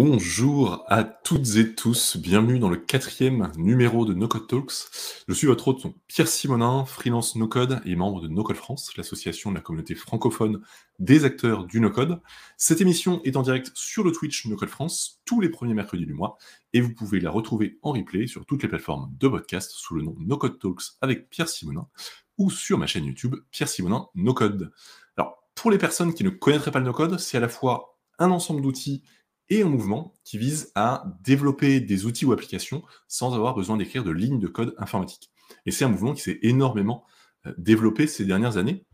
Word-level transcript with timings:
Bonjour 0.00 0.84
à 0.86 1.02
toutes 1.02 1.56
et 1.56 1.74
tous, 1.74 2.18
bienvenue 2.18 2.60
dans 2.60 2.68
le 2.68 2.76
quatrième 2.76 3.50
numéro 3.56 4.04
de 4.04 4.14
No 4.14 4.28
Code 4.28 4.46
Talks. 4.46 5.24
Je 5.26 5.34
suis 5.34 5.48
votre 5.48 5.66
hôte 5.66 5.88
Pierre 6.06 6.28
Simonin, 6.28 6.84
freelance 6.84 7.34
No 7.34 7.48
Code 7.48 7.80
et 7.84 7.96
membre 7.96 8.20
de 8.20 8.28
No 8.28 8.44
Code 8.44 8.58
France, 8.58 8.96
l'association 8.96 9.50
de 9.50 9.56
la 9.56 9.60
communauté 9.60 9.96
francophone 9.96 10.60
des 11.00 11.24
acteurs 11.24 11.64
du 11.64 11.80
No 11.80 11.90
Code. 11.90 12.20
Cette 12.56 12.80
émission 12.80 13.20
est 13.24 13.34
en 13.34 13.42
direct 13.42 13.72
sur 13.74 14.04
le 14.04 14.12
Twitch 14.12 14.46
No 14.46 14.54
Code 14.54 14.68
France 14.68 15.20
tous 15.24 15.40
les 15.40 15.48
premiers 15.48 15.74
mercredis 15.74 16.06
du 16.06 16.14
mois 16.14 16.38
et 16.72 16.80
vous 16.80 16.94
pouvez 16.94 17.18
la 17.18 17.32
retrouver 17.32 17.80
en 17.82 17.90
replay 17.90 18.28
sur 18.28 18.46
toutes 18.46 18.62
les 18.62 18.68
plateformes 18.68 19.12
de 19.18 19.26
podcast 19.26 19.72
sous 19.72 19.96
le 19.96 20.02
nom 20.02 20.14
No 20.20 20.38
Code 20.38 20.60
Talks 20.60 20.92
avec 21.00 21.28
Pierre 21.28 21.48
Simonin 21.48 21.88
ou 22.36 22.52
sur 22.52 22.78
ma 22.78 22.86
chaîne 22.86 23.04
YouTube 23.04 23.34
Pierre 23.50 23.68
Simonin 23.68 24.06
No 24.14 24.32
Code. 24.32 24.70
Alors, 25.16 25.42
pour 25.56 25.72
les 25.72 25.78
personnes 25.78 26.14
qui 26.14 26.22
ne 26.22 26.30
connaîtraient 26.30 26.70
pas 26.70 26.78
le 26.78 26.84
No 26.86 26.92
Code, 26.92 27.18
c'est 27.18 27.36
à 27.36 27.40
la 27.40 27.48
fois 27.48 27.98
un 28.20 28.30
ensemble 28.30 28.62
d'outils 28.62 29.02
et 29.50 29.62
un 29.62 29.68
mouvement 29.68 30.14
qui 30.24 30.38
vise 30.38 30.72
à 30.74 31.04
développer 31.22 31.80
des 31.80 32.06
outils 32.06 32.26
ou 32.26 32.32
applications 32.32 32.82
sans 33.06 33.34
avoir 33.34 33.54
besoin 33.54 33.76
d'écrire 33.76 34.04
de 34.04 34.10
lignes 34.10 34.38
de 34.38 34.48
code 34.48 34.74
informatique. 34.78 35.30
Et 35.66 35.70
c'est 35.70 35.84
un 35.84 35.88
mouvement 35.88 36.14
qui 36.14 36.22
s'est 36.22 36.38
énormément 36.42 37.04
euh, 37.46 37.54
développé 37.58 38.06
ces 38.06 38.24
dernières 38.24 38.56
années. 38.56 38.84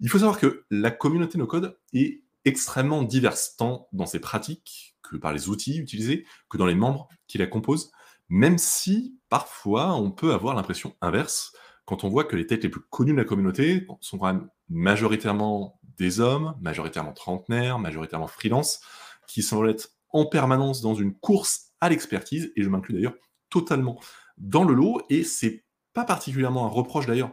Il 0.00 0.08
faut 0.08 0.18
savoir 0.18 0.38
que 0.38 0.64
la 0.70 0.90
communauté 0.90 1.38
no-code 1.38 1.78
est 1.92 2.22
extrêmement 2.44 3.02
diverse, 3.02 3.56
tant 3.56 3.88
dans 3.92 4.06
ses 4.06 4.20
pratiques 4.20 4.96
que 5.02 5.16
par 5.16 5.32
les 5.32 5.48
outils 5.48 5.78
utilisés, 5.78 6.24
que 6.48 6.58
dans 6.58 6.66
les 6.66 6.74
membres 6.74 7.08
qui 7.26 7.38
la 7.38 7.46
composent, 7.46 7.90
même 8.28 8.58
si 8.58 9.18
parfois 9.28 9.94
on 9.94 10.10
peut 10.10 10.32
avoir 10.32 10.54
l'impression 10.54 10.94
inverse 11.00 11.52
quand 11.84 12.02
on 12.04 12.08
voit 12.08 12.24
que 12.24 12.36
les 12.36 12.46
têtes 12.46 12.64
les 12.64 12.68
plus 12.68 12.82
connues 12.90 13.12
de 13.12 13.16
la 13.16 13.24
communauté 13.24 13.86
sont 14.00 14.18
quand 14.18 14.26
même 14.26 14.48
majoritairement 14.68 15.80
des 15.98 16.20
hommes, 16.20 16.56
majoritairement 16.60 17.12
trentenaires, 17.12 17.78
majoritairement 17.78 18.26
freelance, 18.26 18.80
qui 19.28 19.42
semblent 19.42 19.70
être 19.70 19.95
en 20.16 20.24
permanence 20.24 20.80
dans 20.80 20.94
une 20.94 21.14
course 21.14 21.72
à 21.80 21.90
l'expertise, 21.90 22.52
et 22.56 22.62
je 22.62 22.68
m'inclus 22.68 22.94
d'ailleurs 22.94 23.14
totalement 23.50 24.00
dans 24.38 24.64
le 24.64 24.74
lot, 24.74 25.02
et 25.10 25.24
c'est 25.24 25.64
pas 25.92 26.04
particulièrement 26.04 26.64
un 26.66 26.70
reproche 26.70 27.06
d'ailleurs 27.06 27.32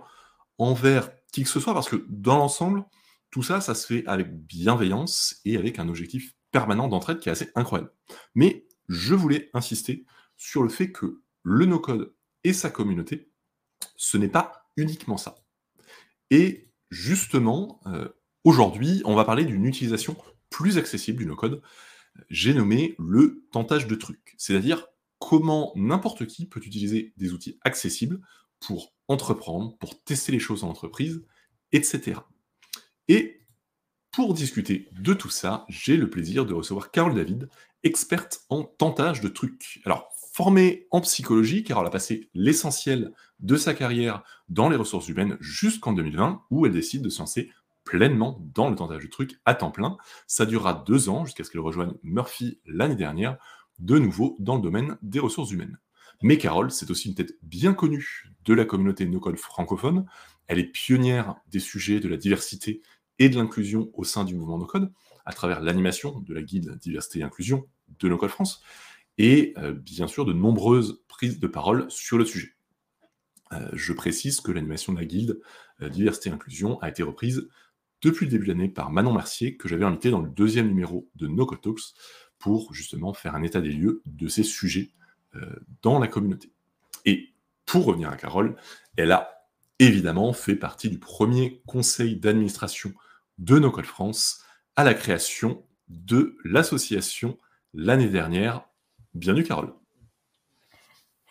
envers 0.58 1.10
qui 1.32 1.44
que 1.44 1.50
ce 1.50 1.60
soit, 1.60 1.74
parce 1.74 1.90
que 1.90 2.06
dans 2.10 2.38
l'ensemble, 2.38 2.84
tout 3.32 3.42
ça, 3.42 3.62
ça 3.62 3.74
se 3.74 3.88
fait 3.88 4.06
avec 4.06 4.32
bienveillance 4.46 5.42
et 5.46 5.58
avec 5.58 5.80
un 5.80 5.88
objectif 5.88 6.36
permanent 6.52 6.88
d'entraide 6.88 7.20
qui 7.20 7.30
est 7.30 7.32
assez 7.32 7.50
incroyable. 7.56 7.92
Mais 8.36 8.68
je 8.90 9.16
voulais 9.16 9.50
insister 9.54 10.06
sur 10.38 10.62
le 10.62 10.70
fait 10.70 10.92
que 10.92 11.22
le 11.42 11.66
no-code 11.66 12.14
et 12.44 12.54
sa 12.54 12.70
communauté, 12.70 13.32
ce 13.96 14.18
n'est 14.18 14.28
pas 14.28 14.68
uniquement 14.76 15.18
ça. 15.18 15.36
Et 16.30 16.70
justement, 16.92 17.80
euh, 17.88 18.10
aujourd'hui, 18.44 19.02
on 19.06 19.16
va 19.16 19.24
parler 19.24 19.46
d'une 19.46 19.66
utilisation 19.66 20.16
plus 20.50 20.78
accessible 20.78 21.18
du 21.18 21.26
no-code, 21.26 21.62
j'ai 22.30 22.54
nommé 22.54 22.96
le 23.00 23.46
tentage 23.52 23.88
de 23.88 23.96
trucs. 23.96 24.36
C'est-à-dire 24.38 24.88
comment 25.20 25.72
n'importe 25.76 26.26
qui 26.26 26.46
peut 26.46 26.62
utiliser 26.64 27.14
des 27.18 27.34
outils 27.34 27.58
accessibles 27.64 28.20
pour 28.60 28.94
entreprendre, 29.08 29.78
pour 29.78 30.02
tester 30.04 30.32
les 30.32 30.40
choses 30.40 30.64
en 30.64 30.70
entreprise, 30.70 31.24
etc. 31.72 32.20
Et 33.08 33.42
pour 34.12 34.34
discuter 34.34 34.90
de 34.92 35.14
tout 35.14 35.30
ça, 35.30 35.66
j'ai 35.70 35.98
le 35.98 36.10
plaisir 36.10 36.46
de 36.46 36.54
recevoir 36.54 36.92
Carole 36.92 37.16
David, 37.16 37.50
experte 37.84 38.42
en 38.50 38.64
tentage 38.64 39.22
de 39.22 39.28
trucs. 39.28 39.82
Alors, 39.86 40.10
formée 40.34 40.88
en 40.92 41.02
psychologie, 41.02 41.64
car 41.64 41.80
a 41.80 41.90
passé 41.90 42.30
l'essentiel 42.34 43.12
de 43.40 43.56
sa 43.56 43.74
carrière 43.74 44.24
dans 44.50 44.70
les 44.70 44.76
ressources 44.76 45.08
humaines 45.08 45.38
jusqu'en 45.40 45.94
2020, 45.94 46.44
où 46.50 46.66
elle 46.66 46.74
décide 46.74 47.02
de 47.02 47.10
se 47.10 47.20
lancer 47.20 47.52
pleinement 47.84 48.40
dans 48.54 48.70
le 48.70 48.76
tentage 48.76 49.04
de 49.04 49.10
truc 49.10 49.40
à 49.46 49.56
temps 49.56 49.72
plein. 49.72 49.98
Ça 50.28 50.46
durera 50.46 50.84
deux 50.86 51.10
ans 51.10 51.26
jusqu'à 51.26 51.44
ce 51.44 51.52
qu'elle 51.52 51.62
rejoigne 51.62 51.94
Murphy 52.04 52.60
l'année 52.66 52.96
dernière, 52.96 53.38
de 53.80 53.98
nouveau 53.98 54.36
dans 54.40 54.56
le 54.56 54.62
domaine 54.62 54.98
des 55.02 55.20
ressources 55.20 55.52
humaines. 55.52 55.80
Mais 56.22 56.38
Carole, 56.38 56.72
c'est 56.72 56.90
aussi 56.90 57.10
une 57.10 57.16
tête 57.16 57.38
bien 57.42 57.74
connue 57.74 58.32
de 58.46 58.54
la 58.54 58.66
communauté 58.66 59.06
no-code 59.06 59.38
francophone. 59.38 60.06
Elle 60.48 60.60
est 60.60 60.64
pionnière 60.64 61.36
des 61.48 61.60
sujets 61.60 62.00
de 62.00 62.08
la 62.08 62.18
diversité 62.18 62.82
et 63.20 63.30
de 63.30 63.36
l'inclusion 63.36 63.90
au 63.94 64.04
sein 64.04 64.24
du 64.24 64.36
mouvement 64.36 64.58
no-code, 64.58 64.92
à 65.26 65.34
travers 65.34 65.62
l'animation 65.62 66.20
de 66.20 66.34
la 66.34 66.42
guide 66.42 66.78
Diversité 66.80 67.20
et 67.20 67.24
Inclusion 67.24 67.68
de 68.00 68.10
No-code 68.10 68.30
France, 68.30 68.62
et 69.18 69.54
euh, 69.58 69.74
bien 69.74 70.08
sûr 70.08 70.26
de 70.26 70.34
nombreuses 70.34 71.02
prises 71.08 71.40
de 71.40 71.48
parole 71.48 71.86
sur 71.90 72.18
le 72.18 72.26
sujet. 72.26 72.54
Euh, 73.52 73.70
je 73.74 73.94
précise 73.94 74.42
que 74.42 74.52
l'animation 74.52 74.94
de 74.94 75.00
la 75.00 75.06
guilde 75.06 75.42
euh, 75.82 75.90
Diversité 75.90 76.30
et 76.30 76.34
Inclusion 76.34 76.80
a 76.80 76.90
été 76.90 77.04
reprise 77.04 77.48
depuis 78.04 78.26
le 78.26 78.32
début 78.32 78.48
de 78.48 78.52
l'année 78.52 78.70
par 78.70 78.92
Manon 78.92 79.14
Mercier, 79.14 79.56
que 79.56 79.68
j'avais 79.68 79.86
invité 79.86 80.12
dans 80.12 80.22
le 80.22 80.30
deuxième 80.30 80.68
numéro 80.68 81.10
de 81.16 81.28
No 81.28 81.46
Code 81.46 81.62
Talks, 81.62 81.96
pour 82.38 82.74
justement 82.74 83.14
faire 83.14 83.36
un 83.36 83.44
état 83.44 83.62
des 83.62 83.72
lieux 83.72 84.02
de 84.06 84.28
ces 84.28 84.44
sujets 84.44 84.92
euh, 85.36 85.56
dans 85.82 85.98
la 86.00 86.10
communauté. 86.10 86.52
Et 87.06 87.34
pour 87.66 87.86
revenir 87.86 88.10
à 88.10 88.18
Carole, 88.18 88.58
elle 88.98 89.14
a 89.14 89.48
évidemment 89.80 90.34
fait 90.34 90.56
partie 90.56 90.90
du 90.90 91.00
premier 91.00 91.62
conseil 91.66 92.18
d'administration 92.18 92.94
de 93.38 93.58
No 93.58 93.72
Code 93.72 93.86
France 93.86 94.44
à 94.76 94.84
la 94.84 94.94
création 94.94 95.66
de 95.88 96.36
l'association 96.44 97.38
l'année 97.74 98.10
dernière. 98.10 98.68
Bienvenue 99.14 99.44
Carole. 99.44 99.74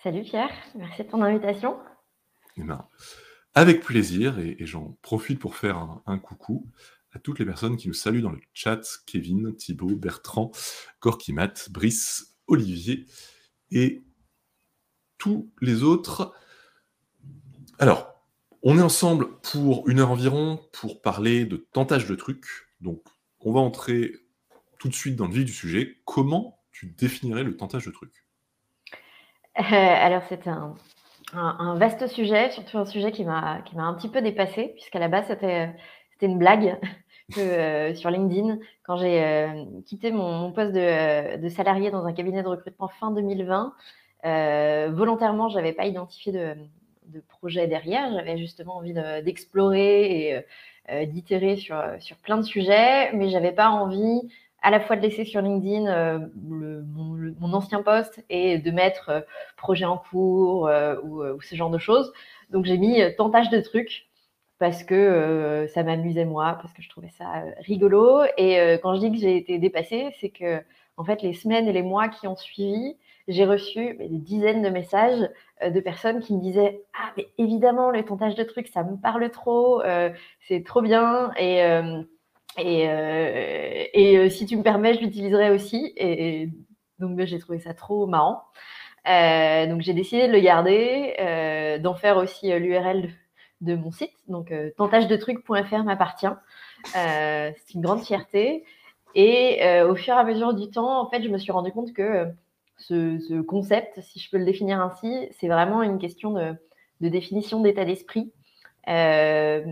Salut 0.02 0.22
Pierre, 0.22 0.50
merci 0.74 1.04
de 1.04 1.08
ton 1.08 1.22
invitation. 1.22 1.76
Eh 2.56 2.62
ben, 2.62 2.88
avec 3.54 3.82
plaisir, 3.82 4.38
et, 4.38 4.56
j'en 4.60 4.96
profite 5.02 5.38
pour 5.38 5.56
faire 5.56 6.00
un, 6.06 6.18
coucou 6.18 6.70
à 7.12 7.18
toutes 7.18 7.38
les 7.38 7.44
personnes 7.44 7.76
qui 7.76 7.88
nous 7.88 7.94
saluent 7.94 8.22
dans 8.22 8.30
le 8.30 8.40
chat, 8.54 8.80
Kevin, 9.06 9.54
Thibaut, 9.54 9.96
Bertrand, 9.96 10.50
Gorkimat, 11.00 11.52
Brice, 11.70 12.34
Olivier 12.46 13.06
et 13.70 14.02
tous 15.18 15.52
les 15.60 15.82
autres. 15.82 16.34
Alors, 17.78 18.12
on 18.62 18.78
est 18.78 18.82
ensemble 18.82 19.38
pour 19.40 19.88
une 19.88 20.00
heure 20.00 20.10
environ 20.10 20.60
pour 20.72 21.02
parler 21.02 21.44
de 21.44 21.56
tentage 21.56 22.06
de 22.06 22.14
trucs. 22.14 22.46
Donc, 22.80 23.02
on 23.40 23.52
va 23.52 23.60
entrer 23.60 24.12
tout 24.78 24.88
de 24.88 24.94
suite 24.94 25.16
dans 25.16 25.26
le 25.26 25.34
vif 25.34 25.44
du 25.44 25.52
sujet. 25.52 25.98
Comment 26.06 26.60
tu 26.72 26.86
définirais 26.86 27.44
le 27.44 27.56
tentage 27.56 27.84
de 27.84 27.90
trucs? 27.90 28.24
Euh, 29.58 29.62
Alors, 29.62 30.22
c'est 30.28 30.46
un, 30.46 30.74
un, 31.32 31.76
vaste 31.76 32.06
sujet, 32.08 32.50
surtout 32.50 32.78
un 32.78 32.84
sujet 32.84 33.12
qui 33.12 33.24
m'a 33.24 33.62
un 33.76 33.94
petit 33.94 34.08
peu 34.08 34.20
dépassé, 34.20 34.72
puisqu'à 34.74 34.98
la 34.98 35.08
base 35.08 35.26
c'était 35.28 35.70
c'était 36.10 36.26
une 36.26 36.38
blague 36.38 36.78
euh, 37.38 37.94
sur 37.94 38.10
LinkedIn 38.10 38.58
quand 38.84 38.96
j'ai 38.96 39.22
euh, 39.24 39.64
quitté 39.86 40.12
mon, 40.12 40.52
poste 40.52 40.72
de, 40.72 41.48
salarié 41.48 41.90
dans 41.90 42.04
un 42.06 42.12
cabinet 42.12 42.42
de 42.42 42.48
recrutement 42.48 42.88
fin 42.88 43.10
2020. 43.10 43.74
Euh, 44.24 44.90
volontairement, 44.92 45.48
j'avais 45.48 45.72
pas 45.72 45.86
identifié 45.86 46.32
de, 46.32 46.54
de, 47.06 47.20
projet 47.20 47.66
derrière. 47.66 48.12
J'avais 48.12 48.38
justement 48.38 48.76
envie 48.76 48.94
d'explorer 49.24 50.28
et 50.28 50.44
euh, 50.90 51.06
d'itérer 51.06 51.56
sur 51.56 51.82
sur 51.98 52.16
plein 52.18 52.36
de 52.36 52.42
sujets, 52.42 53.12
mais 53.14 53.30
j'avais 53.30 53.52
pas 53.52 53.68
envie 53.70 54.22
à 54.62 54.70
la 54.70 54.80
fois 54.80 54.96
de 54.96 55.02
laisser 55.02 55.24
sur 55.24 55.42
LinkedIn 55.42 55.86
euh, 55.86 56.18
mon, 56.36 57.52
ancien 57.52 57.82
poste 57.82 58.24
et 58.30 58.58
de 58.58 58.70
mettre 58.70 59.08
euh, 59.08 59.20
projet 59.56 59.84
en 59.84 59.98
cours 59.98 60.68
euh, 60.68 60.96
ou, 61.02 61.40
ce 61.40 61.56
genre 61.56 61.70
de 61.70 61.78
choses. 61.78 62.12
Donc 62.50 62.64
j'ai 62.64 62.78
mis 62.78 63.00
tentage 63.16 63.50
de 63.50 63.60
trucs 63.60 64.06
parce 64.58 64.84
que 64.84 65.66
ça 65.74 65.82
m'amusait 65.82 66.24
moi, 66.24 66.56
parce 66.60 66.72
que 66.72 66.82
je 66.82 66.88
trouvais 66.88 67.10
ça 67.18 67.42
rigolo. 67.58 68.22
Et 68.38 68.78
quand 68.80 68.94
je 68.94 69.00
dis 69.00 69.10
que 69.10 69.18
j'ai 69.18 69.36
été 69.36 69.58
dépassée, 69.58 70.14
c'est 70.20 70.28
que 70.28 70.62
en 70.96 71.02
fait 71.02 71.20
les 71.22 71.34
semaines 71.34 71.66
et 71.66 71.72
les 71.72 71.82
mois 71.82 72.08
qui 72.08 72.28
ont 72.28 72.36
suivi, 72.36 72.96
j'ai 73.26 73.44
reçu 73.44 73.94
des 73.94 74.08
dizaines 74.08 74.62
de 74.62 74.68
messages 74.68 75.28
de 75.66 75.80
personnes 75.80 76.20
qui 76.20 76.34
me 76.34 76.40
disaient 76.40 76.84
ah 76.94 77.10
mais 77.16 77.26
évidemment 77.38 77.90
le 77.90 78.04
tentage 78.04 78.36
de 78.36 78.44
trucs 78.44 78.68
ça 78.68 78.84
me 78.84 78.96
parle 78.96 79.28
trop, 79.30 79.82
c'est 80.46 80.64
trop 80.64 80.82
bien 80.82 81.32
et 81.38 81.60
et, 82.58 82.88
euh, 82.88 83.84
euh, 83.96 84.28
si 84.30 84.46
tu 84.46 84.56
me 84.56 84.62
permets, 84.62 84.94
je 84.94 85.00
l'utiliserai 85.00 85.50
aussi. 85.50 85.92
Et, 85.96 86.48
donc, 86.98 87.20
j'ai 87.24 87.38
trouvé 87.38 87.58
ça 87.58 87.74
trop 87.74 88.06
marrant. 88.06 88.42
Euh, 89.08 89.66
donc, 89.66 89.80
j'ai 89.80 89.94
décidé 89.94 90.28
de 90.28 90.32
le 90.32 90.40
garder, 90.40 91.78
d'en 91.82 91.94
faire 91.94 92.16
aussi 92.18 92.48
l'URL 92.58 93.10
de, 93.60 93.74
mon 93.74 93.90
site. 93.90 94.12
Donc, 94.28 94.52
tentagedetrucs.fr 94.76 95.84
m'appartient. 95.84 96.26
c'est 96.84 97.74
une 97.74 97.80
grande 97.80 98.02
fierté. 98.02 98.64
Et 99.14 99.60
au 99.82 99.94
fur 99.96 100.14
et 100.14 100.18
à 100.18 100.24
mesure 100.24 100.54
du 100.54 100.70
temps, 100.70 101.00
en 101.00 101.10
fait, 101.10 101.22
je 101.22 101.28
me 101.28 101.38
suis 101.38 101.52
rendu 101.52 101.72
compte 101.72 101.92
que 101.92 102.26
ce, 102.78 103.18
ce 103.18 103.40
concept, 103.40 104.00
si 104.00 104.20
je 104.20 104.30
peux 104.30 104.38
le 104.38 104.44
définir 104.44 104.80
ainsi, 104.80 105.28
c'est 105.32 105.48
vraiment 105.48 105.82
une 105.82 105.98
question 105.98 106.34
de 106.34 107.08
définition 107.08 107.60
d'état 107.60 107.84
d'esprit. 107.84 108.32
Euh, 108.88 109.64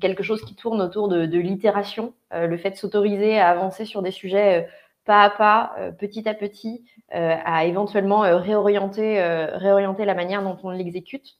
quelque 0.00 0.22
chose 0.22 0.42
qui 0.44 0.54
tourne 0.54 0.82
autour 0.82 1.08
de, 1.08 1.26
de 1.26 1.38
l'itération, 1.38 2.12
euh, 2.34 2.46
le 2.46 2.56
fait 2.58 2.70
de 2.70 2.76
s'autoriser 2.76 3.38
à 3.38 3.48
avancer 3.48 3.84
sur 3.84 4.02
des 4.02 4.10
sujets 4.10 4.64
euh, 4.64 4.68
pas 5.06 5.22
à 5.22 5.30
pas, 5.30 5.74
petit 5.98 6.28
à 6.28 6.34
petit, 6.34 6.84
à 7.10 7.64
éventuellement 7.64 8.20
réorienter, 8.20 9.20
réorienter 9.54 10.04
la 10.04 10.14
manière 10.14 10.42
dont 10.42 10.58
on 10.62 10.70
l'exécute. 10.70 11.38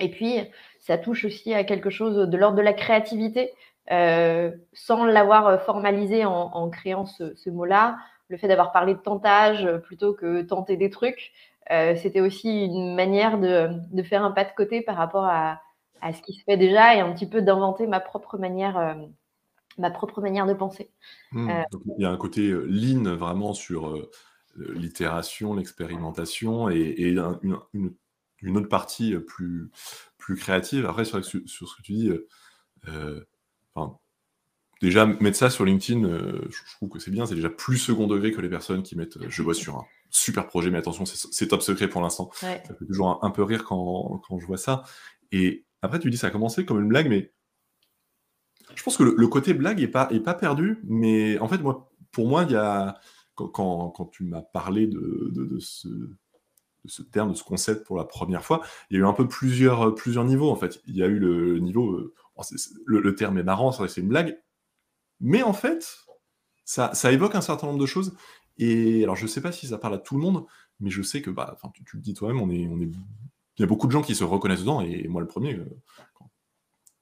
Et 0.00 0.10
puis, 0.10 0.40
ça 0.80 0.98
touche 0.98 1.26
aussi 1.26 1.54
à 1.54 1.62
quelque 1.62 1.90
chose 1.90 2.16
de 2.16 2.36
l'ordre 2.36 2.56
de 2.56 2.62
la 2.62 2.72
créativité, 2.72 3.52
sans 3.88 5.04
l'avoir 5.04 5.62
formalisé 5.62 6.24
en, 6.24 6.70
créant 6.70 7.04
ce, 7.04 7.50
mot-là, 7.50 7.98
le 8.28 8.38
fait 8.38 8.48
d'avoir 8.48 8.72
parlé 8.72 8.94
de 8.94 9.00
tentage 9.00 9.68
plutôt 9.84 10.14
que 10.14 10.42
tenter 10.42 10.76
des 10.76 10.90
trucs, 10.90 11.32
c'était 11.68 12.22
aussi 12.22 12.64
une 12.64 12.96
manière 12.96 13.38
de, 13.38 14.02
faire 14.02 14.24
un 14.24 14.32
pas 14.32 14.44
de 14.44 14.52
côté 14.56 14.80
par 14.80 14.96
rapport 14.96 15.26
à, 15.26 15.60
à, 16.00 16.12
ce 16.12 16.22
qui 16.22 16.34
se 16.34 16.44
fait 16.44 16.56
déjà 16.56 16.94
et 16.94 17.00
un 17.00 17.12
petit 17.12 17.28
peu 17.28 17.42
d'inventer 17.42 17.86
ma 17.86 18.00
propre 18.00 18.38
manière 18.38 18.96
ma 19.78 19.90
propre 19.90 20.20
manière 20.20 20.46
de 20.46 20.54
penser. 20.54 20.90
Mmh. 21.32 21.50
Euh, 21.50 21.62
il 21.98 22.02
y 22.02 22.04
a 22.04 22.10
un 22.10 22.16
côté 22.16 22.48
euh, 22.48 22.66
lean 22.66 23.16
vraiment 23.16 23.52
sur 23.52 23.88
euh, 23.88 24.10
l'itération, 24.56 25.54
l'expérimentation 25.54 26.70
et, 26.70 27.16
une, 28.42 28.56
autre 28.56 28.68
partie 28.68 29.14
plus, 29.16 29.70
plus 30.18 30.36
créative. 30.36 30.86
Après, 30.86 31.04
sur, 31.04 31.24
sur 31.24 31.68
ce 31.68 31.76
que 31.76 31.82
tu 31.82 31.92
dis, 31.92 32.10
déjà 34.80 35.04
mettre 35.04 35.36
ça 35.36 35.50
sur 35.50 35.64
LinkedIn, 35.64 36.08
je, 36.48 36.74
trouve 36.76 36.88
que 36.88 36.98
c'est 36.98 37.10
bien, 37.10 37.26
c'est 37.26 37.34
déjà 37.34 37.50
plus 37.50 37.76
second 37.76 38.06
degré 38.06 38.32
que 38.32 38.40
les 38.40 38.48
personnes 38.48 38.82
qui 38.82 38.96
mettent 38.96 39.18
je 39.28 39.42
vois 39.42 39.54
sur 39.54 39.76
un 39.76 39.84
super 40.08 40.46
projet, 40.46 40.70
mais 40.70 40.78
attention, 40.78 41.04
c'est 41.04 41.48
top 41.48 41.60
secret 41.60 41.88
pour 41.88 42.00
l'instant. 42.00 42.30
Ça 42.32 42.58
fait 42.58 42.86
toujours 42.86 43.22
un, 43.22 43.30
peu 43.30 43.42
rire 43.42 43.64
quand, 43.64 44.22
quand, 44.26 44.38
je 44.38 44.46
vois 44.46 44.56
ça. 44.56 44.84
Et 45.32 45.65
après, 45.82 45.98
tu 45.98 46.10
dis 46.10 46.16
ça 46.16 46.28
a 46.28 46.30
commencé 46.30 46.64
comme 46.64 46.80
une 46.80 46.88
blague, 46.88 47.08
mais 47.08 47.32
je 48.74 48.82
pense 48.82 48.96
que 48.96 49.02
le, 49.02 49.28
côté 49.28 49.54
blague 49.54 49.80
est 49.80 49.88
pas, 49.88 50.08
est 50.10 50.20
pas 50.20 50.34
perdu, 50.34 50.80
mais 50.84 51.38
en 51.38 51.48
fait, 51.48 51.58
moi, 51.58 51.90
pour 52.12 52.28
moi, 52.28 52.44
il 52.44 52.52
y 52.52 52.56
a, 52.56 52.98
quand, 53.34 53.90
quand, 53.90 54.06
tu 54.06 54.24
m'as 54.24 54.42
parlé 54.42 54.86
de, 54.86 55.30
de, 55.32 55.58
ce, 55.58 55.88
terme, 57.10 57.30
de 57.30 57.36
ce 57.36 57.44
concept 57.44 57.86
pour 57.86 57.96
la 57.96 58.04
première 58.04 58.44
fois, 58.44 58.62
il 58.90 58.94
y 58.94 58.96
a 58.98 59.02
eu 59.02 59.06
un 59.06 59.12
peu 59.12 59.28
plusieurs, 59.28 59.94
plusieurs 59.94 60.24
niveaux, 60.24 60.50
en 60.50 60.56
fait. 60.56 60.80
Il 60.86 60.96
y 60.96 61.02
a 61.02 61.06
eu 61.06 61.18
le 61.18 61.58
niveau, 61.58 61.92
euh, 61.92 62.14
le, 62.86 63.14
terme 63.14 63.38
est 63.38 63.42
marrant, 63.42 63.72
c'est 63.72 64.00
une 64.00 64.08
blague, 64.08 64.38
mais 65.20 65.42
en 65.42 65.52
fait, 65.52 66.06
ça, 66.64 66.92
ça, 66.94 67.12
évoque 67.12 67.34
un 67.34 67.40
certain 67.40 67.68
nombre 67.68 67.80
de 67.80 67.86
choses, 67.86 68.14
et 68.58 69.02
alors 69.02 69.16
je 69.16 69.26
sais 69.26 69.40
pas 69.40 69.52
si 69.52 69.68
ça 69.68 69.78
parle 69.78 69.94
à 69.94 69.98
tout 69.98 70.16
le 70.16 70.20
monde, 70.20 70.44
mais 70.80 70.90
je 70.90 71.02
sais 71.02 71.22
que, 71.22 71.30
bah, 71.30 71.56
tu, 71.74 71.84
tu 71.84 71.96
le 71.96 72.02
dis 72.02 72.14
toi-même, 72.14 72.38
est, 72.50 72.66
on 72.68 72.80
est, 72.80 72.90
il 73.56 73.62
y 73.62 73.64
a 73.64 73.66
beaucoup 73.66 73.86
de 73.86 73.92
gens 73.92 74.02
qui 74.02 74.14
se 74.14 74.24
reconnaissent 74.24 74.60
dedans, 74.60 74.80
et 74.80 75.08
moi 75.08 75.20
le 75.20 75.26
premier, 75.26 75.54
euh, 75.54 75.64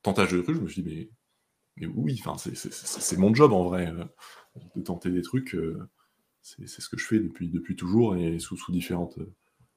tentage 0.02 0.32
de 0.32 0.38
rue, 0.38 0.54
je 0.54 0.60
me 0.60 0.68
suis 0.68 0.82
dit, 0.82 0.94
mais 0.94 1.10
mais 1.76 1.86
oui, 1.86 2.22
c'est 2.36 3.18
mon 3.18 3.34
job 3.34 3.52
en 3.52 3.64
vrai, 3.64 3.88
euh, 3.88 4.04
de 4.76 4.80
tenter 4.80 5.10
des 5.10 5.22
trucs. 5.22 5.54
Euh, 5.54 5.88
c'est 6.40 6.68
ce 6.68 6.88
que 6.88 6.98
je 6.98 7.06
fais 7.06 7.18
depuis, 7.18 7.48
depuis 7.48 7.74
toujours 7.74 8.16
et 8.16 8.38
sous, 8.38 8.56
sous 8.56 8.70
différentes 8.70 9.18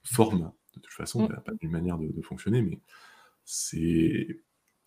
formes. 0.04 0.52
De 0.76 0.82
toute 0.82 0.94
façon, 0.94 1.26
il 1.26 1.30
n'y 1.30 1.36
a 1.36 1.42
pas 1.42 1.54
une 1.62 1.72
manière 1.72 1.98
de, 1.98 2.22
fonctionner, 2.22 2.62
mais 2.62 2.80
c'est. 3.46 4.42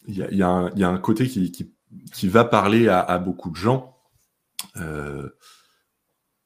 Il 0.07 0.17
y 0.17 0.23
a, 0.23 0.31
y, 0.31 0.43
a 0.43 0.89
un 0.89 0.99
côté 0.99 1.27
qui, 1.27 1.53
qui, 1.53 2.29
va 2.29 2.45
parler 2.45 2.89
à, 2.89 3.19
beaucoup 3.19 3.51
de 3.51 3.57
gens. 3.57 3.99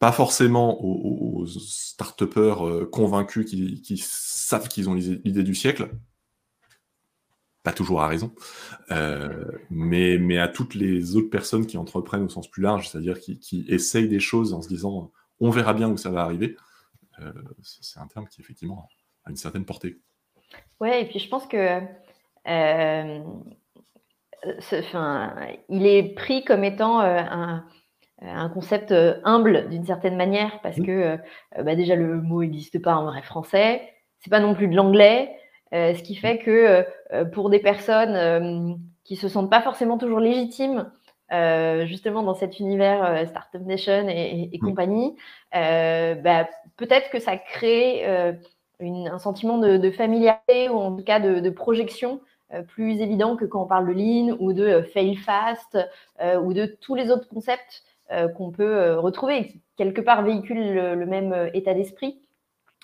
Pas 0.05 0.13
forcément 0.13 0.85
aux, 0.85 1.41
aux 1.41 1.47
start-upers 1.47 2.91
convaincus 2.93 3.47
qui, 3.47 3.97
savent 3.97 4.69
qu'ils 4.69 4.91
ont 4.91 4.93
l'idée 4.93 5.43
du 5.43 5.55
siècle, 5.55 5.89
pas 7.63 7.73
toujours 7.73 8.03
à 8.03 8.07
raison, 8.07 8.35
euh, 8.91 9.51
mais, 9.71 10.37
à 10.37 10.49
toutes 10.49 10.75
les 10.75 11.17
autres 11.17 11.31
personnes 11.31 11.65
qui 11.65 11.79
entreprennent 11.79 12.25
au 12.25 12.29
sens 12.29 12.51
plus 12.51 12.63
large, 12.63 12.91
c'est-à-dire 12.91 13.19
qui, 13.19 13.39
qui, 13.39 13.65
essayent 13.67 14.11
des 14.11 14.21
choses 14.21 14.53
en 14.53 14.61
se 14.61 14.69
disant 14.69 15.11
on 15.41 15.49
verra 15.49 15.73
bien 15.73 15.89
où 15.89 15.97
ça 15.97 16.11
va 16.11 16.21
arriver, 16.21 16.55
euh, 17.21 17.33
c'est 17.63 17.99
un 17.99 18.07
terme 18.07 18.29
qui 18.29 18.43
effectivement 18.43 18.87
a 19.25 19.31
une 19.31 19.37
certaine 19.37 19.65
portée. 19.65 20.03
Ouais, 20.81 21.01
et 21.01 21.09
puis 21.09 21.19
je 21.19 21.31
pense 21.31 21.47
que 21.47 21.81
euh, 22.47 23.25
il 25.71 25.87
est 25.87 26.15
pris 26.15 26.45
comme 26.45 26.63
étant 26.63 27.01
un, 27.01 27.65
un, 28.25 28.49
concept 28.49 28.95
humble 29.25 29.69
d'une 29.69 29.85
certaine 29.85 30.17
manière, 30.17 30.61
parce 30.63 30.79
mmh. 30.79 30.87
que 30.87 31.19
bah 31.63 31.75
déjà 31.75 31.95
le 31.95 32.21
mot 32.21 32.43
n'existe 32.43 32.81
pas 32.81 32.97
en 32.97 33.05
vrai 33.05 33.23
français, 33.23 33.83
c'est 34.21 34.31
pas 34.31 34.41
non 34.41 34.55
plus 34.55 34.69
de 34.69 34.77
l'anglais. 34.77 35.31
Euh, 35.75 35.95
ce 35.95 36.03
qui 36.03 36.15
fait 36.15 36.39
que 36.39 36.85
euh, 37.13 37.25
pour 37.25 37.51
des 37.51 37.59
personnes 37.59 38.15
euh, 38.15 38.75
qui 39.03 39.17
se 39.17 39.29
sentent 39.29 39.51
pas 39.51 39.63
forcément 39.63 39.99
toujours 39.99 40.21
légitimes 40.21 40.91
justement 41.87 42.23
dans 42.23 42.35
cet 42.35 42.61
univers 42.61 43.27
Startup 43.27 43.61
Nation 43.63 44.07
et, 44.09 44.51
mm. 44.53 44.59
compagnie, 44.61 45.17
bah, 45.53 46.49
peut-être 46.77 47.11
que 47.11 47.19
ça 47.19 47.37
crée 47.37 48.07
un 48.79 49.19
sentiment 49.19 49.59
de, 49.59 49.91
familiarité 49.91 50.69
ou 50.69 50.77
en 50.77 50.95
tout 50.95 51.03
cas 51.03 51.19
de, 51.19 51.51
projection 51.51 52.21
plus 52.69 53.01
évident 53.01 53.35
que 53.35 53.47
quand 53.47 53.65
on 53.65 53.67
parle 53.67 53.89
de 53.89 53.95
lean 53.95 54.37
ou 54.39 54.53
de 54.53 54.83
fail 54.83 55.17
fast 55.17 55.77
ou 56.23 56.53
de 56.53 56.67
tous 56.67 56.95
les 56.95 57.11
autres 57.11 57.27
concepts 57.27 57.83
qu'on 58.37 58.51
peut 58.51 58.95
retrouver 58.99 59.39
et 59.39 59.49
qui 59.49 59.63
quelque 59.77 60.01
part 60.01 60.23
véhiculent 60.23 60.95
le 60.95 61.07
même 61.07 61.51
état 61.55 61.75
d'esprit 61.75 62.21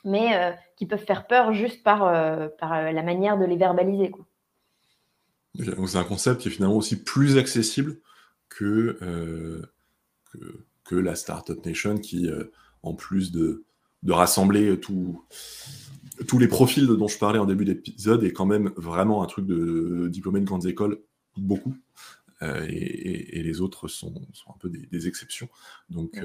mais 0.04 0.34
euh, 0.34 0.52
qui 0.76 0.86
peuvent 0.86 1.04
faire 1.04 1.26
peur 1.26 1.52
juste 1.52 1.82
par, 1.82 2.04
euh, 2.04 2.48
euh, 2.62 2.92
la 2.92 3.02
manière 3.02 3.38
de 3.38 3.44
les 3.44 3.56
verbaliser. 3.56 4.10
C'est 5.58 5.96
un 5.96 6.04
concept 6.04 6.42
qui 6.42 6.48
est 6.48 6.52
finalement 6.52 6.76
aussi 6.76 7.02
plus 7.02 7.36
accessible 7.36 7.98
que, 8.48 8.98
que, 10.84 10.94
la 10.94 11.14
Startup 11.14 11.64
Nation 11.64 11.98
qui, 11.98 12.28
en 12.82 12.94
plus 12.94 13.32
de, 13.32 13.64
rassembler 14.08 14.78
tous 14.80 15.24
les 16.38 16.48
profils 16.48 16.86
dont 16.86 17.08
je 17.08 17.18
parlais 17.18 17.40
en 17.40 17.46
début 17.46 17.64
d'épisode, 17.64 18.22
est 18.22 18.32
quand 18.32 18.46
même 18.46 18.72
vraiment 18.76 19.24
un 19.24 19.26
truc 19.26 19.46
de 19.46 20.08
diplômé 20.08 20.40
de 20.40 20.44
grandes 20.44 20.66
écoles, 20.66 21.00
beaucoup. 21.36 21.74
Et, 22.42 23.38
et, 23.38 23.42
les 23.42 23.60
autres 23.60 23.88
sont, 23.88 24.14
sont 24.32 24.50
un 24.50 24.58
peu 24.58 24.70
des, 24.70 24.86
des 24.86 25.08
exceptions. 25.08 25.48
Donc, 25.90 26.18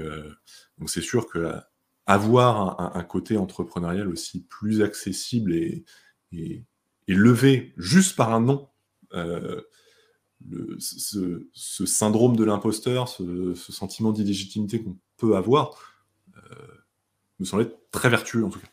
donc 0.77 0.89
c'est 0.89 1.01
sûr 1.01 1.27
que 1.27 1.59
avoir 2.06 2.95
un, 2.95 3.03
côté 3.03 3.38
entrepreneurial 3.38 4.07
aussi 4.07 4.41
plus 4.44 4.81
accessible 4.81 5.53
et, 5.56 5.85
et, 6.31 6.63
levé 7.07 7.73
juste 7.77 8.15
par 8.15 8.33
un 8.33 8.41
nom. 8.41 8.69
Euh, 9.13 9.62
ce, 10.77 11.47
syndrome 11.53 12.35
de 12.35 12.44
l'imposteur, 12.44 13.07
ce, 13.07 13.56
sentiment 13.56 14.12
d'illégitimité 14.12 14.83
qu'on 14.83 14.97
peut 15.17 15.35
avoir, 15.35 15.94
euh, 16.38 16.41
me 17.39 17.45
semble 17.45 17.63
être 17.63 17.89
très 17.89 18.09
vertueux 18.09 18.45
en 18.45 18.50
tout 18.50 18.59
cas. 18.59 18.67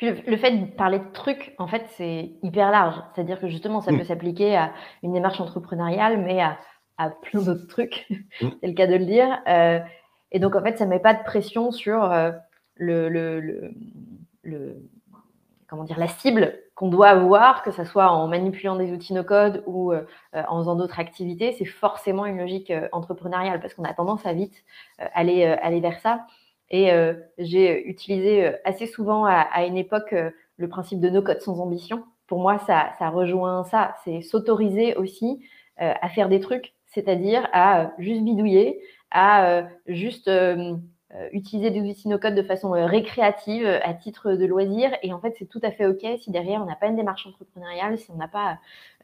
Puis 0.00 0.08
le, 0.26 0.36
fait 0.38 0.52
de 0.52 0.64
parler 0.64 0.98
de 0.98 1.12
trucs, 1.12 1.54
en 1.58 1.66
fait, 1.66 1.84
c'est 1.98 2.30
hyper 2.42 2.70
large. 2.70 2.94
C'est-à-dire 3.12 3.38
que 3.38 3.48
justement, 3.48 3.82
ça 3.82 3.92
mm. 3.92 3.98
peut 3.98 4.04
s'appliquer 4.04 4.56
à 4.56 4.72
une 5.02 5.12
démarche 5.12 5.42
entrepreneuriale, 5.42 6.16
mais 6.16 6.40
à, 6.40 7.10
plein 7.20 7.42
d'autres 7.42 7.66
trucs. 7.66 8.06
Mm. 8.40 8.48
c'est 8.60 8.66
le 8.66 8.72
cas 8.72 8.86
de 8.86 8.94
le 8.94 9.04
dire. 9.04 9.28
Euh, 9.46 9.78
et 10.32 10.38
donc, 10.38 10.56
en 10.56 10.62
fait, 10.62 10.78
ça 10.78 10.86
ne 10.86 10.90
met 10.90 11.00
pas 11.00 11.12
de 11.12 11.22
pression 11.22 11.70
sur 11.70 12.02
euh, 12.02 12.30
le, 12.76 13.10
le, 13.10 13.74
le, 14.42 14.76
comment 15.68 15.84
dire, 15.84 15.98
la 15.98 16.08
cible 16.08 16.58
qu'on 16.74 16.88
doit 16.88 17.08
avoir, 17.08 17.62
que 17.62 17.70
ce 17.70 17.84
soit 17.84 18.10
en 18.10 18.26
manipulant 18.26 18.76
des 18.76 18.92
outils 18.92 19.12
no-code 19.12 19.62
ou 19.66 19.92
euh, 19.92 20.06
en 20.32 20.60
faisant 20.60 20.76
d'autres 20.76 20.98
activités. 20.98 21.54
C'est 21.58 21.66
forcément 21.66 22.24
une 22.24 22.38
logique 22.38 22.72
entrepreneuriale 22.92 23.60
parce 23.60 23.74
qu'on 23.74 23.84
a 23.84 23.92
tendance 23.92 24.24
à 24.24 24.32
vite 24.32 24.64
aller, 25.12 25.44
aller 25.44 25.80
vers 25.80 26.00
ça. 26.00 26.24
Et 26.70 26.90
j'ai 27.38 27.88
utilisé 27.88 28.54
assez 28.64 28.86
souvent 28.86 29.24
à, 29.24 29.64
une 29.66 29.76
époque 29.76 30.14
le 30.56 30.68
principe 30.68 31.00
de 31.00 31.10
no-code 31.10 31.40
sans 31.40 31.60
ambition. 31.60 32.04
Pour 32.28 32.40
moi, 32.40 32.58
ça, 32.58 32.94
rejoint 33.10 33.64
ça. 33.64 33.96
C'est 34.04 34.22
s'autoriser 34.22 34.94
aussi 34.94 35.44
à 35.76 36.08
faire 36.08 36.28
des 36.28 36.38
trucs, 36.38 36.74
c'est-à-dire 36.86 37.48
à 37.52 37.92
juste 37.98 38.22
bidouiller, 38.22 38.80
à 39.10 39.46
euh, 39.46 39.62
juste 39.86 40.28
euh, 40.28 40.76
euh, 41.14 41.28
utiliser 41.32 41.70
des 41.70 41.80
outils 41.80 42.08
no-code 42.08 42.34
de 42.34 42.42
façon 42.42 42.70
récréative 42.70 43.66
à 43.66 43.94
titre 43.94 44.32
de 44.32 44.46
loisir. 44.46 44.90
Et 45.02 45.12
en 45.12 45.20
fait, 45.20 45.34
c'est 45.38 45.46
tout 45.46 45.60
à 45.62 45.70
fait 45.70 45.86
OK 45.86 46.04
si 46.18 46.30
derrière, 46.30 46.62
on 46.62 46.66
n'a 46.66 46.76
pas 46.76 46.86
une 46.86 46.96
démarche 46.96 47.26
entrepreneuriale, 47.26 47.98
si 47.98 48.10
on 48.10 48.16
n'a 48.16 48.28
pas 48.28 48.58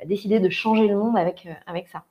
décidé 0.04 0.40
de 0.40 0.48
changer 0.48 0.88
le 0.88 0.96
monde 0.96 1.16
avec, 1.16 1.48
avec 1.66 1.88
ça. 1.88 2.04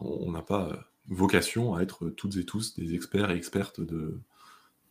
On 0.00 0.30
n'a 0.30 0.42
pas 0.42 0.68
vocation 1.08 1.74
à 1.74 1.82
être 1.82 2.08
toutes 2.10 2.36
et 2.36 2.44
tous 2.44 2.74
des 2.74 2.94
experts 2.94 3.30
et 3.30 3.36
expertes 3.36 3.80
de, 3.80 4.20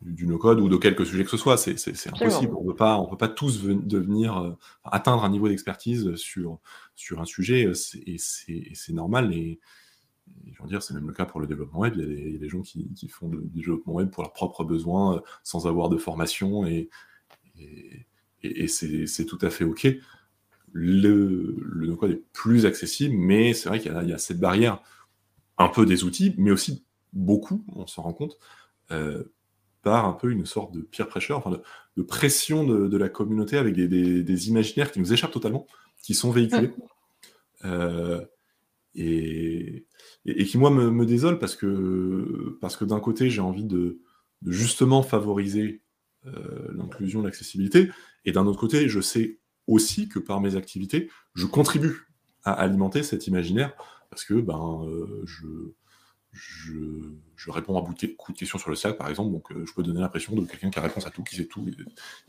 du 0.01 0.25
no-code 0.25 0.60
ou 0.60 0.67
de 0.67 0.77
quelque 0.77 1.05
sujet 1.05 1.24
que 1.24 1.29
ce 1.29 1.38
soit. 1.38 1.58
C'est 1.58 1.74
impossible. 2.08 2.53
On 2.55 2.63
ne 2.63 3.10
peut 3.10 3.17
pas 3.17 3.27
tous 3.27 3.63
devenir, 3.63 4.58
atteindre 4.84 5.24
un 5.24 5.29
niveau 5.29 5.48
d'expertise 5.48 6.15
sur, 6.15 6.60
sur 6.96 7.22
un 7.22 7.25
sujet. 7.25 7.72
Et 8.05 8.17
c'est 8.17 8.93
normal. 8.93 9.34
Et, 9.34 9.60
je 10.51 10.62
veux 10.62 10.70
dire, 10.70 10.81
c'est 10.81 10.93
même 10.93 11.08
le 11.08 11.13
cas 11.13 11.25
pour 11.25 11.39
le 11.39 11.48
développement 11.48 11.79
web. 11.79 11.93
Il 11.98 12.34
y 12.34 12.36
a 12.36 12.39
des, 12.39 12.50
gens 12.50 12.62
qui, 12.62 13.08
font 13.10 13.29
du 13.29 13.38
développement 13.50 13.93
web 13.93 14.10
pour 14.10 14.24
leurs 14.24 14.34
propres 14.34 14.63
besoins, 14.63 15.17
euh, 15.17 15.20
sans 15.43 15.67
avoir 15.67 15.89
de 15.89 15.98
formation, 15.98 16.65
et, 16.65 16.89
et, 18.43 18.67
c'est 18.67 19.25
tout 19.25 19.39
à 19.41 19.50
fait 19.50 19.65
OK. 19.65 19.88
Le, 20.74 21.55
le 21.60 21.88
no-code 21.88 22.12
est 22.12 22.24
plus 22.31 22.65
accessible, 22.65 23.15
mais 23.15 23.53
c'est 23.53 23.70
vrai 23.70 23.79
qu'il 23.79 23.91
y, 23.91 24.13
a 24.13 24.17
cette 24.17 24.39
barrière, 24.39 24.81
un 25.58 25.67
peu 25.67 25.86
des 25.86 26.03
outils, 26.05 26.34
mais 26.38 26.51
aussi 26.51 26.86
beaucoup, 27.13 27.63
on 27.75 27.88
s'en 27.88 28.03
rend 28.03 28.13
compte, 28.13 28.38
euh, 28.91 29.24
par 29.81 30.05
un 30.05 30.13
peu 30.13 30.31
une 30.31 30.45
sorte 30.45 30.73
de 30.73 30.81
peer 30.81 31.07
pressure, 31.07 31.38
enfin 31.38 31.51
de, 31.97 32.03
pression 32.03 32.63
de, 32.63 32.97
la 32.97 33.09
communauté 33.09 33.57
avec 33.57 33.75
des, 33.75 34.47
imaginaires 34.47 34.91
qui 34.91 35.00
nous 35.00 35.13
échappent 35.13 35.31
totalement, 35.31 35.67
qui 36.01 36.13
sont 36.13 36.31
véhiculés. 36.31 36.71
Euh, 37.65 38.21
et, 38.95 39.85
et, 40.25 40.45
qui, 40.45 40.57
moi, 40.57 40.69
me, 40.69 40.89
me, 40.89 41.05
désole 41.05 41.39
parce 41.39 41.55
que, 41.55 42.57
parce 42.59 42.75
que 42.75 42.85
d'un 42.85 43.00
côté, 43.00 43.29
j'ai 43.29 43.41
envie 43.41 43.63
de, 43.63 44.00
de, 44.41 44.51
justement 44.51 45.03
favoriser 45.03 45.81
euh, 46.25 46.67
l'inclusion, 46.75 47.21
l'accessibilité, 47.21 47.89
et 48.25 48.31
d'un 48.31 48.45
autre 48.45 48.59
côté, 48.59 48.89
je 48.89 49.00
sais 49.00 49.39
aussi 49.67 50.09
que 50.09 50.19
par 50.19 50.41
mes 50.41 50.55
activités, 50.55 51.09
je 51.33 51.45
contribue 51.45 52.07
à 52.43 52.53
alimenter 52.53 53.03
cet 53.03 53.27
imaginaire 53.27 53.73
parce 54.09 54.25
que 54.25 54.33
ben, 54.33 54.83
euh, 54.85 55.21
je, 55.25 55.47
je, 56.31 56.73
je, 57.35 57.51
réponds 57.51 57.77
à 57.77 57.81
beaucoup 57.81 58.31
de 58.31 58.38
questions 58.38 58.57
sur 58.57 58.69
le 58.69 58.75
cercle, 58.75 58.97
par 58.97 59.09
exemple, 59.09 59.31
donc 59.31 59.51
euh, 59.51 59.65
je 59.65 59.73
peux 59.73 59.83
donner 59.83 60.00
l'impression 60.00 60.33
de 60.33 60.45
quelqu'un 60.45 60.69
qui 60.69 60.79
a 60.79 60.81
réponse 60.81 61.05
à 61.05 61.09
tout, 61.09 61.23
qui 61.23 61.35
sait 61.35 61.45
tout, 61.45 61.65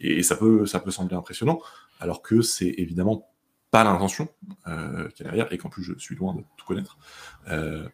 et, 0.00 0.18
et, 0.18 0.22
ça, 0.22 0.36
peut, 0.36 0.66
ça 0.66 0.80
peut 0.80 0.90
sembler 0.90 1.16
impressionnant, 1.16 1.60
alors 2.00 2.22
que 2.22 2.42
c'est 2.42 2.74
évidemment 2.78 3.28
pas 3.70 3.84
l'intention 3.84 4.28
euh, 4.66 5.08
qui 5.10 5.22
est 5.22 5.26
derrière, 5.26 5.52
et 5.52 5.58
qu'en 5.58 5.68
plus 5.68 5.82
je 5.82 5.98
suis 5.98 6.16
loin 6.16 6.34
de 6.34 6.42
tout 6.56 6.66
connaître. 6.66 6.98
Euh, 7.48 7.88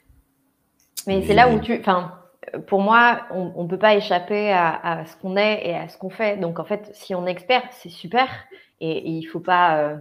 mais, 1.07 1.19
mais 1.19 1.27
c'est 1.27 1.35
là 1.35 1.51
où 1.51 1.61
tu. 1.61 1.79
Enfin, 1.79 2.19
pour 2.67 2.81
moi, 2.81 3.27
on 3.31 3.63
ne 3.63 3.69
peut 3.69 3.79
pas 3.79 3.95
échapper 3.95 4.51
à, 4.51 5.01
à 5.01 5.07
ce 5.07 5.17
qu'on 5.17 5.37
est 5.37 5.67
et 5.67 5.75
à 5.75 5.89
ce 5.89 5.99
qu'on 5.99 6.11
fait. 6.11 6.39
Donc 6.39 6.59
en 6.59 6.65
fait, 6.65 6.91
si 6.95 7.15
on 7.15 7.27
est 7.27 7.31
expert, 7.31 7.63
c'est 7.73 7.91
super, 7.91 8.29
et, 8.81 8.91
et 8.91 9.11
il 9.11 9.25
ne 9.25 9.31
faut 9.31 9.41
pas. 9.41 9.99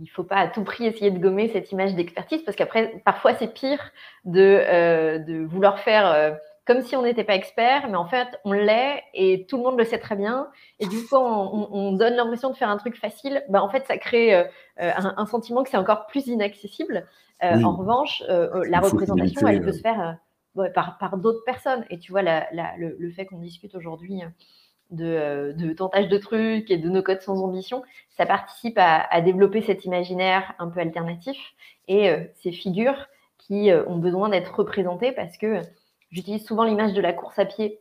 Il 0.00 0.06
faut 0.06 0.24
pas 0.24 0.36
à 0.36 0.48
tout 0.48 0.64
prix 0.64 0.86
essayer 0.86 1.10
de 1.10 1.18
gommer 1.18 1.48
cette 1.48 1.72
image 1.72 1.94
d'expertise 1.94 2.42
parce 2.42 2.56
qu'après, 2.56 3.00
parfois, 3.04 3.34
c'est 3.34 3.52
pire 3.52 3.80
de, 4.24 4.40
euh, 4.40 5.18
de 5.18 5.44
vouloir 5.44 5.78
faire 5.78 6.06
euh, 6.06 6.32
comme 6.66 6.82
si 6.82 6.94
on 6.94 7.02
n'était 7.02 7.24
pas 7.24 7.34
expert, 7.34 7.88
mais 7.88 7.96
en 7.96 8.06
fait, 8.06 8.28
on 8.44 8.52
l'est 8.52 9.02
et 9.14 9.46
tout 9.46 9.56
le 9.56 9.62
monde 9.62 9.78
le 9.78 9.84
sait 9.84 9.98
très 9.98 10.16
bien. 10.16 10.48
Et 10.78 10.86
du 10.86 10.98
coup, 11.06 11.16
on, 11.16 11.68
on 11.72 11.92
donne 11.92 12.14
l'impression 12.14 12.50
de 12.50 12.56
faire 12.56 12.68
un 12.68 12.76
truc 12.76 12.96
facile. 12.96 13.42
Ben, 13.48 13.60
en 13.60 13.68
fait, 13.68 13.86
ça 13.86 13.96
crée 13.98 14.34
euh, 14.34 14.44
un, 14.78 15.14
un, 15.16 15.26
sentiment 15.26 15.62
que 15.62 15.70
c'est 15.70 15.76
encore 15.76 16.06
plus 16.06 16.26
inaccessible. 16.26 17.06
Oui. 17.42 17.64
En 17.64 17.74
revanche, 17.74 18.22
la 18.28 18.78
représentation, 18.78 19.48
elle 19.48 19.62
peut 19.62 19.72
se 19.72 19.80
faire 19.80 20.16
ouais, 20.54 20.70
par, 20.70 20.96
par 20.98 21.16
d'autres 21.16 21.42
personnes. 21.44 21.84
Et 21.90 21.98
tu 21.98 22.12
vois, 22.12 22.22
la, 22.22 22.46
la, 22.52 22.76
le, 22.76 22.94
le, 22.98 23.10
fait 23.10 23.26
qu'on 23.26 23.38
discute 23.38 23.74
aujourd'hui 23.74 24.22
de, 24.92 25.52
de, 25.56 25.72
tentage 25.72 26.08
de 26.08 26.18
trucs 26.18 26.70
et 26.70 26.76
de 26.76 26.88
nos 26.88 27.02
codes 27.02 27.20
sans 27.20 27.42
ambition, 27.42 27.82
ça 28.16 28.26
participe 28.26 28.78
à, 28.78 29.20
développer 29.20 29.62
cet 29.62 29.84
imaginaire 29.84 30.54
un 30.58 30.68
peu 30.68 30.80
alternatif 30.80 31.38
et 31.88 32.10
euh, 32.10 32.24
ces 32.42 32.52
figures 32.52 33.08
qui 33.38 33.70
euh, 33.70 33.84
ont 33.88 33.98
besoin 33.98 34.28
d'être 34.28 34.54
représentées 34.54 35.12
parce 35.12 35.36
que 35.36 35.60
J'utilise 36.12 36.46
souvent 36.46 36.64
l'image 36.64 36.92
de 36.92 37.00
la 37.00 37.14
course 37.14 37.38
à 37.38 37.46
pied 37.46 37.80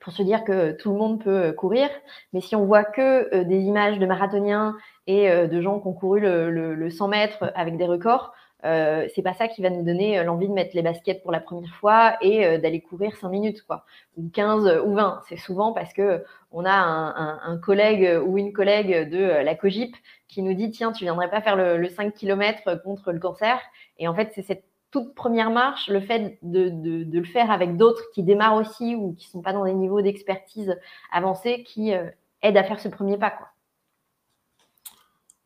pour 0.00 0.12
se 0.12 0.22
dire 0.22 0.44
que 0.44 0.72
tout 0.72 0.90
le 0.90 0.96
monde 0.96 1.22
peut 1.22 1.46
euh, 1.46 1.52
courir, 1.52 1.88
mais 2.32 2.40
si 2.40 2.56
on 2.56 2.64
voit 2.64 2.84
que 2.84 3.34
euh, 3.34 3.44
des 3.44 3.60
images 3.62 3.98
de 3.98 4.06
marathoniens 4.06 4.76
et 5.06 5.30
euh, 5.30 5.46
de 5.46 5.60
gens 5.60 5.80
qui 5.80 5.88
ont 5.88 5.92
couru 5.92 6.20
le, 6.20 6.50
le 6.74 6.90
100 6.90 7.08
mètres 7.08 7.52
avec 7.54 7.76
des 7.76 7.86
records, 7.86 8.32
euh, 8.64 9.06
c'est 9.14 9.22
pas 9.22 9.34
ça 9.34 9.48
qui 9.48 9.62
va 9.62 9.70
nous 9.70 9.82
donner 9.82 10.22
l'envie 10.24 10.48
de 10.48 10.52
mettre 10.52 10.74
les 10.74 10.82
baskets 10.82 11.22
pour 11.22 11.32
la 11.32 11.40
première 11.40 11.74
fois 11.76 12.16
et 12.22 12.46
euh, 12.46 12.58
d'aller 12.58 12.80
courir 12.80 13.16
5 13.16 13.28
minutes, 13.28 13.62
quoi, 13.62 13.84
ou 14.16 14.28
15 14.28 14.82
ou 14.84 14.94
20. 14.94 15.22
C'est 15.28 15.36
souvent 15.36 15.72
parce 15.72 15.92
que 15.92 16.24
on 16.50 16.64
a 16.64 16.72
un, 16.72 17.58
collègue 17.58 18.20
ou 18.24 18.38
une 18.38 18.52
collègue 18.52 19.10
de 19.10 19.18
la 19.18 19.54
COGIP 19.54 19.96
qui 20.28 20.42
nous 20.42 20.54
dit 20.54 20.70
tiens, 20.70 20.92
tu 20.92 21.04
viendrais 21.04 21.28
pas 21.28 21.40
faire 21.40 21.56
le, 21.56 21.76
le 21.78 21.88
5 21.88 22.14
km 22.14 22.80
contre 22.82 23.12
le 23.12 23.18
cancer. 23.18 23.58
Et 23.98 24.06
en 24.06 24.14
fait, 24.14 24.30
c'est 24.34 24.42
cette 24.42 24.64
toute 24.94 25.12
première 25.16 25.50
marche, 25.50 25.88
le 25.88 26.00
fait 26.00 26.38
de, 26.42 26.70
le 27.12 27.24
faire 27.24 27.50
avec 27.50 27.76
d'autres 27.76 28.00
qui 28.14 28.22
démarrent 28.22 28.54
aussi 28.54 28.94
ou 28.94 29.14
qui 29.14 29.28
sont 29.28 29.42
pas 29.42 29.52
dans 29.52 29.64
des 29.64 29.74
niveaux 29.74 30.00
d'expertise 30.00 30.78
avancés 31.10 31.64
qui 31.64 31.92
euh, 31.92 32.08
aident 32.42 32.58
à 32.58 32.62
faire 32.62 32.78
ce 32.78 32.86
premier 32.86 33.18
pas. 33.18 33.32
Quoi. 33.32 33.48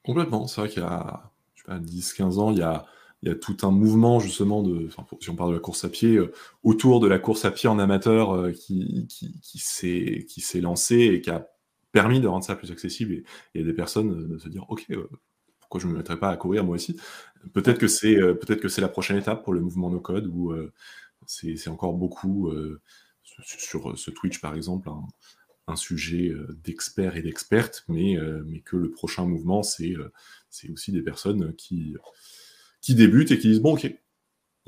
Complètement. 0.04 0.46
C'est 0.46 0.60
vrai 0.60 0.68
qu'il 0.68 0.82
y 0.82 0.84
a 0.84 1.22
10-15 1.66 2.38
ans, 2.38 2.50
il 2.50 2.58
y 2.58 2.62
a, 2.62 2.84
il 3.22 3.28
y 3.28 3.32
a 3.32 3.34
tout 3.34 3.56
un 3.62 3.70
mouvement 3.70 4.20
justement 4.20 4.62
de, 4.62 4.88
si 5.20 5.30
on 5.30 5.36
parle 5.36 5.50
de 5.50 5.54
la 5.54 5.60
course 5.60 5.84
à 5.84 5.88
pied, 5.88 6.16
euh, 6.16 6.32
autour 6.62 7.00
de 7.00 7.08
la 7.08 7.18
course 7.18 7.44
à 7.44 7.50
pied 7.50 7.68
en 7.68 7.78
amateur 7.78 8.32
euh, 8.32 8.52
qui, 8.52 9.06
qui, 9.08 9.40
qui 9.42 10.40
s'est 10.40 10.60
lancé 10.60 10.96
et 10.96 11.20
qui 11.20 11.30
a 11.30 11.48
permis 11.90 12.20
de 12.20 12.28
rendre 12.28 12.44
ça 12.44 12.54
plus 12.54 12.70
accessible. 12.70 13.14
Et 13.14 13.24
il 13.54 13.60
y 13.60 13.64
a 13.64 13.66
des 13.66 13.74
personnes 13.74 14.10
euh, 14.10 14.28
de 14.28 14.38
se 14.38 14.48
dire, 14.48 14.64
OK, 14.68 14.86
pourquoi 15.58 15.80
je 15.80 15.86
ne 15.86 15.92
me 15.92 15.98
mettrais 15.98 16.18
pas 16.18 16.30
à 16.30 16.36
courir 16.36 16.64
moi 16.64 16.76
aussi? 16.76 16.96
Peut-être 17.52 17.78
que 17.78 17.88
c'est 17.88 18.16
peut-être 18.16 18.60
que 18.60 18.68
c'est 18.68 18.80
la 18.80 18.88
prochaine 18.88 19.16
étape 19.16 19.44
pour 19.44 19.52
le 19.52 19.60
mouvement 19.60 19.90
no 19.90 20.00
code 20.00 20.26
où 20.26 20.54
c'est 21.26 21.68
encore 21.68 21.92
beaucoup 21.92 22.50
sur 23.42 23.96
ce 23.98 24.10
Twitch 24.10 24.40
par 24.40 24.54
exemple 24.54 24.88
un, 25.66 25.76
sujet 25.76 26.32
d'experts 26.64 27.16
et 27.16 27.22
d'expertes, 27.22 27.84
mais 27.86 28.16
mais 28.46 28.60
que 28.60 28.76
le 28.76 28.90
prochain 28.90 29.26
mouvement 29.26 29.62
c'est 29.62 29.94
aussi 30.70 30.90
des 30.90 31.02
personnes 31.02 31.54
qui 31.54 31.94
qui 32.88 32.94
débutent 32.94 33.30
et 33.32 33.38
qui 33.38 33.48
disent 33.48 33.60
bon 33.60 33.74
ok 33.74 33.94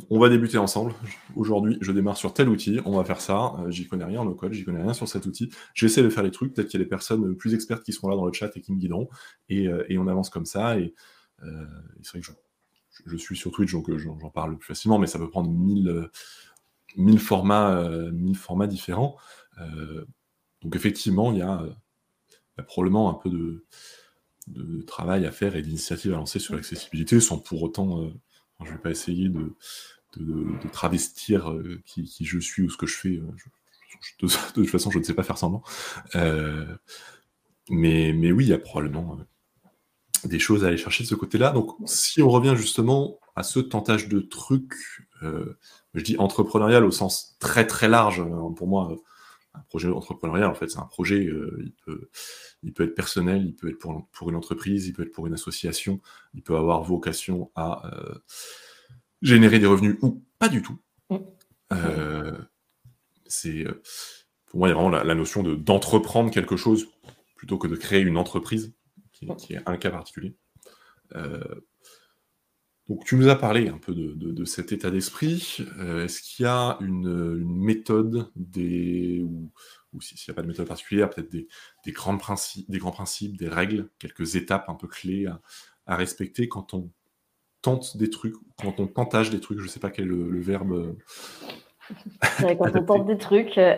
on 0.08 0.18
va 0.18 0.30
débuter 0.30 0.56
ensemble. 0.56 0.94
Aujourd'hui, 1.36 1.76
je 1.82 1.92
démarre 1.92 2.16
sur 2.16 2.32
tel 2.32 2.48
outil, 2.48 2.80
on 2.86 2.96
va 2.96 3.04
faire 3.04 3.20
ça. 3.20 3.54
j'y 3.68 3.86
connais 3.86 4.06
rien 4.06 4.20
en 4.20 4.32
code, 4.32 4.54
j'y 4.54 4.64
connais 4.64 4.80
rien 4.80 4.94
sur 4.94 5.06
cet 5.06 5.26
outil. 5.26 5.50
J'essaie 5.74 6.02
de 6.02 6.08
faire 6.08 6.22
les 6.22 6.30
trucs. 6.30 6.54
Peut-être 6.54 6.68
qu'il 6.68 6.80
y 6.80 6.82
a 6.82 6.84
des 6.84 6.88
personnes 6.88 7.36
plus 7.36 7.52
expertes 7.52 7.82
qui 7.82 7.92
seront 7.92 8.08
là 8.08 8.16
dans 8.16 8.24
le 8.24 8.32
chat 8.32 8.56
et 8.56 8.62
qui 8.62 8.72
me 8.72 8.78
guideront. 8.78 9.10
Et, 9.50 9.68
et 9.90 9.98
on 9.98 10.06
avance 10.06 10.30
comme 10.30 10.46
ça. 10.46 10.78
Et, 10.78 10.94
euh, 11.42 11.66
c'est 12.00 12.12
vrai 12.12 12.20
que 12.20 12.26
je, 12.26 12.32
je 13.06 13.16
suis 13.16 13.36
sur 13.36 13.50
Twitch, 13.50 13.72
donc 13.72 13.90
euh, 13.90 13.98
j'en 13.98 14.16
parle 14.30 14.56
plus 14.58 14.68
facilement, 14.68 14.98
mais 14.98 15.06
ça 15.06 15.18
peut 15.18 15.28
prendre 15.28 15.50
mille, 15.50 16.08
mille, 16.96 17.18
formats, 17.18 17.76
euh, 17.78 18.10
mille 18.12 18.36
formats 18.36 18.66
différents. 18.66 19.16
Euh, 19.60 20.04
donc 20.62 20.76
effectivement, 20.76 21.32
il 21.32 21.38
y, 21.38 21.42
a, 21.42 21.62
il 21.62 22.58
y 22.58 22.60
a 22.60 22.62
probablement 22.62 23.10
un 23.10 23.14
peu 23.14 23.30
de, 23.30 23.64
de 24.50 24.82
travail 24.82 25.26
à 25.26 25.32
faire 25.32 25.56
et 25.56 25.62
d'initiatives 25.62 26.12
à 26.12 26.16
lancer 26.16 26.38
sur 26.38 26.54
l'accessibilité, 26.54 27.20
sans 27.20 27.38
pour 27.38 27.62
autant, 27.62 28.02
euh, 28.02 28.10
je 28.60 28.66
ne 28.66 28.72
vais 28.72 28.82
pas 28.82 28.90
essayer 28.90 29.28
de, 29.28 29.54
travestir 30.72 31.50
euh, 31.50 31.80
qui, 31.86 32.06
je 32.20 32.38
suis 32.38 32.62
ou 32.62 32.70
ce 32.70 32.76
que 32.76 32.86
je 32.86 32.96
fais. 32.96 33.20
Je, 33.36 34.26
de, 34.26 34.52
toute 34.54 34.68
façon, 34.68 34.90
je 34.90 34.98
ne 34.98 35.04
sais 35.04 35.14
pas 35.14 35.22
faire 35.22 35.38
semblant. 35.38 35.62
Euh, 36.14 36.66
mais, 37.68 38.12
mais 38.12 38.32
oui, 38.32 38.44
il 38.46 38.50
y 38.50 38.52
a 38.52 38.58
probablement 38.58 39.18
des 40.24 40.38
choses 40.38 40.64
à 40.64 40.68
aller 40.68 40.76
chercher 40.76 41.04
de 41.04 41.08
ce 41.08 41.14
côté-là. 41.14 41.50
Donc, 41.50 41.76
si 41.86 42.22
on 42.22 42.28
revient 42.28 42.54
justement 42.56 43.18
à 43.36 43.42
ce 43.42 43.60
tentage 43.60 44.08
de 44.08 44.20
trucs, 44.20 44.74
euh, 45.22 45.58
je 45.94 46.02
dis 46.02 46.16
entrepreneurial 46.18 46.84
au 46.84 46.90
sens 46.90 47.36
très 47.38 47.66
très 47.66 47.88
large, 47.88 48.20
hein, 48.20 48.52
pour 48.56 48.66
moi, 48.66 48.96
un 49.54 49.60
projet 49.60 49.88
entrepreneurial, 49.88 50.48
en 50.48 50.54
fait, 50.54 50.68
c'est 50.68 50.78
un 50.78 50.86
projet, 50.86 51.26
euh, 51.26 51.58
il, 51.62 51.72
peut, 51.72 52.08
il 52.62 52.72
peut 52.72 52.84
être 52.84 52.94
personnel, 52.94 53.44
il 53.44 53.54
peut 53.54 53.68
être 53.68 53.78
pour, 53.78 54.06
pour 54.12 54.30
une 54.30 54.36
entreprise, 54.36 54.86
il 54.86 54.92
peut 54.92 55.02
être 55.02 55.12
pour 55.12 55.26
une 55.26 55.34
association, 55.34 56.00
il 56.34 56.42
peut 56.42 56.56
avoir 56.56 56.82
vocation 56.82 57.50
à 57.54 57.86
euh, 57.86 58.14
générer 59.22 59.58
des 59.58 59.66
revenus 59.66 59.96
ou 60.02 60.22
pas 60.38 60.48
du 60.48 60.62
tout. 60.62 60.78
Mm. 61.10 61.16
Euh, 61.72 62.38
c'est 63.26 63.64
pour 64.46 64.58
moi, 64.58 64.68
il 64.68 64.70
y 64.70 64.72
a 64.72 64.74
vraiment 64.74 64.90
la, 64.90 65.04
la 65.04 65.14
notion 65.14 65.42
d'entreprendre 65.42 66.30
quelque 66.30 66.56
chose 66.56 66.88
plutôt 67.36 67.58
que 67.58 67.68
de 67.68 67.76
créer 67.76 68.00
une 68.00 68.16
entreprise 68.16 68.74
qui, 69.12 69.28
qui 69.36 69.54
est 69.54 69.62
un 69.66 69.76
cas 69.76 69.90
particulier. 69.90 70.34
Euh, 72.90 72.94
donc 72.94 73.04
tu 73.04 73.16
nous 73.16 73.28
as 73.28 73.36
parlé 73.36 73.68
un 73.68 73.78
peu 73.78 73.94
de, 73.94 74.12
de, 74.14 74.32
de 74.32 74.44
cet 74.44 74.72
état 74.72 74.90
d'esprit. 74.90 75.58
Euh, 75.78 76.04
Est-ce 76.04 76.22
qu'il 76.22 76.44
y 76.44 76.48
a 76.48 76.76
une, 76.80 77.38
une 77.40 77.56
méthode 77.56 78.30
des, 78.36 79.22
ou, 79.22 79.50
ou 79.92 80.00
s'il 80.00 80.16
n'y 80.28 80.32
a 80.32 80.34
pas 80.34 80.42
de 80.42 80.48
méthode 80.48 80.68
particulière, 80.68 81.10
peut-être 81.10 81.30
des, 81.30 81.48
des, 81.84 81.92
grands 81.92 82.18
principes, 82.18 82.70
des 82.70 82.78
grands 82.78 82.90
principes, 82.90 83.36
des 83.36 83.48
règles, 83.48 83.88
quelques 83.98 84.36
étapes 84.36 84.68
un 84.68 84.74
peu 84.74 84.88
clés 84.88 85.26
à, 85.26 85.40
à 85.86 85.96
respecter 85.96 86.48
quand 86.48 86.74
on 86.74 86.90
tente 87.62 87.96
des 87.96 88.10
trucs, 88.10 88.34
quand 88.62 88.80
on 88.80 88.86
tentage 88.86 89.30
des 89.30 89.40
trucs, 89.40 89.58
je 89.58 89.64
ne 89.64 89.68
sais 89.68 89.80
pas 89.80 89.90
quel 89.90 90.06
est 90.06 90.08
le, 90.08 90.30
le 90.30 90.40
verbe 90.40 90.96
quand 92.58 92.76
on 92.76 92.84
tente 92.84 93.06
des 93.06 93.18
trucs, 93.18 93.58
euh, 93.58 93.76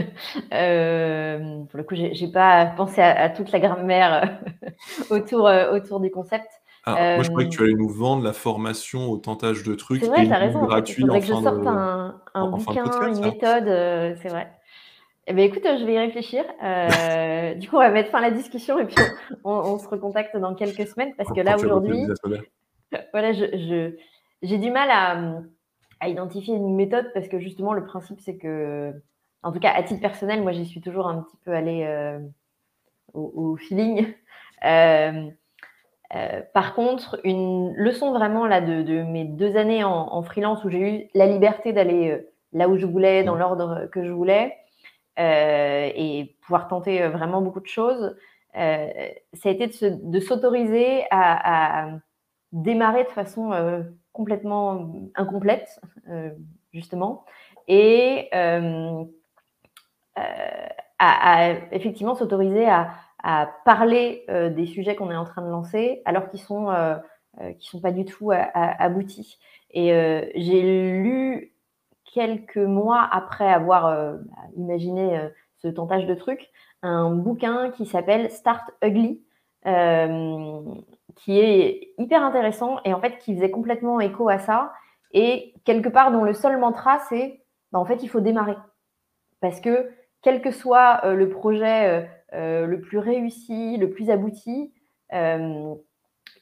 euh, 0.52 1.64
pour 1.64 1.78
le 1.78 1.84
coup, 1.84 1.94
j'ai 1.94 2.28
pas 2.28 2.66
pensé 2.66 3.00
à, 3.00 3.20
à, 3.20 3.30
toute 3.30 3.52
la 3.52 3.60
grammaire 3.60 4.38
euh, 4.62 4.70
autour, 5.10 5.46
euh, 5.46 5.72
autour 5.72 6.00
du 6.00 6.10
concept. 6.10 6.48
Ah, 6.84 6.96
euh, 6.96 7.14
moi, 7.16 7.22
je 7.22 7.30
croyais 7.30 7.48
que 7.48 7.54
tu 7.54 7.62
allais 7.62 7.74
nous 7.74 7.88
vendre 7.88 8.24
la 8.24 8.32
formation 8.32 9.10
au 9.10 9.16
tentage 9.16 9.62
de 9.62 9.74
trucs. 9.74 10.02
C'est 10.02 10.08
vrai, 10.08 10.26
tu 10.26 10.32
as 10.32 10.38
raison. 10.38 10.64
Gratuit 10.64 11.08
en 11.08 11.20
que 11.20 11.24
je 11.24 11.32
sorte 11.32 11.44
de, 11.44 11.66
un, 11.68 12.50
bouquin, 12.50 12.84
podcast, 12.84 13.18
une 13.18 13.24
méthode, 13.24 13.68
euh, 13.68 14.14
c'est 14.20 14.28
vrai. 14.28 14.50
Eh 15.28 15.32
bien, 15.34 15.44
écoute, 15.44 15.62
je 15.64 15.84
vais 15.84 15.94
y 15.94 15.98
réfléchir. 15.98 16.44
du 17.60 17.68
coup, 17.68 17.76
on 17.76 17.80
va 17.80 17.90
mettre 17.90 18.10
fin 18.10 18.18
à 18.18 18.22
la 18.22 18.30
discussion 18.32 18.78
et 18.78 18.86
puis 18.86 18.96
on, 19.44 19.52
on, 19.52 19.74
on 19.74 19.78
se 19.78 19.86
recontacte 19.86 20.36
dans 20.36 20.54
quelques 20.54 20.88
semaines 20.88 21.14
parce 21.16 21.32
que 21.32 21.40
là, 21.40 21.56
aujourd'hui, 21.56 22.04
voilà, 23.12 23.32
je, 23.32 23.44
je, 23.44 23.96
j'ai 24.42 24.58
du 24.58 24.70
mal 24.72 24.90
à 24.90 25.42
à 26.02 26.08
identifier 26.08 26.56
une 26.56 26.74
méthode 26.74 27.12
parce 27.14 27.28
que 27.28 27.38
justement, 27.38 27.72
le 27.72 27.84
principe, 27.84 28.18
c'est 28.20 28.36
que, 28.36 28.92
en 29.44 29.52
tout 29.52 29.60
cas, 29.60 29.72
à 29.72 29.84
titre 29.84 30.00
personnel, 30.00 30.42
moi, 30.42 30.50
j'y 30.50 30.66
suis 30.66 30.80
toujours 30.80 31.06
un 31.06 31.22
petit 31.22 31.36
peu 31.44 31.52
allée 31.52 31.84
euh, 31.84 32.18
au, 33.14 33.32
au, 33.34 33.56
feeling. 33.56 34.12
Euh, 34.64 35.30
euh, 36.14 36.42
par 36.52 36.74
contre, 36.74 37.18
une 37.24 37.72
leçon 37.74 38.12
vraiment 38.12 38.46
là 38.46 38.60
de, 38.60 38.82
de 38.82 39.02
mes 39.02 39.24
deux 39.24 39.56
années 39.56 39.82
en, 39.82 40.12
en 40.12 40.22
freelance 40.22 40.62
où 40.64 40.68
j'ai 40.68 40.80
eu 40.80 41.08
la 41.14 41.26
liberté 41.26 41.72
d'aller 41.72 42.10
euh, 42.10 42.30
là 42.52 42.68
où 42.68 42.76
je 42.76 42.84
voulais, 42.86 43.24
dans 43.24 43.34
l'ordre 43.34 43.88
que 43.92 44.04
je 44.04 44.10
voulais, 44.10 44.54
euh, 45.18 45.90
et 45.94 46.36
pouvoir 46.42 46.68
tenter 46.68 47.06
vraiment 47.08 47.40
beaucoup 47.40 47.60
de 47.60 47.66
choses, 47.66 48.14
ça 48.54 48.60
a 48.60 49.48
été 49.48 49.70
de 49.82 50.20
s'autoriser 50.20 51.04
à, 51.10 51.86
à 51.86 51.90
démarrer 52.52 53.04
de 53.04 53.08
façon 53.08 53.52
complètement 54.12 54.92
incomplète, 55.14 55.80
justement, 56.74 57.24
et 57.66 58.28
à, 60.98 61.52
effectivement 61.72 62.14
s'autoriser 62.14 62.68
à, 62.68 62.90
parler 63.64 64.26
des 64.28 64.66
sujets 64.66 64.96
qu'on 64.96 65.10
est 65.10 65.16
en 65.16 65.24
train 65.24 65.42
de 65.42 65.50
lancer 65.50 66.02
alors 66.04 66.28
qu'ils 66.28 66.40
sont 66.40 66.68
qui 67.58 67.68
sont 67.68 67.80
pas 67.80 67.92
du 67.92 68.04
tout 68.04 68.30
aboutis. 68.32 69.38
Et 69.70 69.88
j'ai 70.34 70.62
lu 70.62 71.54
quelques 72.04 72.56
mois 72.56 73.08
après 73.10 73.52
avoir 73.52 74.16
imaginé 74.56 75.28
ce 75.58 75.68
tentage 75.68 76.06
de 76.06 76.14
trucs 76.14 76.50
un 76.82 77.10
bouquin 77.10 77.70
qui 77.70 77.86
s'appelle 77.86 78.30
Start 78.30 78.70
Ugly, 78.82 79.22
euh, 79.66 80.62
qui 81.16 81.38
est 81.38 81.92
hyper 81.98 82.22
intéressant 82.22 82.78
et 82.84 82.92
en 82.92 83.00
fait 83.00 83.18
qui 83.18 83.34
faisait 83.34 83.50
complètement 83.50 84.00
écho 84.00 84.28
à 84.28 84.38
ça. 84.38 84.72
Et 85.12 85.54
quelque 85.64 85.88
part, 85.88 86.10
dont 86.10 86.24
le 86.24 86.32
seul 86.32 86.58
mantra, 86.58 86.98
c'est 87.08 87.42
bah, 87.70 87.78
en 87.78 87.84
fait, 87.84 88.02
il 88.02 88.08
faut 88.08 88.20
démarrer. 88.20 88.56
Parce 89.40 89.60
que 89.60 89.90
quel 90.22 90.40
que 90.40 90.50
soit 90.50 91.00
euh, 91.04 91.14
le 91.14 91.28
projet 91.28 91.88
euh, 91.88 92.06
le 92.32 92.80
plus 92.80 92.98
réussi, 92.98 93.76
le 93.76 93.90
plus 93.90 94.10
abouti, 94.10 94.72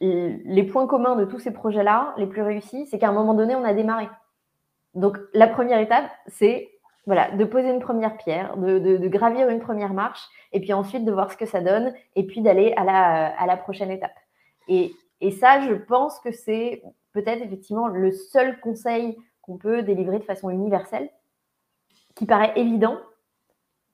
les 0.01 0.63
points 0.65 0.87
communs 0.87 1.17
de 1.17 1.25
tous 1.25 1.39
ces 1.39 1.53
projets-là, 1.53 2.15
les 2.17 2.27
plus 2.27 2.43
réussis, 2.43 2.87
c'est 2.87 2.99
qu'à 2.99 3.09
un 3.09 3.13
moment 3.13 3.35
donné, 3.35 3.55
on 3.55 3.65
a 3.65 3.75
démarré. 3.75 4.09
Donc, 4.95 5.19
la 5.35 5.47
première 5.47 5.79
étape, 5.79 6.11
c'est 6.27 6.71
voilà, 7.07 7.31
de 7.33 7.45
poser 7.45 7.71
une 7.71 7.81
première 7.81 8.17
pierre, 8.17 8.57
de, 8.57 9.09
gravir 9.09 9.49
une 9.49 9.61
première 9.61 9.95
marche, 9.95 10.23
et 10.53 10.61
puis 10.61 10.73
ensuite 10.73 11.05
de 11.05 11.13
voir 11.13 11.33
ce 11.33 11.37
que 11.37 11.47
ça 11.47 11.61
donne, 11.61 11.93
et 12.15 12.25
puis 12.25 12.41
d'aller 12.41 12.73
à 12.77 12.85
la, 12.85 13.27
à 13.37 13.47
la 13.47 13.57
prochaine 13.57 13.91
étape. 13.91 14.15
Et, 14.69 14.93
ça, 15.41 15.61
je 15.61 15.75
pense 15.75 16.19
que 16.21 16.31
c'est 16.31 16.83
peut-être 17.13 17.43
effectivement 17.43 17.89
le 17.89 18.11
seul 18.13 18.61
conseil 18.61 19.19
qu'on 19.43 19.59
peut 19.59 19.83
délivrer 19.83 20.19
de 20.19 20.25
façon 20.25 20.51
universelle, 20.51 21.11
qui 22.15 22.27
paraît 22.27 22.53
évident, 22.57 22.99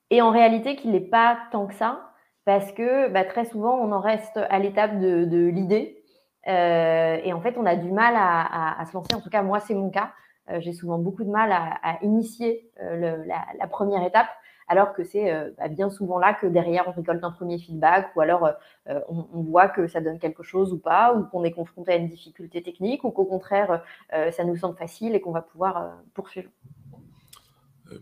et 0.09 0.21
en 0.21 0.31
réalité 0.31 0.75
qui 0.75 0.87
n'est 0.87 0.99
pas 0.99 1.37
tant 1.51 1.67
que 1.67 1.73
ça, 1.75 2.11
parce 2.45 2.71
que 2.71 3.09
bah, 3.09 3.25
très 3.25 3.45
souvent, 3.45 3.75
on 3.75 3.91
en 3.91 3.99
reste 3.99 4.37
à 4.49 4.59
l'étape 4.59 4.99
de, 4.99 5.47
l'idée, 5.47 6.03
euh, 6.47 7.17
et 7.23 7.33
en 7.33 7.41
fait, 7.41 7.57
on 7.57 7.65
a 7.65 7.75
du 7.75 7.91
mal 7.91 8.15
à, 8.15 8.79
à 8.79 8.85
se 8.85 8.93
lancer. 8.93 9.13
En 9.15 9.21
tout 9.21 9.29
cas, 9.29 9.41
moi, 9.41 9.59
c'est 9.59 9.73
mon 9.73 9.89
cas. 9.89 10.11
Euh, 10.49 10.59
j'ai 10.61 10.73
souvent 10.73 10.97
beaucoup 10.97 11.23
de 11.23 11.29
mal 11.29 11.51
à, 11.51 11.97
initier 12.03 12.69
euh, 12.81 13.23
la, 13.25 13.67
première 13.67 14.03
étape, 14.03 14.27
alors 14.67 14.93
que 14.93 15.03
c'est 15.03 15.31
euh, 15.31 15.51
bah, 15.57 15.67
bien 15.67 15.89
souvent 15.89 16.19
là 16.19 16.33
que 16.33 16.47
derrière 16.47 16.87
on 16.87 16.91
récolte 16.91 17.23
un 17.23 17.31
premier 17.31 17.57
feedback, 17.57 18.15
ou 18.15 18.21
alors 18.21 18.49
on, 18.87 19.41
voit 19.43 19.67
que 19.67 19.87
ça 19.87 20.01
donne 20.01 20.19
quelque 20.19 20.43
chose 20.43 20.71
ou 20.71 20.79
pas, 20.79 21.13
ou 21.13 21.25
qu'on 21.25 21.43
est 21.43 21.51
confronté 21.51 21.93
à 21.93 21.95
une 21.95 22.07
difficulté 22.07 22.61
technique, 22.61 23.03
ou 23.03 23.11
qu'au 23.11 23.25
contraire 23.25 23.83
ça 24.31 24.43
nous 24.43 24.55
semble 24.55 24.77
facile 24.77 25.15
et 25.15 25.21
qu'on 25.21 25.31
va 25.31 25.41
pouvoir 25.41 25.91
poursuivre. 26.13 26.49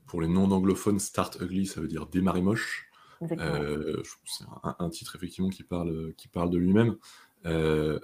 Pour 0.08 0.22
les 0.22 0.28
non-anglophones, 0.28 1.00
Start 1.00 1.38
Ugly, 1.42 1.68
ça 1.68 1.82
veut 1.82 1.88
dire 1.88 2.08
démarrer 2.08 2.42
moche. 2.42 2.90
c'est 3.28 3.38
un, 4.80 4.90
titre 4.90 5.16
effectivement 5.16 5.50
qui 5.50 5.64
parle, 5.64 6.14
qui 6.18 6.28
parle 6.28 6.50
de 6.50 6.58
lui-même. 6.58 6.96
je 7.44 8.00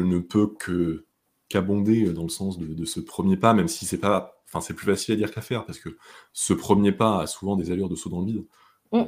ne 0.00 0.18
peux 0.18 0.48
que 0.48 1.04
qu'abonder 1.52 2.06
euh, 2.06 2.12
dans 2.12 2.22
le 2.22 2.30
sens 2.30 2.58
de, 2.58 2.84
ce 2.84 2.98
premier 2.98 3.36
pas, 3.36 3.52
même 3.52 3.68
si 3.68 3.84
c'est 3.84 3.98
pas, 3.98 4.42
enfin 4.46 4.60
c'est 4.60 4.74
plus 4.74 4.86
facile 4.86 5.14
à 5.14 5.16
dire 5.16 5.30
qu'à 5.30 5.42
faire, 5.42 5.66
parce 5.66 5.78
que 5.78 5.90
ce 6.32 6.54
premier 6.54 6.92
pas 6.92 7.20
a 7.20 7.26
souvent 7.26 7.56
des 7.56 7.70
allures 7.70 7.90
de 7.90 7.94
saut 7.94 8.08
dans 8.08 8.20
le 8.20 8.26
vide. 8.26 8.44
Mm. 8.92 9.02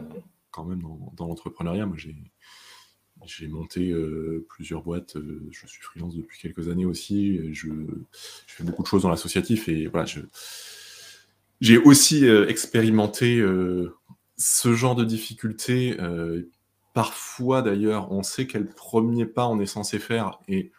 Quand 0.51 0.65
même 0.65 0.83
dans, 1.17 1.27
l'entrepreneuriat, 1.27 1.87
moi 1.87 1.97
j'ai 1.97 2.15
j'ai 3.27 3.49
monté 3.49 3.91
euh, 3.91 4.45
plusieurs 4.51 4.83
boîtes, 4.83 5.17
euh, 5.17 5.49
je 5.51 5.67
suis 5.67 5.81
freelance 5.81 6.15
depuis 6.15 6.39
quelques 6.39 6.69
années 6.69 6.85
aussi, 6.85 7.55
je, 7.55 7.69
je, 8.47 8.55
fais 8.55 8.65
beaucoup 8.65 8.83
de 8.83 8.87
choses 8.87 9.05
dans 9.05 9.09
l'associatif 9.09 9.67
et 9.69 9.87
voilà, 9.87 10.05
j'ai 11.61 11.79
aussi 11.79 12.27
expérimenté 12.27 13.43
ce 14.37 14.75
genre 14.75 14.95
de 14.95 15.05
difficultés. 15.05 15.97
parfois 16.93 17.63
d'ailleurs, 17.63 18.13
on 18.13 18.23
sait 18.23 18.47
quel 18.47 18.69
premier 18.69 19.27
pas 19.27 19.47
on 19.47 19.61
est 19.61 19.67
censé 19.67 19.99
faire 19.99 20.39
et 20.49 20.73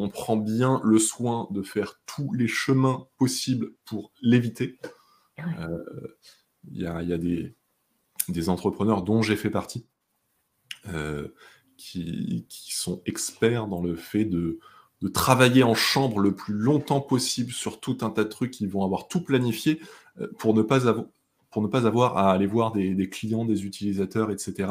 on 0.00 0.08
prend 0.08 0.38
bien 0.38 0.80
le 0.82 0.98
soin 0.98 1.46
de 1.50 1.62
faire 1.62 2.00
tous 2.06 2.32
les 2.32 2.48
chemins 2.48 3.06
possibles 3.18 3.74
pour 3.84 4.12
l'éviter. 4.22 4.78
Euh, 5.38 5.84
il 6.70 6.80
y, 6.80 6.86
a, 6.86 7.18
des, 7.18 8.48
entrepreneurs 8.48 9.02
dont 9.02 9.20
j'ai 9.20 9.36
fait 9.36 9.50
partie 9.50 9.86
euh, 10.88 11.28
qui, 11.76 12.46
sont 12.70 13.02
experts 13.04 13.66
dans 13.66 13.82
le 13.82 13.94
fait 13.94 14.24
de, 14.24 14.58
travailler 15.08 15.62
en 15.62 15.74
chambre 15.74 16.20
le 16.20 16.34
plus 16.34 16.54
longtemps 16.54 17.00
possible 17.00 17.52
sur 17.52 17.80
tout 17.80 17.98
un 18.02 18.10
tas 18.10 18.24
de 18.24 18.28
trucs 18.28 18.50
qui 18.50 18.66
vont 18.66 18.84
avoir 18.84 19.08
tout 19.08 19.22
planifié 19.22 19.80
euh, 20.20 20.28
pour 20.38 20.54
ne 20.54 20.62
pas 20.62 20.86
avoir 20.88 21.06
pour 21.50 21.62
ne 21.62 21.66
pas 21.66 21.86
avoir 21.86 22.16
à 22.16 22.30
aller 22.32 22.46
voir 22.46 22.70
des, 22.70 23.08
clients, 23.08 23.44
des 23.44 23.66
utilisateurs, 23.66 24.30
etc., 24.30 24.68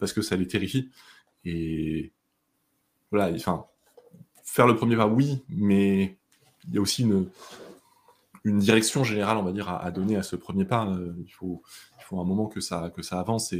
parce 0.00 0.14
que 0.14 0.22
ça 0.22 0.36
les 0.36 0.46
terrifie. 0.46 0.88
Et 1.44 2.12
voilà, 3.10 3.34
enfin, 3.34 3.66
faire 4.42 4.66
le 4.66 4.74
premier 4.74 4.96
pas, 4.96 5.06
oui, 5.06 5.42
mais 5.50 6.16
il 6.66 6.74
y 6.74 6.78
a 6.78 6.80
aussi 6.80 7.02
une, 7.02 7.28
une 8.44 8.58
direction 8.58 9.04
générale, 9.04 9.36
on 9.36 9.42
va 9.42 9.52
dire, 9.52 9.68
à, 9.68 9.90
donner 9.90 10.16
à 10.16 10.22
ce 10.22 10.34
premier 10.34 10.64
pas. 10.64 10.86
Euh, 10.86 11.14
il, 11.18 11.30
faut, 11.30 11.62
il 11.98 12.04
faut 12.04 12.18
un 12.18 12.24
moment 12.24 12.46
que 12.46 12.60
ça, 12.60 12.90
que 12.96 13.02
ça 13.02 13.20
avance 13.20 13.52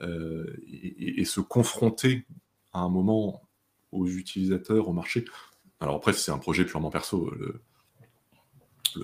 euh, 0.00 0.56
et, 0.66 1.20
et, 1.20 1.24
se 1.26 1.40
confronter 1.40 2.24
à 2.72 2.80
un 2.80 2.88
moment 2.88 3.42
aux 3.92 4.06
utilisateurs, 4.06 4.88
au 4.88 4.92
marché. 4.92 5.24
Alors 5.80 5.96
après, 5.96 6.12
c'est 6.12 6.30
un 6.30 6.38
projet 6.38 6.64
purement 6.64 6.90
perso, 6.90 7.30
le, 7.38 7.62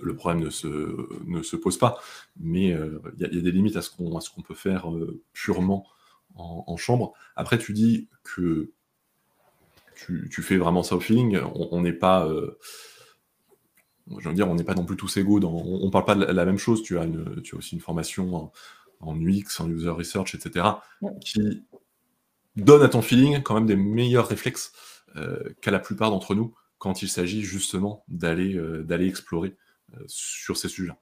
le, 0.03 0.15
problème 0.15 0.43
ne 0.43 0.51
se, 0.51 1.09
ne 1.27 1.43
se 1.43 1.57
pose 1.57 1.79
pas, 1.79 2.01
mais 2.39 2.73
euh, 2.73 3.01
il 3.19 3.23
y, 3.23 3.39
a 3.39 3.43
des 3.43 3.53
limites 3.53 3.77
à 3.77 3.83
ce 3.83 3.91
qu'on 3.91 4.11
qu'on 4.11 4.43
peut 4.43 4.55
faire 4.55 4.87
purement 5.33 5.87
en, 6.35 6.65
en, 6.67 6.77
chambre. 6.77 7.13
Après, 7.35 7.59
tu 7.59 7.73
dis 7.73 8.09
que 8.23 8.73
tu, 9.97 10.43
fais 10.43 10.57
vraiment 10.57 10.83
ça 10.83 10.97
au 10.97 11.01
feeling. 11.01 11.39
On 11.55 11.81
n'est 11.81 11.93
pas. 11.93 12.27
Euh, 12.27 12.59
je 14.19 14.29
veux 14.29 14.35
dire, 14.35 14.49
on 14.49 14.55
n'est 14.55 14.65
pas 14.65 14.75
non 14.75 14.85
plus 14.85 14.97
tous 14.97 15.17
égaux. 15.17 15.41
Dans, 15.41 15.53
on 15.53 15.87
ne 15.87 15.91
parle 15.91 16.05
pas 16.05 16.15
de 16.15 16.25
la, 16.25 16.45
même 16.45 16.59
chose. 16.59 16.83
Tu 16.83 16.99
as, 16.99 17.05
une, 17.05 17.43
tu 17.43 17.55
as 17.55 17.59
aussi 17.59 17.75
une 17.75 17.81
formation 17.81 18.53
en, 19.01 19.21
UX, 19.21 19.61
en 19.61 19.71
user 19.71 19.91
research, 19.91 20.35
etc., 20.35 20.67
qui 21.21 21.65
donne 22.57 22.83
à 22.83 22.89
ton 22.89 23.03
feeling 23.03 23.43
quand 23.43 23.55
même 23.55 23.67
des 23.67 23.77
meilleurs 23.77 24.29
réflexes 24.29 24.73
euh, 25.17 25.43
qu'à 25.63 25.71
la 25.71 25.79
plupart 25.79 26.11
d'entre 26.11 26.35
nous 26.35 26.55
quand 26.79 27.03
il 27.03 27.09
s'agit 27.09 27.43
justement 27.43 28.05
d'aller 28.09 28.55
euh, 28.55 28.83
d'aller 28.83 29.09
explorer 29.09 29.57
sur 30.09 30.57
ces 30.57 30.69
sujets. 30.69 30.93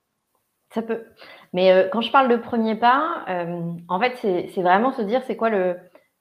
Ça 0.74 0.82
peut. 0.82 1.04
Mais 1.54 1.88
quand 1.90 2.02
je 2.02 2.12
parle 2.12 2.28
de 2.28 2.36
premier 2.36 2.74
pas, 2.74 3.24
en 3.88 3.98
fait, 3.98 4.18
c'est 4.20 4.62
vraiment 4.62 4.92
se 4.92 5.00
dire 5.00 5.22
c'est 5.26 5.36
quoi 5.36 5.48
le, 5.48 5.76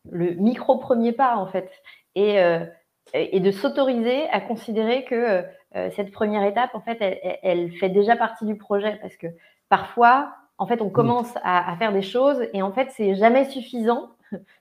le 0.10 0.34
micro 0.36 0.78
premier 0.78 1.12
pas 1.12 1.36
en 1.36 1.48
fait. 1.48 1.70
Euh, 2.18 2.66
et, 3.14 3.38
et 3.38 3.40
de 3.40 3.52
s'autoriser 3.52 4.30
à 4.30 4.40
considérer 4.40 5.04
que 5.06 5.44
euh, 5.76 5.90
cette 5.96 6.12
première 6.12 6.44
étape, 6.44 6.74
en 6.74 6.82
fait, 6.82 6.98
elle, 7.42 7.72
fait 7.74 7.90
déjà 7.90 8.16
partie 8.16 8.46
du 8.46 8.56
projet 8.56 8.98
parce 9.02 9.16
que 9.18 9.28
parfois, 9.70 10.34
en 10.58 10.68
fait, 10.68 10.82
on 10.82 10.88
mm. 10.88 10.94
commence 10.94 11.34
à, 11.44 11.76
faire 11.78 11.92
des 11.92 12.02
choses 12.02 12.48
et 12.54 12.62
en 12.62 12.72
fait, 12.72 12.90
c'est 12.92 13.16
jamais 13.16 13.50
suffisant. 13.50 14.12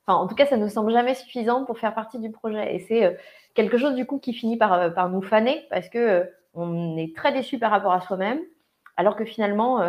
En 0.07 0.27
tout 0.27 0.35
cas, 0.35 0.47
ça 0.47 0.57
ne 0.57 0.63
nous 0.65 0.71
semble 0.71 0.93
jamais 0.93 1.15
suffisant 1.15 1.65
pour 1.65 1.79
faire 1.79 1.95
partie 1.95 2.19
du 2.19 2.31
projet. 2.31 2.75
Et 2.75 2.79
c'est 2.81 3.05
euh, 3.05 3.13
quelque 3.55 3.79
chose 3.79 3.95
du 3.95 4.07
coup 4.07 4.19
qui 4.19 4.33
finit 4.33 4.57
par, 4.57 4.95
par 4.95 5.09
nous 5.09 5.23
faner 5.23 5.67
parce 5.71 5.89
que 5.89 6.31
on 6.55 6.97
est 6.97 7.17
très 7.17 7.33
déçu 7.33 7.59
par 7.59 7.71
rapport 7.71 7.93
à 7.93 8.01
soi-même, 8.03 8.41
alors 8.97 9.17
que 9.17 9.25
finalement, 9.25 9.81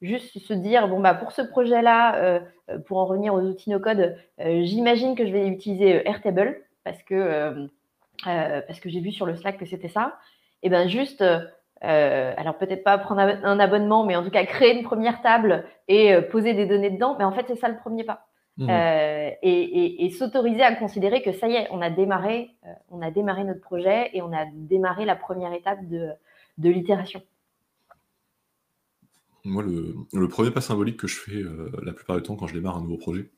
juste 0.00 0.38
se 0.38 0.54
dire 0.54 0.88
bon 0.88 0.98
bah 0.98 1.12
pour 1.12 1.30
ce 1.32 1.42
projet-là, 1.42 2.40
pour 2.86 2.96
en 2.96 3.04
revenir 3.04 3.34
aux 3.34 3.42
outils 3.42 3.68
no 3.68 3.78
code, 3.78 4.16
j'imagine 4.38 5.14
que 5.14 5.26
je 5.26 5.32
vais 5.32 5.46
utiliser 5.46 6.08
Airtable 6.08 6.62
parce 6.86 7.02
que, 7.02 7.14
euh, 7.14 7.66
euh, 8.28 8.62
j'ai 8.84 9.00
vu 9.00 9.10
sur 9.10 9.26
le 9.26 9.34
Slack 9.34 9.58
que 9.58 9.66
c'était 9.66 9.88
ça, 9.88 10.18
et 10.62 10.70
bien 10.70 10.86
juste, 10.86 11.20
euh, 11.20 12.34
alors 12.36 12.56
peut-être 12.56 12.84
pas 12.84 12.96
prendre 12.96 13.20
un 13.20 13.58
abonnement, 13.58 14.04
mais 14.04 14.14
en 14.14 14.22
tout 14.22 14.30
cas 14.30 14.46
créer 14.46 14.78
une 14.78 14.84
première 14.84 15.20
table 15.20 15.64
et 15.88 16.16
poser 16.30 16.54
des 16.54 16.64
données 16.64 16.90
dedans, 16.90 17.16
mais 17.18 17.24
en 17.24 17.32
fait 17.32 17.44
c'est 17.48 17.56
ça 17.56 17.68
le 17.68 17.76
premier 17.76 18.04
pas. 18.04 18.25
Mmh. 18.58 18.70
et, 19.42 20.10
s'autoriser 20.16 20.62
à 20.62 20.74
considérer 20.74 21.22
que 21.22 21.32
ça 21.32 21.46
y 21.46 21.54
est, 21.54 21.68
on 21.70 21.82
a 21.82 21.90
démarré, 21.90 22.52
on 22.90 23.02
a 23.02 23.10
démarré 23.10 23.44
notre 23.44 23.60
projet 23.60 24.10
et 24.14 24.22
on 24.22 24.32
a 24.32 24.46
démarré 24.46 25.04
la 25.04 25.14
première 25.14 25.52
étape 25.52 25.86
de, 25.86 26.08
de 26.56 26.70
l'itération. 26.70 27.22
Moi, 29.44 29.62
le, 29.62 30.28
premier 30.28 30.50
pas 30.50 30.62
symbolique 30.62 30.96
que 30.96 31.06
je 31.06 31.16
fais 31.16 31.42
la 31.82 31.92
plupart 31.92 32.16
du 32.16 32.22
temps 32.22 32.34
quand 32.34 32.46
je 32.46 32.54
démarre 32.54 32.78
un 32.78 32.80
nouveau 32.80 32.96
projet, 32.96 33.30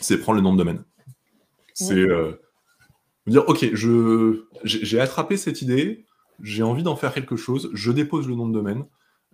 c'est 0.00 0.18
prendre 0.18 0.36
le 0.36 0.42
nom 0.42 0.52
de 0.52 0.58
domaine. 0.58 0.84
C'est 1.74 1.94
euh, 1.94 2.40
dire, 3.26 3.48
ok, 3.48 3.74
je, 3.74 4.44
j'ai 4.64 5.00
attrapé 5.00 5.36
cette 5.36 5.62
idée, 5.62 6.04
j'ai 6.42 6.62
envie 6.62 6.82
d'en 6.82 6.96
faire 6.96 7.14
quelque 7.14 7.36
chose, 7.36 7.70
je 7.72 7.92
dépose 7.92 8.28
le 8.28 8.34
nom 8.34 8.46
de 8.46 8.52
domaine, 8.52 8.84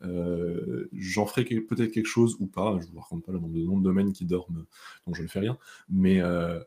euh, 0.04 0.88
j'en 0.92 1.26
ferai 1.26 1.44
peut-être 1.44 1.90
quelque 1.90 2.06
chose 2.06 2.36
ou 2.40 2.46
pas, 2.46 2.78
je 2.80 2.86
ne 2.86 2.92
vous 2.92 3.00
raconte 3.00 3.24
pas 3.24 3.32
le 3.32 3.38
nombre 3.38 3.54
de 3.54 3.64
noms 3.64 3.78
de 3.78 3.84
domaine 3.84 4.12
qui 4.12 4.24
dorment, 4.24 4.64
donc 5.06 5.16
je 5.16 5.22
ne 5.22 5.28
fais 5.28 5.40
rien, 5.40 5.58
mais, 5.88 6.20
euh, 6.20 6.60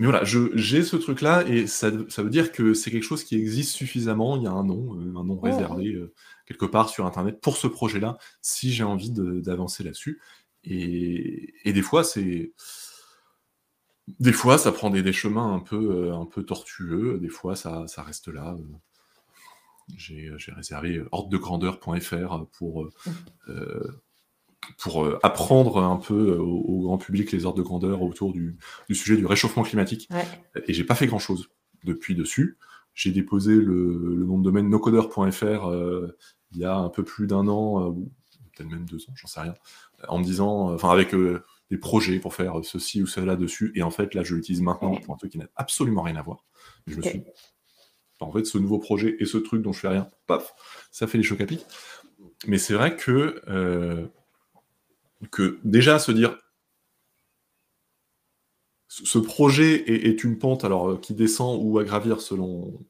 mais 0.00 0.06
voilà, 0.06 0.24
j'ai 0.24 0.82
ce 0.82 0.96
truc-là 0.96 1.46
et 1.46 1.66
ça, 1.66 1.90
ça, 2.08 2.22
veut 2.22 2.30
dire 2.30 2.52
que 2.52 2.72
c'est 2.72 2.90
quelque 2.90 3.04
chose 3.04 3.22
qui 3.22 3.36
existe 3.36 3.72
suffisamment. 3.72 4.38
Il 4.38 4.44
y 4.44 4.46
a 4.46 4.50
un 4.50 4.64
nom, 4.64 4.98
euh, 4.98 5.14
un 5.14 5.24
nom 5.24 5.38
réservé 5.38 5.92
euh, 5.92 6.14
quelque 6.46 6.64
part 6.64 6.88
sur 6.88 7.04
Internet 7.04 7.38
pour 7.42 7.58
ce 7.58 7.66
projet-là, 7.66 8.16
si 8.40 8.72
j'ai 8.72 8.82
envie 8.82 9.10
d'avancer 9.10 9.84
là-dessus. 9.84 10.18
Et, 10.64 11.52
et, 11.64 11.74
des 11.74 11.82
fois, 11.82 12.02
c'est. 12.02 12.54
Des 14.18 14.32
fois, 14.32 14.56
ça 14.56 14.72
prend 14.72 14.88
des, 14.88 15.02
des, 15.02 15.12
chemins 15.12 15.52
un 15.52 15.60
peu, 15.60 16.12
un 16.12 16.24
peu 16.24 16.44
tortueux. 16.44 17.18
Des 17.20 17.28
fois, 17.28 17.54
ça, 17.54 17.86
ça 17.86 18.02
reste 18.02 18.28
là. 18.28 18.56
J'ai 19.96 20.52
réservé 20.52 21.02
hordedegrandeur.fr 21.12 22.46
pour. 22.52 22.84
Mmh 22.84 23.52
pour 24.78 25.04
euh, 25.04 25.18
apprendre 25.22 25.78
un 25.78 25.96
peu 25.96 26.32
euh, 26.32 26.38
au, 26.38 26.82
grand 26.82 26.98
public 26.98 27.32
les 27.32 27.44
ordres 27.46 27.58
de 27.58 27.62
grandeur 27.62 28.02
autour 28.02 28.32
du, 28.32 28.58
sujet 28.90 29.16
du 29.16 29.26
réchauffement 29.26 29.62
climatique. 29.62 30.08
Et 30.66 30.72
j'ai 30.72 30.84
pas 30.84 30.94
fait 30.94 31.06
grand 31.06 31.18
chose 31.18 31.48
depuis 31.84 32.14
dessus. 32.14 32.58
J'ai 32.94 33.12
déposé 33.12 33.54
le, 33.54 34.24
nom 34.26 34.38
de 34.38 34.44
domaine 34.44 34.68
nocodeur.fr 34.68 35.68
euh, 35.68 36.16
il 36.52 36.58
y 36.58 36.64
a 36.64 36.76
un 36.76 36.88
peu 36.88 37.04
plus 37.04 37.28
d'un 37.28 37.46
an, 37.46 37.92
peut-être 38.56 38.68
même 38.68 38.84
deux 38.84 38.98
ans, 39.08 39.12
j'en 39.14 39.28
sais 39.28 39.40
rien, 39.40 39.54
en 40.08 40.18
me 40.18 40.24
disant, 40.24 40.74
enfin 40.74 40.90
avec 40.90 41.14
des 41.70 41.78
projets 41.78 42.18
pour 42.18 42.34
faire 42.34 42.56
ceci 42.64 43.00
ou 43.00 43.06
cela 43.06 43.36
dessus. 43.36 43.70
Et 43.76 43.84
en 43.84 43.92
fait, 43.92 44.14
là, 44.14 44.24
je 44.24 44.34
l'utilise 44.34 44.60
maintenant 44.60 44.96
pour 44.96 45.14
un 45.14 45.16
truc 45.16 45.30
qui 45.30 45.38
n'a 45.38 45.46
absolument 45.54 46.02
rien 46.02 46.16
à 46.16 46.22
voir. 46.22 46.44
je 46.88 46.96
me 46.96 47.02
suis 47.02 47.22
en 48.20 48.32
fait, 48.32 48.44
ce 48.44 48.58
nouveau 48.58 48.78
projet 48.78 49.16
et 49.20 49.24
ce 49.24 49.38
truc 49.38 49.62
dont 49.62 49.72
je 49.72 49.80
fais 49.80 49.88
rien, 49.88 50.10
paf, 50.26 50.54
ça 50.90 51.06
fait 51.06 51.18
les 51.18 51.24
chocs 51.24 51.40
à 51.40 51.46
pic. 51.46 51.64
Mais 52.46 52.58
c'est 52.58 52.74
vrai 52.74 52.96
que 52.96 54.08
que 55.30 55.58
déjà 55.64 55.98
se 55.98 56.12
dire 56.12 56.38
ce 58.90 59.18
projet 59.18 59.84
est, 59.86 60.24
une 60.24 60.38
pente 60.38 60.64
alors 60.64 60.90
euh, 60.90 60.96
qui 60.96 61.14
descend 61.14 61.60
ou 61.62 61.78
à 61.78 61.84
gravir 61.84 62.20
selon 62.20 62.84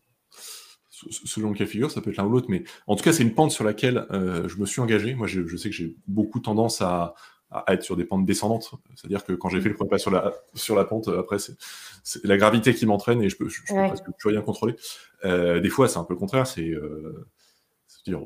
selon 0.90 1.48
le 1.48 1.56
cas 1.56 1.64
de 1.64 1.70
figure, 1.70 1.90
ça 1.90 2.02
peut 2.02 2.10
être 2.10 2.18
l'un 2.18 2.26
ou 2.26 2.30
l'autre, 2.30 2.50
mais 2.50 2.62
en 2.86 2.94
tout 2.94 3.02
cas 3.02 3.12
c'est 3.14 3.22
une 3.22 3.32
pente 3.32 3.52
sur 3.52 3.64
laquelle 3.64 4.06
euh, 4.10 4.46
je 4.48 4.58
me 4.58 4.66
suis 4.66 4.82
engagé. 4.82 5.14
Moi 5.14 5.26
je, 5.26 5.56
sais 5.56 5.70
que 5.70 5.74
j'ai 5.74 5.96
beaucoup 6.06 6.40
tendance 6.40 6.82
à, 6.82 7.14
être 7.68 7.82
sur 7.82 7.96
des 7.96 8.04
pentes 8.04 8.24
descendantes, 8.24 8.70
c'est-à-dire 8.94 9.24
que 9.24 9.32
quand 9.32 9.48
j'ai 9.48 9.60
fait 9.60 9.68
le 9.68 9.74
premier 9.74 9.90
pas 9.90 9.98
sur 9.98 10.10
la, 10.10 10.32
sur 10.54 10.76
la 10.76 10.84
pente, 10.84 11.08
après 11.08 11.38
c'est 11.38 11.56
la 12.24 12.36
gravité 12.36 12.74
qui 12.74 12.86
m'entraîne 12.86 13.22
et 13.22 13.28
je 13.28 13.36
peux, 13.36 13.48
je, 13.48 13.60
peux 13.66 13.74
presque 13.74 14.06
plus 14.18 14.28
rien 14.28 14.40
contrôler. 14.40 14.76
Euh, 15.24 15.60
des 15.60 15.68
fois 15.68 15.88
c'est 15.88 15.98
un 15.98 16.04
peu 16.04 16.14
le 16.14 16.18
contraire, 16.20 16.46
c'est 16.46 16.72
dire 18.06 18.22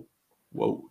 waouh, 0.53 0.91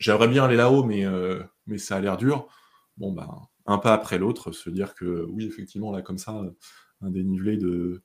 j'aimerais 0.00 0.28
bien 0.28 0.44
aller 0.44 0.56
là-haut, 0.56 0.82
mais, 0.82 1.04
euh, 1.04 1.42
mais 1.66 1.78
ça 1.78 1.96
a 1.96 2.00
l'air 2.00 2.16
dur. 2.16 2.48
Bon, 2.96 3.12
ben, 3.12 3.28
un 3.66 3.78
pas 3.78 3.92
après 3.92 4.18
l'autre, 4.18 4.52
se 4.52 4.70
dire 4.70 4.94
que 4.94 5.24
oui, 5.30 5.46
effectivement, 5.46 5.92
là, 5.92 6.02
comme 6.02 6.18
ça, 6.18 6.42
un 7.02 7.10
dénivelé 7.10 7.56
de, 7.56 8.02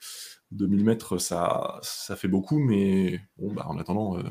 2000 0.51 0.83
mètres, 0.83 1.17
ça, 1.17 1.79
ça 1.81 2.15
fait 2.15 2.27
beaucoup, 2.27 2.59
mais 2.59 3.19
bon, 3.37 3.53
bah, 3.53 3.65
en 3.67 3.77
attendant, 3.79 4.17
euh, 4.17 4.23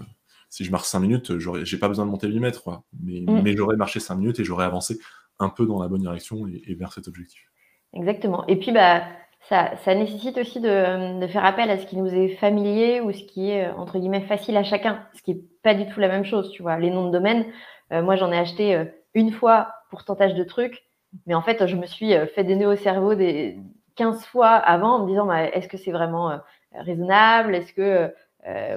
si 0.53 0.65
je 0.65 0.71
marche 0.71 0.87
5 0.87 1.01
minutes, 1.01 1.39
j'ai 1.39 1.79
pas 1.79 1.89
besoin 1.89 2.05
de 2.05 2.11
monter 2.11 2.29
8 2.29 2.39
mètres, 2.39 2.63
quoi. 2.63 2.85
Mais, 3.03 3.21
mm. 3.21 3.41
mais 3.43 3.57
j'aurais 3.57 3.77
marché 3.77 4.01
5 4.01 4.17
minutes 4.17 4.39
et 4.39 4.45
j'aurais 4.45 4.67
avancé 4.67 4.99
un 5.39 5.49
peu 5.49 5.65
dans 5.65 5.81
la 5.81 5.89
bonne 5.89 6.03
direction 6.03 6.47
et, 6.47 6.75
vers 6.75 6.93
cet 6.93 7.09
objectif. 7.09 7.51
Exactement. 7.95 8.47
Et 8.49 8.57
puis, 8.57 8.71
bah, 8.71 9.03
ça, 9.49 9.73
ça, 9.83 9.95
nécessite 9.95 10.37
aussi 10.37 10.61
de, 10.61 11.19
de, 11.21 11.27
faire 11.27 11.47
appel 11.47 11.71
à 11.71 11.79
ce 11.79 11.87
qui 11.87 11.97
nous 11.97 12.07
est 12.07 12.37
familier 12.37 13.01
ou 13.01 13.13
ce 13.13 13.25
qui 13.25 13.49
est, 13.49 13.71
entre 13.71 13.99
guillemets, 13.99 14.21
facile 14.21 14.59
à 14.59 14.63
chacun, 14.63 15.03
ce 15.15 15.23
qui 15.23 15.31
est 15.31 15.43
pas 15.63 15.73
du 15.73 15.87
tout 15.87 16.01
la 16.01 16.09
même 16.09 16.27
chose, 16.27 16.51
tu 16.53 16.61
vois. 16.61 16.79
Les 16.79 16.91
noms 16.91 17.07
de 17.07 17.13
domaine, 17.13 17.47
euh, 17.91 18.03
moi, 18.03 18.17
j'en 18.17 18.31
ai 18.31 18.37
acheté 18.37 18.77
euh, 18.77 18.85
une 19.15 19.33
fois 19.33 19.73
pour 19.89 20.05
tentage 20.05 20.35
de 20.35 20.45
trucs, 20.45 20.83
mais 21.27 21.33
en 21.35 21.41
fait, 21.41 21.67
je 21.67 21.77
me 21.77 21.87
suis 21.87 22.15
euh, 22.15 22.27
fait 22.27 22.45
des 22.45 22.57
nœuds 22.57 22.73
au 22.75 22.77
cerveau 22.77 23.15
des 23.15 23.59
15 23.97 24.27
fois 24.27 24.51
avant 24.51 24.97
en 24.97 25.05
me 25.05 25.09
disant, 25.09 25.25
bah, 25.25 25.45
est-ce 25.45 25.69
que 25.69 25.79
c'est 25.79 25.93
vraiment 25.93 26.39
raisonnable? 26.75 27.55
Est-ce 27.55 27.73
que, 27.73 28.13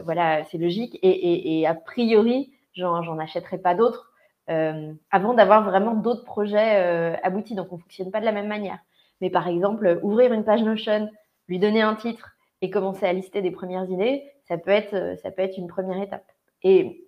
voilà, 0.03 0.43
c'est 0.45 0.57
logique 0.57 0.99
et, 1.01 1.65
a 1.67 1.73
priori, 1.73 2.51
j'en 2.73 3.19
achèterai 3.19 3.57
pas 3.57 3.75
d'autres 3.75 4.11
avant 4.47 5.33
d'avoir 5.33 5.63
vraiment 5.63 5.95
d'autres 5.95 6.23
projets 6.23 7.17
aboutis. 7.23 7.55
Donc, 7.55 7.71
on 7.71 7.77
fonctionne 7.77 8.11
pas 8.11 8.19
de 8.19 8.25
la 8.25 8.31
même 8.31 8.47
manière. 8.47 8.79
Mais 9.21 9.29
par 9.29 9.47
exemple, 9.47 9.99
ouvrir 10.03 10.33
une 10.33 10.43
page 10.43 10.63
Notion, 10.63 11.09
lui 11.47 11.59
donner 11.59 11.81
un 11.81 11.95
titre 11.95 12.31
et 12.61 12.69
commencer 12.69 13.05
à 13.05 13.13
lister 13.13 13.41
des 13.41 13.51
premières 13.51 13.89
idées, 13.89 14.23
ça 14.47 14.57
peut 14.57 14.71
être, 14.71 15.57
une 15.57 15.67
première 15.67 16.01
étape. 16.01 16.25
Et 16.63 17.05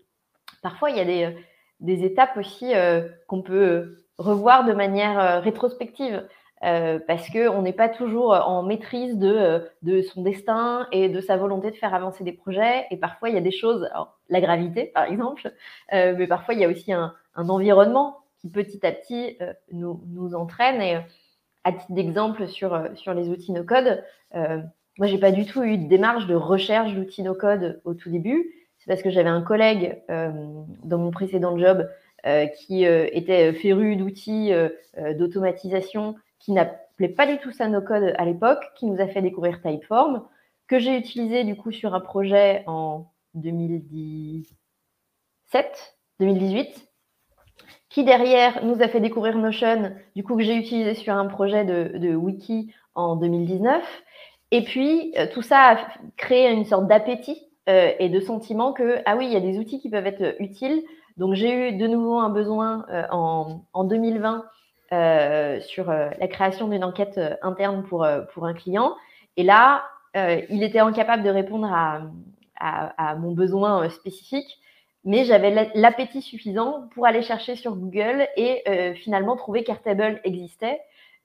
parfois, 0.62 0.90
il 0.90 0.98
y 0.98 1.24
a 1.24 1.32
des, 1.80 2.04
étapes 2.04 2.38
aussi 2.38 2.74
euh, 2.74 3.08
qu'on 3.28 3.42
peut 3.42 3.98
revoir 4.18 4.66
de 4.66 4.74
manière 4.74 5.20
euh, 5.20 5.40
rétrospective. 5.40 6.28
Euh, 6.64 7.00
parce 7.06 7.30
qu'on 7.30 7.62
n'est 7.62 7.74
pas 7.74 7.88
toujours 7.88 8.32
en 8.32 8.64
maîtrise 8.64 9.18
de, 9.18 9.70
de, 9.84 10.02
son 10.02 10.24
destin 10.24 10.88
et 10.92 11.08
de 11.08 11.22
sa 11.22 11.38
volonté 11.38 11.70
de 11.70 11.76
faire 11.76 11.94
avancer 11.94 12.24
des 12.24 12.32
projets. 12.32 12.86
Et 12.90 12.98
parfois, 12.98 13.30
il 13.30 13.36
y 13.36 13.38
a 13.38 13.42
des 13.42 13.52
choses, 13.52 13.88
la 14.30 14.42
gravité 14.42 14.86
par 14.86 15.06
exemple, 15.06 15.54
mais 15.92 16.28
parfois, 16.28 16.56
il 16.56 16.60
y 16.60 16.66
a 16.66 16.70
aussi 16.70 16.92
un, 16.92 17.14
un 17.36 17.50
environnement 17.50 18.18
qui 18.42 18.50
petit 18.50 18.86
à 18.86 18.92
petit 18.92 19.38
nous, 19.72 20.02
nous, 20.08 20.34
entraîne. 20.34 20.82
Et 20.82 20.98
à 21.64 21.72
titre 21.74 21.92
d'exemple 21.92 22.48
sur, 22.48 22.88
sur 22.96 23.14
les 23.14 23.30
outils 23.30 23.52
no-code, 23.52 24.04
moi, 24.34 25.06
j'ai 25.06 25.20
pas 25.20 25.32
du 25.32 25.46
tout 25.46 25.62
eu 25.64 25.78
de 25.78 25.88
démarche 25.88 26.26
de 26.26 26.34
recherche 26.34 26.94
d'outils 26.94 27.22
no-code 27.22 27.82
au 27.86 27.94
tout 27.94 28.10
début 28.10 28.52
parce 28.88 29.02
que 29.02 29.10
j'avais 29.10 29.30
un 29.30 29.42
collègue 29.42 30.02
euh, 30.10 30.32
dans 30.84 30.98
mon 30.98 31.12
précédent 31.12 31.58
job 31.58 31.88
euh, 32.26 32.48
qui 32.48 32.86
euh, 32.86 33.08
était 33.12 33.54
féru 33.54 33.96
d'outils 33.96 34.52
d'automatisation, 35.18 36.16
qui 36.40 36.52
n'appelait 36.52 37.10
pas 37.10 37.28
du 37.28 37.38
tout 37.40 37.52
ça 37.52 37.68
no 37.68 37.82
code 37.82 38.14
à 38.18 38.26
l'époque, 38.26 38.64
qui 38.76 38.86
nous 38.86 39.02
a 39.02 39.08
fait 39.08 39.22
découvrir 39.22 39.62
Typeform, 39.62 40.24
que 40.68 40.80
j'ai 40.80 40.98
utilisé 40.98 41.44
du 41.44 41.56
coup 41.56 41.72
sur 41.72 41.94
un 41.94 42.00
projet 42.00 42.64
en 42.68 43.08
2017, 43.36 45.98
2018, 46.20 46.88
qui 47.90 48.04
derrière 48.04 48.64
nous 48.66 48.82
a 48.82 48.88
fait 48.88 49.00
découvrir 49.00 49.38
Notion, 49.38 49.96
du 50.16 50.24
coup 50.24 50.36
que 50.36 50.44
j'ai 50.44 50.56
utilisé 50.56 50.94
sur 50.94 51.14
un 51.14 51.26
projet 51.26 51.66
de, 51.66 52.16
wiki 52.16 52.74
en 52.96 53.16
2019. 53.16 53.84
Et 54.52 54.64
puis, 54.64 55.14
tout 55.34 55.42
ça 55.42 55.72
a 55.72 55.78
créé 56.16 56.52
une 56.52 56.66
sorte 56.66 56.88
d'appétit 56.88 57.48
euh, 57.70 57.92
et 58.00 58.10
de 58.10 58.20
sentiment 58.22 58.72
que, 58.72 59.02
ah 59.06 59.18
oui, 59.18 59.26
il 59.26 59.34
y 59.34 59.36
a 59.36 59.42
des 59.42 59.60
outils 59.60 59.80
qui 59.80 59.90
peuvent 59.90 60.08
être 60.08 60.42
utiles. 60.42 60.84
Donc, 61.18 61.34
j'ai 61.34 61.70
eu 61.70 61.72
de 61.74 61.88
nouveau 61.88 62.18
un 62.18 62.30
besoin 62.30 62.86
euh, 62.90 63.04
en, 63.12 63.62
en, 63.74 63.84
2020 63.84 64.38
euh, 64.38 64.42
sur 64.92 65.88
la 65.88 66.28
création 66.28 66.68
d'une 66.68 66.84
enquête 66.84 67.20
interne 67.42 67.84
pour, 67.84 68.08
pour 68.34 68.46
un 68.46 68.54
client. 68.54 68.96
Et 69.36 69.44
là, 69.44 69.84
il 70.16 70.64
était 70.64 70.80
incapable 70.80 71.24
de 71.24 71.30
répondre 71.30 71.68
à, 71.72 72.02
à, 72.60 73.16
mon 73.16 73.32
besoin 73.32 73.90
spécifique, 73.90 74.60
mais 75.04 75.26
j'avais 75.26 75.72
l'appétit 75.76 76.22
suffisant 76.22 76.88
pour 76.94 77.06
aller 77.06 77.22
chercher 77.22 77.56
sur 77.56 77.76
Google 77.76 78.28
et 78.36 78.94
finalement 78.96 79.36
trouver 79.36 79.64
qu'Airtable 79.64 80.22
existait 80.24 80.80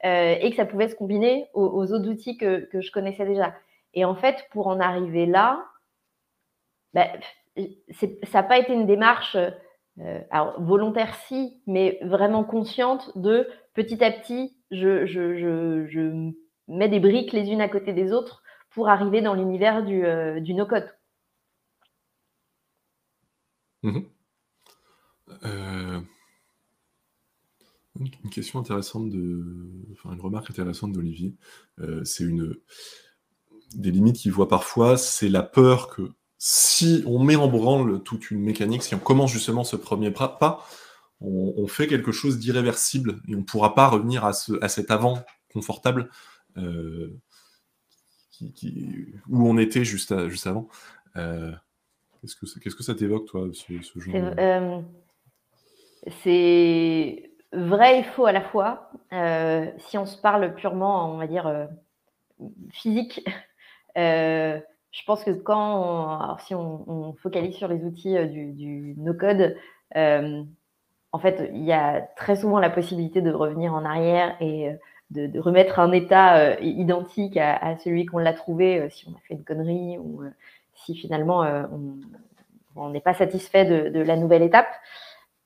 et 0.05 0.51
que 0.51 0.57
ça 0.57 0.66
pouvait 0.66 0.88
se 0.88 0.96
combiner 0.96 1.46
aux, 1.55 1.66
aux 1.66 1.92
autres 1.92 2.09
outils 2.09 2.37
que, 2.37 2.68
que, 2.70 2.81
je 2.81 2.90
connaissais 2.90 3.25
déjà. 3.25 3.55
Et 3.94 4.05
en 4.05 4.14
fait, 4.14 4.46
pour 4.51 4.66
en 4.66 4.81
arriver 4.81 5.27
là, 5.27 5.64
bah, 6.94 7.07
ça 7.57 8.07
n'a 8.35 8.42
pas 8.42 8.59
été 8.59 8.72
une 8.72 8.87
démarche 8.87 9.37
euh, 10.00 10.20
alors, 10.31 10.61
volontaire 10.62 11.14
si, 11.26 11.61
mais 11.66 11.98
vraiment 12.02 12.44
consciente 12.44 13.16
de 13.16 13.46
petit 13.74 14.02
à 14.02 14.11
petit, 14.11 14.57
je, 14.70 16.33
mets 16.68 16.88
des 16.88 17.00
briques 17.00 17.33
les 17.33 17.50
unes 17.50 17.61
à 17.61 17.68
côté 17.68 17.92
des 17.92 18.12
autres 18.12 18.42
pour 18.70 18.88
arriver 18.88 19.20
dans 19.20 19.35
l'univers 19.35 19.85
du, 19.85 20.05
euh, 20.05 20.40
no-code. 20.40 20.88
Mmh 23.83 24.00
euh, 25.44 26.00
une 27.98 28.31
question 28.31 28.59
intéressante 28.59 29.09
de, 29.09 29.44
enfin 29.92 30.12
une 30.12 30.20
remarque 30.20 30.50
intéressante 30.50 30.92
d'Olivier, 30.92 31.35
c'est 32.05 32.24
une 32.24 32.55
des 33.74 33.90
limites 33.90 34.16
qu'il 34.16 34.33
voit 34.33 34.48
parfois, 34.48 34.96
c'est 34.96 35.28
la 35.28 35.42
peur 35.42 35.88
que 35.88 36.12
si 36.44 37.05
on 37.07 37.22
met 37.22 37.37
en 37.37 37.46
branle 37.46 38.02
toute 38.02 38.33
une 38.33 38.40
mécanique, 38.40 38.83
si 38.83 38.96
on 38.96 38.98
commence 38.98 39.31
justement 39.31 39.62
ce 39.62 39.76
premier 39.76 40.11
pas, 40.11 40.66
on, 41.20 41.68
fait 41.68 41.87
quelque 41.87 42.11
chose 42.11 42.40
d'irréversible 42.40 43.20
et 43.28 43.37
on 43.37 43.38
ne 43.38 43.44
pourra 43.44 43.76
pas 43.76 43.87
revenir 43.87 44.24
à, 44.24 44.33
ce, 44.33 44.52
à 44.61 44.66
cet 44.66 44.90
avant 44.90 45.22
confortable 45.52 46.11
euh, 46.57 47.16
où 49.28 49.48
on 49.48 49.57
était 49.57 49.85
juste, 49.85 50.28
juste 50.31 50.48
avant. 50.48 50.66
Euh, 51.14 51.52
qu'est-ce, 52.20 52.35
que, 52.35 52.59
qu'est-ce 52.59 52.74
que 52.74 52.83
ça 52.83 52.96
t'évoque, 52.96 53.26
toi, 53.26 53.46
ce, 53.52 54.00
genre 54.00 54.33
euh, 54.37 54.81
C'est 56.24 57.31
vrai 57.52 58.00
et 58.00 58.02
faux 58.02 58.26
à 58.26 58.33
la 58.33 58.42
fois. 58.42 58.90
si 59.78 59.96
on 59.96 60.07
se 60.07 60.16
parle 60.16 60.57
purement, 60.57 61.14
on 61.14 61.18
va 61.18 61.28
dire, 61.28 61.68
physique, 62.72 63.24
je 64.92 65.02
pense 65.07 65.24
que 65.24 65.31
quand, 65.31 66.37
si 66.40 66.55
on, 66.55 67.14
focalise 67.14 67.57
sur 67.57 67.68
les 67.68 67.83
outils 67.85 68.16
euh, 68.16 68.26
du, 68.26 68.94
no-code, 68.98 69.57
euh, 69.96 70.42
en 71.12 71.18
fait, 71.18 71.50
il 71.55 71.64
y 71.64 71.72
a 71.72 72.02
très 72.16 72.37
souvent 72.37 72.59
la 72.59 72.70
possibilité 72.70 73.22
de 73.22 73.33
revenir 73.33 73.72
en 73.74 73.85
arrière 73.85 74.37
et 74.40 74.68
euh, 74.68 74.74
de, 75.11 75.38
remettre 75.40 75.78
un 75.78 75.92
état 75.92 76.59
identique 76.61 77.37
à, 77.38 77.76
celui 77.78 78.07
qu'on 78.07 78.18
l'a 78.18 78.33
trouvé 78.33 78.88
si 78.90 79.07
on 79.09 79.12
a 79.12 79.20
fait 79.28 79.35
une 79.35 79.44
connerie 79.44 79.98
ou 79.98 80.22
si 80.72 80.94
finalement 80.94 81.44
on 82.76 82.88
n'est 82.88 83.02
pas 83.02 83.12
satisfait 83.12 83.66
de, 83.66 84.00
la 84.00 84.16
nouvelle 84.16 84.40
étape. 84.40 84.74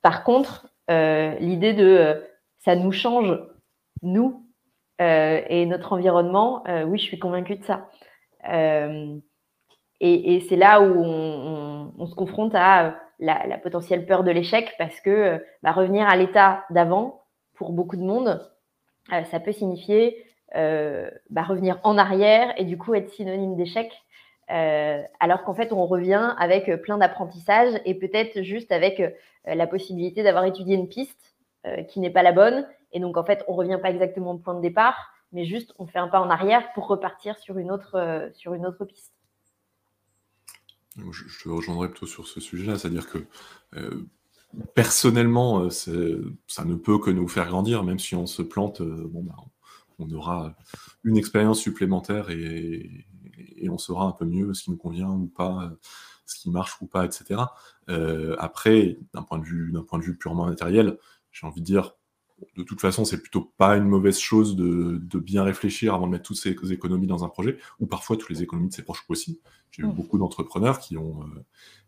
Par 0.03 0.23
contre, 0.23 0.69
l'idée 0.89 1.73
de 1.73 2.23
ça 2.61 2.77
nous 2.77 2.93
change, 2.93 3.37
nous, 4.03 4.47
et 5.01 5.67
notre 5.67 5.95
environnement, 5.95 6.63
oui, 6.87 6.99
je 7.01 7.05
suis 7.05 7.19
convaincue 7.19 7.57
de 7.57 7.65
ça. 7.65 7.89
Et, 10.01 10.41
c'est 10.49 10.57
là 10.57 10.81
où 10.83 11.03
on, 11.03 12.07
se 12.07 12.15
confronte 12.15 12.55
à 12.55 12.97
la, 13.19 13.59
potentielle 13.59 14.07
peur 14.07 14.25
de 14.25 14.31
l'échec 14.31 14.75
parce 14.79 15.01
que 15.01 15.43
bah, 15.63 15.73
revenir 15.73 16.07
à 16.07 16.17
l'état 16.17 16.65
d'avant, 16.71 17.23
pour 17.57 17.73
beaucoup 17.73 17.97
de 17.97 18.03
monde, 18.03 18.41
euh, 19.13 19.25
ça 19.25 19.41
peut 19.41 19.53
signifier 19.53 20.25
euh, 20.55 21.11
bah, 21.31 21.43
revenir 21.43 21.81
en 21.83 21.99
arrière 21.99 22.53
et 22.57 22.65
du 22.65 22.79
coup 22.79 22.95
être 22.95 23.11
synonyme 23.11 23.57
d'échec. 23.57 23.91
Euh, 24.51 25.03
alors 25.19 25.43
qu'en 25.43 25.55
fait, 25.55 25.73
on 25.73 25.87
revient 25.87 26.35
avec 26.39 26.71
plein 26.83 26.99
d'apprentissages 26.99 27.81
et 27.85 27.95
peut-être 27.95 28.43
juste 28.43 28.71
avec 28.71 29.03
la 29.45 29.67
possibilité 29.67 30.23
d'avoir 30.23 30.45
étudié 30.45 30.77
une 30.77 30.89
piste 30.89 31.35
qui 31.89 31.99
n'est 31.99 32.11
pas 32.11 32.23
la 32.23 32.31
bonne. 32.31 32.69
Et 32.93 33.01
donc, 33.01 33.17
en 33.17 33.25
fait, 33.25 33.45
on 33.49 33.55
revient 33.55 33.79
pas 33.83 33.91
exactement 33.91 34.33
au 34.33 34.39
point 34.39 34.55
de 34.55 34.61
départ, 34.61 35.13
mais 35.33 35.45
juste 35.45 35.75
on 35.81 35.87
fait 35.87 35.99
un 35.99 36.07
pas 36.07 36.21
en 36.21 36.31
arrière 36.31 36.73
pour 36.75 36.87
repartir 36.87 37.37
sur 37.39 37.59
une 37.59 37.73
autre, 37.73 38.31
sur 38.35 38.55
une 38.55 38.67
autre 38.67 38.85
piste. 38.85 39.16
Je, 40.97 41.43
te 41.43 41.49
rejoindrai 41.49 41.91
plutôt 41.91 42.07
sur 42.07 42.27
ce 42.27 42.41
sujet-là, 42.41 42.79
c'est-à-dire 42.79 43.09
que 43.09 43.27
personnellement, 44.75 45.65
euh, 45.65 46.37
ça 46.47 46.65
ne 46.65 46.75
peut 46.75 46.99
que 46.99 47.11
nous 47.11 47.29
faire 47.29 47.49
grandir, 47.49 47.85
même 47.85 47.99
si 47.99 48.15
on 48.15 48.27
se 48.27 48.43
plante, 48.43 48.81
euh, 48.81 49.07
bon, 49.09 49.23
bah, 49.23 49.37
on 49.99 50.11
aura 50.11 50.55
une 51.05 51.17
expérience 51.17 51.61
supplémentaire 51.61 52.31
et, 52.31 53.07
on 53.69 53.79
saura 53.79 54.07
un 54.07 54.13
peu 54.13 54.25
mieux 54.25 54.55
ce 54.55 54.63
qui 54.63 54.71
nous 54.71 54.77
convient 54.77 55.11
ou 55.11 55.27
pas, 55.27 55.73
ce 56.25 56.39
qui 56.39 56.51
marche 56.51 56.81
ou 56.81 56.87
pas, 56.87 57.05
etc. 57.05 57.41
Euh, 57.89 58.37
après, 58.39 58.97
d'un 59.13 59.23
point, 59.23 59.43
point 59.87 59.99
de 59.99 60.05
vue 60.05 60.17
purement 60.17 60.47
matériel, 60.47 60.99
j'ai 61.33 61.47
envie 61.47 61.61
de 61.61 61.67
dire, 61.67 61.97
de 62.57 62.63
toute 62.63 62.81
façon, 62.81 63.05
c'est 63.05 63.21
plutôt 63.21 63.53
pas 63.57 63.77
une 63.77 63.89
mauvaise 63.89 64.19
chose 64.19 64.57
de, 64.57 65.01
bien 65.19 65.43
réfléchir 65.43 65.95
avant 65.95 66.07
de 66.07 66.13
mettre 66.13 66.25
toutes 66.25 66.37
ses 66.37 66.55
économies 66.73 67.07
dans 67.07 67.25
un 67.25 67.29
projet, 67.29 67.59
ou 67.81 67.87
parfois 67.87 68.17
toutes 68.17 68.31
les 68.31 68.43
économies 68.43 68.69
de 68.69 68.75
ses 68.75 68.83
proches 68.83 69.05
aussi. 69.09 69.41
J'ai 69.71 69.83
eu 69.83 69.87
mmh. 69.87 69.93
beaucoup 69.93 70.19
d'entrepreneurs 70.19 70.79
qui 70.79 70.97
ont, 70.97 71.25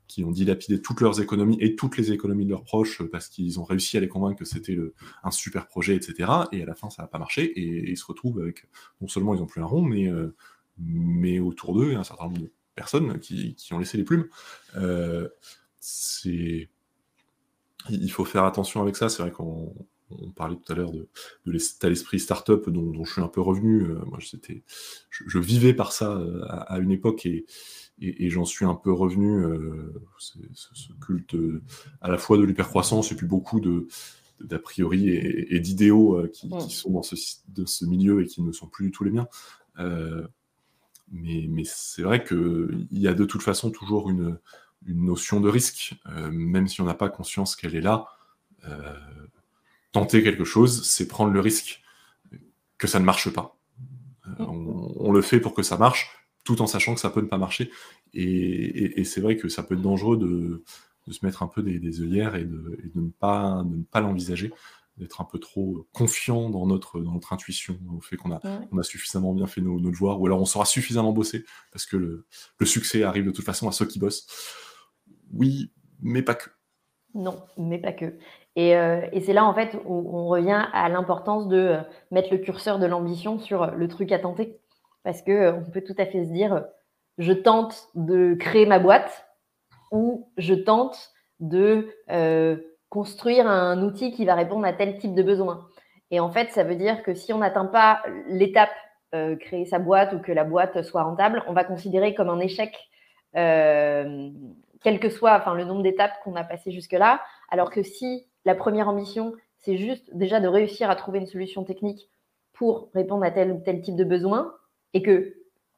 qui 0.08 0.24
ont 0.24 0.30
dilapidé 0.30 0.80
toutes 0.80 1.02
leurs 1.02 1.20
économies 1.20 1.58
et 1.60 1.76
toutes 1.76 1.98
les 1.98 2.12
économies 2.12 2.46
de 2.46 2.50
leurs 2.50 2.64
proches 2.64 3.02
parce 3.02 3.28
qu'ils 3.28 3.60
ont 3.60 3.64
réussi 3.64 3.98
à 3.98 4.00
les 4.00 4.08
convaincre 4.08 4.38
que 4.38 4.46
c'était 4.46 4.76
un 5.22 5.30
super 5.30 5.68
projet, 5.68 5.94
etc. 5.94 6.30
Et 6.50 6.62
à 6.62 6.66
la 6.66 6.74
fin, 6.74 6.88
ça 6.88 7.02
n'a 7.02 7.08
pas 7.08 7.18
marché 7.18 7.44
et, 7.44 7.90
ils 7.90 7.96
se 7.96 8.06
retrouvent 8.06 8.40
avec, 8.40 8.66
non 9.02 9.08
seulement 9.08 9.34
ils 9.34 9.40
n'ont 9.40 9.46
plus 9.46 9.60
un 9.60 9.66
rond, 9.66 9.82
mais, 9.82 10.08
euh, 10.08 10.34
mais 10.78 11.38
autour 11.38 11.74
d'eux, 11.74 11.88
il 11.88 11.92
y 11.92 11.96
a 11.96 12.00
un 12.00 12.04
certain 12.04 12.24
nombre 12.24 12.38
de 12.38 12.50
personnes 12.74 13.18
qui, 13.20 13.54
ont 13.70 13.78
laissé 13.78 13.98
les 13.98 14.04
plumes. 14.04 14.26
Euh, 14.76 15.28
c'est... 15.78 16.68
Il 17.90 18.10
faut 18.10 18.24
faire 18.24 18.44
attention 18.44 18.82
avec 18.82 18.96
ça. 18.96 19.08
C'est 19.08 19.22
vrai 19.22 19.30
qu'on 19.30 19.74
parlait 20.34 20.56
tout 20.56 20.72
à 20.72 20.76
l'heure 20.76 20.92
de, 20.92 21.08
de 21.46 21.52
l'état 21.52 21.88
d'esprit 21.88 22.20
startup 22.20 22.68
dont, 22.68 22.90
dont 22.90 23.04
je 23.04 23.12
suis 23.12 23.22
un 23.22 23.28
peu 23.28 23.40
revenu. 23.40 23.82
Euh, 23.82 24.04
moi, 24.06 24.18
je, 24.20 24.36
je, 25.10 25.38
vivais 25.38 25.74
par 25.74 25.92
ça 25.92 26.20
à 26.48 26.78
une 26.78 26.90
époque 26.90 27.26
et, 27.26 27.44
et, 28.00 28.30
j'en 28.30 28.44
suis 28.44 28.64
un 28.64 28.74
peu 28.74 28.92
revenu, 28.92 29.44
euh, 29.44 29.92
ce, 30.18 30.92
culte 31.00 31.34
euh, 31.34 31.62
à 32.00 32.10
la 32.10 32.18
fois 32.18 32.38
de 32.38 32.44
l'hypercroissance 32.44 33.12
et 33.12 33.16
puis 33.16 33.26
beaucoup 33.26 33.60
de 33.60 33.86
d'a 34.40 34.60
priori 34.60 35.08
et, 35.08 35.58
d'idéaux 35.58 36.16
euh, 36.16 36.28
qui, 36.28 36.48
sont 36.68 36.90
dans 36.90 37.02
ce, 37.02 37.16
de 37.48 37.66
ce 37.66 37.84
milieu 37.84 38.22
et 38.22 38.26
qui 38.26 38.40
ne 38.40 38.52
sont 38.52 38.68
plus 38.68 38.86
du 38.86 38.92
tout 38.92 39.02
les 39.02 39.10
miens. 39.10 39.26
mais, 41.10 41.46
mais 41.48 41.64
c'est 41.64 42.02
vrai 42.02 42.22
qu'il 42.22 42.86
y 42.92 43.08
a 43.08 43.14
de 43.14 43.24
toute 43.24 43.42
façon 43.42 43.72
toujours 43.72 44.10
une, 44.10 44.38
une 44.86 45.04
notion 45.04 45.40
de 45.40 45.48
risque, 45.48 45.96
même 46.30 46.68
si 46.68 46.80
on 46.80 46.84
n'a 46.84 46.94
pas 46.94 47.08
conscience 47.08 47.56
qu'elle 47.56 47.74
est 47.74 47.80
là. 47.80 48.06
Tenter 49.92 50.22
quelque 50.22 50.44
chose, 50.44 50.86
c'est 50.86 51.08
prendre 51.08 51.32
le 51.32 51.40
risque 51.40 51.82
que 52.76 52.86
ça 52.86 53.00
ne 53.00 53.04
marche 53.04 53.30
pas. 53.30 53.56
On, 54.38 54.92
on, 54.96 55.12
le 55.12 55.22
fait 55.22 55.40
pour 55.40 55.54
que 55.54 55.62
ça 55.62 55.78
marche, 55.78 56.10
tout 56.44 56.62
en 56.62 56.66
sachant 56.66 56.94
que 56.94 57.00
ça 57.00 57.10
peut 57.10 57.20
ne 57.20 57.26
pas 57.26 57.38
marcher. 57.38 57.70
Et, 58.14 59.04
c'est 59.04 59.20
vrai 59.20 59.36
que 59.36 59.48
ça 59.48 59.62
peut 59.62 59.74
être 59.74 59.82
dangereux 59.82 60.16
de, 60.16 60.64
se 61.10 61.24
mettre 61.24 61.42
un 61.42 61.46
peu 61.46 61.62
des, 61.62 62.00
œillères 62.00 62.36
et 62.36 62.44
de, 62.44 62.78
ne 62.94 63.10
pas, 63.10 63.64
pas 63.90 64.00
l'envisager, 64.00 64.52
d'être 64.96 65.20
un 65.20 65.24
peu 65.24 65.38
trop 65.38 65.86
confiant 65.92 66.50
dans 66.50 66.66
notre, 66.66 67.00
dans 67.00 67.12
notre 67.12 67.32
intuition, 67.32 67.78
au 67.94 68.00
fait 68.00 68.16
qu'on 68.16 68.32
a, 68.32 68.40
on 68.72 68.78
a 68.78 68.82
suffisamment 68.82 69.32
bien 69.32 69.46
fait 69.46 69.60
nos, 69.60 69.78
devoirs, 69.78 70.20
ou 70.20 70.26
alors 70.26 70.40
on 70.40 70.46
sera 70.46 70.64
suffisamment 70.64 71.12
bossé, 71.12 71.44
parce 71.72 71.86
que 71.86 71.96
le, 71.96 72.26
succès 72.64 73.02
arrive 73.02 73.24
de 73.24 73.30
toute 73.30 73.44
façon 73.44 73.68
à 73.68 73.72
ceux 73.72 73.86
qui 73.86 73.98
bossent. 73.98 74.26
Oui, 75.32 75.70
mais 76.00 76.22
pas 76.22 76.34
que. 76.34 76.50
Non, 77.14 77.42
mais 77.56 77.78
pas 77.78 77.92
que. 77.92 78.18
Et, 78.56 78.76
euh, 78.76 79.00
c'est 79.24 79.32
là, 79.32 79.44
en 79.44 79.54
fait, 79.54 79.76
où 79.84 80.16
on 80.16 80.28
revient 80.28 80.66
à 80.72 80.88
l'importance 80.88 81.48
de 81.48 81.56
euh, 81.56 81.80
mettre 82.10 82.32
le 82.32 82.38
curseur 82.38 82.78
de 82.78 82.86
l'ambition 82.86 83.38
sur 83.38 83.66
le 83.70 83.88
truc 83.88 84.12
à 84.12 84.18
tenter. 84.18 84.60
Parce 85.04 85.22
qu'on 85.22 85.32
euh, 85.32 85.52
peut 85.72 85.82
tout 85.82 85.94
à 85.98 86.06
fait 86.06 86.24
se 86.24 86.30
dire, 86.30 86.64
je 87.18 87.32
tente 87.32 87.88
de 87.94 88.34
créer 88.34 88.66
ma 88.66 88.78
boîte 88.78 89.26
ou 89.90 90.30
je 90.36 90.54
tente 90.54 91.12
de 91.40 91.88
euh, 92.10 92.56
construire 92.90 93.46
un 93.46 93.82
outil 93.82 94.12
qui 94.12 94.24
va 94.24 94.34
répondre 94.34 94.66
à 94.66 94.72
tel 94.72 94.98
type 94.98 95.14
de 95.14 95.22
besoin. 95.22 95.66
Et 96.10 96.20
en 96.20 96.30
fait, 96.30 96.50
ça 96.50 96.64
veut 96.64 96.74
dire 96.74 97.02
que 97.02 97.14
si 97.14 97.32
on 97.32 97.38
n'atteint 97.38 97.66
pas 97.66 98.02
l'étape 98.28 98.68
euh, 99.14 99.36
créer 99.36 99.64
sa 99.64 99.78
boîte 99.78 100.12
ou 100.12 100.18
que 100.18 100.32
la 100.32 100.44
boîte 100.44 100.82
soit 100.82 101.02
rentable, 101.02 101.42
on 101.46 101.52
va 101.54 101.64
considérer 101.64 102.14
comme 102.14 102.28
un 102.28 102.40
échec, 102.40 102.76
quel 104.82 105.00
que 105.00 105.08
soit 105.08 105.36
enfin, 105.36 105.54
le 105.54 105.64
nombre 105.64 105.82
d'étapes 105.82 106.12
qu'on 106.24 106.36
a 106.36 106.44
passées 106.44 106.70
jusque-là. 106.70 107.20
Alors 107.50 107.70
que 107.70 107.82
si 107.82 108.26
la 108.44 108.54
première 108.54 108.88
ambition, 108.88 109.34
c'est 109.56 109.76
juste 109.76 110.14
déjà 110.14 110.40
de 110.40 110.48
réussir 110.48 110.90
à 110.90 110.96
trouver 110.96 111.18
une 111.18 111.26
solution 111.26 111.64
technique 111.64 112.08
pour 112.52 112.90
répondre 112.94 113.24
à 113.24 113.30
tel 113.30 113.52
ou 113.52 113.60
tel 113.60 113.80
type 113.80 113.96
de 113.96 114.04
besoin, 114.04 114.52
et 114.94 115.02
que 115.02 115.34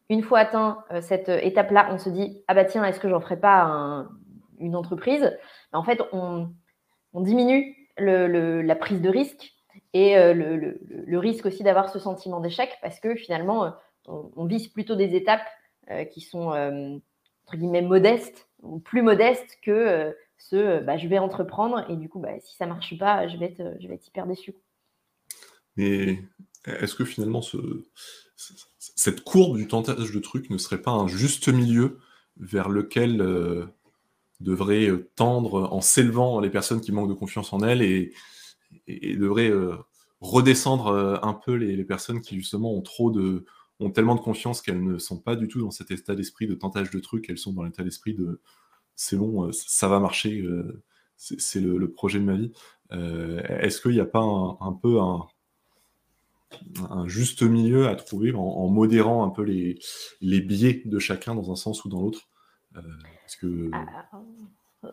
une 0.09 0.23
fois 0.23 0.41
atteint 0.41 0.85
euh, 0.91 1.01
cette 1.01 1.29
étape-là, 1.29 1.89
on 1.93 1.99
se 1.99 2.11
dit 2.11 2.43
ah 2.49 2.55
bah 2.55 2.65
tiens, 2.65 2.85
est-ce 2.85 3.01
que 3.01 3.09
j'en 3.09 3.21
ferai 3.21 3.39
pas 3.39 4.07
une 4.59 4.77
entreprise? 4.77 5.37
En 5.73 5.83
fait, 5.83 6.01
on, 6.13 6.51
diminue 7.15 7.77
la 7.97 8.77
prise 8.77 9.01
de 9.01 9.09
risque 9.09 9.53
et 9.93 10.17
euh, 10.17 10.35
le, 10.35 11.19
risque 11.19 11.47
aussi 11.47 11.63
d'avoir 11.63 11.91
ce 11.91 11.99
sentiment 11.99 12.41
d'échec 12.41 12.71
parce 12.83 12.99
que 12.99 13.15
finalement, 13.15 13.65
euh, 13.65 13.71
on, 14.07 14.45
vise 14.47 14.69
plutôt 14.69 14.97
des 14.97 15.15
étapes 15.15 15.47
qui 16.13 16.21
sont 16.21 16.51
entre 16.51 17.57
guillemets 17.57 17.83
modestes 17.83 18.49
ou 18.63 18.79
plus 18.79 19.03
modestes 19.03 19.59
que 19.63 20.15
ce 20.39 20.83
bah, 20.83 20.97
je 20.97 21.07
vais 21.07 21.19
entreprendre 21.19 21.85
et 21.91 21.97
du 21.97 22.09
coup, 22.09 22.19
bah, 22.19 22.39
si 22.41 22.57
ça 22.57 22.67
marche 22.67 22.99
pas, 22.99 23.29
je 23.29 23.37
vais 23.37 23.47
être, 23.47 23.77
je 23.81 23.89
vais 23.89 23.95
être 23.95 24.07
hyper 24.07 24.27
déçu. 24.27 24.55
Mais 25.77 26.23
est-ce 26.67 26.95
que 26.95 27.05
finalement 27.05 27.43
ce, 27.43 27.57
cette 28.97 29.23
courbe 29.23 29.57
du 29.57 29.67
tentage 29.67 30.13
de 30.13 30.19
trucs 30.19 30.51
ne 30.51 30.59
serait 30.59 30.83
pas 30.83 30.91
un 30.91 31.07
juste 31.07 31.49
milieu 31.49 31.99
vers 32.39 32.69
lequel 32.69 33.21
euh, 33.21 33.67
devraient 34.41 34.89
euh, 34.89 35.11
tendre 35.17 35.73
en 35.73 35.81
s'élevant 35.81 36.41
les 36.41 36.51
personnes 36.51 36.81
qui 36.81 36.93
manquent 36.93 37.09
de 37.09 37.15
confiance 37.15 37.53
en 37.53 37.61
elles 37.61 37.83
et, 37.83 38.13
et, 38.87 39.17
devraient 39.17 39.51
euh, 39.51 39.77
redescendre 40.21 41.21
un 41.23 41.33
peu 41.33 41.55
les, 41.55 41.83
personnes 41.85 42.21
qui 42.21 42.37
justement 42.37 42.75
ont 42.75 42.83
trop 42.83 43.11
de 43.11 43.47
ont 43.81 43.91
tellement 43.91 44.15
de 44.15 44.21
confiance 44.21 44.63
qu'elles 44.63 44.83
ne 44.83 44.99
sont 44.99 45.19
pas 45.19 45.37
du 45.37 45.49
tout 45.49 45.61
dans 45.61 45.71
cet 45.71 45.91
état 45.91 46.15
d'esprit 46.15 46.47
de 46.47 46.55
tentage 46.55 46.91
de 46.91 46.99
trucs, 47.01 47.29
elles 47.29 47.39
sont 47.39 47.53
dans 47.53 47.63
l'état 47.63 47.83
d'esprit 47.83 48.15
de 48.15 48.41
c'est 48.95 49.17
bon, 49.17 49.51
ça 49.53 49.89
va 49.89 49.99
marcher, 49.99 50.47
c'est 51.17 51.61
le, 51.61 51.91
projet 51.91 52.19
de 52.19 52.25
ma 52.25 52.37
vie. 52.37 52.53
Est-ce 52.91 53.81
qu'il 53.81 53.93
n'y 53.93 54.01
a 54.01 54.05
pas 54.05 54.21
un 54.61 54.73
peu 54.75 55.01
un, 55.01 55.27
juste 57.07 57.43
milieu 57.43 57.89
à 57.89 57.95
trouver 57.95 58.33
en, 58.35 58.69
modérant 58.69 59.25
un 59.25 59.31
peu 59.31 59.43
les, 59.43 60.41
biais 60.41 60.83
de 60.85 60.99
chacun 60.99 61.35
dans 61.35 61.51
un 61.51 61.57
sens 61.57 61.85
ou 61.85 61.89
dans 61.89 62.03
l'autre? 62.03 62.29
Euh. 62.77 62.83
Euh, 63.45 63.71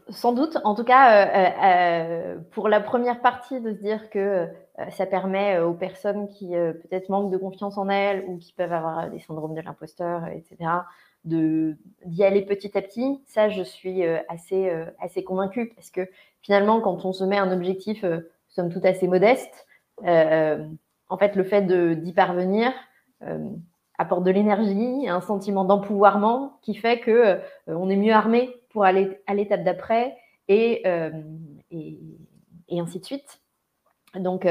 sans 0.09 0.33
doute, 0.33 0.57
en 0.63 0.75
tout 0.75 0.83
cas, 0.83 1.27
euh, 1.27 2.37
pour 2.51 2.67
la 2.67 2.81
première 2.81 3.21
partie, 3.21 3.61
de 3.61 3.73
se 3.73 3.79
dire 3.79 4.09
que 4.09 4.47
ça 4.91 5.05
permet 5.05 5.59
aux 5.59 5.73
personnes 5.73 6.27
qui 6.27 6.49
peut-être 6.49 7.09
manquent 7.09 7.31
de 7.31 7.37
confiance 7.37 7.77
en 7.77 7.89
elles 7.89 8.23
ou 8.27 8.37
qui 8.37 8.53
peuvent 8.53 8.73
avoir 8.73 9.09
des 9.09 9.19
syndromes 9.19 9.55
de 9.55 9.61
l'imposteur, 9.61 10.27
etc., 10.27 10.71
d'y 11.23 12.23
aller 12.23 12.43
petit 12.43 12.77
à 12.77 12.81
petit, 12.81 13.21
ça, 13.25 13.49
je 13.49 13.63
suis 13.63 14.03
assez, 14.29 14.71
assez 14.99 15.23
convaincue 15.23 15.73
parce 15.75 15.89
que 15.89 16.07
finalement, 16.41 16.79
quand 16.79 17.05
on 17.05 17.11
se 17.11 17.23
met 17.23 17.37
un 17.37 17.51
objectif, 17.51 18.05
somme 18.49 18.69
toute 18.69 18.85
assez 18.85 19.07
modeste, 19.07 19.65
en 21.09 21.17
fait, 21.17 21.35
le 21.35 21.43
fait 21.43 21.61
d'y 22.01 22.13
parvenir 22.13 22.71
euh, 23.23 23.49
apporte 23.97 24.23
de 24.23 24.31
l'énergie, 24.31 25.07
un 25.07 25.21
sentiment 25.21 25.63
d'empouvoirment 25.63 26.59
qui 26.61 26.75
fait 26.75 26.99
que 26.99 27.11
euh, 27.11 27.37
on 27.67 27.89
est 27.89 27.95
mieux 27.95 28.13
armé 28.13 28.55
pour 28.77 28.85
aller 28.85 29.19
à 29.25 29.33
l'étape 29.33 29.63
d'après 29.63 30.15
et, 30.47 30.83
euh, 30.85 31.09
et, 31.71 31.97
ainsi 32.79 32.99
de 32.99 33.05
suite. 33.05 33.41
Donc, 34.13 34.47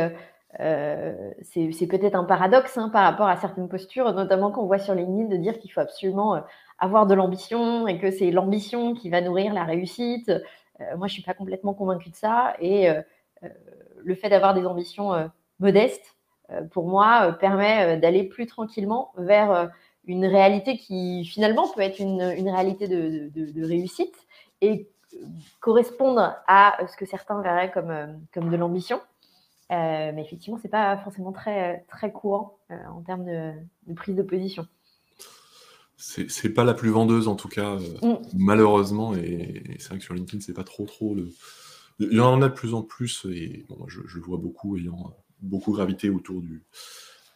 c'est 0.58 1.86
peut-être 1.88 2.16
un 2.16 2.24
paradoxe 2.24 2.76
hein, 2.76 2.88
par 2.88 3.04
rapport 3.04 3.28
à 3.28 3.36
certaines 3.36 3.68
postures, 3.68 4.12
notamment 4.12 4.50
qu'on 4.50 4.66
voit 4.66 4.80
sur 4.80 4.96
LinkedIn 4.96 5.28
de 5.28 5.36
dire 5.36 5.60
qu'il 5.60 5.70
faut 5.70 5.78
absolument 5.78 6.42
avoir 6.80 7.06
de 7.06 7.14
l'ambition 7.14 7.86
et 7.86 8.00
que 8.00 8.10
c'est 8.10 8.32
l'ambition 8.32 8.94
qui 8.94 9.10
va 9.10 9.20
nourrir 9.20 9.54
la 9.54 9.62
réussite. 9.62 10.28
moi, 10.80 11.06
je 11.06 11.12
ne 11.12 11.20
suis 11.20 11.22
pas 11.22 11.34
complètement 11.34 11.72
convaincue 11.72 12.10
de 12.10 12.16
ça. 12.16 12.56
Et 12.58 12.88
le 14.02 14.14
fait 14.16 14.28
d'avoir 14.28 14.54
des 14.54 14.66
ambitions 14.66 15.30
modestes, 15.60 16.16
pour 16.72 16.88
moi, 16.88 17.32
permet 17.38 17.96
d'aller 17.98 18.24
plus 18.24 18.46
tranquillement 18.46 19.12
vers 19.18 19.70
une 20.06 20.24
réalité 20.24 20.78
qui 20.78 21.24
finalement 21.24 21.68
peut 21.68 21.80
être 21.80 21.98
une, 21.98 22.22
réalité 22.48 22.88
de, 22.88 23.64
réussite 23.64 24.14
et 24.60 24.88
correspondre 25.60 26.36
à 26.46 26.78
ce 26.90 26.96
que 26.96 27.06
certains 27.06 27.40
verraient 27.42 27.70
comme, 27.72 27.90
euh, 27.90 28.06
comme 28.32 28.50
de 28.50 28.56
l'ambition. 28.56 29.00
Euh, 29.72 30.12
mais 30.14 30.22
effectivement, 30.22 30.58
ce 30.58 30.64
n'est 30.64 30.70
pas 30.70 30.96
forcément 30.98 31.32
très, 31.32 31.84
très 31.88 32.12
courant 32.12 32.58
euh, 32.70 32.76
en 32.88 33.02
termes 33.02 33.24
de, 33.24 33.94
prise 33.94 34.14
de 34.14 34.22
position. 34.22 34.66
C'est 35.96 36.50
pas 36.50 36.64
la 36.64 36.74
plus 36.74 36.90
vendeuse 36.90 37.26
en 37.26 37.36
tout 37.36 37.48
cas, 37.48 37.76
mm. 38.02 38.16
malheureusement. 38.34 39.14
Et, 39.14 39.64
c'est 39.78 39.88
vrai 39.88 39.98
que 39.98 40.04
sur 40.04 40.14
LinkedIn, 40.14 40.40
c'est 40.40 40.52
pas 40.52 40.64
trop 40.64 40.84
trop 40.84 41.14
le. 41.14 41.30
Il 41.98 42.12
y 42.12 42.20
en 42.20 42.42
a 42.42 42.48
de 42.50 42.54
plus 42.54 42.74
en 42.74 42.82
plus, 42.82 43.24
et 43.24 43.64
bon, 43.70 43.88
je, 43.88 44.02
je, 44.06 44.18
le 44.18 44.22
vois 44.22 44.36
beaucoup 44.36 44.76
ayant 44.76 45.16
beaucoup 45.40 45.72
gravité 45.72 46.10
autour 46.10 46.42
du, 46.42 46.62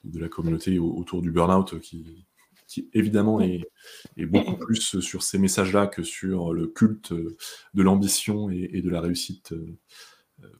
de 0.05 0.19
la 0.19 0.29
communauté, 0.29 0.79
autour 0.79 1.23
du 1.23 1.31
burn-out 1.31 1.81
qui, 1.81 2.27
qui 2.71 2.89
évidemment 2.95 3.41
est, 3.41 3.69
beaucoup 4.17 4.57
plus 4.67 5.01
sur 5.01 5.23
ces 5.23 5.39
messages-là 5.39 5.89
que 5.89 6.05
sur 6.05 6.55
le 6.55 6.69
culte 6.69 7.13
de 7.13 7.83
l'ambition 7.83 8.49
et, 8.49 8.81
de 8.81 8.89
la 8.89 9.01
réussite 9.01 9.53
euh, 9.53 9.79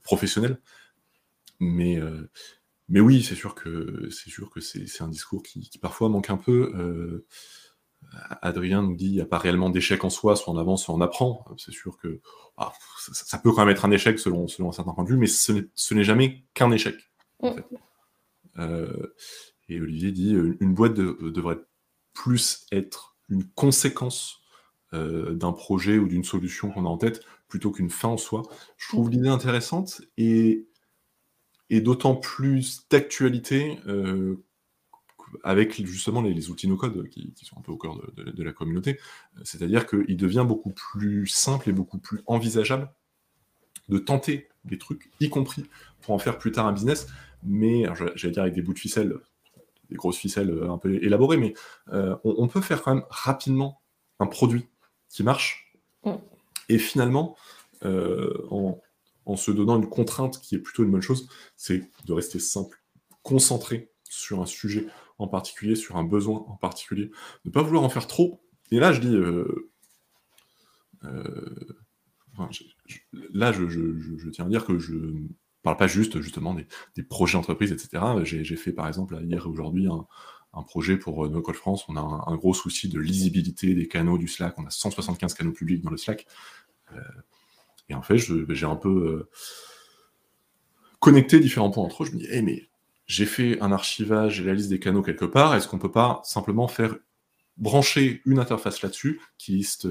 professionnelle. 0.03 0.59
Mais, 1.59 1.97
euh, 1.99 2.29
mais 2.89 2.99
oui, 2.99 3.23
c'est 3.23 3.35
sûr 3.35 3.55
que 3.55 4.09
c'est 4.11 4.29
sûr 4.29 4.49
que 4.49 4.59
c'est 4.59 5.01
un 5.01 5.07
discours 5.07 5.41
qui, 5.41 5.69
parfois 5.81 6.09
manque 6.09 6.29
un 6.29 6.37
peu. 6.37 6.73
Euh, 6.75 7.25
Adrien 8.41 8.81
nous 8.81 8.95
dit 8.95 9.05
il 9.05 9.13
n'y 9.13 9.21
a 9.21 9.25
pas 9.25 9.37
réellement 9.37 9.69
d'échec 9.69 10.03
en 10.03 10.09
soi, 10.09 10.35
soit 10.35 10.53
on 10.53 10.57
avance, 10.57 10.83
soit 10.83 10.95
on 10.95 11.01
apprend. 11.01 11.45
C'est 11.57 11.71
sûr 11.71 11.97
que 11.97 12.19
ah, 12.57 12.73
ça, 12.97 13.37
peut 13.37 13.51
quand 13.51 13.61
même 13.61 13.69
être 13.69 13.85
un 13.85 13.91
échec 13.91 14.19
selon, 14.19 14.49
selon 14.49 14.69
un 14.69 14.73
certain 14.73 14.91
point 14.93 15.05
de 15.05 15.09
vue, 15.09 15.17
mais 15.17 15.27
ce 15.27 15.93
n'est 15.93 16.03
jamais 16.03 16.43
qu'un 16.53 16.71
échec. 16.71 16.95
et 19.69 19.79
Olivier 19.79 20.11
dit 20.11 20.35
une 20.59 20.73
boîte 20.73 20.95
devrait 20.95 21.59
plus 22.13 22.65
être 22.71 23.15
une 23.29 23.45
conséquence 23.45 24.41
euh, 24.93 25.33
d'un 25.33 25.53
projet 25.53 25.97
ou 25.97 26.07
d'une 26.07 26.23
solution 26.23 26.69
qu'on 26.69 26.85
a 26.85 26.89
en 26.89 26.97
tête 26.97 27.21
plutôt 27.47 27.71
qu'une 27.71 27.89
fin 27.89 28.09
en 28.09 28.17
soi. 28.17 28.43
Je 28.77 28.89
trouve 28.89 29.09
l'idée 29.09 29.29
intéressante 29.29 30.01
et, 30.17 30.67
et 31.69 31.81
d'autant 31.81 32.15
plus 32.15 32.87
d'actualité 32.89 33.79
euh, 33.87 34.43
avec 35.43 35.85
justement 35.85 36.21
les, 36.21 36.49
outils 36.49 36.67
no-code 36.67 37.07
qui, 37.09 37.33
sont 37.43 37.57
un 37.57 37.61
peu 37.61 37.71
au 37.71 37.77
cœur 37.77 37.95
de, 38.15 38.43
la 38.43 38.51
communauté. 38.51 38.99
C'est-à-dire 39.43 39.87
qu'il 39.87 40.17
devient 40.17 40.45
beaucoup 40.45 40.71
plus 40.71 41.27
simple 41.27 41.69
et 41.69 41.73
beaucoup 41.73 41.97
plus 41.97 42.21
envisageable 42.27 42.91
de 43.89 43.97
tenter 43.97 44.49
des 44.65 44.77
trucs, 44.77 45.09
y 45.19 45.29
compris 45.29 45.65
pour 46.01 46.13
en 46.13 46.19
faire 46.19 46.37
plus 46.37 46.51
tard 46.51 46.67
un 46.67 46.73
business, 46.73 47.07
mais 47.43 47.85
j'allais 48.15 48.33
dire 48.33 48.43
avec 48.43 48.55
des 48.55 48.61
bouts 48.61 48.73
de 48.73 48.79
ficelle, 48.79 49.15
des 49.91 49.97
grosses 49.97 50.17
ficelles 50.17 50.49
euh, 50.49 50.71
un 50.71 50.77
peu 50.77 50.95
élaborées, 51.03 51.37
mais 51.37 51.53
euh, 51.89 52.15
on, 52.23 52.47
peut 52.47 52.61
faire 52.61 52.81
quand 52.81 52.95
même 52.95 53.05
rapidement 53.09 53.81
un 54.19 54.25
produit 54.25 54.67
qui 55.09 55.21
marche. 55.23 55.77
Mm. 56.03 56.13
Et 56.69 56.79
finalement, 56.79 57.35
euh, 57.83 58.47
en, 58.49 59.35
se 59.35 59.51
donnant 59.51 59.77
une 59.77 59.89
contrainte 59.89 60.41
qui 60.41 60.55
est 60.55 60.59
plutôt 60.59 60.83
une 60.83 60.91
bonne 60.91 61.01
chose, 61.01 61.29
c'est 61.55 61.89
de 62.05 62.13
rester 62.13 62.39
simple, 62.39 62.81
concentré 63.21 63.91
sur 64.09 64.41
un 64.41 64.45
sujet 64.45 64.87
en 65.19 65.27
particulier, 65.27 65.75
sur 65.75 65.95
un 65.97 66.03
besoin 66.03 66.43
en 66.47 66.55
particulier, 66.57 67.11
ne 67.45 67.51
pas 67.51 67.61
vouloir 67.61 67.83
en 67.83 67.89
faire 67.89 68.07
trop. 68.07 68.41
Et 68.71 68.79
là, 68.79 68.91
je 68.91 68.99
dis, 68.99 69.15
là, 73.33 73.51
je, 73.51 74.29
tiens 74.31 74.45
à 74.45 74.49
dire 74.49 74.65
que 74.65 74.79
je 74.79 74.95
parle 75.61 75.77
pas 75.77 75.87
juste 75.87 76.21
justement 76.21 76.53
des, 76.53 77.03
projets 77.03 77.37
d'entreprise, 77.37 77.71
etc. 77.71 78.03
J'ai 78.23 78.55
fait 78.55 78.71
par 78.71 78.87
exemple 78.87 79.19
hier 79.23 79.45
et 79.45 79.47
aujourd'hui 79.47 79.87
un, 79.87 80.63
projet 80.63 80.97
pour 80.97 81.25
euh, 81.25 81.29
No 81.29 81.41
Code 81.41 81.55
France. 81.55 81.85
On 81.87 81.95
a 81.95 82.01
un, 82.01 82.35
gros 82.35 82.53
souci 82.53 82.89
de 82.89 82.99
lisibilité 82.99 83.73
des 83.73 83.87
canaux 83.87 84.17
du 84.17 84.27
Slack. 84.27 84.57
On 84.57 84.65
a 84.65 84.69
175 84.69 85.33
canaux 85.33 85.51
publics 85.51 85.81
dans 85.81 85.91
le 85.91 85.97
Slack. 85.97 86.27
Euh, 86.93 86.99
et 87.89 87.93
en 87.93 88.01
fait, 88.01 88.17
j'ai 88.17 88.65
un 88.65 88.75
peu 88.75 88.89
euh, 88.89 89.29
connecté 90.99 91.39
différents 91.39 91.71
points 91.71 91.83
entre 91.83 92.03
eux. 92.03 92.05
Je 92.07 92.11
me 92.13 92.19
dis, 92.19 92.27
mais 92.41 92.69
j'ai 93.05 93.25
fait 93.25 93.61
un 93.61 93.71
archivage 93.71 94.41
et 94.41 94.43
la 94.43 94.53
liste 94.53 94.69
des 94.69 94.79
canaux 94.79 95.01
quelque 95.01 95.25
part. 95.25 95.55
Est-ce 95.55 95.67
qu'on 95.67 95.79
peut 95.79 95.91
pas 95.91 96.21
simplement 96.23 96.67
faire 96.67 96.95
brancher 97.57 98.21
une 98.25 98.39
interface 98.39 98.81
là-dessus 98.81 99.21
qui 99.37 99.53
liste, 99.53 99.87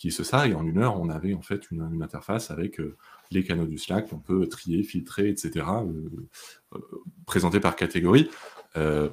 qui 0.00 0.08
liste 0.08 0.24
ça 0.24 0.48
Et 0.48 0.54
en 0.54 0.66
une 0.66 0.78
heure, 0.78 0.98
on 0.98 1.10
avait 1.10 1.34
en 1.34 1.42
fait 1.42 1.70
une, 1.70 2.02
interface 2.02 2.50
avec 2.50 2.80
les 3.30 3.44
canaux 3.44 3.66
du 3.66 3.76
Slack 3.76 4.10
on 4.12 4.18
peut 4.18 4.48
trier, 4.48 4.82
filtrer, 4.82 5.28
etc., 5.28 5.66
euh, 5.68 6.10
euh, 6.74 7.60
par 7.60 7.76
catégorie. 7.76 8.30
Euh, 8.78 9.10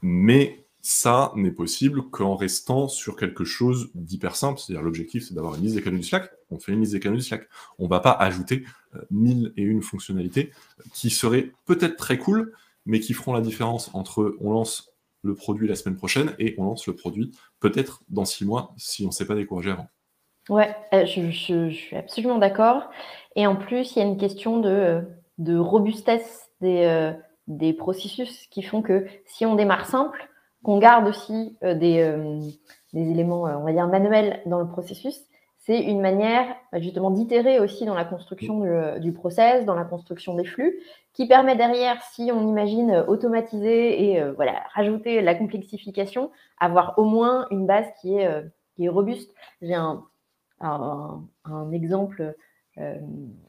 mais 0.00 0.66
ça 0.80 1.30
n'est 1.36 1.50
possible 1.50 2.08
qu'en 2.08 2.36
restant 2.36 2.88
sur 2.88 3.16
quelque 3.16 3.44
chose 3.44 3.90
d'hyper 3.94 4.34
simple. 4.34 4.58
C'est-à-dire 4.58 4.82
l'objectif, 4.82 5.24
c'est 5.28 5.34
d'avoir 5.34 5.56
une 5.56 5.62
liste 5.62 5.74
des 5.74 5.82
canaux 5.82 5.98
du 5.98 6.04
Slack. 6.04 6.30
On 6.50 6.58
fait 6.58 6.72
une 6.72 6.80
liste 6.80 6.92
des 6.92 7.00
canaux 7.00 7.16
du 7.16 7.22
Slack. 7.22 7.46
On 7.78 7.84
ne 7.84 7.90
va 7.90 8.00
pas 8.00 8.12
ajouter 8.12 8.64
mille 9.10 9.52
et 9.58 9.62
une 9.62 9.82
fonctionnalités 9.82 10.52
qui 10.94 11.10
seraient 11.10 11.52
peut-être 11.66 11.96
très 11.96 12.16
cool, 12.16 12.54
mais 12.86 13.00
qui 13.00 13.12
feront 13.12 13.34
la 13.34 13.42
différence 13.42 13.90
entre 13.92 14.36
on 14.40 14.52
lance 14.52 14.93
le 15.24 15.34
produit 15.34 15.66
la 15.66 15.74
semaine 15.74 15.96
prochaine 15.96 16.34
et 16.38 16.54
on 16.58 16.64
lance 16.64 16.86
le 16.86 16.94
produit 16.94 17.32
peut-être 17.58 18.02
dans 18.08 18.24
six 18.24 18.44
mois 18.44 18.74
si 18.76 19.02
on 19.04 19.08
ne 19.08 19.12
s'est 19.12 19.26
pas 19.26 19.34
découragé 19.34 19.70
avant. 19.70 19.88
Ouais, 20.50 20.76
euh, 20.92 21.06
je, 21.06 21.30
suis 21.70 21.96
absolument 21.96 22.38
d'accord. 22.38 22.90
Et 23.34 23.46
en 23.46 23.56
plus, 23.56 23.96
il 23.96 23.98
y 23.98 24.02
a 24.02 24.04
une 24.04 24.18
question 24.18 24.60
de, 24.60 25.02
de 25.38 25.56
robustesse 25.56 26.50
des, 26.60 26.84
euh, 26.84 27.12
des 27.46 27.72
processus 27.72 28.46
qui 28.48 28.62
font 28.62 28.82
que 28.82 29.06
si 29.24 29.46
on 29.46 29.54
démarre 29.54 29.86
simple, 29.86 30.28
qu'on 30.62 30.78
garde 30.78 31.08
aussi 31.08 31.56
euh, 31.64 31.74
des, 31.74 32.06
des 32.92 33.10
éléments, 33.10 33.42
on 33.44 33.64
va 33.64 33.72
dire, 33.72 33.88
manuels 33.88 34.42
dans 34.44 34.60
le 34.60 34.68
processus, 34.68 35.24
c'est 35.66 35.80
une 35.80 36.00
manière 36.00 36.46
bah, 36.72 36.80
justement 36.80 37.10
d'itérer 37.10 37.60
aussi 37.60 37.84
dans 37.84 37.94
la 37.94 38.04
construction 38.04 38.98
du, 38.98 39.12
process, 39.12 39.64
dans 39.64 39.74
la 39.74 39.84
construction 39.84 40.34
des 40.34 40.44
flux, 40.44 40.78
qui 41.12 41.26
permet 41.26 41.56
derrière, 41.56 42.02
si 42.02 42.30
on 42.32 42.48
imagine 42.48 43.04
automatiser 43.08 44.10
et 44.10 44.22
voilà, 44.32 44.62
rajouter 44.74 45.22
la 45.22 45.34
complexification, 45.34 46.30
avoir 46.58 46.98
au 46.98 47.04
moins 47.04 47.46
une 47.50 47.66
base 47.66 47.86
qui 48.00 48.14
est, 48.18 48.28
est 48.78 48.88
robuste. 48.88 49.32
J'ai 49.62 49.74
un, 49.74 50.04
exemple 51.72 52.34
euh, 52.78 52.98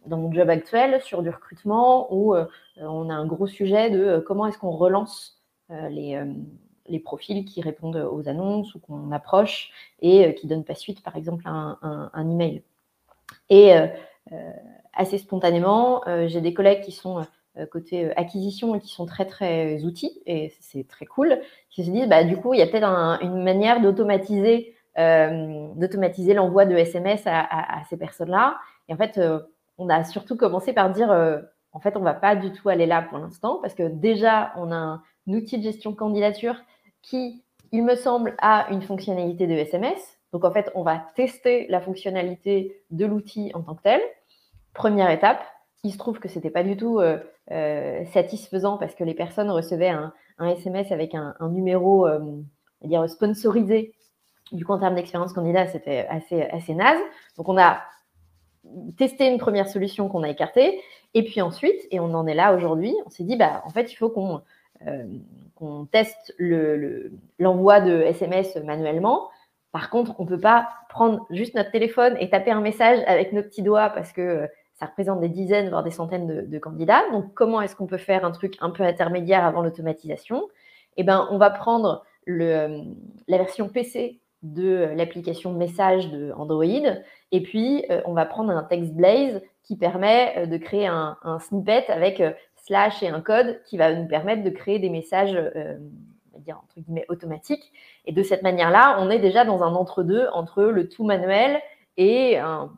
dans 0.06 0.18
mon 0.18 0.32
job 0.32 0.50
actuel 0.52 1.02
sur 1.02 1.24
du 1.24 1.30
recrutement 1.30 2.14
où 2.14 2.36
euh, 2.36 2.46
on 2.78 3.10
a 3.10 3.14
un 3.16 3.26
gros 3.26 3.48
sujet 3.48 3.90
de 3.90 4.00
euh, 4.00 4.22
comment 4.22 4.46
est-ce 4.46 4.60
qu'on 4.60 4.70
relance 4.70 5.42
les, 5.90 6.24
les, 6.88 7.00
profils 7.00 7.46
qui 7.46 7.62
répondent 7.62 8.08
aux 8.12 8.28
annonces 8.28 8.74
ou 8.76 8.80
qu'on 8.80 9.12
approche 9.12 9.72
et 10.02 10.36
qui 10.36 10.48
ne 10.48 10.52
donnent 10.52 10.64
pas 10.64 10.76
suite, 10.76 11.04
par 11.04 11.16
exemple, 11.16 11.44
à 11.46 11.78
un, 11.82 12.30
email. 12.30 12.64
Et 13.50 13.74
assez 14.94 15.18
spontanément, 15.18 16.04
j'ai 16.28 16.42
des 16.42 16.54
collègues 16.54 16.82
qui 16.82 16.92
sont 16.92 17.26
côté 17.72 18.16
acquisition 18.18 18.76
et 18.76 18.80
qui 18.80 18.90
sont 18.90 19.06
très 19.06 19.26
très 19.26 19.84
outils 19.86 20.22
et 20.26 20.54
c'est 20.60 20.86
très 20.90 21.06
cool 21.06 21.40
qui 21.70 21.86
se 21.86 21.90
disent 21.90 22.10
bah 22.10 22.26
du 22.26 22.36
coup 22.36 22.54
il 22.54 22.60
y 22.60 22.62
a 22.62 22.68
peut-être 22.68 22.84
une 23.22 23.44
manière 23.44 23.80
d'automatiser 23.80 24.76
euh, 24.98 25.68
d'automatiser 25.76 26.34
l'envoi 26.34 26.66
de 26.66 26.74
SMS 26.74 27.24
à, 27.26 27.84
ces 27.90 27.98
personnes-là. 27.98 28.58
Et 28.88 28.94
en 28.94 28.98
fait, 28.98 29.18
euh, 29.18 29.42
on 29.78 29.90
a 29.90 30.06
surtout 30.06 30.38
commencé 30.38 30.72
par 30.72 30.90
dire, 30.90 31.12
euh, 31.12 31.42
en 31.74 31.82
fait, 31.82 31.98
on 31.98 32.02
va 32.02 32.14
pas 32.14 32.38
du 32.38 32.54
tout 32.54 32.70
aller 32.70 32.86
là 32.86 33.02
pour 33.02 33.18
l'instant, 33.18 33.60
parce 33.62 33.74
que 33.74 33.90
déjà, 33.90 34.54
on 34.56 34.72
a 34.72 34.76
un 34.76 35.04
outil 35.28 35.58
de 35.58 35.64
gestion 35.64 35.94
candidature 35.94 36.56
qui, 37.06 37.44
il 37.72 37.84
me 37.84 37.96
semble, 37.96 38.36
a 38.40 38.68
une 38.72 38.82
fonctionnalité 38.82 39.48
de 39.48 39.54
SMS. 39.54 40.18
Donc, 40.34 40.44
en 40.44 40.52
fait, 40.52 40.72
on 40.76 40.84
va 40.84 41.06
tester 41.16 41.68
la 41.70 41.80
fonctionnalité 41.82 42.82
de 42.92 43.06
l'outil 43.06 43.52
en 43.54 43.62
tant 43.62 43.76
que 43.76 43.84
tel. 43.84 44.02
Première 44.74 45.10
étape. 45.10 45.42
Il 45.84 45.92
se 45.92 45.98
trouve 45.98 46.20
que 46.20 46.28
c'était 46.28 46.50
pas 46.50 46.64
du 46.64 46.76
tout 46.76 47.00
satisfaisant 48.12 48.78
parce 48.78 48.96
que 48.96 49.04
les 49.04 49.14
personnes 49.14 49.52
recevaient 49.52 49.90
un, 49.90 50.14
SMS 50.40 50.92
avec 50.92 51.14
un, 51.14 51.36
numéro 51.42 52.08
dire 52.82 53.08
sponsorisé 53.08 53.94
du 54.52 54.66
coup, 54.66 54.74
en 54.74 54.80
termes 54.80 54.96
d'expérience 54.96 55.34
candidat, 55.34 55.68
c'était 55.68 56.06
assez, 56.10 56.44
assez 56.44 56.74
naze. 56.74 57.00
Donc, 57.38 57.50
on 57.50 57.58
a 57.58 57.82
testé 58.98 59.28
une 59.28 59.38
première 59.38 59.68
solution 59.68 60.08
qu'on 60.08 60.24
a 60.24 60.30
écartée. 60.30 60.82
Et 61.14 61.24
puis 61.24 61.42
ensuite, 61.42 61.80
et 61.92 62.00
on 62.00 62.14
en 62.14 62.28
est 62.28 62.34
là 62.34 62.54
aujourd'hui, 62.54 62.94
on 63.06 63.10
s'est 63.10 63.24
dit, 63.24 63.38
bah, 63.38 63.64
en 63.66 63.70
fait, 63.70 63.92
il 63.92 63.96
faut 63.96 64.10
qu'on 64.10 64.42
euh, 64.88 65.86
teste 65.92 66.36
l'envoi 67.40 67.82
de 67.82 68.02
SMS 68.02 68.56
manuellement. 68.58 69.30
Par 69.72 69.90
contre, 69.90 70.16
on 70.20 70.24
ne 70.24 70.30
peut 70.30 70.40
pas 70.40 70.70
prendre 70.90 71.26
juste 71.30 71.56
notre 71.56 71.72
téléphone 71.72 72.16
et 72.20 72.30
taper 72.30 72.52
un 72.52 72.62
message 72.62 73.00
avec 73.08 73.34
nos 73.34 73.42
petits 73.42 73.62
doigts 73.62 73.90
parce 73.90 74.12
que 74.14 74.48
ça 74.74 74.86
représente 74.86 75.22
des 75.22 75.30
dizaines, 75.30 75.70
voire 75.70 75.84
des 75.84 75.92
centaines 75.92 76.48
de, 76.48 76.60
candidats. 76.60 77.04
Donc, 77.12 77.34
comment 77.34 77.62
est-ce 77.62 77.76
qu'on 77.76 77.88
peut 77.88 77.98
faire 77.98 78.26
un 78.26 78.32
truc 78.32 78.56
un 78.60 78.70
peu 78.70 78.84
intermédiaire 78.84 79.46
avant 79.46 79.62
l'automatisation? 79.62 80.48
Eh 80.98 81.04
bien, 81.04 81.28
on 81.32 81.38
va 81.38 81.50
prendre 81.50 82.04
le, 82.26 82.84
la 83.28 83.38
version 83.38 83.70
PC 83.70 84.20
de 84.44 84.90
l'application 84.96 85.54
message 85.54 86.12
de 86.12 86.32
Android, 86.34 86.94
et 87.32 87.42
puis 87.42 87.86
on 88.06 88.14
va 88.14 88.26
prendre 88.26 88.52
un 88.52 88.64
text 88.64 88.94
Blaze 88.94 89.42
qui 89.64 89.76
permet 89.76 90.46
de 90.46 90.58
créer 90.58 90.88
un, 90.88 91.18
un 91.24 91.40
snippet 91.40 91.86
avec 91.88 92.22
slash 92.66 93.04
et 93.04 93.10
un 93.10 93.22
code 93.22 93.62
qui 93.66 93.78
va 93.78 93.94
nous 93.94 94.08
permettre 94.08 94.44
de 94.44 94.50
créer 94.50 94.80
des 94.80 94.90
messages, 94.90 95.36
euh, 95.36 95.78
dire 96.40 96.60
entre 96.64 96.80
guillemets, 96.80 97.06
automatiques. 97.10 97.72
Et 98.06 98.12
de 98.12 98.24
cette 98.24 98.42
manière-là, 98.42 98.98
on 99.00 99.10
est 99.10 99.20
déjà 99.20 99.46
dans 99.46 99.64
un 99.64 99.74
entre-deux 99.76 100.28
entre 100.34 100.64
le 100.64 100.90
tout 100.90 101.04
manuel 101.04 101.62
et 101.98 102.38
une 102.38 102.70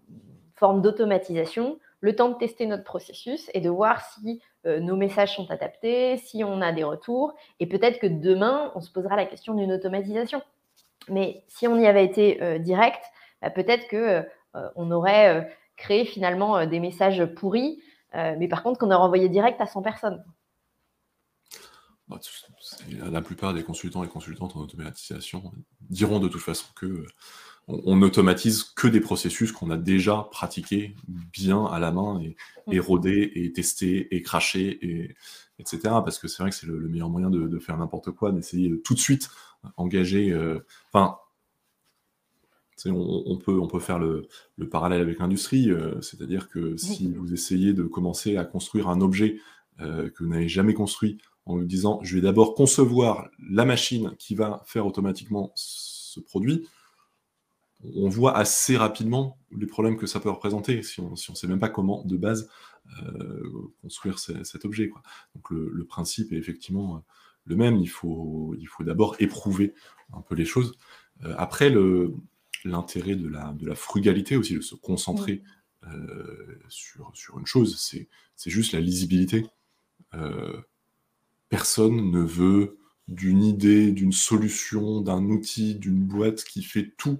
forme 0.55 0.81
d'automatisation, 0.81 1.79
le 2.01 2.15
temps 2.15 2.29
de 2.29 2.38
tester 2.38 2.65
notre 2.65 2.83
processus 2.83 3.49
et 3.53 3.61
de 3.61 3.69
voir 3.69 4.01
si 4.01 4.41
euh, 4.65 4.79
nos 4.79 4.95
messages 4.95 5.35
sont 5.35 5.49
adaptés, 5.49 6.17
si 6.17 6.43
on 6.43 6.61
a 6.61 6.71
des 6.73 6.83
retours. 6.83 7.33
Et 7.59 7.65
peut-être 7.65 7.99
que 7.99 8.07
demain, 8.07 8.71
on 8.75 8.81
se 8.81 8.91
posera 8.91 9.15
la 9.15 9.25
question 9.25 9.53
d'une 9.53 9.71
automatisation. 9.71 10.41
Mais 11.09 11.43
si 11.47 11.67
on 11.67 11.79
y 11.79 11.88
avait 11.88 12.03
été 12.05 12.43
euh, 12.43 12.59
direct, 12.59 13.01
bah, 13.41 13.49
peut-être 13.49 13.88
que 13.88 14.23
on 14.75 14.89
aurait 14.89 15.55
créé 15.75 16.03
finalement 16.03 16.65
des 16.65 16.79
messages 16.79 17.23
pourris 17.25 17.79
mais 18.14 18.47
par 18.47 18.64
contre, 18.64 18.80
qu'on 18.80 18.91
a 18.91 18.97
renvoyé 18.97 19.30
direct 19.30 19.62
à 19.62 19.68
100 19.68 19.82
personnes. 19.82 20.24
Bah, 22.08 22.20
la 23.12 23.22
plupart 23.22 23.53
des 23.53 23.64
consultants 23.64 24.03
et 24.03 24.08
consultantes 24.08 24.55
en 24.55 24.62
automatisation 24.62 25.51
diront 25.89 26.20
de 26.20 26.30
toute 26.30 26.41
façon 26.41 26.68
que 26.74 26.86
euh, 26.86 27.05
on 27.68 27.97
n'automatise 27.97 28.64
que 28.64 28.88
des 28.88 29.01
processus 29.01 29.51
qu'on 29.51 29.70
a 29.72 29.78
déjà 29.78 30.26
pratiqués 30.32 30.95
bien 31.08 31.66
à 31.66 31.80
la 31.80 31.91
main 31.91 32.22
et, 32.22 32.38
et 32.72 32.80
rodés 32.80 33.30
et 33.36 33.51
testés 33.51 34.16
et 34.16 34.22
crachés 34.22 34.80
et 34.88 35.16
etc. 35.60 35.80
Parce 35.84 36.18
que 36.18 36.30
c'est 36.30 36.43
vrai 36.43 36.51
que 36.51 36.55
c'est 36.55 36.68
le, 36.68 36.88
meilleur 36.88 37.10
moyen 37.10 37.30
de, 37.30 37.60
faire 37.60 37.78
n'importe 37.78 38.12
quoi, 38.12 38.32
d'essayer 38.32 38.70
de 38.70 38.78
tout 38.78 38.93
de 38.93 38.99
suite 38.99 39.30
engager. 39.76 40.32
Euh, 40.32 40.66
on, 42.86 43.38
peut, 43.38 43.59
on 43.59 43.67
peut 43.67 43.80
faire 43.80 43.99
le, 43.99 44.28
parallèle 44.69 45.01
avec 45.01 45.19
l'industrie, 45.19 45.71
euh, 45.71 45.99
c'est-à-dire 46.01 46.47
que 46.49 46.78
si 46.78 47.11
vous 47.11 47.34
essayez 47.34 47.73
de 47.73 47.84
commencer 47.84 48.38
à 48.38 48.45
construire 48.45 48.89
un 48.89 49.01
objet 49.01 49.39
euh, 49.80 50.09
que 50.09 50.23
vous 50.23 50.30
n'avez 50.30 50.47
jamais 50.47 50.73
construit 50.73 51.17
en 51.45 51.55
vous 51.55 51.65
disant 51.65 51.99
je 52.03 52.15
vais 52.15 52.21
d'abord 52.21 52.53
concevoir 52.53 53.30
la 53.49 53.65
machine 53.65 54.15
qui 54.17 54.36
va 54.36 54.61
faire 54.65 54.86
automatiquement 54.86 55.51
ce 55.55 56.19
produit, 56.19 56.67
on 57.95 58.09
voit 58.09 58.36
assez 58.36 58.75
rapidement 58.75 59.38
les 59.55 59.67
problèmes 59.67 59.97
que 59.97 60.07
ça 60.07 60.19
peut 60.19 60.30
représenter 60.30 60.82
si 60.82 60.99
on 60.99 61.11
ne 61.11 61.15
sait 61.15 61.47
même 61.47 61.59
pas 61.59 61.69
comment 61.69 62.03
de 62.05 62.17
base 62.17 62.49
euh, 63.03 63.43
construire 63.82 64.17
cet 64.19 64.65
objet. 64.65 64.91
Donc 65.36 65.49
le, 65.51 65.86
principe 65.86 66.34
est 66.34 66.38
effectivement 66.38 67.03
le 67.45 67.55
même, 67.55 67.78
il 67.78 67.88
faut, 67.88 68.55
il 68.59 68.67
faut 68.67 68.84
d'abord 68.84 69.15
éprouver 69.19 69.73
un 70.13 70.21
peu 70.21 70.36
les 70.36 70.45
choses. 70.45 70.73
après, 71.38 71.69
le, 71.69 72.13
l'intérêt 72.68 73.15
de 73.15 73.28
la, 73.28 73.53
de 73.53 73.65
la 73.65 73.76
frugalité 73.76 74.36
aussi, 74.38 74.55
de 74.55 74.61
se 74.61 74.76
concentrer 74.76 75.43
euh, 75.86 76.59
sur, 76.70 77.11
sur 77.13 77.39
une 77.39 77.45
chose, 77.45 77.78
c'est 77.78 78.49
juste 78.49 78.74
la 78.74 78.80
lisibilité. 78.80 79.45
Euh, 80.13 80.61
personne 81.49 82.11
ne 82.11 82.22
veut 82.22 82.78
d'une 83.07 83.43
idée, 83.43 83.91
d'une 83.91 84.11
solution, 84.11 85.01
d'un 85.01 85.24
outil, 85.26 85.76
d'une 85.76 86.03
boîte 86.03 86.43
qui 86.43 86.63
fait 86.63 86.93
tout 86.97 87.20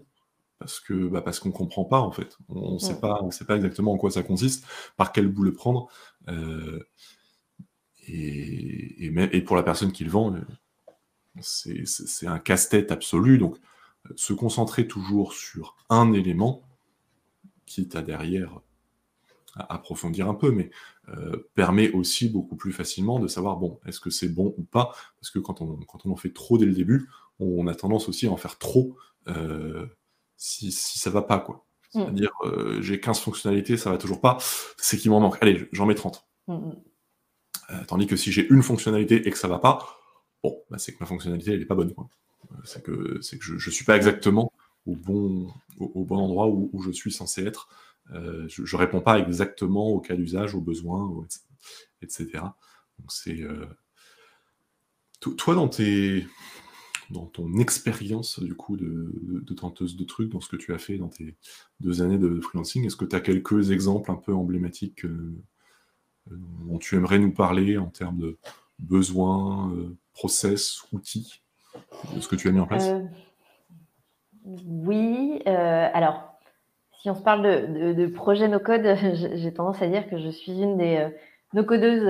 parce 0.60 0.80
que 0.80 1.08
bah 1.08 1.22
parce 1.22 1.40
qu'on 1.40 1.52
comprend 1.52 1.86
pas 1.86 2.00
en 2.00 2.12
fait. 2.12 2.38
On 2.50 2.74
ne 2.74 2.80
sait 2.80 3.00
pas, 3.00 3.20
on 3.22 3.32
sait 3.32 3.46
pas 3.46 3.56
exactement 3.56 3.94
en 3.94 3.98
quoi 3.98 4.12
ça 4.12 4.24
consiste, 4.24 4.66
par 4.96 5.12
quel 5.12 5.28
bout 5.28 5.44
le 5.44 5.54
prendre. 5.54 5.88
Euh, 6.30 6.84
et, 8.08 9.06
et, 9.06 9.38
et, 9.38 9.42
pour 9.42 9.56
la 9.56 9.64
personne 9.64 9.92
qui 9.92 10.04
le 10.04 10.10
vend, 10.10 10.34
c'est 11.42 12.28
un 12.28 12.40
casse-tête 12.40 12.92
absolu. 12.92 13.38
Donc 13.38 13.58
se 14.16 14.34
concentrer 14.34 14.88
toujours 14.88 15.34
sur 15.34 15.76
un 15.90 16.14
élément, 16.14 16.64
quitte 17.66 17.96
à 17.96 18.02
derrière 18.02 18.62
approfondir 19.70 20.30
un 20.30 20.34
peu, 20.34 20.52
mais 20.52 20.70
euh, 21.10 21.50
permet 21.56 21.92
aussi 21.92 22.30
beaucoup 22.30 22.56
plus 22.56 22.72
facilement 22.72 23.20
de 23.20 23.28
savoir, 23.28 23.58
bon, 23.58 23.80
est-ce 23.86 24.00
que 24.00 24.10
c'est 24.10 24.30
bon 24.30 24.54
ou 24.58 24.64
pas? 24.64 24.94
Parce 25.20 25.32
que 25.32 25.40
quand 25.40 25.62
on, 25.62 25.78
quand 25.78 26.06
on 26.06 26.12
en 26.12 26.16
fait 26.16 26.34
trop 26.34 26.58
dès 26.58 26.66
le 26.66 26.74
début, 26.74 27.10
on 27.40 27.68
a 27.68 27.76
tendance 27.76 28.10
aussi 28.10 28.28
à 28.28 28.32
en 28.32 28.38
faire 28.38 28.58
trop 28.58 28.96
euh, 29.28 29.86
si, 30.36 30.72
si 30.72 31.00
ça 31.00 31.10
va 31.10 31.22
pas, 31.22 31.40
quoi. 31.40 31.66
Mm. 31.94 32.02
C'est-à-dire, 32.02 32.32
euh, 32.44 32.82
j'ai 32.82 33.00
15 33.00 33.20
fonctionnalités, 33.20 33.78
ça 33.78 33.92
va 33.92 33.98
toujours 33.98 34.22
pas, 34.22 34.38
c'est 34.78 34.98
qu'il 34.98 35.12
m'en 35.12 35.20
manque. 35.20 35.38
Allez, 35.42 35.68
j'en 35.72 35.86
mets 35.86 35.96
30. 35.96 36.28
Mm, 36.48 36.54
mm. 36.54 37.86
tandis 37.88 38.08
que 38.08 38.16
si 38.16 38.32
j'ai 38.32 38.48
une 38.50 38.64
fonctionnalité 38.64 39.28
et 39.28 39.32
que 39.32 39.38
ça 39.38 39.48
va 39.48 39.60
pas, 39.60 40.00
bon, 40.44 40.62
bah, 40.70 40.78
c'est 40.78 40.94
que 40.94 40.98
ma 41.00 41.06
fonctionnalité, 41.06 41.54
elle 41.54 41.62
est 41.62 41.66
pas 41.66 41.76
bonne, 41.76 41.94
quoi 41.94 42.10
c'est 42.64 42.82
que, 42.84 43.20
je 43.22 43.54
ne 43.54 43.72
suis 43.72 43.86
pas 43.86 43.96
exactement 43.96 44.52
au 44.88 44.96
bon, 44.96 45.52
endroit 46.10 46.48
où, 46.48 46.82
je 46.82 46.92
suis 46.92 47.12
censé 47.12 47.46
être. 47.46 47.68
Euh, 48.12 48.48
je 48.48 48.62
ne 48.62 48.80
réponds 48.80 49.02
pas 49.02 49.20
exactement 49.20 49.90
au 49.90 50.00
cas 50.00 50.16
d'usage, 50.16 50.56
aux 50.56 50.62
besoins, 50.62 51.26
etc. 52.02 52.44
Euh, 53.28 53.66
toi 55.20 55.56
dans 57.10 57.26
ton 57.26 57.58
expérience 57.58 58.40
de, 58.40 59.54
tenteuse 59.54 59.98
de 59.98 60.04
trucs, 60.04 60.30
dans 60.30 60.42
ce 60.42 60.50
que 60.50 60.58
tu 60.58 60.74
as 60.74 60.78
fait 60.78 60.98
dans 60.98 61.10
tes 61.10 61.36
deux 61.80 62.02
années 62.02 62.18
de 62.18 62.40
freelancing, 62.42 62.86
est-ce 62.86 62.96
que 62.96 63.06
tu 63.06 63.16
as 63.16 63.22
quelques 63.22 63.72
exemples 63.72 64.12
un 64.12 64.16
peu 64.16 64.34
emblématiques 64.34 65.06
euh, 65.06 65.38
dont 66.30 66.78
tu 66.78 66.96
aimerais 66.96 67.20
nous 67.20 67.32
parler 67.32 67.78
en 67.78 67.90
termes 67.90 68.20
de 68.20 68.38
besoins, 68.80 69.74
process, 70.14 70.82
outils? 70.92 71.42
Ce 72.20 72.28
que 72.28 72.36
tu 72.36 72.48
as 72.48 72.52
mis 72.52 72.60
en 72.60 72.68
place 72.68 72.88
euh, 72.88 73.02
Oui. 74.66 75.42
Euh, 75.48 75.90
alors, 75.94 76.34
si 76.94 77.10
on 77.10 77.16
se 77.16 77.22
parle 77.22 77.44
de, 77.44 78.08
projet 78.08 78.48
no-code, 78.48 78.96
j'ai 79.36 79.54
tendance 79.54 79.82
à 79.82 79.88
dire 79.88 80.10
que 80.10 80.18
je 80.18 80.30
suis 80.30 80.62
une 80.62 80.78
des 80.78 80.98
euh, 80.98 81.10
no-codeuses 81.54 82.06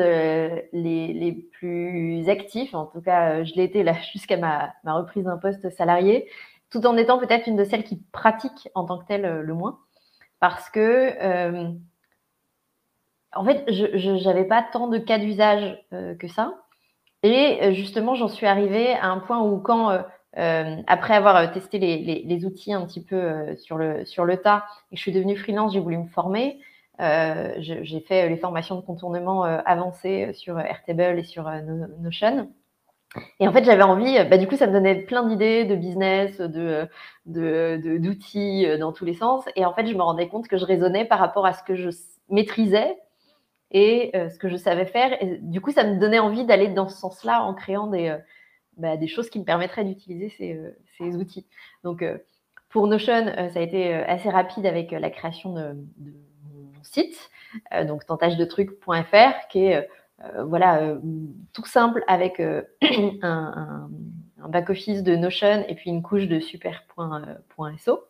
les, 0.73 1.49
plus 1.53 2.29
actives. 2.29 2.75
En 2.75 2.85
tout 2.85 3.01
cas, 3.01 3.43
je 3.43 3.53
l'ai 3.55 3.63
été 3.63 3.85
jusqu'à 4.13 4.37
ma, 4.37 4.73
reprise 4.85 5.25
d'un 5.25 5.37
poste 5.37 5.69
salarié, 5.71 6.29
tout 6.69 6.85
en 6.85 6.97
étant 6.97 7.17
peut-être 7.17 7.47
une 7.47 7.55
de 7.55 7.63
celles 7.63 7.83
qui 7.83 7.97
pratiquent 8.11 8.69
en 8.75 8.85
tant 8.85 8.97
que 8.97 9.05
telle 9.05 9.41
le 9.41 9.53
moins. 9.53 9.79
Parce 10.39 10.69
que, 10.69 11.73
en 13.33 13.43
fait, 13.43 13.63
je 13.71 14.23
n'avais 14.23 14.45
pas 14.45 14.63
tant 14.71 14.87
de 14.87 14.99
cas 14.99 15.17
d'usage 15.17 15.83
que 15.91 16.27
ça. 16.27 16.66
Et 17.23 17.59
euh, 17.61 17.71
justement, 17.71 18.15
j'en 18.15 18.27
suis 18.27 18.45
arrivée 18.45 18.93
à 18.93 19.07
un 19.07 19.19
point 19.19 19.41
où 19.41 19.59
quand, 19.59 19.89
euh, 19.89 19.99
euh, 20.37 20.75
après 20.87 21.15
avoir 21.15 21.51
testé 21.51 21.79
les, 21.79 22.45
outils 22.45 22.73
un 22.73 22.85
petit 22.85 23.03
peu 23.03 23.55
sur, 23.57 23.77
le, 23.77 24.05
sur 24.05 24.25
le 24.25 24.37
tas 24.37 24.65
et 24.91 24.95
je 24.95 25.01
suis 25.01 25.11
devenue 25.11 25.35
freelance, 25.35 25.73
j'ai 25.73 25.79
voulu 25.79 25.97
me 25.97 26.07
former. 26.07 26.59
j'ai 26.99 28.03
fait 28.07 28.29
les 28.29 28.37
formations 28.37 28.75
de 28.75 28.81
contournement 28.81 29.43
avancées 29.43 30.31
sur 30.33 30.59
Airtable 30.59 31.19
et 31.19 31.23
sur 31.23 31.49
Notion. 31.99 32.49
Et 33.39 33.47
en 33.47 33.53
fait, 33.53 33.63
j'avais 33.63 33.83
envie, 33.83 34.23
bah, 34.29 34.37
du 34.37 34.47
coup, 34.47 34.57
ça 34.57 34.67
me 34.67 34.73
donnait 34.73 35.01
plein 35.03 35.23
d'idées 35.23 35.65
de 35.65 35.75
business, 35.75 36.39
de, 36.39 36.87
d'outils 37.25 38.67
dans 38.79 38.91
tous 38.91 39.05
les 39.05 39.15
sens. 39.15 39.43
Et 39.55 39.65
en 39.65 39.73
fait, 39.73 39.87
je 39.87 39.95
me 39.95 40.03
rendais 40.03 40.27
compte 40.27 40.47
que 40.47 40.57
je 40.57 40.65
raisonnais 40.65 41.05
par 41.05 41.17
rapport 41.17 41.47
à 41.47 41.53
ce 41.53 41.63
que 41.63 41.75
je 41.75 41.89
maîtrisais 42.29 42.95
et 43.71 44.11
euh, 44.15 44.29
ce 44.29 44.37
que 44.37 44.49
je 44.49 44.55
savais 44.55 44.85
faire. 44.85 45.21
Et 45.21 45.37
du 45.41 45.61
coup, 45.61 45.71
ça 45.71 45.83
me 45.83 45.99
donnait 45.99 46.19
envie 46.19 46.45
d'aller 46.45 46.67
dans 46.69 46.87
ce 46.87 46.97
sens-là 46.97 47.43
en 47.43 47.53
créant 47.53 47.87
des, 47.87 48.09
euh, 48.09 48.17
bah, 48.77 48.97
des 48.97 49.07
choses 49.07 49.29
qui 49.29 49.39
me 49.39 49.43
permettraient 49.43 49.83
d'utiliser 49.83 50.29
ces, 50.29 50.53
euh, 51.01 51.17
outils. 51.17 51.45
Donc, 51.83 52.03
pour 52.69 52.87
Notion, 52.87 53.25
ça 53.53 53.59
a 53.59 53.61
été 53.61 53.93
assez 53.93 54.29
rapide 54.29 54.65
avec 54.65 54.91
la 54.91 55.09
création 55.09 55.53
de, 55.53 55.73
mon 56.53 56.83
site, 56.83 57.29
donc 57.85 58.05
tentagedetrucs.fr, 58.05 59.47
qui 59.49 59.65
est 59.65 59.87
voilà, 60.43 60.97
tout 61.53 61.65
simple 61.65 62.03
avec 62.07 62.41
un, 63.21 63.89
back-office 64.49 65.03
de 65.03 65.15
Notion 65.15 65.63
et 65.67 65.75
puis 65.75 65.91
une 65.91 66.01
couche 66.01 66.27
de 66.27 66.39
super.so. 66.39 68.03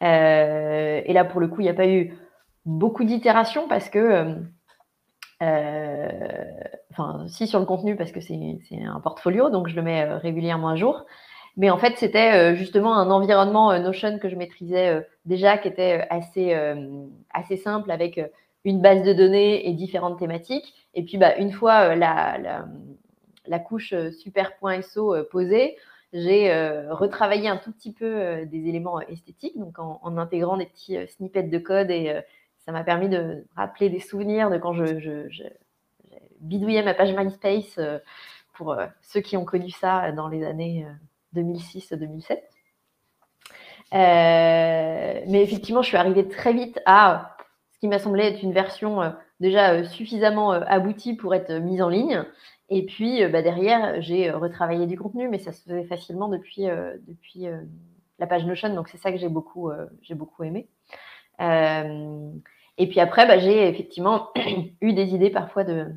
et 0.00 1.12
là, 1.12 1.24
pour 1.24 1.40
le 1.40 1.48
coup, 1.48 1.60
il 1.60 1.64
n'y 1.64 1.70
a 1.70 1.74
pas 1.74 1.88
eu 1.88 2.14
beaucoup 2.66 3.04
d'itérations 3.04 3.68
parce 3.68 3.88
que 3.88 4.36
enfin, 5.42 7.26
si 7.28 7.46
sur 7.46 7.58
le 7.58 7.66
contenu 7.66 7.96
parce 7.96 8.12
que 8.12 8.20
c'est 8.20 8.82
un 8.84 9.00
portfolio, 9.00 9.50
donc 9.50 9.68
je 9.68 9.76
le 9.76 9.82
mets 9.82 10.04
euh, 10.04 10.18
régulièrement 10.18 10.68
à 10.68 10.76
jour. 10.76 11.04
Mais 11.56 11.68
en 11.70 11.78
fait, 11.78 11.94
c'était 11.98 12.32
euh, 12.32 12.54
justement 12.54 12.94
un 12.96 13.10
environnement 13.10 13.78
Notion 13.78 14.18
que 14.18 14.28
je 14.28 14.36
maîtrisais 14.36 15.06
déjà, 15.26 15.58
qui 15.58 15.68
était 15.68 16.06
assez, 16.10 16.56
assez 17.32 17.56
simple 17.56 17.90
avec 17.90 18.20
une 18.64 18.80
base 18.80 19.02
de 19.02 19.12
données 19.12 19.68
et 19.68 19.72
différentes 19.72 20.18
thématiques. 20.18 20.74
Et 20.94 21.02
puis, 21.02 21.18
bah, 21.18 21.36
une 21.36 21.52
fois 21.52 21.94
la, 21.94 22.38
la, 22.38 22.64
la, 23.46 23.58
couche 23.58 23.94
super.so 24.20 25.24
posée, 25.30 25.76
j'ai 26.14 26.50
retravaillé 26.90 27.48
un 27.48 27.58
tout 27.58 27.72
petit 27.72 27.92
peu 27.92 28.46
des 28.46 28.68
éléments 28.68 29.00
esthétiques, 29.00 29.58
donc 29.58 29.78
en, 29.78 30.16
intégrant 30.16 30.56
des 30.56 30.66
petits 30.66 30.96
snippets 31.08 31.42
de 31.42 31.58
code 31.58 31.90
et 31.90 32.22
ça 32.64 32.72
m'a 32.72 32.84
permis 32.84 33.08
de 33.08 33.44
rappeler 33.56 33.90
des 33.90 34.00
souvenirs 34.00 34.50
de 34.50 34.58
quand 34.58 34.72
je, 34.72 35.28
bidouillais 36.40 36.82
ma 36.82 36.94
page 36.94 37.14
MySpace 37.14 37.78
pour 38.54 38.76
ceux 39.00 39.20
qui 39.20 39.36
ont 39.36 39.44
connu 39.44 39.70
ça 39.70 40.12
dans 40.12 40.28
les 40.28 40.44
années 40.44 40.86
2006-2007. 41.34 42.38
mais 43.92 45.42
effectivement, 45.42 45.82
je 45.82 45.88
suis 45.88 45.96
arrivée 45.96 46.28
très 46.28 46.52
vite 46.52 46.80
à 46.86 47.36
ce 47.72 47.78
qui 47.78 47.88
m'a 47.88 47.98
semblé 47.98 48.24
être 48.24 48.42
une 48.42 48.52
version 48.52 49.12
déjà 49.40 49.84
suffisamment 49.84 50.52
aboutie 50.52 51.14
pour 51.14 51.34
être 51.34 51.52
mise 51.52 51.82
en 51.82 51.88
ligne. 51.88 52.24
Et 52.68 52.86
puis 52.86 53.26
bah, 53.26 53.42
derrière, 53.42 54.00
j'ai 54.00 54.30
retravaillé 54.30 54.86
du 54.86 54.98
contenu, 54.98 55.28
mais 55.28 55.38
ça 55.38 55.52
se 55.52 55.62
faisait 55.62 55.84
facilement 55.84 56.28
depuis, 56.28 56.66
depuis 57.06 57.46
la 58.18 58.26
page 58.26 58.46
Notion. 58.46 58.74
Donc 58.74 58.88
c'est 58.88 58.98
ça 58.98 59.10
que 59.10 59.18
j'ai 59.18 59.28
beaucoup, 59.28 59.70
j'ai 60.02 60.14
beaucoup 60.14 60.44
aimé. 60.44 60.68
Et 61.40 62.86
puis 62.88 63.00
après, 63.00 63.26
bah, 63.26 63.38
j'ai 63.38 63.68
effectivement 63.68 64.28
eu 64.80 64.92
des 64.92 65.14
idées 65.14 65.30
parfois 65.30 65.64
de, 65.64 65.92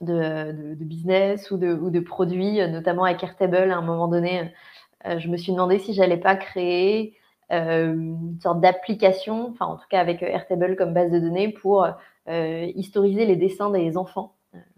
business 0.00 1.50
ou 1.50 1.56
de, 1.56 1.72
ou 1.72 1.90
de, 1.90 2.00
produits, 2.00 2.66
notamment 2.68 3.04
avec 3.04 3.22
Airtable. 3.22 3.70
À 3.70 3.76
un 3.76 3.82
moment 3.82 4.08
donné, 4.08 4.52
je 5.04 5.28
me 5.28 5.36
suis 5.36 5.52
demandé 5.52 5.78
si 5.78 5.94
j'allais 5.94 6.16
pas 6.16 6.36
créer 6.36 7.16
une 7.50 8.38
sorte 8.42 8.60
d'application, 8.60 9.50
enfin 9.50 9.66
en 9.66 9.76
tout 9.76 9.86
cas 9.88 10.00
avec 10.00 10.22
Airtable 10.22 10.76
comme 10.76 10.94
base 10.94 11.12
de 11.12 11.18
données 11.18 11.50
pour 11.50 11.86
historiser 12.28 13.26
les 13.26 13.36
dessins 13.36 13.70
des 13.70 13.96
enfants, 13.96 14.34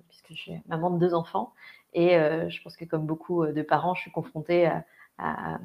puisque 0.09 0.31
je 0.31 0.35
suis 0.35 0.53
maman 0.69 0.91
de 0.91 0.99
deux 0.99 1.15
enfants. 1.15 1.53
Et 1.95 2.11
je 2.11 2.63
pense 2.63 2.77
que 2.77 2.85
comme 2.85 3.07
beaucoup 3.07 3.47
de 3.47 3.63
parents, 3.63 3.95
je 3.95 4.03
suis 4.03 4.11
confrontée 4.11 4.67
à, 4.67 4.85
à, 5.19 5.59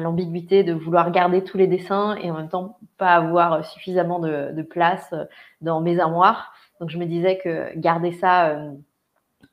l'ambiguïté 0.00 0.64
de 0.64 0.72
vouloir 0.72 1.10
garder 1.10 1.44
tous 1.44 1.58
les 1.58 1.66
dessins 1.66 2.16
et 2.16 2.30
en 2.30 2.34
même 2.34 2.48
temps 2.48 2.78
pas 2.98 3.14
avoir 3.14 3.64
suffisamment 3.64 4.18
de, 4.18 4.62
place 4.62 5.14
dans 5.60 5.80
mes 5.80 5.98
armoires. 5.98 6.52
Donc 6.80 6.90
je 6.90 6.98
me 6.98 7.06
disais 7.06 7.38
que 7.38 7.76
garder 7.78 8.12
ça 8.12 8.48
euh, 8.48 8.72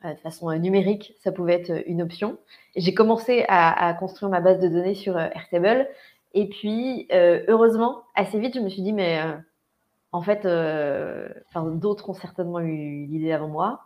de 0.04 0.20
façon 0.20 0.52
numérique, 0.58 1.14
ça 1.20 1.32
pouvait 1.32 1.54
être 1.54 1.84
une 1.86 2.02
option. 2.02 2.38
J'ai 2.76 2.94
commencé 2.94 3.46
à, 3.48 3.94
construire 4.00 4.32
ma 4.32 4.42
base 4.42 4.60
de 4.60 4.68
données 4.68 4.96
sur 4.96 5.18
euh, 5.18 5.28
Airtable. 5.36 5.88
Et 6.34 6.48
puis, 6.48 7.08
euh, 7.12 7.44
heureusement, 7.48 8.04
assez 8.16 8.40
vite, 8.40 8.56
je 8.56 8.62
me 8.62 8.70
suis 8.70 8.82
dit, 8.82 8.94
mais 8.94 9.22
en 10.14 10.22
fait, 10.22 10.48
d'autres 11.54 12.10
ont 12.10 12.14
certainement 12.14 12.60
eu 12.60 13.06
l'idée 13.06 13.34
avant 13.34 13.50
moi. 13.50 13.82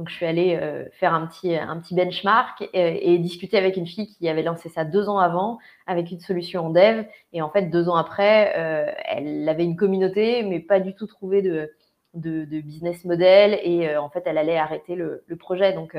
Donc, 0.00 0.08
je 0.08 0.14
suis 0.14 0.24
allée 0.24 0.58
euh, 0.58 0.86
faire 0.92 1.12
un 1.12 1.26
petit, 1.26 1.54
un 1.54 1.78
petit 1.78 1.94
benchmark 1.94 2.66
et, 2.72 3.18
discuter 3.18 3.58
avec 3.58 3.76
une 3.76 3.86
fille 3.86 4.06
qui 4.06 4.30
avait 4.30 4.42
lancé 4.42 4.70
ça 4.70 4.82
deux 4.82 5.10
ans 5.10 5.18
avant 5.18 5.58
avec 5.86 6.10
une 6.10 6.20
solution 6.20 6.64
en 6.64 6.70
dev. 6.70 7.04
Et 7.34 7.42
en 7.42 7.50
fait, 7.50 7.64
deux 7.64 7.86
ans 7.90 7.96
après, 7.96 8.54
euh, 8.56 8.90
elle 9.04 9.46
avait 9.46 9.64
une 9.64 9.76
communauté, 9.76 10.42
mais 10.42 10.58
pas 10.58 10.80
du 10.80 10.94
tout 10.94 11.06
trouvé 11.06 11.42
de, 11.42 11.70
de, 12.14 12.60
business 12.62 13.04
model. 13.04 13.60
Et 13.62 13.90
euh, 13.90 14.00
en 14.00 14.08
fait, 14.08 14.22
elle 14.24 14.38
allait 14.38 14.56
arrêter 14.56 14.94
le, 14.94 15.22
projet. 15.38 15.74
Donc, 15.74 15.94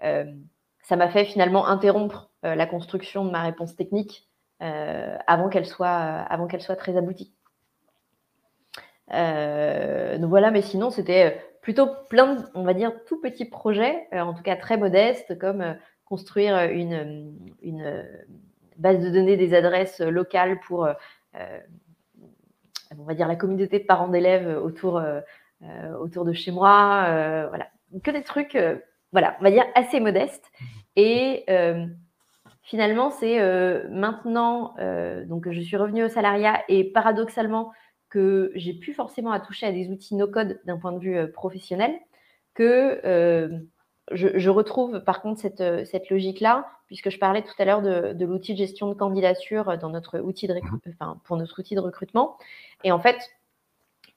ça 0.00 0.96
m'a 0.96 1.10
fait 1.10 1.26
finalement 1.26 1.66
interrompre 1.66 2.30
la 2.42 2.64
construction 2.64 3.26
de 3.26 3.30
ma 3.30 3.42
réponse 3.42 3.76
technique 3.76 4.26
avant 4.60 5.50
qu'elle 5.50 5.66
soit, 5.66 5.90
avant 5.90 6.46
qu'elle 6.46 6.62
soit 6.62 6.76
très 6.76 6.96
aboutie. 6.96 7.34
donc 9.10 10.30
voilà, 10.30 10.50
mais 10.50 10.62
sinon, 10.62 10.88
c'était 10.88 11.42
plutôt 11.64 11.88
plein, 12.10 12.34
de, 12.34 12.42
on 12.52 12.62
va 12.62 12.74
dire, 12.74 12.92
tout 13.06 13.18
petits 13.22 13.46
projets, 13.46 14.06
euh, 14.12 14.20
en 14.20 14.34
tout 14.34 14.42
cas 14.42 14.54
très 14.54 14.76
modestes, 14.76 15.38
comme 15.38 15.62
euh, 15.62 15.72
construire 16.04 16.70
une, 16.70 17.34
une, 17.62 18.06
base 18.76 19.00
de 19.02 19.08
données 19.08 19.38
des 19.38 19.54
adresses 19.54 20.00
locales 20.00 20.60
pour, 20.60 20.84
euh, 20.84 20.92
on 22.98 23.04
va 23.04 23.14
dire, 23.14 23.28
la 23.28 23.36
communauté 23.36 23.78
de 23.78 23.84
parents 23.84 24.08
d'élèves 24.08 24.60
autour, 24.62 25.00
autour 26.00 26.24
de 26.24 26.32
chez 26.32 26.50
moi. 26.50 27.46
voilà, 27.48 27.68
que 28.02 28.10
des 28.10 28.22
trucs, 28.22 28.58
voilà, 29.12 29.36
on 29.38 29.44
va 29.44 29.52
dire, 29.52 29.64
assez 29.76 30.00
modestes. 30.00 30.50
Et 30.96 31.46
finalement, 32.62 33.10
c'est 33.10 33.38
maintenant, 33.88 34.74
donc 35.26 35.48
je 35.48 35.60
suis 35.60 35.76
revenue 35.76 36.02
au 36.02 36.08
salariat 36.08 36.60
et 36.68 36.82
paradoxalement, 36.82 37.70
que 38.14 38.52
j'ai 38.54 38.72
plus 38.74 38.94
forcément 38.94 39.32
à 39.32 39.40
toucher 39.40 39.66
à 39.66 39.72
des 39.72 39.88
outils 39.88 40.14
no-code 40.14 40.60
d'un 40.66 40.78
point 40.78 40.92
de 40.92 41.00
vue 41.00 41.16
euh, 41.16 41.26
professionnel, 41.26 41.92
que 42.54 43.00
euh, 43.04 43.48
je, 44.12 44.48
retrouve 44.48 45.02
par 45.02 45.20
contre 45.20 45.40
cette, 45.40 45.60
euh, 45.60 45.84
cette 45.84 46.10
logique-là, 46.10 46.68
puisque 46.86 47.10
je 47.10 47.18
parlais 47.18 47.42
tout 47.42 47.54
à 47.58 47.64
l'heure 47.64 47.82
de, 47.82 48.24
l'outil 48.24 48.52
de 48.52 48.58
gestion 48.58 48.88
de 48.88 48.94
candidature 48.94 49.76
dans 49.78 49.88
notre 49.88 50.20
outil 50.20 50.46
de 50.46 50.54
mhm. 50.54 50.78
enfin, 50.90 51.20
pour 51.24 51.36
notre 51.36 51.58
outil 51.58 51.74
de 51.74 51.80
recrutement. 51.80 52.38
Et 52.84 52.92
en 52.92 53.00
fait, 53.00 53.18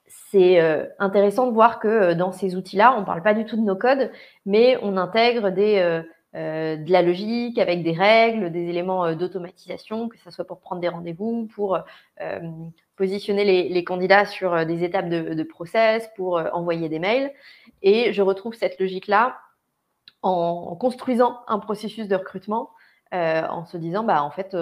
c'est 0.06 0.60
intéressant 1.00 1.48
de 1.48 1.52
voir 1.52 1.80
que 1.80 2.14
dans 2.14 2.32
ces 2.32 2.56
outils-là, 2.56 2.96
on 2.96 3.02
ne 3.02 3.06
parle 3.06 3.24
pas 3.24 3.34
du 3.34 3.46
tout 3.46 3.56
de 3.56 3.62
no-code, 3.62 4.12
mais 4.46 4.78
on 4.84 4.96
intègre 4.96 5.50
des, 5.50 6.04
de 6.34 6.92
la 6.92 7.02
logique 7.02 7.58
avec 7.58 7.84
des 7.84 7.94
règles, 7.94 8.52
des 8.52 8.70
éléments 8.70 9.16
d'automatisation, 9.16 10.08
que 10.10 10.18
ce 10.20 10.30
soit 10.30 10.46
pour 10.46 10.60
prendre 10.60 10.82
des 10.82 10.90
rendez-vous, 10.90 11.48
pour 11.56 11.80
positionner 12.98 13.70
les, 13.70 13.84
candidats 13.84 14.26
sur 14.26 14.54
euh, 14.54 14.66
des 14.66 14.84
étapes 14.84 15.08
de, 15.08 15.44
process 15.44 16.10
pour 16.16 16.38
euh, 16.38 16.50
envoyer 16.52 16.90
des 16.90 17.00
mails. 17.00 17.32
Et 17.82 18.12
je 18.12 18.22
retrouve 18.22 18.56
cette 18.56 18.80
logique-là 18.80 19.38
en, 20.24 20.76
construisant 20.76 21.40
un 21.48 21.60
processus 21.60 22.08
de 22.08 22.16
recrutement, 22.16 22.72
euh, 23.14 23.44
en 23.48 23.66
se 23.66 23.78
disant, 23.78 24.04
bah, 24.04 24.24
en 24.24 24.32
fait, 24.32 24.58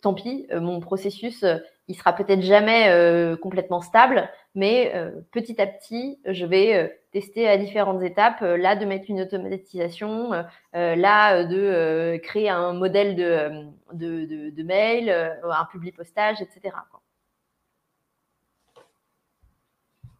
tant 0.00 0.14
pis, 0.14 0.46
mon 0.50 0.80
processus, 0.80 1.44
il 1.88 1.94
sera 1.94 2.14
peut-être 2.14 2.40
jamais 2.40 3.36
complètement 3.42 3.80
stable, 3.80 4.28
mais 4.54 4.92
petit 5.32 5.60
à 5.60 5.66
petit, 5.66 6.18
je 6.24 6.46
vais 6.46 6.98
tester 7.20 7.48
à 7.48 7.56
différentes 7.56 8.02
étapes, 8.02 8.42
là 8.42 8.76
de 8.76 8.84
mettre 8.84 9.06
une 9.08 9.22
automatisation, 9.22 10.32
là 10.74 11.44
de 11.44 12.18
créer 12.18 12.50
un 12.50 12.74
modèle 12.74 13.16
de, 13.16 14.50
de, 14.50 14.62
mail, 14.62 15.08
un 15.08 15.64
public 15.72 15.96
postage, 15.96 16.42
etc. 16.42 16.76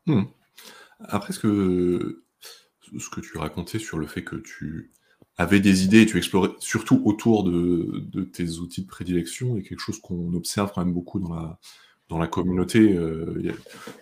Hmm. 0.07 0.23
Après, 1.01 1.33
ce 1.33 1.41
que, 1.41 2.23
ce 2.99 3.11
que 3.11 3.21
tu 3.21 3.37
racontais 3.37 3.79
sur 3.79 3.99
le 3.99 4.07
fait 4.07 4.25
que 4.25 4.37
tu 4.37 4.93
avais 5.37 5.61
des 5.61 5.85
idées 5.85 6.03
et 6.03 6.07
tu 6.07 6.17
explorais 6.17 6.51
surtout 6.59 7.03
autour 7.05 7.45
de, 7.45 8.09
tes 8.33 8.59
outils 8.59 8.83
de 8.83 8.87
prédilection, 8.87 9.57
et 9.57 9.63
quelque 9.63 9.81
chose 9.81 10.01
qu'on 10.01 10.33
observe 10.35 10.73
quand 10.75 10.85
même 10.85 10.95
beaucoup 10.95 11.21
dans 11.21 11.35
la, 11.35 11.59
dans 12.09 12.19
la 12.19 12.27
communauté, 12.27 12.95
euh, 12.95 13.55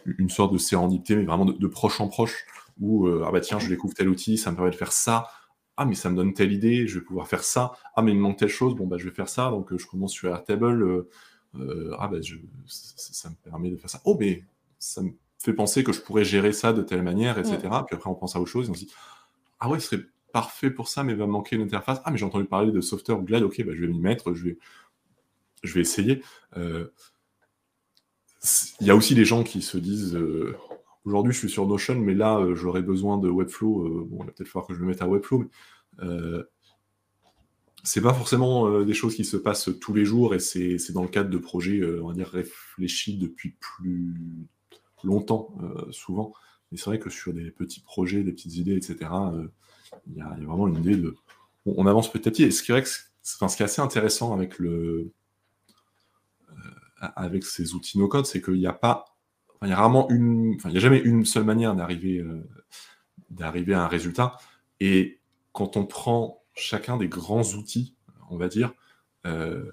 une 0.06 0.30
sorte 0.30 0.52
de 0.52 0.58
sérendipité, 0.58 1.16
mais 1.16 1.24
vraiment 1.24 1.46
de, 1.46 1.66
proche 1.66 2.00
en 2.00 2.08
proche, 2.08 2.46
où 2.80 3.06
euh, 3.06 3.24
ah 3.26 3.32
bah 3.32 3.40
tiens, 3.40 3.58
je 3.58 3.68
découvre 3.68 3.94
tel 3.94 4.08
outil, 4.08 4.38
ça 4.38 4.50
me 4.50 4.56
permet 4.56 4.70
de 4.70 4.76
faire 4.76 4.92
ça, 4.92 5.28
ah 5.76 5.84
mais 5.84 5.94
ça 5.94 6.10
me 6.10 6.16
donne 6.16 6.34
telle 6.34 6.52
idée, 6.52 6.86
je 6.86 6.98
vais 6.98 7.04
pouvoir 7.04 7.28
faire 7.28 7.44
ça, 7.44 7.72
ah 7.96 8.02
mais 8.02 8.12
il 8.12 8.16
me 8.16 8.22
manque 8.22 8.38
telle 8.38 8.48
chose, 8.48 8.74
bon 8.74 8.86
bah 8.86 8.96
je 8.98 9.04
vais 9.04 9.14
faire 9.14 9.28
ça, 9.28 9.50
donc 9.50 9.72
euh, 9.72 9.78
je 9.78 9.86
commence 9.86 10.12
sur 10.12 10.28
Airtable, 10.28 11.06
ah 11.98 12.08
bah 12.08 12.20
je, 12.20 12.36
ça, 12.66 13.30
me 13.30 13.36
permet 13.48 13.70
de 13.70 13.76
faire 13.76 13.90
ça, 13.90 14.00
oh 14.04 14.16
mais 14.18 14.44
ça 14.78 15.02
me 15.02 15.12
fait 15.38 15.52
penser 15.52 15.84
que 15.84 15.92
je 15.92 16.00
pourrais 16.00 16.24
gérer 16.24 16.52
ça 16.52 16.72
de 16.72 16.82
telle 16.82 17.02
manière, 17.02 17.38
etc. 17.38 17.58
Puis 17.86 17.94
après 17.94 18.10
on 18.10 18.14
pense 18.14 18.34
à 18.34 18.40
autre 18.40 18.50
chose 18.50 18.66
et 18.66 18.70
on 18.70 18.74
se 18.74 18.80
dit, 18.80 18.92
ah 19.60 19.68
ouais, 19.68 19.78
ce 19.78 19.88
serait 19.88 20.02
parfait 20.32 20.70
pour 20.70 20.88
ça, 20.88 21.04
mais 21.04 21.12
il 21.12 21.18
va 21.18 21.26
me 21.26 21.32
manquer 21.32 21.54
une 21.56 21.62
interface. 21.62 22.00
Ah 22.04 22.10
mais 22.10 22.18
j'ai 22.18 22.24
entendu 22.24 22.44
parler 22.44 22.72
de 22.72 22.80
software 22.80 23.20
ou 23.20 23.22
Glad, 23.22 23.42
ok, 23.44 23.64
bah, 23.64 23.72
je 23.74 23.82
vais 23.82 23.86
m'y 23.86 24.00
mettre, 24.00 24.34
je 24.34 24.44
vais, 24.44 24.58
je 25.62 25.74
vais 25.74 25.80
essayer. 25.80 26.22
Il 28.80 28.86
y 28.86 28.90
a 28.90 28.96
aussi 28.96 29.14
des 29.14 29.24
gens 29.24 29.42
qui 29.42 29.62
se 29.62 29.78
disent 29.78 30.16
euh, 30.16 30.56
aujourd'hui 31.04 31.32
je 31.32 31.38
suis 31.38 31.50
sur 31.50 31.66
Notion, 31.66 31.96
mais 31.96 32.14
là 32.14 32.38
euh, 32.38 32.54
j'aurais 32.54 32.82
besoin 32.82 33.18
de 33.18 33.28
Webflow. 33.28 33.86
Euh, 33.86 34.06
bon, 34.08 34.18
il 34.22 34.26
va 34.26 34.32
peut-être 34.32 34.48
falloir 34.48 34.66
que 34.66 34.74
je 34.74 34.80
me 34.80 34.86
mette 34.86 35.02
à 35.02 35.08
Webflow, 35.08 35.38
mais 35.38 36.08
c'est 37.86 38.00
pas 38.00 38.14
forcément 38.14 38.82
des 38.82 38.94
choses 38.94 39.14
qui 39.14 39.26
se 39.26 39.36
passent 39.36 39.68
tous 39.78 39.92
les 39.92 40.06
jours 40.06 40.34
et 40.34 40.38
c'est 40.38 40.92
dans 40.92 41.02
le 41.02 41.08
cadre 41.08 41.28
de 41.28 41.36
projets, 41.36 41.84
on 42.00 42.08
va 42.08 42.14
dire, 42.14 42.28
réfléchis 42.28 43.18
depuis 43.18 43.56
plus 43.60 44.14
longtemps, 45.02 45.54
souvent. 45.90 46.32
Mais 46.72 46.78
c'est 46.78 46.86
vrai 46.86 46.98
que 46.98 47.10
sur 47.10 47.34
des 47.34 47.50
petits 47.50 47.80
projets, 47.80 48.22
des 48.22 48.32
petites 48.32 48.56
idées, 48.56 48.74
etc., 48.74 49.10
il 50.06 50.16
y, 50.16 50.22
a 50.22 50.34
vraiment 50.46 50.66
une 50.66 50.78
idée 50.78 50.96
de. 50.96 51.14
On, 51.66 51.86
avance 51.86 52.10
petit 52.10 52.26
à 52.26 52.30
petit. 52.30 52.44
Et 52.44 52.50
ce 52.50 52.62
qui, 52.62 52.72
est, 52.72 53.06
enfin, 53.36 53.48
ce 53.48 53.56
qui 53.56 53.62
est 53.62 53.66
assez 53.66 53.82
intéressant 53.82 54.32
avec 54.32 54.58
le, 54.58 55.12
avec 57.16 57.44
ces 57.44 57.74
outils 57.74 57.98
no-code, 57.98 58.26
c'est 58.26 58.42
qu'il 58.42 58.54
n'y 58.54 58.66
a 58.66 58.72
pas, 58.72 59.13
il 59.64 59.70
y 59.70 59.72
a 59.72 59.76
rarement 59.76 60.08
une, 60.10 60.54
enfin, 60.56 60.68
il 60.68 60.72
n'y 60.72 60.78
a 60.78 60.80
jamais 60.80 60.98
une 60.98 61.24
seule 61.24 61.44
manière 61.44 61.74
d'arriver, 61.74 62.18
euh, 62.18 62.48
d'arriver 63.30 63.74
à 63.74 63.82
un 63.84 63.88
résultat. 63.88 64.36
Et 64.80 65.20
quand 65.52 65.76
on 65.76 65.86
prend 65.86 66.42
chacun 66.54 66.96
des 66.96 67.08
grands 67.08 67.44
outils, 67.54 67.96
on 68.30 68.36
va 68.36 68.48
dire, 68.48 68.72
euh, 69.26 69.70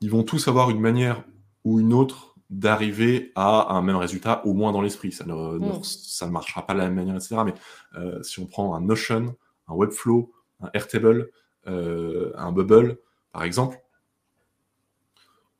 ils 0.00 0.10
vont 0.10 0.22
tous 0.22 0.48
avoir 0.48 0.70
une 0.70 0.80
manière 0.80 1.24
ou 1.64 1.80
une 1.80 1.92
autre 1.92 2.36
d'arriver 2.48 3.32
à 3.36 3.74
un 3.74 3.82
même 3.82 3.96
résultat, 3.96 4.44
au 4.44 4.54
moins 4.54 4.72
dans 4.72 4.82
l'esprit. 4.82 5.12
Ça 5.12 5.24
ne, 5.24 5.58
mm. 5.58 5.84
ça 5.84 6.26
ne 6.26 6.32
marchera 6.32 6.66
pas 6.66 6.74
de 6.74 6.78
la 6.78 6.86
même 6.86 6.94
manière, 6.94 7.16
etc. 7.16 7.36
Mais 7.44 7.54
euh, 7.94 8.22
si 8.22 8.40
on 8.40 8.46
prend 8.46 8.74
un 8.74 8.80
Notion, 8.80 9.36
un 9.68 9.74
Webflow, 9.74 10.32
un 10.60 10.70
Airtable, 10.74 11.30
un 11.66 12.50
Bubble, 12.50 12.98
par 13.32 13.44
exemple, 13.44 13.80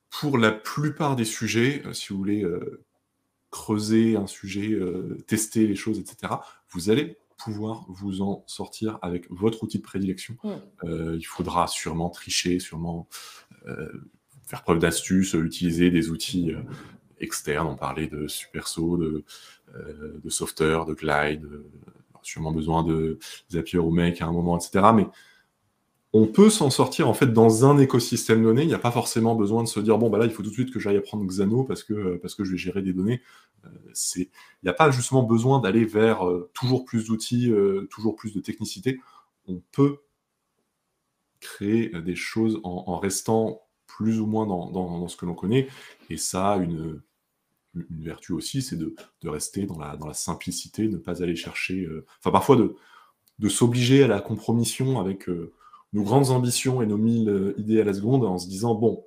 pour 0.08 0.38
la 0.38 0.50
plupart 0.50 1.14
des 1.14 1.24
sujets, 1.24 1.82
si 1.92 2.08
vous 2.08 2.18
voulez, 2.18 2.44
creuser 3.50 4.16
un 4.16 4.26
sujet, 4.26 4.78
tester 5.26 5.66
les 5.66 5.76
choses, 5.76 5.98
etc., 5.98 6.34
vous 6.70 6.90
allez 6.90 7.18
pouvoir 7.36 7.84
vous 7.88 8.20
en 8.20 8.44
sortir 8.46 8.98
avec 9.02 9.30
votre 9.30 9.64
outil 9.64 9.78
de 9.78 9.82
prédilection. 9.82 10.36
Mmh. 10.44 11.16
il 11.18 11.24
faudra 11.24 11.66
sûrement 11.66 12.10
tricher, 12.10 12.58
sûrement 12.58 13.08
faire 14.46 14.62
preuve 14.62 14.78
d'astuce, 14.78 15.34
utiliser 15.34 15.90
des 15.90 16.10
outils 16.10 16.52
externes. 17.18 17.66
On 17.66 17.76
parlait 17.76 18.06
de 18.06 18.28
Superso, 18.28 18.96
de, 18.96 19.24
de 20.22 20.30
Softer, 20.30 20.80
de 20.86 20.94
Glide, 20.94 21.48
sûrement 22.22 22.52
besoin 22.52 22.82
de 22.82 23.18
Zapier 23.50 23.78
ou 23.78 23.90
Make 23.90 24.20
à 24.22 24.26
un 24.26 24.32
moment, 24.32 24.58
etc. 24.58 24.86
Mais 24.94 25.06
on 26.12 26.26
peut 26.26 26.50
s'en 26.50 26.70
sortir 26.70 27.08
en 27.08 27.14
fait 27.14 27.32
dans 27.32 27.64
un 27.64 27.78
écosystème 27.78 28.42
donné. 28.42 28.62
Il 28.62 28.68
n'y 28.68 28.74
a 28.74 28.78
pas 28.78 28.90
forcément 28.90 29.36
besoin 29.36 29.62
de 29.62 29.68
se 29.68 29.78
dire 29.78 29.96
bon 29.98 30.10
bah 30.10 30.18
là 30.18 30.24
il 30.24 30.32
faut 30.32 30.42
tout 30.42 30.48
de 30.48 30.54
suite 30.54 30.72
que 30.72 30.80
j'aille 30.80 30.96
apprendre 30.96 31.24
Xano 31.24 31.64
parce 31.64 31.84
que 31.84 32.20
que 32.36 32.44
je 32.44 32.50
vais 32.50 32.58
gérer 32.58 32.82
des 32.82 32.92
données. 32.92 33.22
Euh, 33.64 33.68
il 34.16 34.28
n'y 34.64 34.70
a 34.70 34.72
pas 34.72 34.90
justement 34.90 35.22
besoin 35.22 35.60
d'aller 35.60 35.84
vers 35.84 36.26
euh, 36.26 36.50
toujours 36.54 36.84
plus 36.84 37.06
d'outils, 37.06 37.50
euh, 37.50 37.86
toujours 37.90 38.16
plus 38.16 38.34
de 38.34 38.40
technicité. 38.40 39.00
On 39.46 39.62
peut 39.72 39.98
créer 41.38 41.88
des 42.02 42.16
choses 42.16 42.60
en, 42.64 42.98
restant 42.98 43.62
plus 43.86 44.20
ou 44.20 44.26
moins 44.26 44.46
dans, 44.46 45.08
ce 45.08 45.16
que 45.16 45.24
l'on 45.24 45.34
connaît 45.34 45.68
et 46.10 46.18
ça 46.18 46.56
une 46.56 47.00
vertu 47.74 48.32
aussi, 48.32 48.60
c'est 48.60 48.76
de, 48.76 48.94
rester 49.24 49.64
dans 49.64 49.78
la, 49.78 49.96
dans 49.96 50.06
la 50.06 50.12
simplicité, 50.12 50.86
ne 50.88 50.98
pas 50.98 51.22
aller 51.22 51.36
chercher, 51.36 51.88
enfin 52.18 52.30
parfois 52.30 52.56
de, 52.56 52.76
de 53.38 53.48
s'obliger 53.48 54.02
à 54.02 54.06
la 54.06 54.20
compromission 54.20 55.00
avec 55.00 55.30
nos 55.92 56.02
grandes 56.02 56.30
ambitions 56.30 56.82
et 56.82 56.86
nos 56.86 56.96
mille 56.96 57.28
euh, 57.28 57.54
idées 57.58 57.80
à 57.80 57.84
la 57.84 57.94
seconde 57.94 58.24
en 58.24 58.38
se 58.38 58.48
disant 58.48 58.74
bon, 58.74 59.06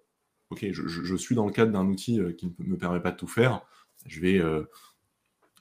ok, 0.50 0.66
je, 0.72 1.16
suis 1.16 1.36
dans 1.36 1.46
le 1.46 1.52
cadre 1.52 1.72
d'un 1.72 1.88
outil 1.88 2.20
euh, 2.20 2.34
qui 2.34 2.48
ne 2.60 2.66
me 2.66 2.78
permet 2.78 3.00
pas 3.00 3.12
de 3.12 3.18
tout 3.18 3.28
faire, 3.28 3.66
je 4.06 4.20
vais, 4.20 4.40
euh, 4.40 4.64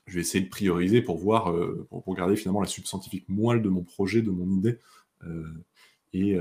je 0.05 0.15
vais 0.15 0.21
essayer 0.21 0.43
de 0.43 0.49
prioriser 0.49 1.01
pour 1.01 1.17
voir, 1.17 1.53
pour 1.87 2.03
regarder 2.05 2.35
finalement 2.35 2.59
la 2.59 2.67
subscientifique 2.67 3.27
moelle 3.29 3.61
de 3.61 3.69
mon 3.69 3.83
projet, 3.83 4.21
de 4.21 4.31
mon 4.31 4.49
idée, 4.57 4.77
et, 6.11 6.37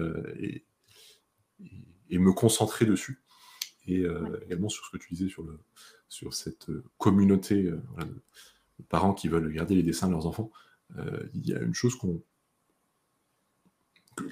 et, 2.11 2.18
me 2.18 2.33
concentrer 2.33 2.87
dessus. 2.87 3.22
Et 3.87 4.05
également 4.45 4.68
sur 4.68 4.85
ce 4.85 4.91
que 4.91 4.97
tu 4.97 5.14
disais 5.14 5.28
sur, 5.28 5.45
le, 5.45 5.61
sur 6.09 6.35
cette 6.35 6.66
communauté 6.99 7.62
de 7.62 8.85
parents 8.89 9.14
qui 9.14 9.28
veulent 9.28 9.53
garder 9.53 9.76
les 9.76 9.85
dessins 9.85 10.09
de 10.09 10.12
leurs 10.12 10.26
enfants, 10.26 10.51
il 10.97 11.47
y 11.47 11.55
a 11.55 11.61
une 11.61 11.74
chose 11.74 11.95
qu'on 11.95 12.20
que 14.16 14.24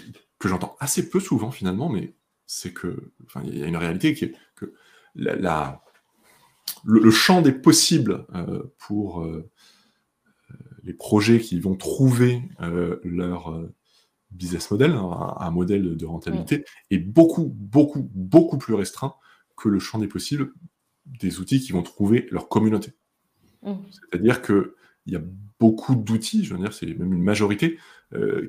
j'entends 0.49 0.76
assez 0.80 1.09
peu 1.09 1.20
souvent 1.20 1.51
finalement, 1.51 1.88
mais 1.88 2.14
c'est 2.47 2.72
que, 2.72 3.12
enfin, 3.26 3.43
il 3.45 3.59
y 3.59 3.62
a 3.62 3.66
une 3.66 3.76
réalité 3.76 4.14
qui 4.14 4.24
est 4.24 4.34
que 4.57 4.74
la, 5.14 5.82
le, 6.84 7.11
champ 7.11 7.43
des 7.43 7.53
possibles 7.53 8.26
euh, 8.34 8.62
pour 8.78 9.22
euh, 9.22 9.49
les 10.82 10.95
projets 10.95 11.41
qui 11.41 11.59
vont 11.61 11.76
trouver 11.76 12.43
euh, 12.61 12.99
leur 13.05 13.68
business 14.30 14.70
model, 14.70 14.93
hein, 14.93 15.34
un, 15.38 15.51
modèle 15.51 15.97
de 15.97 16.07
rentabilité, 16.07 16.64
est 16.91 16.99
beaucoup, 16.99 17.53
beaucoup, 17.55 18.09
beaucoup 18.14 18.59
plus 18.59 18.74
restreint 18.74 19.14
que 19.57 19.68
le 19.68 19.78
champ 19.78 19.99
des 19.99 20.09
possibles 20.09 20.53
des 21.07 21.41
outils 21.41 21.61
qui 21.61 21.72
vont 21.72 21.82
trouver 21.82 22.28
leur 22.30 22.49
communauté. 22.49 22.93
Mm. 23.62 23.74
C'est-à-dire 23.91 24.43
qu'il 24.43 24.72
y 25.07 25.16
a 25.16 25.22
beaucoup 25.59 25.95
d'outils, 25.95 26.45
je 26.45 26.55
veux 26.55 26.61
dire, 26.61 26.72
c'est 26.72 26.86
même 26.86 27.12
une 27.12 27.22
majorité, 27.22 27.78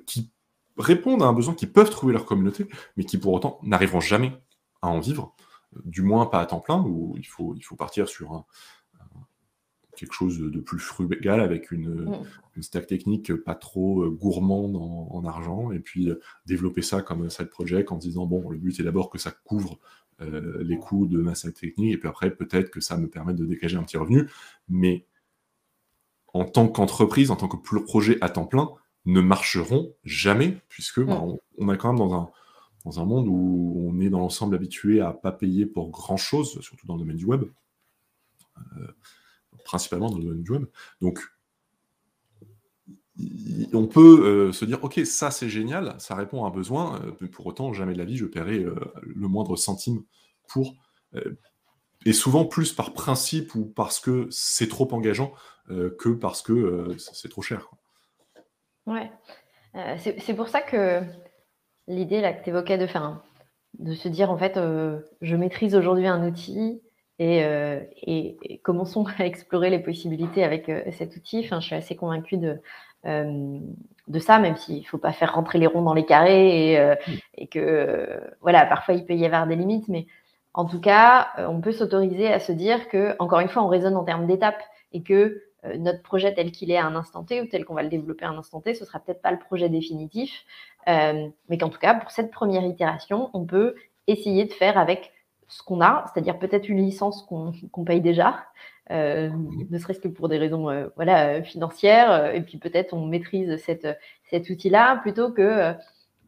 qui 0.08 0.32
répondent 0.78 1.24
à 1.24 1.26
un 1.26 1.34
besoin 1.34 1.54
qui 1.54 1.68
peuvent 1.68 1.90
trouver 1.90 2.14
leur 2.14 2.26
communauté, 2.26 2.68
mais 2.98 3.04
qui 3.04 3.18
pour 3.18 3.34
autant 3.34 3.60
n'arriveront 3.64 4.00
jamais 4.00 4.34
à 4.82 4.88
en 4.88 5.00
vivre, 5.00 5.36
du 5.86 6.02
moins 6.02 6.26
pas 6.26 6.40
à 6.40 6.46
temps 6.46 6.60
plein, 6.60 6.82
où 6.82 7.16
il 7.18 7.28
faut, 7.28 7.56
il 7.56 7.62
faut 7.62 7.76
partir 7.76 8.08
sur 8.08 8.34
un, 8.34 8.46
quelque 9.96 10.14
chose 10.14 10.40
de 10.40 10.60
plus 10.60 10.80
frugal 10.80 11.42
avec 11.42 11.72
une, 11.72 12.06
mm. 12.06 12.24
une, 12.56 12.64
stack 12.64 12.88
technique 12.88 13.34
pas 13.36 13.56
trop 13.56 14.04
euh, 14.04 14.10
gourmande 14.10 14.76
en, 14.76 15.24
argent, 15.26 15.72
et 15.72 15.80
puis 15.80 16.10
euh, 16.10 16.20
développer 16.46 16.82
ça 16.82 17.02
comme 17.02 17.24
un 17.24 17.30
side 17.30 17.50
project 17.50 17.92
en 17.92 17.98
disant 17.98 18.26
bon, 18.26 18.50
le 18.50 18.58
but 18.58 18.80
est 18.80 18.84
d'abord 18.84 19.10
que 19.10 19.20
ça 19.20 19.32
couvre 19.32 19.80
euh, 20.22 20.64
les 20.64 20.78
coûts 20.78 21.06
de 21.06 21.20
ma 21.20 21.36
stack 21.36 21.54
technique, 21.54 21.94
et 21.94 21.98
puis 21.98 22.10
après 22.10 22.32
peut-être 22.32 22.72
que 22.72 22.82
ça 22.82 22.98
me 22.98 23.08
permet 23.08 23.34
de 23.34 23.46
dégager 23.46 23.78
un 23.78 23.84
petit 23.84 23.98
revenu, 23.98 24.28
mais 24.70 25.06
en 26.34 26.46
tant 26.46 26.68
qu'entreprise, 26.68 27.30
en 27.30 27.36
tant 27.36 27.48
que 27.48 27.58
projet 27.58 28.18
à 28.22 28.30
temps 28.30 28.46
plein, 28.46 28.72
ne 29.06 29.22
marcheront 29.22 29.94
jamais, 30.04 30.58
puisque 30.70 31.02
bah, 31.02 31.16
mm. 31.26 31.38
on, 31.58 31.74
est 31.74 31.78
quand 31.78 31.90
même 31.90 32.00
dans 32.00 32.14
un, 32.14 32.30
dans 32.86 33.00
un 33.00 33.06
monde 33.06 33.28
où 33.28 33.90
on 33.90 34.00
est 34.00 34.10
dans 34.10 34.20
l'ensemble 34.20 34.56
habitué 34.56 35.02
à 35.02 35.12
pas 35.12 35.32
payer 35.32 35.66
pour 35.66 35.90
grand-chose, 35.90 36.60
surtout 36.62 36.88
dans 36.88 36.96
le 36.96 37.00
domaine 37.00 37.18
du 37.18 37.26
web, 37.26 37.44
euh, 38.78 38.88
principalement 39.66 40.10
dans 40.10 40.18
le 40.18 40.24
domaine 40.24 40.44
du 40.44 40.52
web. 40.52 40.66
Donc, 41.02 41.22
on 43.74 43.88
peut 43.88 44.26
euh, 44.26 44.52
se 44.52 44.66
dire, 44.66 44.84
ok, 44.84 45.02
ça 45.06 45.32
c'est 45.32 45.50
génial, 45.50 45.96
ça 46.00 46.16
répond 46.16 46.44
à 46.44 46.48
un 46.48 46.52
besoin, 46.52 47.00
euh, 47.02 47.12
mais 47.22 47.28
pour 47.28 47.46
autant, 47.46 47.74
jamais 47.74 47.94
de 47.94 48.00
la 48.00 48.06
vie, 48.06 48.18
je 48.18 48.26
paierai 48.26 48.66
le 49.02 49.28
moindre 49.28 49.56
centime 49.56 50.04
pour. 50.48 50.76
et 52.06 52.14
souvent 52.14 52.46
plus 52.46 52.74
par 52.74 52.94
principe 52.94 53.54
ou 53.54 53.66
parce 53.66 54.00
que 54.00 54.28
c'est 54.32 54.68
trop 54.68 54.92
engageant 54.92 55.34
que 55.68 56.10
parce 56.10 56.42
que 56.42 56.96
c'est 56.98 57.30
trop 57.30 57.42
cher. 57.42 57.70
Ouais. 58.92 59.10
Euh, 59.76 59.96
c'est 59.98 60.34
pour 60.34 60.50
ça 60.50 60.62
que 60.62 61.02
l'idée 61.88 62.20
là 62.20 62.34
que 62.34 62.44
tu 62.44 62.50
évoquais 62.50 62.78
de 62.78 62.88
faire 62.88 63.22
de 63.80 63.94
se 63.94 64.10
dire 64.10 64.30
en 64.30 64.38
fait 64.38 64.58
euh, 64.58 65.00
je 65.22 65.38
maîtrise 65.38 65.76
aujourd'hui 65.76 66.08
un 66.08 66.28
outil 66.28 66.82
et, 67.18 67.46
euh, 67.46 67.80
et, 67.96 68.60
commençons 68.64 69.06
à 69.18 69.26
explorer 69.26 69.70
les 69.70 69.80
possibilités 69.80 70.44
avec 70.44 70.70
cet 70.92 71.16
outil. 71.16 71.42
Enfin, 71.46 71.62
je 71.62 71.68
suis 71.68 71.76
assez 71.76 71.96
convaincue 71.96 72.38
de, 72.38 72.60
de 73.06 74.20
ça, 74.20 74.40
même 74.40 74.58
s'il 74.58 74.80
ne 74.80 74.84
faut 74.84 74.98
pas 74.98 75.14
faire 75.14 75.36
rentrer 75.36 75.58
les 75.58 75.68
ronds 75.68 75.84
dans 75.84 75.94
les 75.94 76.06
carrés 76.06 76.74
et, 76.74 76.96
et 77.36 77.48
que 77.48 78.20
voilà, 78.42 78.66
parfois 78.66 78.96
il 78.96 79.06
peut 79.06 79.14
y 79.14 79.26
avoir 79.26 79.48
des 79.48 79.56
limites, 79.56 79.88
mais 79.88 80.08
en 80.54 80.66
tout 80.66 80.82
cas, 80.82 81.30
on 81.38 81.62
peut 81.62 81.72
s'autoriser 81.72 82.28
à 82.28 82.40
se 82.40 82.52
dire 82.52 82.90
que, 82.90 83.16
encore 83.20 83.40
une 83.40 83.50
fois, 83.50 83.64
on 83.64 83.68
raisonne 83.68 83.96
en 83.96 84.04
termes 84.04 84.28
d'étapes 84.28 84.64
et 84.92 85.04
que 85.04 85.44
euh, 85.66 85.78
notre 85.78 86.02
projet 86.02 86.34
tel 86.34 86.52
qu'il 86.52 86.72
est 86.72 86.78
à 86.78 86.86
un 86.86 86.96
instant 86.96 87.24
T 87.24 87.42
ou 87.42 87.46
tel 87.46 87.66
qu'on 87.66 87.76
va 87.76 87.84
le 87.84 87.90
développer 87.90 88.26
à 88.26 88.30
un 88.30 88.38
instant 88.38 88.62
T, 88.62 88.74
ce 88.74 88.86
sera 88.86 89.00
peut-être 89.00 89.22
pas 89.22 89.32
le 89.32 89.40
projet 89.40 89.70
définitif, 89.70 90.44
euh, 90.88 91.28
mais 91.50 91.58
qu'en 91.58 91.70
tout 91.70 91.80
cas, 91.80 91.94
pour 91.94 92.12
cette 92.12 92.32
première 92.32 92.66
itération, 92.66 93.30
on 93.34 93.46
peut 93.46 93.76
essayer 94.08 94.46
de 94.46 94.54
faire 94.54 94.78
avec 94.78 95.12
ce 95.48 95.62
qu'on 95.64 95.82
a, 95.82 96.06
c'est-à-dire 96.12 96.40
peut-être 96.40 96.70
une 96.70 96.84
licence 96.84 97.24
qu'on 97.24 97.84
paye 97.84 98.02
déjà, 98.02 98.46
euh, 98.90 99.30
ne 99.70 99.78
serait-ce 99.78 100.00
que 100.00 100.08
pour 100.08 100.30
des 100.30 100.38
raisons 100.38 100.90
voilà, 100.96 101.44
financières, 101.44 102.34
et 102.34 102.42
puis 102.42 102.58
peut-être 102.58 102.94
on 102.94 103.06
maîtrise 103.06 103.58
cette, 103.58 103.88
cet 104.30 104.50
outil-là, 104.50 104.98
plutôt 105.02 105.32
que 105.32 105.74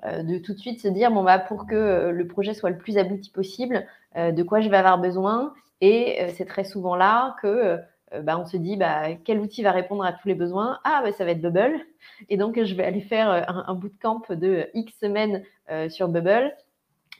de 0.06 0.38
tout 0.40 0.54
de 0.54 0.60
suite 0.60 0.82
se 0.82 0.90
dire, 0.90 1.10
bon, 1.10 1.24
bah, 1.24 1.40
pour 1.40 1.66
que 1.66 2.10
le 2.10 2.28
projet 2.28 2.54
soit 2.54 2.70
le 2.70 2.78
plus 2.78 2.98
abouti 2.98 3.32
possible, 3.32 3.88
de 4.16 4.44
quoi 4.44 4.60
je 4.60 4.68
vais 4.68 4.78
avoir 4.78 5.00
besoin, 5.00 5.54
et 5.80 6.28
c'est 6.36 6.46
très 6.46 6.66
souvent 6.66 6.98
là 6.98 7.38
que 7.42 7.80
bah, 8.22 8.38
on 8.38 8.46
se 8.46 8.58
dit 8.58 8.78
bah, 8.78 9.16
quel 9.24 9.40
outil 9.40 9.64
va 9.64 9.72
répondre 9.72 10.04
à 10.04 10.14
tous 10.14 10.28
les 10.28 10.36
besoins? 10.36 10.80
Ah, 10.84 11.02
bah, 11.04 11.12
ça 11.12 11.26
va 11.26 11.32
être 11.32 11.42
Bubble. 11.42 11.80
Et 12.30 12.38
donc, 12.38 12.62
je 12.62 12.76
vais 12.76 12.84
aller 12.84 13.02
faire 13.02 13.30
euh, 13.32 13.42
un, 13.48 13.74
bootcamp 13.74 14.22
de 14.30 14.70
X 14.74 14.94
semaines 15.00 15.44
euh, 15.72 15.90
sur 15.90 16.08
Bubble. 16.08 16.56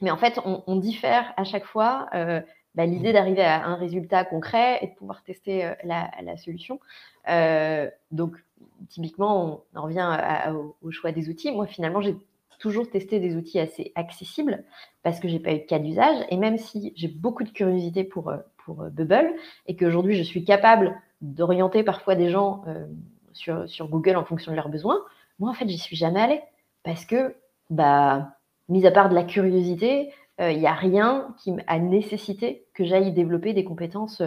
Mais 0.00 0.10
en 0.10 0.16
fait, 0.16 0.40
on, 0.44 0.76
diffère 0.76 1.32
à 1.36 1.44
chaque 1.44 1.64
fois 1.64 2.08
l'idée 2.76 3.12
d'arriver 3.12 3.44
à 3.44 3.64
un 3.64 3.76
résultat 3.76 4.24
concret 4.24 4.80
et 4.82 4.88
de 4.88 4.94
pouvoir 4.94 5.22
tester 5.22 5.72
la, 5.84 6.36
solution. 6.36 6.80
donc, 8.10 8.36
typiquement, 8.88 9.64
on 9.72 9.78
en 9.78 9.82
revient 9.82 10.18
au, 10.82 10.90
choix 10.90 11.12
des 11.12 11.28
outils. 11.28 11.52
Moi, 11.52 11.66
finalement, 11.66 12.00
j'ai 12.00 12.16
toujours 12.58 12.90
testé 12.90 13.20
des 13.20 13.36
outils 13.36 13.60
assez 13.60 13.92
accessibles 13.94 14.64
parce 15.04 15.20
que 15.20 15.28
j'ai 15.28 15.38
pas 15.38 15.52
eu 15.52 15.60
de 15.60 15.64
cas 15.64 15.78
d'usage. 15.78 16.26
Et 16.30 16.36
même 16.36 16.58
si 16.58 16.92
j'ai 16.96 17.08
beaucoup 17.08 17.44
de 17.44 17.50
curiosité 17.50 18.02
pour, 18.02 18.32
pour 18.64 18.82
euh, 18.82 18.90
Bubble 18.90 19.32
et 19.66 19.76
qu'aujourd'hui 19.76 20.16
je 20.16 20.22
suis 20.22 20.44
capable 20.44 20.94
d'orienter 21.20 21.82
parfois 21.82 22.14
des 22.14 22.30
gens 22.30 22.62
euh, 22.66 22.86
sur, 23.32 23.68
sur, 23.68 23.88
Google 23.88 24.16
en 24.16 24.24
fonction 24.24 24.52
de 24.52 24.56
leurs 24.56 24.68
besoins, 24.68 24.98
moi 25.38 25.50
en 25.50 25.54
fait 25.54 25.68
j'y 25.68 25.78
suis 25.78 25.96
jamais 25.96 26.20
allée 26.20 26.40
parce 26.82 27.04
que, 27.04 27.34
bah, 27.70 28.32
mis 28.68 28.86
à 28.86 28.90
part 28.90 29.08
de 29.08 29.14
la 29.14 29.24
curiosité, 29.24 30.12
il 30.38 30.44
euh, 30.44 30.52
n'y 30.52 30.66
a 30.66 30.74
rien 30.74 31.34
qui 31.38 31.52
a 31.66 31.78
nécessité 31.78 32.66
que 32.74 32.84
j'aille 32.84 33.12
développer 33.12 33.52
des 33.52 33.64
compétences 33.64 34.20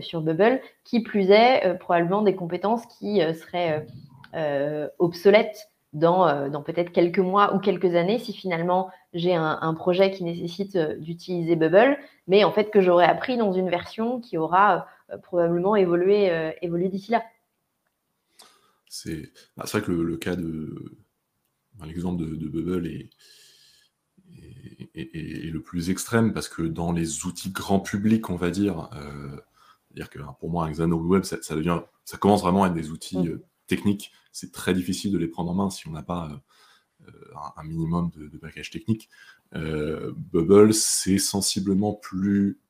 sur 0.00 0.20
Bubble, 0.20 0.60
qui 0.84 1.00
plus 1.00 1.30
est 1.30 1.78
probablement 1.78 2.22
des 2.22 2.36
compétences 2.36 2.84
qui 2.98 3.20
seraient 3.34 3.86
obsolètes 4.98 5.70
dans, 5.94 6.50
dans 6.50 6.62
peut-être 6.62 6.92
quelques 6.92 7.20
mois 7.20 7.54
ou 7.54 7.58
quelques 7.58 7.94
années 7.94 8.18
si 8.18 8.34
finalement 8.34 8.90
j'ai 9.16 9.34
un, 9.34 9.74
projet 9.74 10.10
qui 10.10 10.24
nécessite 10.24 10.76
euh, 10.76 10.96
d'utiliser 10.96 11.56
Bubble, 11.56 11.98
mais 12.26 12.44
en 12.44 12.52
fait 12.52 12.70
que 12.70 12.80
j'aurais 12.80 13.06
appris 13.06 13.36
dans 13.36 13.52
une 13.52 13.70
version 13.70 14.20
qui 14.20 14.36
aura 14.36 14.86
euh, 15.10 15.18
probablement 15.18 15.74
évolué, 15.74 16.30
euh, 16.30 16.52
évolué 16.60 16.88
d'ici 16.88 17.10
là. 17.10 17.24
C'est 18.88 19.32
bah, 19.56 19.64
vrai 19.66 19.80
que 19.80 19.90
le, 19.90 20.16
cas 20.16 20.36
de 20.36 20.98
l'exemple 21.84 22.24
de, 22.24 22.48
Bubble 22.48 22.86
est, 22.86 23.10
est, 24.94 25.50
le 25.50 25.60
plus 25.60 25.90
extrême 25.90 26.32
parce 26.32 26.48
que 26.48 26.62
dans 26.62 26.92
les 26.92 27.24
outils 27.24 27.50
grand 27.50 27.80
public, 27.80 28.30
on 28.30 28.36
va 28.36 28.50
dire, 28.50 28.88
C'est-à-dire 29.88 30.10
que 30.10 30.18
pour 30.38 30.50
moi, 30.50 30.66
un 30.66 30.70
Xano 30.70 30.96
Web, 30.96 31.24
ça, 31.24 31.36
devient, 31.54 31.80
ça 32.04 32.16
commence 32.16 32.42
vraiment 32.42 32.64
à 32.64 32.68
être 32.68 32.74
des 32.74 32.90
outils 32.90 33.18
mm. 33.18 33.40
techniques. 33.66 34.12
C'est 34.32 34.52
très 34.52 34.72
difficile 34.72 35.12
de 35.12 35.18
les 35.18 35.28
prendre 35.28 35.50
en 35.50 35.54
main 35.54 35.70
si 35.70 35.88
on 35.88 35.92
n'a 35.92 36.02
pas 36.02 36.42
un, 37.56 37.64
minimum 37.64 38.10
de, 38.16 38.28
de 38.28 38.38
package 38.38 38.70
technique. 38.70 39.08
Bubble, 39.52 40.74
c'est 40.74 41.18
sensiblement 41.18 41.94
plus 41.94 42.60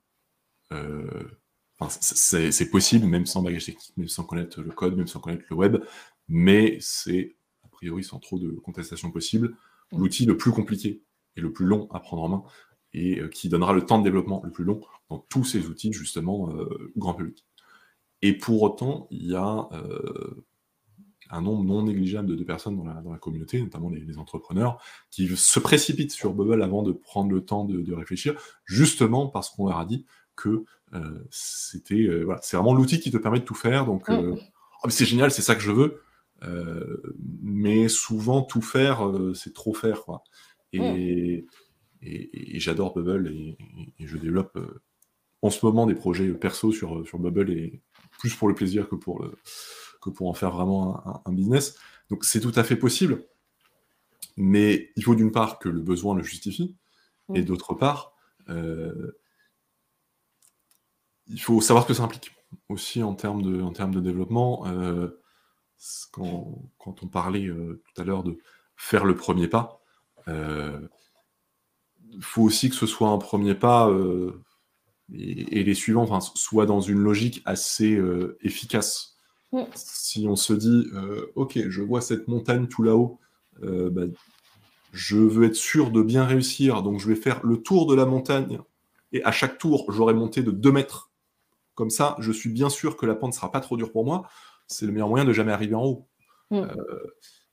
c'est 1.89 2.71
possible, 2.71 3.07
même 3.07 3.27
sans 3.27 3.43
bagage 3.43 3.67
technique, 3.67 3.97
même 3.97 4.09
sans 4.09 4.25
connaître 4.25 4.63
le 4.63 4.71
code, 4.71 4.97
même 4.97 5.07
sans 5.07 5.21
connaître 5.21 5.45
le 5.51 5.57
web, 5.57 5.77
mais 6.29 6.79
c'est, 6.81 7.37
a 7.65 7.69
priori, 7.69 8.03
sans 8.03 8.19
trop 8.19 8.39
de 8.39 8.51
contestation 8.53 9.11
possible, 9.11 9.57
mm. 9.93 9.99
l'outil 9.99 10.27
le 10.27 10.37
plus 10.37 10.53
compliqué 10.53 11.03
et 11.37 11.41
le 11.41 11.53
plus 11.53 11.67
long 11.67 11.89
à 11.91 12.01
prendre 12.01 12.23
en 12.23 12.29
main, 12.29 12.45
et 12.95 13.21
euh, 13.21 13.29
qui 13.29 13.49
donnera 13.49 13.73
le 13.73 13.85
temps 13.85 13.99
de 13.99 14.05
développement 14.05 14.43
le 14.45 14.51
plus 14.51 14.65
long 14.65 14.81
dans 15.11 15.19
tous 15.19 15.45
ces 15.45 15.67
outils, 15.67 15.93
justement, 15.93 16.51
euh, 16.51 16.93
grand 16.97 17.15
public. 17.15 17.45
Et 18.23 18.33
pour 18.33 18.63
autant, 18.63 19.07
il 19.11 19.27
y 19.27 19.35
a 19.35 19.69
euh, 19.73 20.47
un 21.31 21.41
nombre 21.41 21.65
non 21.65 21.83
négligeable 21.83 22.37
de, 22.37 22.45
personnes 22.45 22.77
dans 22.77 22.85
la, 22.85 23.19
communauté, 23.19 23.61
notamment 23.61 23.91
les, 23.91 24.19
entrepreneurs, 24.19 24.81
qui 25.11 25.29
se 25.37 25.59
précipitent 25.59 26.13
sur 26.13 26.35
Bubble 26.35 26.63
avant 26.63 26.83
de 26.83 26.93
prendre 26.93 27.33
le 27.33 27.45
temps 27.45 27.65
de 27.65 27.93
réfléchir, 27.93 28.35
justement 28.65 29.27
parce 29.27 29.51
qu'on 29.51 29.69
leur 29.69 29.79
a 29.79 29.85
dit 29.85 30.07
que 30.37 30.65
euh, 30.95 31.25
c'était 31.31 32.07
euh, 32.07 32.23
voilà, 32.25 32.41
c'est 32.43 32.57
vraiment 32.57 32.75
l'outil 32.75 33.01
qui 33.01 33.11
te 33.11 33.17
permet 33.17 33.41
de 33.41 33.45
tout 33.45 33.55
faire. 33.55 33.87
Donc, 33.87 34.09
euh, 34.09 34.35
mm. 34.35 34.39
oh, 34.85 34.91
c'est 34.91 35.07
génial, 35.07 35.31
c'est 35.31 35.43
ça 35.43 35.55
que 35.55 35.63
je 35.63 35.73
veux. 35.73 36.03
mais 37.43 37.89
souvent, 37.89 38.43
tout 38.43 38.63
faire, 38.63 39.11
c'est 39.35 39.55
trop 39.55 39.75
faire. 39.75 40.05
Quoi. 40.05 40.23
Et, 40.73 41.47
mm. 42.03 42.07
et, 42.07 42.61
j'adore 42.61 42.95
Bubble 42.95 43.29
et, 43.29 43.57
je 43.99 44.17
développe 44.17 44.59
en 45.43 45.51
ce 45.51 45.65
moment 45.65 45.87
des 45.87 45.95
projets 45.95 46.29
perso 46.35 46.73
sur, 46.73 47.07
sur 47.07 47.19
Bubble 47.19 47.51
et 47.51 47.81
plus 48.19 48.35
pour 48.35 48.49
le 48.49 48.55
plaisir 48.55 48.89
que 48.89 48.95
pour, 48.95 49.23
le, 49.23 49.33
que 50.01 50.11
pour 50.11 50.29
en 50.29 50.35
faire 50.35 50.51
vraiment 50.51 51.23
un, 51.27 51.33
business. 51.33 51.77
Donc 52.11 52.25
c'est 52.25 52.41
tout 52.41 52.53
à 52.55 52.65
fait 52.65 52.77
possible, 52.77 53.27
mais 54.37 54.93
il 54.97 55.05
faut 55.05 55.15
d'une 55.15 55.33
part 55.33 55.59
que 55.59 55.69
le 55.69 55.81
besoin 55.81 56.15
le 56.15 56.23
justifie, 56.23 56.77
et 57.35 57.43
mm. 57.43 57.45
d'autre 57.45 57.75
part, 57.75 58.15
il 61.29 61.41
faut 61.41 61.61
savoir 61.61 61.85
ce 61.85 61.89
que 61.89 61.95
ça 61.95 62.05
implique 62.05 62.33
aussi 62.69 63.03
en 63.03 63.15
termes 63.15 63.43
de, 63.43 63.61
en 63.61 63.73
termes 63.73 63.95
de 63.95 64.01
développement. 64.01 64.67
Euh, 64.67 65.21
quand, 66.11 67.03
on 67.03 67.07
parlait 67.07 67.47
euh, 67.47 67.83
tout 67.85 68.01
à 68.01 68.05
l'heure 68.05 68.23
de 68.23 68.39
faire 68.77 69.05
le 69.05 69.15
premier 69.15 69.49
pas, 69.49 69.83
il 70.27 70.33
euh, 70.33 70.89
faut 72.21 72.43
aussi 72.43 72.71
que 72.71 72.77
ce 72.77 72.87
soit 72.87 73.11
un 73.11 73.19
premier 73.19 73.55
pas 73.55 73.91
et, 75.13 75.65
les 75.65 75.75
suivants 75.75 76.03
enfin, 76.03 76.21
soient 76.21 76.67
dans 76.67 76.81
une 76.81 76.99
logique 76.99 77.43
assez 77.45 78.01
efficace. 78.41 79.16
Mm. 79.61 79.65
Si 79.75 80.27
on 80.29 80.37
se 80.37 80.53
dit, 80.53 80.87
ok, 81.35 81.59
je 81.69 81.83
vois 81.83 82.01
cette 82.01 82.29
montagne 82.29 82.67
tout 82.67 82.83
là-haut, 82.83 83.19
bah, 83.63 84.03
je 84.93 85.17
veux 85.17 85.47
être 85.47 85.57
sûr 85.57 85.91
de 85.91 86.03
bien 86.03 86.25
réussir, 86.25 86.83
donc 86.83 87.01
je 87.01 87.09
vais 87.09 87.17
faire 87.17 87.45
le 87.45 87.57
tour 87.63 87.87
de 87.87 87.95
la 87.95 88.07
montagne, 88.07 88.61
et 89.13 89.23
à 89.25 89.33
chaque 89.33 89.59
tour, 89.59 89.91
j'aurai 89.91 90.15
monté 90.15 90.43
de 90.43 90.51
2 90.51 90.73
mètres 90.73 91.11
comme 91.77 91.91
ça, 91.91 92.17
je 92.19 92.33
suis 92.33 92.49
bien 92.49 92.71
sûr 92.71 92.97
que 92.97 93.07
la 93.07 93.15
pente 93.15 93.33
ne 93.33 93.37
sera 93.37 93.53
pas 93.53 93.61
trop 93.61 93.77
dure 93.77 93.93
pour 93.93 94.05
moi. 94.05 94.29
C'est 94.67 94.87
le 94.87 94.93
meilleur 94.93 95.09
moyen 95.09 95.25
de 95.27 95.33
jamais 95.33 95.53
arriver 95.53 95.75
en 95.75 95.85
haut. 95.85 96.09
Mm. 96.51 96.57
Euh, 96.57 97.07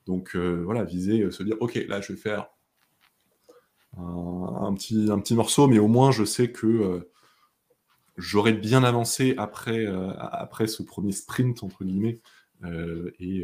donc 0.07 0.35
euh, 0.35 0.63
voilà, 0.63 0.83
viser, 0.85 1.21
euh, 1.21 1.31
se 1.31 1.43
dire, 1.43 1.57
ok, 1.59 1.75
là 1.87 2.01
je 2.01 2.13
vais 2.13 2.19
faire 2.19 2.47
un, 3.97 4.73
petit, 4.73 5.09
un 5.11 5.19
petit 5.19 5.35
morceau, 5.35 5.67
mais 5.67 5.77
au 5.77 5.87
moins 5.87 6.11
je 6.11 6.23
sais 6.23 6.51
que 6.51 7.07
j'aurai 8.17 8.53
bien 8.53 8.83
avancé 8.83 9.35
après, 9.37 9.85
après 10.17 10.67
ce 10.67 10.83
premier 10.83 11.11
sprint, 11.11 11.63
entre 11.63 11.83
guillemets, 11.83 12.19
et, 13.19 13.43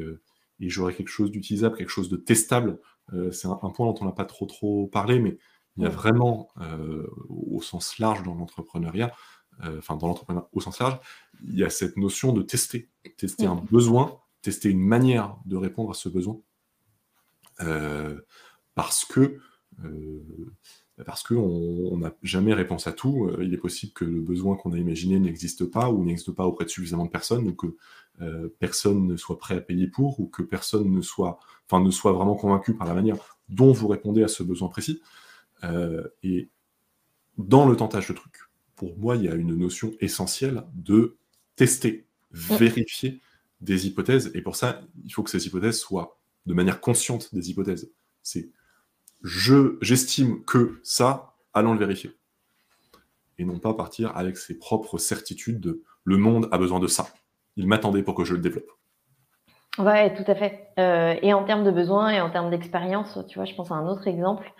j'aurai 0.59 0.93
quelque 0.93 1.09
chose 1.09 1.31
d'utilisable, 1.31 1.75
quelque 1.75 1.89
chose 1.89 2.09
de 2.09 2.17
testable. 2.17 2.79
C'est 3.31 3.47
un, 3.47 3.55
point 3.55 3.85
dont 3.85 3.95
on 4.01 4.05
n'a 4.05 4.11
pas 4.11 4.25
trop, 4.25 4.45
trop 4.45 4.87
parlé, 4.87 5.19
mais 5.19 5.37
il 5.77 5.83
y 5.83 5.85
a 5.85 5.89
vraiment, 5.89 6.49
au 7.29 7.61
sens 7.61 7.99
large 7.99 8.23
dans 8.23 8.35
l'entrepreneuriat, 8.35 9.13
euh, 9.65 9.79
enfin 9.79 9.97
dans 9.97 10.07
l'entrepreneuriat 10.07 10.47
au 10.53 10.61
sens 10.61 10.79
large, 10.79 10.99
il 11.43 11.57
y 11.57 11.63
a 11.63 11.69
cette 11.69 11.97
notion 11.97 12.31
de 12.31 12.41
tester, 12.41 12.89
tester 13.17 13.45
un 13.45 13.55
besoin, 13.55 14.19
tester 14.41 14.69
une 14.69 14.79
manière 14.79 15.35
de 15.45 15.57
répondre 15.57 15.91
à 15.91 15.93
ce 15.93 16.07
besoin, 16.07 16.39
euh, 17.59 18.21
parce 18.75 19.03
que 19.03 19.39
euh, 19.83 20.55
parce 21.05 21.23
qu'on 21.23 21.97
n'a 21.97 22.13
jamais 22.23 22.53
réponse 22.53 22.87
à 22.87 22.91
tout. 22.91 23.31
il 23.41 23.53
est 23.53 23.57
possible 23.57 23.93
que 23.93 24.05
le 24.05 24.21
besoin 24.21 24.55
qu'on 24.55 24.73
a 24.73 24.77
imaginé 24.77 25.19
n'existe 25.19 25.65
pas 25.65 25.89
ou 25.89 26.03
n'existe 26.03 26.31
pas 26.31 26.45
auprès 26.45 26.65
de 26.65 26.69
suffisamment 26.69 27.05
de 27.05 27.09
personnes, 27.09 27.47
ou 27.47 27.53
que 27.53 27.77
personne 28.59 29.07
ne 29.07 29.15
soit 29.15 29.37
prêt 29.37 29.55
à 29.55 29.61
payer 29.61 29.87
pour, 29.87 30.19
ou 30.19 30.27
que 30.27 30.41
personne 30.41 30.91
ne 30.91 31.01
soit, 31.01 31.39
enfin, 31.65 31.81
ne 31.81 31.91
soit 31.91 32.11
vraiment 32.11 32.35
convaincu 32.35 32.73
par 32.73 32.87
la 32.87 32.93
manière 32.93 33.37
dont 33.47 33.71
vous 33.71 33.87
répondez 33.87 34.23
à 34.23 34.27
ce 34.27 34.43
besoin 34.43 34.67
précis. 34.67 35.01
et 36.23 36.49
dans 37.37 37.67
le 37.67 37.75
tentage 37.75 38.07
de 38.09 38.13
trucs, 38.13 38.49
pour 38.75 38.97
moi, 38.97 39.15
il 39.15 39.23
y 39.23 39.29
a 39.29 39.35
une 39.35 39.55
notion 39.55 39.93
essentielle 39.99 40.63
de 40.73 41.17
tester, 41.55 42.05
vérifier 42.31 43.21
des 43.61 43.87
hypothèses. 43.87 44.31
Et 44.33 44.41
pour 44.41 44.55
ça, 44.55 44.81
il 45.03 45.13
faut 45.13 45.23
que 45.23 45.29
ces 45.29 45.47
hypothèses 45.47 45.79
soient 45.79 46.19
de 46.45 46.53
manière 46.53 46.79
consciente 46.79 47.33
des 47.33 47.49
hypothèses. 47.49 47.91
C'est 48.23 48.51
je 49.21 49.77
j'estime 49.81 50.43
que 50.45 50.79
ça, 50.83 51.35
allons 51.53 51.73
le 51.73 51.79
vérifier. 51.79 52.11
Et 53.37 53.45
non 53.45 53.59
pas 53.59 53.73
partir 53.73 54.15
avec 54.17 54.37
ses 54.37 54.57
propres 54.57 54.97
certitudes 54.97 55.59
de 55.59 55.83
le 56.03 56.17
monde 56.17 56.49
a 56.51 56.57
besoin 56.57 56.79
de 56.79 56.87
ça. 56.87 57.07
Il 57.55 57.67
m'attendait 57.67 58.03
pour 58.03 58.15
que 58.15 58.23
je 58.23 58.33
le 58.33 58.41
développe. 58.41 58.71
Ouais, 59.77 60.13
tout 60.13 60.29
à 60.29 60.35
fait. 60.35 60.67
Euh, 60.77 61.15
et 61.21 61.33
en 61.33 61.43
termes 61.43 61.63
de 61.63 61.71
besoins 61.71 62.09
et 62.09 62.19
en 62.19 62.29
termes 62.29 62.49
d'expérience, 62.49 63.17
tu 63.29 63.39
vois, 63.39 63.45
je 63.45 63.55
pense 63.55 63.71
à 63.71 63.75
un 63.75 63.87
autre 63.87 64.07
exemple. 64.07 64.51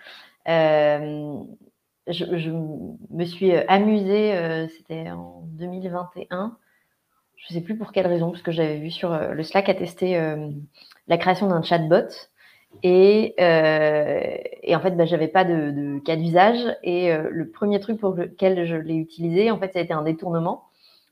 Euh, 0.48 1.34
je, 2.06 2.50
me 3.10 3.24
suis 3.24 3.52
amusée, 3.52 4.34
euh, 4.34 4.66
c'était 4.68 5.10
en 5.10 5.42
2021, 5.52 6.56
je 7.36 7.52
ne 7.52 7.58
sais 7.58 7.64
plus 7.64 7.76
pour 7.76 7.92
quelle 7.92 8.06
raison, 8.06 8.30
parce 8.30 8.42
que 8.42 8.52
j'avais 8.52 8.78
vu 8.78 8.90
sur 8.90 9.16
le 9.16 9.42
Slack 9.42 9.68
à 9.68 9.74
tester 9.74 10.18
la 11.06 11.18
création 11.18 11.48
d'un 11.48 11.62
chatbot. 11.62 12.08
Et, 12.82 13.34
et, 13.38 14.76
en 14.76 14.80
fait, 14.80 14.92
bah, 14.92 15.04
j'avais 15.04 15.28
pas 15.28 15.44
de, 15.44 15.98
cas 16.04 16.16
d'usage. 16.16 16.76
Et 16.82 17.12
le 17.14 17.50
premier 17.50 17.78
truc 17.80 18.00
pour 18.00 18.14
lequel 18.14 18.64
je 18.66 18.76
l'ai 18.76 18.94
utilisé, 18.94 19.50
en 19.50 19.58
fait, 19.58 19.72
ça 19.72 19.80
a 19.80 19.82
été 19.82 19.92
un 19.92 20.02
détournement 20.02 20.64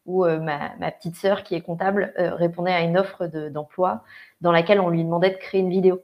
où 0.06 0.24
ma, 0.24 0.70
petite 0.92 1.16
sœur, 1.16 1.42
qui 1.42 1.54
est 1.54 1.60
comptable, 1.60 2.14
répondait 2.16 2.72
à 2.72 2.80
une 2.80 2.96
offre 2.96 3.26
d'emploi 3.26 4.02
dans 4.40 4.52
laquelle 4.52 4.80
on 4.80 4.88
lui 4.88 5.04
demandait 5.04 5.30
de 5.30 5.36
créer 5.36 5.60
une 5.60 5.68
vidéo. 5.68 6.00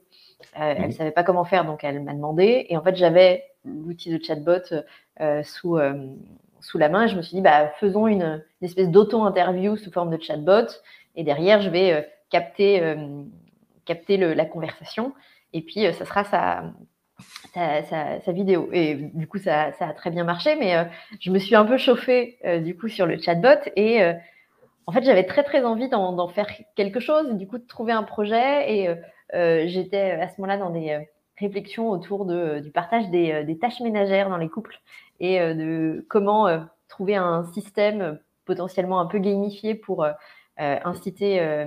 Elle 0.54 0.88
ne 0.88 0.92
savait 0.92 1.10
pas 1.10 1.24
comment 1.24 1.44
faire, 1.44 1.64
donc 1.64 1.84
elle 1.84 2.02
m'a 2.02 2.12
demandé. 2.12 2.66
Et 2.68 2.76
en 2.76 2.82
fait, 2.82 2.96
j'avais 2.96 3.44
l'outil 3.64 4.16
de 4.16 4.22
chatbot 4.22 4.74
euh, 5.20 5.42
sous, 5.42 5.76
euh, 5.76 6.14
sous 6.60 6.78
la 6.78 6.88
main. 6.88 7.04
Et 7.04 7.08
je 7.08 7.16
me 7.16 7.22
suis 7.22 7.36
dit, 7.36 7.40
bah, 7.40 7.68
faisons 7.80 8.06
une, 8.06 8.42
espèce 8.62 8.88
d'auto-interview 8.88 9.76
sous 9.76 9.90
forme 9.90 10.16
de 10.16 10.22
chatbot. 10.22 10.66
Et 11.16 11.24
derrière, 11.24 11.60
je 11.60 11.70
vais 11.70 11.92
euh, 11.92 12.02
capter, 12.30 12.96
capter 13.84 14.16
la 14.16 14.44
conversation. 14.44 15.12
Et 15.54 15.62
puis, 15.62 15.90
ça 15.94 16.04
sera 16.04 16.24
sa, 16.24 16.72
vidéo. 18.32 18.68
Et 18.72 18.96
du 19.14 19.26
coup, 19.26 19.38
ça, 19.38 19.72
a 19.80 19.92
très 19.94 20.10
bien 20.10 20.24
marché, 20.24 20.56
mais 20.56 20.86
je 21.20 21.30
me 21.30 21.38
suis 21.38 21.54
un 21.54 21.64
peu 21.64 21.78
chauffée 21.78 22.38
du 22.62 22.76
coup 22.76 22.88
sur 22.88 23.06
le 23.06 23.18
chatbot 23.18 23.70
et 23.76 24.02
en 24.86 24.92
fait, 24.92 25.02
j'avais 25.02 25.24
très 25.24 25.44
très 25.44 25.64
envie 25.64 25.88
d'en 25.88 26.28
faire 26.28 26.48
quelque 26.76 27.00
chose, 27.00 27.32
du 27.36 27.46
coup 27.46 27.56
de 27.56 27.66
trouver 27.66 27.92
un 27.92 28.02
projet 28.02 28.70
et 28.74 28.94
j'étais 29.68 30.10
à 30.10 30.28
ce 30.28 30.40
moment-là 30.40 30.58
dans 30.58 30.70
des 30.70 31.06
réflexion 31.38 31.90
autour 31.90 32.26
du 32.26 32.70
partage 32.70 33.10
des, 33.10 33.32
euh, 33.32 33.54
tâches 33.60 33.80
ménagères 33.80 34.28
dans 34.28 34.36
les 34.36 34.48
couples 34.48 34.80
et 35.20 35.40
euh, 35.40 35.54
de 35.54 36.06
comment 36.08 36.46
euh, 36.46 36.60
trouver 36.88 37.16
un 37.16 37.44
système 37.52 38.18
potentiellement 38.44 39.00
un 39.00 39.06
peu 39.06 39.18
gamifié 39.18 39.74
pour 39.74 40.06
inciter 40.58 41.64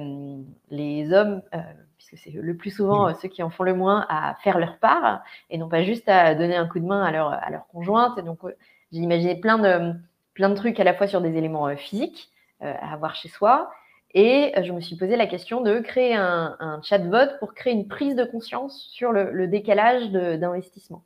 les 0.70 1.12
hommes, 1.12 1.42
puisque 2.08 2.24
c'est 2.24 2.32
le 2.32 2.56
plus 2.56 2.72
souvent 2.72 3.14
ceux 3.16 3.28
qui 3.28 3.44
en 3.44 3.50
font 3.50 3.64
le 3.64 3.74
moins, 3.74 4.06
à 4.10 4.36
faire 4.44 4.60
leur 4.60 4.78
part 4.78 5.24
et 5.50 5.58
non 5.58 5.70
pas 5.70 5.84
juste 5.84 6.08
à 6.08 6.36
donner 6.36 6.56
un 6.56 6.68
coup 6.68 6.80
de 6.80 6.86
main 6.86 7.04
à 7.04 7.12
leur, 7.12 7.32
à 7.32 7.50
leur 7.50 7.68
conjointe. 7.68 8.18
Et 8.18 8.22
donc, 8.22 8.40
j'ai 8.92 9.00
imaginé 9.00 9.36
plein 9.36 9.58
de, 9.58 9.94
plein 10.34 10.50
de 10.50 10.56
trucs 10.56 10.80
à 10.80 10.84
la 10.84 10.94
fois 10.94 11.08
sur 11.08 11.22
des 11.22 11.38
éléments 11.38 11.76
physiques 11.76 12.30
à 12.62 12.94
avoir 12.94 13.16
chez 13.16 13.30
soi 13.30 13.70
et 14.14 14.54
euh, 14.58 14.64
je 14.64 14.72
me 14.72 14.82
suis 14.82 14.96
posé 14.96 15.16
la 15.16 15.28
question 15.28 15.62
de 15.62 15.80
créer 15.80 16.16
un, 16.16 16.82
chatbot 16.84 17.38
pour 17.40 17.54
créer 17.54 17.74
une 17.74 17.88
prise 17.88 18.16
de 18.16 18.24
conscience 18.24 18.88
sur 18.92 19.12
le, 19.12 19.48
décalage 19.48 20.10
d'investissement. 20.12 21.04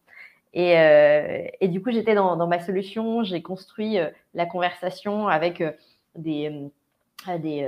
Euh, 0.55 1.43
et, 1.59 1.67
du 1.67 1.81
coup, 1.81 1.91
j'étais 1.91 2.15
dans, 2.15 2.47
ma 2.47 2.59
solution, 2.59 3.23
j'ai 3.23 3.41
construit 3.41 3.97
euh, 3.97 4.09
la 4.33 4.45
conversation 4.45 5.27
avec 5.27 5.63
des, 6.15 6.71
des 7.39 7.67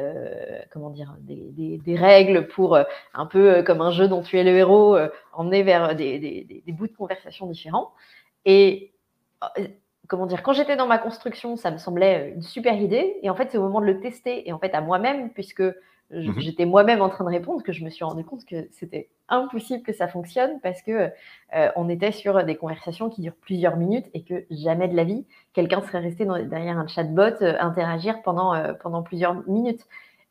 comment 0.72 0.90
dire 0.90 1.16
des, 1.20 1.96
règles 1.96 2.48
pour 2.48 2.78
un 3.14 3.26
peu 3.26 3.64
comme 3.64 3.82
un 3.82 3.92
jeu 3.92 4.08
dont 4.08 4.22
tu 4.22 4.38
es 4.38 4.44
le 4.44 4.52
héros, 4.52 4.98
emmener 5.34 5.64
vers 5.64 5.96
des, 5.96 6.64
bouts 6.68 6.88
de 6.88 6.94
conversation 6.94 7.48
différents. 7.48 7.92
Et 8.46 8.92
comment 10.08 10.26
dire, 10.26 10.44
quand 10.44 10.54
j'étais 10.54 10.76
dans 10.76 10.88
ma 10.88 10.98
construction, 10.98 11.56
ça 11.56 11.72
me 11.72 11.78
semblait 11.78 12.34
une 12.36 12.42
super 12.42 12.80
idée. 12.80 13.18
Et 13.22 13.30
en 13.30 13.36
fait, 13.36 13.52
c'est 13.52 13.58
au 13.58 13.64
moment 13.64 13.82
de 13.82 13.86
le 13.86 14.00
tester 14.00 14.48
et 14.48 14.54
en 14.54 14.60
fait 14.60 14.74
à 14.74 14.82
moi-même, 14.82 15.32
puisque 15.32 15.64
j'étais 16.38 16.66
moi-même 16.66 17.02
en 17.02 17.10
train 17.10 17.24
de 17.24 17.30
répondre 17.30 17.64
que 17.64 17.72
je 17.72 17.84
me 17.84 17.90
suis 17.90 18.04
rendu 18.04 18.24
compte 18.24 18.46
que 18.46 18.68
c'était 18.72 19.10
impossible 19.30 19.84
que 19.84 19.94
ça 19.94 20.08
fonctionne 20.08 20.60
parce 20.62 20.82
que 20.82 21.10
euh, 21.56 21.70
on 21.76 21.90
était 21.90 22.12
sur 22.12 22.44
des 22.44 22.56
conversations 22.56 23.10
qui 23.10 23.22
durent 23.22 23.36
plusieurs 23.36 23.78
minutes 23.78 24.06
et 24.14 24.24
que 24.24 24.46
jamais 24.52 24.88
de 24.88 24.96
la 24.96 25.04
vie 25.04 25.26
quelqu'un 25.54 25.82
serait 25.82 26.00
resté 26.00 26.26
derrière 26.26 26.78
un 26.78 26.88
chatbot 26.88 27.42
euh, 27.42 27.56
interagir 27.60 28.22
pendant 28.22 28.54
euh, 28.54 28.74
pendant 28.74 29.02
plusieurs 29.02 29.48
minutes. 29.48 29.86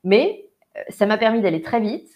Mais 0.04 0.46
ça 0.88 1.06
m'a 1.06 1.18
permis 1.18 1.40
d'aller 1.40 1.62
très 1.62 1.80
vite 1.80 2.08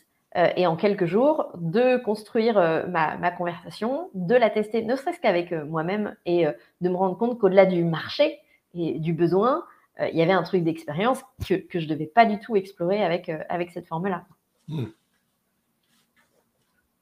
et 0.56 0.66
en 0.66 0.76
quelques 0.76 1.06
jours 1.06 1.50
de 1.54 1.96
construire 1.96 2.56
ma, 2.88 3.16
ma, 3.16 3.30
conversation, 3.30 4.10
de 4.12 4.34
la 4.34 4.50
tester, 4.50 4.82
ne 4.82 4.94
serait-ce 4.94 5.18
qu'avec 5.18 5.50
moi-même 5.52 6.14
et 6.26 6.44
de 6.82 6.88
me 6.90 6.94
rendre 6.94 7.16
compte 7.16 7.38
qu'au-delà 7.38 7.64
du 7.64 7.84
marché 7.84 8.38
et 8.74 8.98
du 8.98 9.14
besoin, 9.14 9.64
euh, 10.00 10.08
il 10.08 10.18
y 10.18 10.22
avait 10.22 10.32
un 10.32 10.42
truc 10.42 10.62
d'expérience 10.62 11.20
que, 11.46 11.54
que 11.54 11.80
je 11.80 11.86
ne 11.86 11.90
devais 11.90 12.06
pas 12.06 12.26
du 12.26 12.38
tout 12.38 12.56
explorer 12.56 13.02
avec, 13.02 13.28
euh, 13.28 13.42
avec 13.48 13.70
cette 13.70 13.86
forme-là. 13.86 14.26
Hmm. 14.68 14.86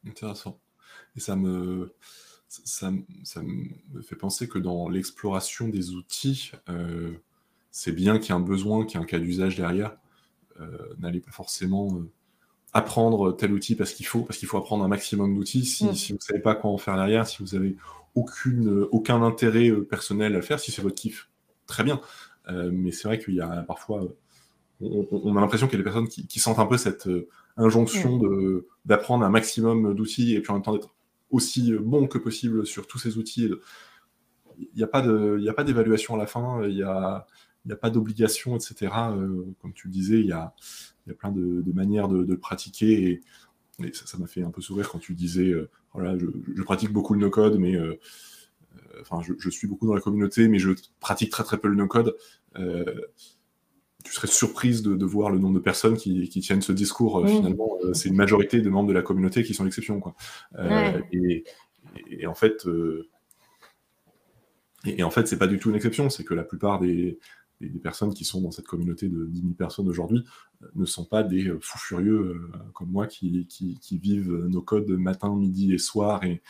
Intéressant. 0.06 0.58
Et 1.16 1.20
ça 1.20 1.34
me, 1.34 1.94
ça, 2.48 2.92
ça, 3.24 3.42
me 3.42 4.02
fait 4.02 4.16
penser 4.16 4.48
que 4.48 4.58
dans 4.58 4.88
l'exploration 4.88 5.68
des 5.68 5.90
outils, 5.90 6.52
euh, 6.68 7.12
c'est 7.70 7.92
bien 7.92 8.18
qu'il 8.18 8.26
y 8.26 8.28
ait 8.30 8.40
un 8.40 8.40
besoin, 8.40 8.84
qu'il 8.84 8.98
y 8.98 9.00
ait 9.00 9.04
un 9.04 9.06
cas 9.06 9.18
d'usage 9.18 9.56
derrière. 9.56 9.96
N'allez 10.98 11.18
pas 11.18 11.32
forcément 11.32 12.00
apprendre 12.72 13.32
tel 13.32 13.52
outil 13.52 13.74
parce 13.74 13.92
qu'il 13.92 14.06
faut, 14.06 14.20
parce 14.20 14.38
qu'il 14.38 14.46
faut 14.46 14.56
apprendre 14.56 14.84
un 14.84 14.88
maximum 14.88 15.34
d'outils. 15.34 15.64
Si, 15.64 15.84
hmm. 15.84 15.94
si 15.94 16.12
vous 16.12 16.18
ne 16.18 16.22
savez 16.22 16.38
pas 16.38 16.54
quoi 16.54 16.70
en 16.70 16.78
faire 16.78 16.94
derrière, 16.94 17.26
si 17.26 17.42
vous 17.42 17.56
avez 17.56 17.76
aucune, 18.14 18.86
aucun 18.92 19.20
intérêt 19.22 19.72
personnel 19.72 20.32
à 20.32 20.36
le 20.36 20.42
faire, 20.42 20.60
si 20.60 20.70
c'est 20.70 20.82
votre 20.82 20.94
kiff, 20.94 21.28
très 21.66 21.82
bien. 21.82 22.00
Euh, 22.48 22.70
mais 22.72 22.92
c'est 22.92 23.08
vrai 23.08 23.18
qu'il 23.18 23.34
y 23.34 23.40
a 23.40 23.62
parfois, 23.62 24.06
on, 24.80 25.36
a 25.36 25.40
l'impression 25.40 25.66
qu'il 25.66 25.78
y 25.78 25.80
a 25.80 25.84
des 25.84 25.90
personnes 25.90 26.08
qui, 26.08 26.40
sentent 26.40 26.58
un 26.58 26.66
peu 26.66 26.76
cette 26.76 27.06
euh, 27.06 27.28
injonction 27.56 28.18
de 28.18 28.66
d'apprendre 28.84 29.24
un 29.24 29.30
maximum 29.30 29.94
d'outils 29.94 30.34
et 30.34 30.40
puis 30.40 30.50
en 30.50 30.54
même 30.54 30.62
temps 30.62 30.74
d'être 30.74 30.92
aussi 31.30 31.72
bon 31.72 32.06
que 32.06 32.18
possible 32.18 32.66
sur 32.66 32.86
tous 32.86 32.98
ces 32.98 33.16
outils. 33.16 33.50
Il 34.58 34.68
n'y 34.76 34.82
a 34.82 34.86
pas 34.86 35.02
d'évaluation 35.64 36.14
à 36.14 36.18
la 36.18 36.26
fin, 36.26 36.64
il 36.64 36.74
n'y 36.74 36.82
a, 36.82 37.26
a 37.70 37.76
pas 37.76 37.90
d'obligation, 37.90 38.56
etc. 38.56 38.92
Euh, 39.10 39.44
comme 39.60 39.72
tu 39.72 39.88
le 39.88 39.92
disais, 39.92 40.20
il 40.20 40.26
y 40.26 40.32
a, 40.32 40.54
y 41.06 41.10
a 41.10 41.14
plein 41.14 41.32
de, 41.32 41.64
manières 41.72 42.08
de, 42.08 42.24
de, 42.24 42.34
pratiquer 42.34 43.10
et, 43.10 43.22
ça 43.92 44.18
m'a 44.18 44.28
fait 44.28 44.44
un 44.44 44.52
peu 44.52 44.60
sourire 44.60 44.88
quand 44.88 45.00
tu 45.00 45.14
disais, 45.14 45.52
voilà, 45.92 46.16
je, 46.16 46.26
je, 46.54 46.62
pratique 46.62 46.92
beaucoup 46.92 47.14
le 47.14 47.18
no-code, 47.18 47.58
mais 47.58 47.76
enfin, 49.00 49.20
je, 49.38 49.50
suis 49.50 49.66
beaucoup 49.66 49.86
dans 49.86 49.94
la 49.94 50.00
communauté, 50.00 50.48
mais 50.48 50.58
je 50.58 50.70
pratique 51.00 51.30
très 51.30 51.44
très 51.44 51.58
peu 51.58 51.68
le 51.68 51.74
no-code. 51.74 52.16
Euh, 52.58 52.84
tu 54.04 54.12
serais 54.12 54.28
surprise 54.28 54.82
de, 54.82 55.04
voir 55.04 55.30
le 55.30 55.38
nombre 55.38 55.54
de 55.54 55.60
personnes 55.60 55.96
qui, 55.96 56.28
tiennent 56.28 56.62
ce 56.62 56.72
discours. 56.72 57.18
Euh, 57.18 57.26
finalement, 57.26 57.78
euh, 57.84 57.94
c'est 57.94 58.10
une 58.10 58.16
majorité 58.16 58.60
de 58.60 58.68
membres 58.68 58.88
de 58.88 58.92
la 58.92 59.02
communauté 59.02 59.42
qui 59.42 59.54
sont 59.54 59.64
l'exception. 59.64 59.98
Quoi. 60.00 60.14
Et, 61.10 62.26
en 62.26 62.34
fait, 62.34 62.68
et, 64.84 65.02
en 65.02 65.10
fait, 65.10 65.26
c'est 65.26 65.38
pas 65.38 65.46
du 65.46 65.58
tout 65.58 65.70
une 65.70 65.76
exception. 65.76 66.10
C'est 66.10 66.24
que 66.24 66.34
la 66.34 66.44
plupart 66.44 66.80
des, 66.80 67.18
personnes 67.82 68.12
qui 68.12 68.26
sont 68.26 68.42
dans 68.42 68.50
cette 68.50 68.66
communauté 68.66 69.08
de 69.08 69.24
10 69.24 69.40
000 69.40 69.52
personnes 69.54 69.88
aujourd'hui 69.88 70.22
ne 70.74 70.84
sont 70.84 71.06
pas 71.06 71.22
des 71.22 71.50
fous 71.62 71.78
furieux 71.78 72.50
comme 72.74 72.90
moi 72.90 73.06
qui, 73.06 73.46
qui, 73.46 73.98
vivent 73.98 74.34
nos 74.48 74.60
codes 74.60 74.90
matin, 74.90 75.34
midi 75.34 75.72
et 75.72 75.78
soir 75.78 76.24
et, 76.24 76.42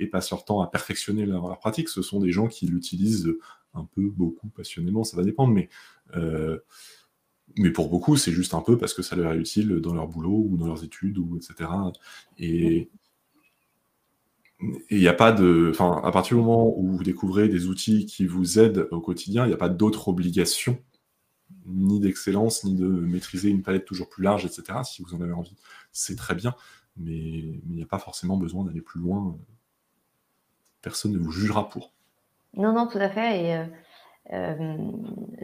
et, 0.00 0.06
passent 0.06 0.30
leur 0.30 0.44
temps 0.44 0.60
à 0.60 0.68
perfectionner 0.68 1.26
leur, 1.26 1.58
pratique. 1.58 1.88
Ce 1.88 2.02
sont 2.02 2.20
des 2.20 2.32
gens 2.32 2.48
qui 2.48 2.66
l'utilisent 2.66 3.34
un 3.74 3.84
peu, 3.84 4.10
beaucoup, 4.10 4.48
passionnément, 4.48 5.04
ça 5.04 5.16
va 5.16 5.22
dépendre, 5.22 5.52
mais, 5.52 5.68
euh, 6.16 6.58
mais 7.56 7.70
pour 7.70 7.88
beaucoup, 7.88 8.16
c'est 8.16 8.32
juste 8.32 8.54
un 8.54 8.60
peu 8.60 8.78
parce 8.78 8.94
que 8.94 9.02
ça 9.02 9.16
leur 9.16 9.32
est 9.32 9.38
utile 9.38 9.76
dans 9.80 9.94
leur 9.94 10.08
boulot 10.08 10.46
ou 10.48 10.56
dans 10.56 10.66
leurs 10.66 10.84
études, 10.84 11.18
ou 11.18 11.36
etc. 11.36 11.70
Et 12.38 12.90
il 14.60 14.98
n'y 14.98 15.08
a 15.08 15.14
pas 15.14 15.32
de. 15.32 15.68
Enfin, 15.70 16.00
à 16.04 16.10
partir 16.10 16.36
du 16.36 16.42
moment 16.42 16.76
où 16.76 16.90
vous 16.96 17.04
découvrez 17.04 17.48
des 17.48 17.66
outils 17.66 18.06
qui 18.06 18.26
vous 18.26 18.58
aident 18.58 18.88
au 18.90 19.00
quotidien, 19.00 19.44
il 19.44 19.48
n'y 19.48 19.54
a 19.54 19.58
pas 19.58 19.68
d'autre 19.68 20.08
obligation, 20.08 20.78
ni 21.66 22.00
d'excellence, 22.00 22.64
ni 22.64 22.74
de 22.74 22.86
maîtriser 22.86 23.50
une 23.50 23.62
palette 23.62 23.84
toujours 23.84 24.08
plus 24.08 24.24
large, 24.24 24.44
etc. 24.44 24.80
Si 24.84 25.02
vous 25.02 25.14
en 25.14 25.20
avez 25.20 25.32
envie, 25.32 25.56
c'est 25.92 26.16
très 26.16 26.34
bien, 26.34 26.54
mais 26.96 27.18
il 27.18 27.70
n'y 27.70 27.82
a 27.82 27.86
pas 27.86 27.98
forcément 27.98 28.36
besoin 28.36 28.64
d'aller 28.64 28.80
plus 28.80 29.00
loin 29.00 29.38
personne 30.82 31.12
ne 31.12 31.18
vous 31.18 31.32
jugera 31.32 31.68
pour. 31.68 31.92
Non, 32.56 32.72
non, 32.72 32.86
tout 32.86 32.98
à 32.98 33.08
fait. 33.08 33.44
Et 33.44 33.54
euh, 33.54 33.64
euh, 34.32 34.76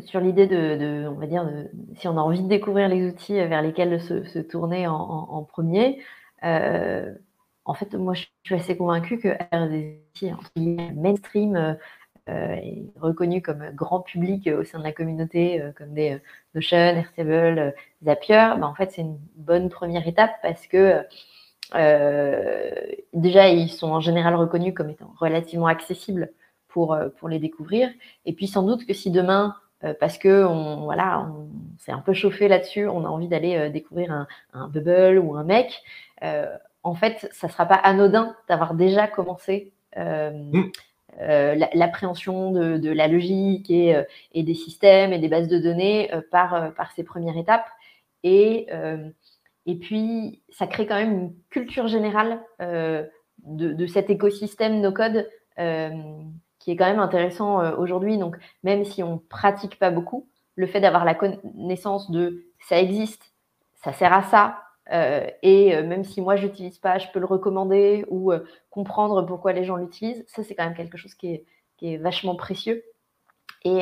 sur 0.07 0.21
l'idée 0.21 0.47
de, 0.47 1.07
on 1.09 1.15
va 1.15 1.27
dire, 1.27 1.49
si 1.97 2.09
on 2.09 2.17
a 2.17 2.21
envie 2.21 2.43
de 2.43 2.49
découvrir 2.49 2.89
les 2.89 3.07
outils 3.07 3.35
vers 3.35 3.63
lesquels 3.63 4.01
se, 4.01 4.39
tourner 4.41 4.87
en, 4.87 5.43
premier, 5.45 6.03
euh, 6.45 7.15
en 7.65 7.75
fait, 7.75 7.95
moi, 7.95 8.15
je 8.15 8.27
suis 8.45 8.55
assez 8.55 8.77
convaincue 8.77 9.19
que 9.19 9.29
outils 9.55 10.33
mainstream 10.95 11.77
est 12.27 12.85
reconnu 12.97 13.43
comme 13.43 13.71
grand 13.75 14.01
public 14.01 14.49
au 14.49 14.65
sein 14.65 14.79
de 14.79 14.85
la 14.85 14.93
communauté, 14.93 15.63
comme 15.77 15.93
des 15.95 16.19
Notion, 16.55 16.77
Airtable, 16.77 17.75
Zapier, 18.03 18.55
ben, 18.59 18.65
en 18.65 18.75
fait, 18.75 18.93
c'est 18.93 19.03
une 19.03 19.19
bonne 19.37 19.69
première 19.69 20.07
étape 20.07 20.33
parce 20.43 20.67
que 20.67 21.05
euh, 21.75 22.71
déjà, 23.13 23.49
ils 23.49 23.71
sont 23.71 23.91
en 23.91 24.01
général 24.01 24.35
reconnus 24.35 24.75
comme 24.75 24.91
étant 24.91 25.15
relativement 25.19 25.67
accessibles 25.67 26.31
pour, 26.69 26.93
euh, 26.93 27.09
pour 27.19 27.29
les 27.29 27.39
découvrir. 27.39 27.89
Et 28.27 28.33
puis 28.33 28.47
sans 28.47 28.63
doute 28.63 28.87
que 28.87 28.93
si 28.93 29.11
demain, 29.11 29.57
euh, 29.85 29.95
parce 29.99 30.19
que 30.19 30.45
on, 30.45 30.85
voilà, 30.85 31.21
on 31.21 31.49
s'est 31.79 31.93
un 31.93 32.01
peu 32.01 32.13
chauffé 32.13 32.49
là-dessus, 32.49 32.87
on 32.87 33.05
a 33.05 33.09
envie 33.09 33.29
d'aller 33.29 33.71
découvrir 33.71 34.13
un, 34.13 34.27
un, 34.53 34.69
Bubble 34.69 35.19
ou 35.19 35.37
un 35.37 35.45
mec, 35.45 35.83
en 36.83 36.95
fait, 36.95 37.29
ça 37.33 37.47
ne 37.47 37.53
sera 37.53 37.67
pas 37.67 37.77
anodin 37.77 38.35
d'avoir 38.49 38.75
déjà 38.75 39.07
commencé 39.07 39.73
mm. 39.97 40.71
l'appréhension 41.19 42.51
de, 42.51 42.79
de, 42.79 42.91
la 42.91 43.09
logique 43.09 43.71
et, 43.71 44.03
et, 44.33 44.43
des 44.43 44.55
systèmes 44.55 45.13
et 45.13 45.19
des 45.19 45.29
bases 45.29 45.49
de 45.49 45.59
données 45.59 46.11
par, 46.31 46.73
par 46.75 46.93
ces 46.93 47.05
premières 47.05 47.37
étapes. 47.37 47.67
Et 48.23 48.69
et 49.67 49.77
puis, 49.77 50.43
ça 50.51 50.67
crée 50.67 50.87
quand 50.87 50.97
même 50.97 51.13
une 51.13 51.35
culture 51.51 51.87
générale 51.89 52.43
euh, 52.61 53.05
de, 53.39 53.87
cet 53.87 54.11
écosystème 54.11 54.81
no-code 54.81 55.29
euh, 55.59 55.91
qui 56.59 56.71
est 56.71 56.77
quand 56.77 56.87
même 56.87 57.01
intéressant 57.01 57.61
euh, 57.61 57.77
aujourd'hui. 57.77 58.19
Donc, 58.19 58.37
même 58.63 58.85
si 58.85 59.03
on 59.03 59.15
ne 59.15 59.19
pratique 59.19 59.79
pas 59.79 59.91
beaucoup, 59.91 60.29
le 60.57 60.67
fait 60.67 60.81
d'avoir 60.81 61.05
la 61.05 61.15
connaissance 61.15 62.11
de 62.11 62.45
ça 62.61 62.79
existe, 62.79 63.33
ça 63.75 63.93
sert 63.93 64.13
à 64.13 64.23
ça, 64.23 64.61
et 65.43 65.83
même 65.83 66.05
si 66.05 66.21
moi 66.21 66.37
je 66.37 66.47
n'utilise 66.47 66.79
pas, 66.79 66.99
je 66.99 67.09
peux 67.13 67.19
le 67.19 67.27
recommander 67.27 68.05
ou 68.09 68.33
comprendre 68.71 69.23
pourquoi 69.23 69.53
les 69.53 69.65
gens 69.65 69.77
l'utilisent, 69.77 70.25
ça 70.29 70.45
c'est 70.45 70.55
quand 70.55 70.65
même 70.65 70.77
quelque 70.77 70.97
chose 70.97 71.15
qui 71.15 71.45
est, 71.83 71.97
vachement 71.97 72.37
précieux. 72.37 72.85
Et, 73.65 73.81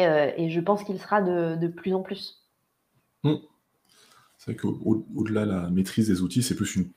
je 0.48 0.60
pense 0.60 0.82
qu'il 0.82 0.98
sera 0.98 1.20
de, 1.20 1.68
plus 1.68 1.92
en 1.92 2.02
plus. 2.02 2.48
Mmh. 3.22 3.34
C'est 4.44 4.50
vrai 4.50 4.56
qu'au-delà 4.56 5.46
de 5.46 5.52
la 5.52 5.70
maîtrise 5.70 6.08
des 6.08 6.20
outils, 6.20 6.42
c'est 6.42 6.56
plus 6.56 6.74
une 6.74 6.90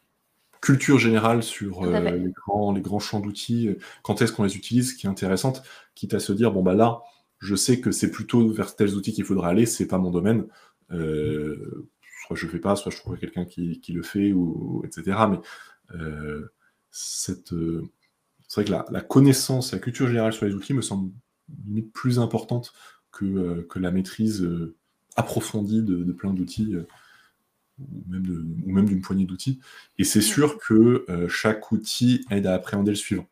culture 0.62 0.98
générale 0.98 1.43
sur 1.43 1.84
euh, 1.84 2.00
les, 2.00 2.32
grands, 2.32 2.74
les 2.74 2.82
grands 2.82 2.98
champs 2.98 3.20
d'outils, 3.20 3.70
quand 4.02 4.20
est-ce 4.24 4.32
qu'on 4.32 4.46
les 4.46 4.58
utilise, 4.58 4.93
qui 4.93 5.06
est 5.06 5.10
intéressante, 5.12 5.62
quitte 5.93 6.16
à 6.16 6.20
se 6.20 6.34
dire, 6.34 6.52
bon 6.52 6.64
bah 6.64 6.74
là, 6.74 7.04
je 7.38 7.54
sais 7.54 7.80
que 7.80 7.91
c'est 7.91 8.10
plutôt 8.10 8.50
vers 8.50 8.76
tels 8.76 8.96
outils 8.96 9.14
qu'il 9.14 9.26
faudrait 9.26 9.50
aller, 9.50 9.68
c'est 9.68 9.86
pas 9.86 10.00
mon 10.00 10.10
domaine. 10.10 10.48
Euh, 10.89 11.88
soit 12.26 12.36
je 12.36 12.48
ne 12.48 12.52
fais 12.52 12.58
pas, 12.58 12.76
soit 12.76 12.91
je 12.91 12.98
trouverai 12.98 13.20
quelqu'un 13.20 13.46
qui, 13.46 13.80
le 13.89 14.02
fait, 14.02 14.34
ou, 14.34 14.82
etc. 14.84 15.16
Mais 15.30 15.39
euh, 16.00 16.52
c'est 16.89 17.48
vrai 17.52 18.66
que 18.66 18.72
la, 18.72 19.02
connaissance, 19.02 19.72
la 19.72 19.78
culture 19.78 20.08
générale 20.08 20.34
sur 20.34 20.48
les 20.48 20.56
outils 20.56 20.74
me 20.74 20.82
semble 20.82 21.12
plus 21.93 22.18
importante 22.18 22.74
que, 23.12 23.62
que 23.70 23.78
la 23.78 23.91
maîtrise 23.91 24.50
approfondie 25.16 25.84
de 25.84 26.12
plein 26.12 26.34
d'outils 26.34 26.76
ou 27.80 28.71
même 28.71 28.88
d'une 28.88 29.01
poignée 29.01 29.26
d'outils. 29.26 29.59
Et 29.97 30.03
c'est 30.03 30.21
sûr 30.21 30.57
que 30.57 31.05
euh, 31.09 31.28
chaque 31.28 31.71
outil 31.71 32.26
aide 32.30 32.47
à 32.47 32.53
appréhender 32.53 32.91
le 32.91 32.95
suivant. 32.95 33.28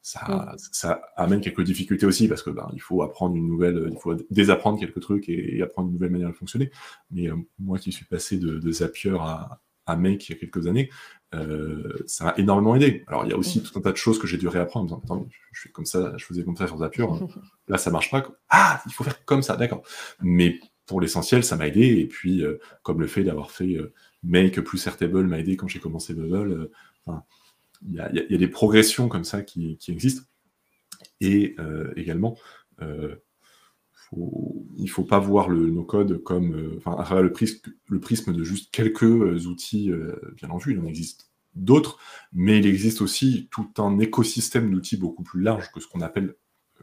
Ça, 0.00 0.54
ça 0.58 1.00
amène 1.16 1.40
quelques 1.40 1.62
difficultés 1.62 2.04
aussi 2.04 2.28
parce 2.28 2.42
que 2.42 2.50
ben, 2.50 2.68
il 2.74 2.80
faut 2.80 3.02
apprendre 3.02 3.36
une 3.36 3.48
nouvelle, 3.48 3.88
il 3.90 3.98
faut 3.98 4.14
désapprendre 4.28 4.78
quelques 4.78 5.00
trucs 5.00 5.30
et, 5.30 5.62
apprendre 5.62 5.88
une 5.88 5.94
nouvelle 5.94 6.10
manière 6.10 6.28
de 6.28 6.34
fonctionner. 6.34 6.70
Mais 7.10 7.30
euh, 7.30 7.36
moi 7.58 7.78
qui 7.78 7.90
suis 7.90 8.04
passé 8.04 8.36
de, 8.36 8.70
Zapier 8.70 9.16
à, 9.18 9.60
à 9.86 9.96
Make 9.96 10.28
il 10.28 10.32
y 10.32 10.36
a 10.36 10.38
quelques 10.38 10.66
années, 10.66 10.90
euh, 11.34 12.04
ça 12.06 12.24
m'a 12.24 12.34
énormément 12.36 12.76
aidé. 12.76 13.04
Alors 13.06 13.24
il 13.24 13.30
y 13.30 13.32
a 13.32 13.36
aussi 13.36 13.62
tout 13.62 13.78
un 13.78 13.82
tas 13.82 13.92
de 13.92 13.96
choses 13.96 14.18
que 14.18 14.26
j'ai 14.26 14.38
dû 14.38 14.48
réapprendre 14.48 14.92
en 14.92 14.98
disant, 14.98 15.02
attends, 15.04 15.28
je 15.52 15.62
fais 15.62 15.68
comme 15.70 15.86
ça, 15.86 16.12
je 16.16 16.24
faisais 16.24 16.44
comme 16.44 16.56
ça 16.56 16.66
sur 16.66 16.78
Zapier, 16.78 17.06
là 17.68 17.78
ça 17.78 17.90
marche 17.90 18.10
pas. 18.10 18.26
Ah, 18.48 18.82
il 18.86 18.92
faut 18.92 19.04
faire 19.04 19.24
comme 19.24 19.42
ça, 19.42 19.56
d'accord. 19.56 19.82
Mais 20.20 20.60
pour 20.86 21.00
l'essentiel, 21.00 21.44
ça 21.44 21.56
m'a 21.56 21.66
aidé. 21.68 21.86
Et 21.98 22.06
puis, 22.06 22.42
euh, 22.42 22.58
comme 22.82 23.00
le 23.00 23.06
fait 23.06 23.24
d'avoir 23.24 23.50
fait 23.50 23.76
euh, 23.76 23.92
Make 24.22 24.60
plus 24.60 24.86
Airtable 24.86 25.26
m'a 25.26 25.38
aidé 25.38 25.56
quand 25.56 25.68
j'ai 25.68 25.80
commencé 25.80 26.14
Bubble. 26.14 26.70
Euh, 27.08 27.12
il 27.86 27.94
y, 27.94 28.00
a 28.34 28.38
des 28.38 28.48
progressions 28.48 29.08
comme 29.08 29.24
ça 29.24 29.42
qui, 29.42 29.78
existent. 29.88 30.22
Et 31.20 31.54
également, 31.96 32.38
il 32.80 33.18
ne 34.78 34.86
faut 34.88 35.04
pas 35.04 35.18
voir 35.18 35.50
le 35.50 35.68
no-code 35.68 36.22
comme, 36.22 36.80
enfin, 36.82 37.20
le 37.20 37.30
prisme, 37.30 37.60
le 37.90 38.00
prisme 38.00 38.32
de 38.32 38.42
juste 38.42 38.70
quelques 38.70 39.46
outils, 39.46 39.92
bien 40.36 40.48
en 40.48 40.56
vue, 40.56 40.72
il 40.72 40.80
en 40.80 40.86
existe 40.86 41.30
d'autres, 41.54 41.98
mais 42.32 42.58
il 42.58 42.66
existe 42.66 43.02
aussi 43.02 43.50
tout 43.50 43.68
un 43.76 43.98
écosystème 43.98 44.70
d'outils 44.70 44.96
beaucoup 44.96 45.24
plus 45.24 45.42
large 45.42 45.70
que 45.70 45.80
ce 45.80 45.86
qu'on 45.86 46.00
appelle 46.00 46.36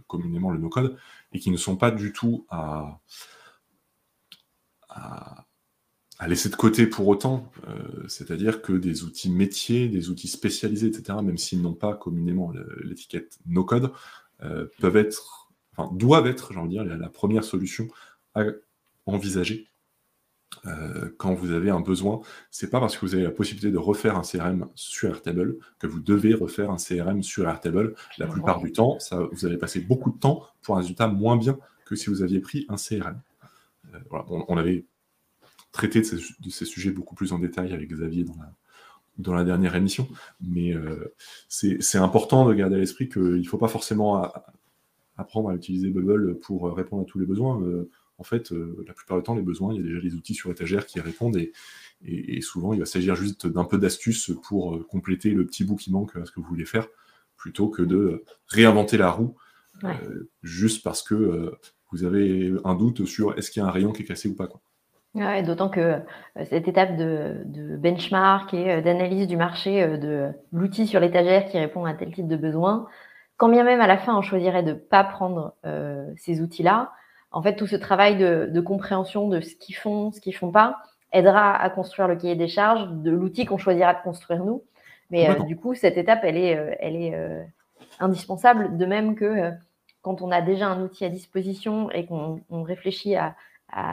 communément 0.05 0.51
le 0.51 0.59
no-code, 0.59 0.97
et 1.33 1.39
qui 1.39 1.49
ne 1.49 1.57
sont 1.57 1.77
pas 1.77 1.89
du 1.89 2.13
tout 2.13 2.45
à, 2.49 2.99
à, 4.91 6.27
laisser 6.27 6.49
de 6.49 6.55
côté 6.55 6.85
pour 6.85 7.07
autant. 7.07 7.51
Euh, 7.67 8.07
c'est-à-dire 8.07 8.61
que 8.61 8.73
des 8.73 9.03
outils 9.03 9.31
métiers, 9.31 9.87
des 9.87 10.09
outils 10.09 10.27
spécialisés, 10.27 10.87
etc., 10.87 11.17
même 11.23 11.37
s'ils 11.37 11.61
n'ont 11.61 11.73
pas 11.73 11.95
communément 11.95 12.53
l'étiquette 12.83 13.39
no-code, 13.47 13.91
euh, 14.43 14.67
peuvent 14.79 14.97
être, 14.97 15.51
enfin, 15.75 15.93
doivent 15.95 16.27
être, 16.27 16.53
j'ai 16.53 16.59
envie 16.59 16.77
de 16.77 16.83
dire, 16.83 16.97
la 16.97 17.09
première 17.09 17.43
solution 17.43 17.87
à 18.35 18.43
envisager 19.07 19.67
euh, 20.67 21.09
quand 21.17 21.33
vous 21.33 21.51
avez 21.51 21.69
un 21.69 21.79
besoin, 21.79 22.21
c'est 22.51 22.69
pas 22.69 22.79
parce 22.79 22.97
que 22.97 23.05
vous 23.05 23.15
avez 23.15 23.23
la 23.23 23.31
possibilité 23.31 23.71
de 23.71 23.77
refaire 23.77 24.15
un 24.15 24.21
CRM 24.21 24.67
sur 24.75 25.09
Airtable 25.09 25.57
que 25.79 25.87
vous 25.87 25.99
devez 25.99 26.33
refaire 26.33 26.69
un 26.69 26.77
CRM 26.77 27.23
sur 27.23 27.47
Airtable. 27.47 27.95
La 28.17 28.27
plupart 28.27 28.59
du 28.59 28.71
temps, 28.71 28.99
ça, 28.99 29.27
vous 29.31 29.45
allez 29.45 29.57
passer 29.57 29.79
beaucoup 29.79 30.11
de 30.11 30.19
temps 30.19 30.45
pour 30.61 30.75
un 30.75 30.79
résultat 30.79 31.07
moins 31.07 31.37
bien 31.37 31.57
que 31.85 31.95
si 31.95 32.09
vous 32.09 32.21
aviez 32.21 32.39
pris 32.39 32.65
un 32.69 32.75
CRM. 32.75 33.19
Euh, 33.93 33.99
on, 34.47 34.57
avait 34.57 34.85
traité 35.71 36.01
de 36.01 36.49
ces, 36.49 36.65
sujets 36.65 36.91
beaucoup 36.91 37.15
plus 37.15 37.33
en 37.33 37.39
détail 37.39 37.73
avec 37.73 37.89
Xavier 37.89 38.23
dans 38.23 38.35
la, 38.35 38.53
dans 39.17 39.33
la 39.33 39.43
dernière 39.43 39.75
émission, 39.75 40.07
mais 40.41 40.73
euh, 40.73 41.13
c'est 41.47 41.97
important 41.97 42.47
de 42.47 42.53
garder 42.53 42.75
à 42.75 42.79
l'esprit 42.79 43.09
qu'il 43.09 43.21
ne 43.21 43.43
faut 43.43 43.57
pas 43.57 43.67
forcément 43.67 44.31
apprendre 45.17 45.49
à 45.49 45.55
utiliser 45.55 45.89
Bubble 45.89 46.39
pour 46.39 46.75
répondre 46.75 47.03
à 47.03 47.05
tous 47.05 47.19
les 47.19 47.25
besoins. 47.25 47.61
En 48.21 48.23
fait, 48.23 48.51
euh, 48.51 48.83
la 48.85 48.93
plupart 48.93 49.17
du 49.17 49.23
temps, 49.23 49.33
les 49.33 49.41
besoins, 49.41 49.73
il 49.73 49.77
y 49.77 49.79
a 49.79 49.87
déjà 49.87 49.99
des 49.99 50.13
outils 50.13 50.35
sur 50.35 50.51
étagère 50.51 50.85
qui 50.85 50.99
répondent 50.99 51.37
et, 52.03 52.41
souvent, 52.41 52.71
il 52.71 52.79
va 52.79 52.85
s'agir 52.85 53.15
juste 53.15 53.47
d'un 53.47 53.63
peu 53.63 53.79
d'astuces 53.79 54.31
pour 54.43 54.75
euh, 54.75 54.83
compléter 54.83 55.31
le 55.31 55.43
petit 55.43 55.63
bout 55.63 55.75
qui 55.75 55.91
manque 55.91 56.15
à 56.15 56.23
ce 56.23 56.31
que 56.31 56.39
vous 56.39 56.45
voulez 56.45 56.65
faire, 56.65 56.87
plutôt 57.35 57.67
que 57.67 57.81
de 57.81 58.23
réinventer 58.45 58.97
la 58.97 59.09
roue 59.09 59.35
euh, 59.83 60.29
juste 60.43 60.83
parce 60.83 61.01
que 61.01 61.51
vous 61.91 62.03
avez 62.03 62.53
un 62.63 62.75
doute 62.75 63.05
sur 63.05 63.37
est-ce 63.37 63.51
qu'il 63.51 63.61
y 63.61 63.65
a 63.65 63.67
un 63.67 63.71
rayon 63.71 63.91
qui 63.91 64.03
est 64.03 64.05
cassé 64.05 64.29
ou 64.29 64.35
pas. 64.35 64.47
D'autant 65.43 65.69
que 65.69 65.99
cette 66.45 66.67
étape 66.67 66.95
de, 66.95 67.43
benchmark 67.77 68.53
et 68.53 68.81
d'analyse 68.81 69.27
du 69.27 69.35
marché 69.35 69.85
de 69.97 70.29
l'outil 70.53 70.87
sur 70.87 70.99
l'étagère 70.99 71.45
qui 71.45 71.57
répond 71.59 71.85
à 71.85 71.93
tel 71.93 72.13
type 72.13 72.27
de 72.27 72.37
besoin, 72.37 72.87
quand 73.35 73.49
bien 73.49 73.63
même 73.63 73.81
à 73.81 73.87
la 73.87 73.97
fin 73.97 74.17
on 74.17 74.21
choisirait 74.21 74.63
de 74.63 74.71
ne 74.71 74.77
pas 74.77 75.03
prendre 75.03 75.53
ces 76.15 76.41
outils-là, 76.41 76.91
en 77.31 77.41
fait, 77.41 77.55
tout 77.55 77.67
ce 77.67 77.77
travail 77.77 78.17
de, 78.17 78.61
compréhension 78.61 79.27
de 79.29 79.39
ce 79.39 79.55
qu'ils 79.55 79.75
font, 79.75 80.11
ce 80.11 80.19
qu'ils 80.19 80.35
font 80.35 80.51
pas, 80.51 80.77
aidera 81.13 81.55
à 81.55 81.69
construire 81.69 82.07
le 82.07 82.15
cahier 82.15 82.35
des 82.35 82.47
charges 82.47 82.87
de 82.89 83.11
l'outil 83.11 83.45
qu'on 83.45 83.57
choisira 83.57 83.93
de 83.93 84.01
construire 84.03 84.43
nous. 84.43 84.63
Mais 85.09 85.29
euh, 85.29 85.39
du 85.43 85.55
coup, 85.57 85.73
cette 85.73 85.97
étape, 85.97 86.21
elle 86.23 86.37
est, 86.37 86.57
euh, 86.57 86.73
elle 86.79 86.95
est 86.95 87.15
euh, 87.15 87.43
indispensable, 87.99 88.77
de 88.77 88.85
même 88.85 89.15
que 89.15 89.51
quand 90.01 90.21
on 90.21 90.31
a 90.31 90.41
déjà 90.41 90.67
un 90.67 90.81
outil 90.83 91.05
à 91.05 91.09
disposition 91.09 91.89
et 91.91 92.05
qu'on 92.05 92.63
réfléchit 92.63 93.15
à, 93.15 93.35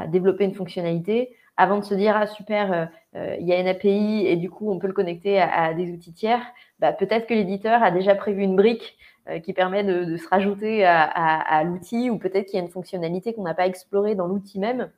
développer 0.08 0.44
une 0.44 0.54
fonctionnalité, 0.54 1.36
avant 1.56 1.78
de 1.78 1.84
se 1.84 1.94
dire 1.94 2.16
ah 2.16 2.26
super, 2.26 2.88
il 3.14 3.46
y 3.46 3.52
a 3.52 3.60
une 3.60 3.68
API 3.68 4.26
et 4.26 4.34
du 4.34 4.50
coup 4.50 4.72
on 4.72 4.80
peut 4.80 4.88
le 4.88 4.92
connecter 4.92 5.40
à, 5.40 5.72
des 5.72 5.92
outils 5.92 6.12
tiers, 6.12 6.42
bah, 6.80 6.92
peut-être 6.92 7.28
que 7.28 7.34
l'éditeur 7.34 7.80
a 7.80 7.92
déjà 7.92 8.16
prévu 8.16 8.42
une 8.42 8.56
brique 8.56 8.98
euh, 9.28 9.40
qui 9.40 9.52
permet 9.52 9.84
de, 9.84 10.16
se 10.16 10.28
rajouter 10.28 10.86
à, 10.86 11.62
l'outil 11.64 12.08
ou 12.08 12.18
peut-être 12.18 12.46
qu'il 12.46 12.56
y 12.56 12.60
a 12.60 12.64
une 12.64 12.70
fonctionnalité 12.70 13.34
qu'on 13.34 13.42
n'a 13.42 13.54
pas 13.54 13.66
explorée 13.66 14.14
dans 14.14 14.26
l'outil 14.26 14.58
même 14.58 14.90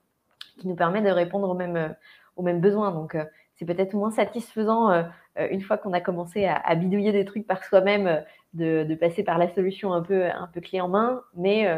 qui 0.58 0.68
nous 0.68 0.76
permet 0.76 1.02
de 1.02 1.10
répondre 1.10 1.48
aux 1.48 1.54
mêmes, 1.54 1.94
euh, 2.38 2.52
besoins. 2.52 2.92
Donc, 2.92 3.16
euh, 3.16 3.24
c'est 3.56 3.64
peut-être 3.64 3.94
moins 3.94 4.10
satisfaisant 4.10 5.04
une 5.36 5.60
fois 5.60 5.76
qu'on 5.76 5.92
a 5.92 6.00
commencé 6.00 6.46
à, 6.46 6.74
bidouiller 6.74 7.12
des 7.12 7.26
trucs 7.26 7.46
par 7.46 7.62
soi-même 7.62 8.24
de, 8.54 8.94
passer 8.94 9.22
par 9.22 9.38
la 9.38 9.52
solution 9.54 9.92
un 9.92 10.02
peu, 10.02 10.26
un 10.26 10.48
peu 10.52 10.60
clé 10.60 10.80
en 10.80 10.88
main, 10.88 11.22
mais 11.34 11.68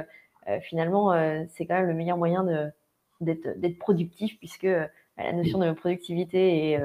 finalement, 0.63 1.13
c'est 1.49 1.67
quand 1.67 1.75
même 1.75 1.89
le 1.89 1.95
meilleur 1.95 2.17
moyen 2.17 2.45
d'être 3.21 3.79
productif 3.79 4.39
puisque 4.39 4.63
la 4.65 5.33
notion 5.33 5.59
de 5.59 5.73
productivité 5.73 6.73
est 6.73 6.81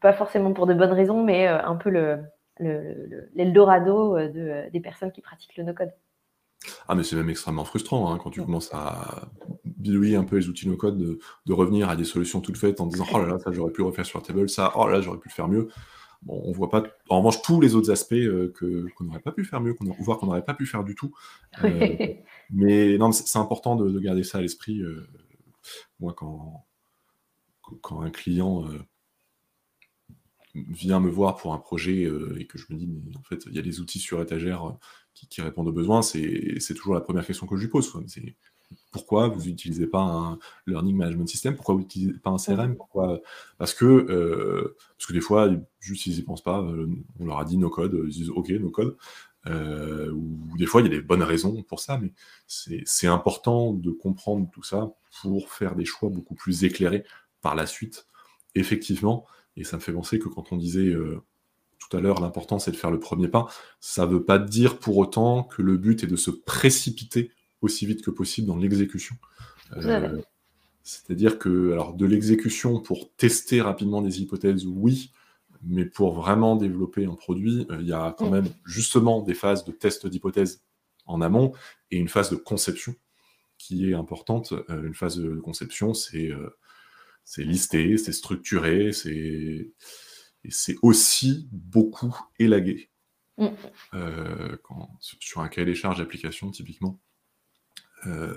pas 0.00 0.12
forcément 0.12 0.52
pour 0.52 0.66
de 0.66 0.74
bonnes 0.74 0.92
raisons, 0.92 1.22
mais 1.24 1.46
un 1.46 1.76
peu 1.76 1.90
le, 1.90 2.22
l'Eldorado 3.34 4.16
euh, 4.16 4.28
de, 4.28 4.40
euh, 4.40 4.70
des 4.70 4.80
personnes 4.80 5.12
qui 5.12 5.20
pratiquent 5.20 5.56
le 5.56 5.64
no-code. 5.64 5.92
Ah, 6.88 6.94
mais 6.94 7.04
c'est 7.04 7.16
même 7.16 7.30
extrêmement 7.30 7.64
frustrant 7.64 8.12
hein, 8.12 8.18
quand 8.22 8.30
tu 8.30 8.42
commences 8.42 8.72
à 8.74 9.28
bidouiller 9.64 10.16
un 10.16 10.24
peu 10.24 10.36
les 10.36 10.48
outils 10.48 10.68
no-code, 10.68 10.98
de, 10.98 11.52
revenir 11.52 11.88
à 11.88 11.96
des 11.96 12.04
solutions 12.04 12.40
toutes 12.40 12.56
faites 12.56 12.80
en 12.80 12.86
disant 12.86 13.06
Oh 13.14 13.18
là 13.18 13.26
là, 13.26 13.38
ça 13.38 13.52
j'aurais 13.52 13.72
pu 13.72 13.82
refaire 13.82 14.04
sur 14.04 14.18
la 14.18 14.24
table, 14.24 14.48
ça, 14.48 14.72
oh 14.74 14.86
là 14.86 14.96
là, 14.96 15.00
j'aurais 15.00 15.18
pu 15.18 15.28
le 15.28 15.34
faire 15.34 15.48
mieux. 15.48 15.68
Bon, 16.22 16.42
on 16.44 16.52
voit 16.52 16.68
pas, 16.68 16.82
en 17.08 17.18
revanche, 17.18 17.42
tous 17.42 17.60
les 17.60 17.74
autres 17.74 17.90
aspects 17.90 18.12
euh, 18.14 18.52
que, 18.56 18.88
qu'on 18.96 19.04
n'aurait 19.04 19.20
pas 19.20 19.32
pu 19.32 19.44
faire 19.44 19.60
mieux, 19.60 19.74
qu'on, 19.74 19.86
voire 20.00 20.18
qu'on 20.18 20.26
n'aurait 20.26 20.44
pas 20.44 20.54
pu 20.54 20.66
faire 20.66 20.84
du 20.84 20.94
tout. 20.94 21.14
mais 22.50 22.98
non, 22.98 23.12
c'est, 23.12 23.38
important 23.38 23.76
de, 23.76 23.98
garder 24.00 24.24
ça 24.24 24.38
à 24.38 24.40
l'esprit. 24.40 24.82
moi, 26.00 26.12
quand, 26.14 26.66
quand 27.82 28.00
un 28.00 28.10
client 28.10 28.68
vient 30.54 31.00
me 31.00 31.10
voir 31.10 31.36
pour 31.36 31.54
un 31.54 31.58
projet 31.58 32.04
euh, 32.04 32.36
et 32.38 32.46
que 32.46 32.58
je 32.58 32.66
me 32.70 32.76
dis, 32.78 32.86
mais 32.86 33.16
en 33.16 33.22
fait, 33.22 33.44
il 33.46 33.54
y 33.54 33.58
a 33.58 33.62
des 33.62 33.80
outils 33.80 33.98
sur 33.98 34.20
étagère 34.20 34.66
euh, 34.66 34.72
qui, 35.14 35.40
répondent 35.40 35.68
aux 35.68 35.72
besoins, 35.72 36.02
c'est 36.02 36.74
toujours 36.74 36.94
la 36.94 37.00
première 37.00 37.26
question 37.26 37.46
que 37.46 37.56
je 37.56 37.62
lui 37.62 37.68
pose. 37.68 37.92
C'est 38.06 38.36
pourquoi 38.90 39.28
vous 39.28 39.46
n'utilisez 39.46 39.86
pas 39.86 40.02
un 40.02 40.38
learning 40.66 40.96
management 40.96 41.28
system? 41.28 41.56
Pourquoi 41.56 41.74
vous 41.74 41.80
n'utilisez 41.80 42.14
pas 42.14 42.30
un 42.30 42.36
CRM 42.36 42.76
pourquoi 42.76 43.20
parce, 43.58 43.74
que, 43.74 43.84
euh, 43.84 44.76
parce 44.96 45.06
que 45.06 45.12
des 45.12 45.20
fois, 45.20 45.50
juste 45.80 46.06
ils 46.06 46.14
n'y 46.14 46.22
pensent 46.22 46.42
pas, 46.42 46.60
on 46.60 47.24
leur 47.24 47.38
a 47.38 47.44
dit 47.44 47.56
no 47.58 47.70
code, 47.70 47.98
ils 48.06 48.12
disent 48.12 48.30
ok, 48.30 48.50
no 48.50 48.70
code. 48.70 48.96
ou 49.46 50.56
des 50.56 50.66
fois, 50.66 50.80
il 50.80 50.84
y 50.84 50.86
a 50.88 50.90
des 50.90 51.02
bonnes 51.02 51.22
raisons 51.22 51.62
pour 51.62 51.80
ça, 51.80 51.98
mais 51.98 52.12
c'est 52.46 53.06
important 53.06 53.72
de 53.72 53.90
comprendre 53.90 54.48
tout 54.52 54.62
ça 54.62 54.92
pour 55.22 55.50
faire 55.50 55.74
des 55.74 55.84
choix 55.84 56.10
beaucoup 56.10 56.34
plus 56.34 56.64
éclairés 56.64 57.04
par 57.40 57.54
la 57.54 57.66
suite. 57.66 58.06
Effectivement, 58.54 59.26
et 59.56 59.64
ça 59.64 59.76
me 59.76 59.82
fait 59.82 59.92
penser 59.92 60.18
que 60.18 60.28
quand 60.28 60.52
on 60.52 60.56
disait 60.56 60.86
euh, 60.86 61.20
tout 61.78 61.96
à 61.96 62.00
l'heure, 62.00 62.20
l'important 62.20 62.58
c'est 62.58 62.70
de 62.70 62.76
faire 62.76 62.90
le 62.90 63.00
premier 63.00 63.28
pas, 63.28 63.48
ça 63.80 64.06
ne 64.06 64.12
veut 64.12 64.24
pas 64.24 64.38
dire 64.38 64.78
pour 64.78 64.96
autant 64.98 65.42
que 65.42 65.62
le 65.62 65.76
but 65.76 66.04
est 66.04 66.06
de 66.06 66.16
se 66.16 66.30
précipiter 66.30 67.32
aussi 67.60 67.86
vite 67.86 68.02
que 68.02 68.10
possible 68.10 68.46
dans 68.46 68.56
l'exécution. 68.56 69.16
Euh, 69.76 70.20
c'est-à-dire 70.82 71.38
que, 71.38 71.72
alors, 71.72 71.94
de 71.94 72.06
l'exécution 72.06 72.80
pour 72.80 73.12
tester 73.16 73.60
rapidement 73.60 74.00
des 74.00 74.20
hypothèses, 74.22 74.66
oui, 74.66 75.12
mais 75.62 75.84
pour 75.84 76.14
vraiment 76.14 76.56
développer 76.56 77.04
un 77.04 77.14
produit, 77.14 77.66
euh, 77.70 77.78
il 77.80 77.86
y 77.86 77.92
a 77.92 78.14
quand 78.16 78.30
même 78.30 78.48
justement 78.64 79.22
des 79.22 79.34
phases 79.34 79.64
de 79.64 79.72
test 79.72 80.06
d'hypothèses 80.06 80.62
en 81.06 81.20
amont 81.20 81.52
et 81.90 81.98
une 81.98 82.08
phase 82.08 82.30
de 82.30 82.36
conception 82.36 82.94
qui 83.56 83.90
est 83.90 83.94
importante. 83.94 84.54
une 84.68 84.94
phase 84.94 85.18
de 85.18 85.34
conception, 85.40 85.92
c'est 85.92 86.30
c'est 87.24 87.42
listé, 87.42 87.98
c'est 87.98 88.12
structuré, 88.12 88.92
c'est 88.92 89.72
c'est 90.48 90.76
aussi 90.82 91.48
beaucoup 91.50 92.16
élagué. 92.38 92.88
Mm. 93.38 93.46
Euh, 93.94 94.56
sur 95.20 95.40
un 95.40 95.48
cahier 95.48 95.66
des 95.66 95.74
charges 95.74 95.98
d'application, 95.98 96.50
typiquement, 96.50 96.98
euh, 98.06 98.34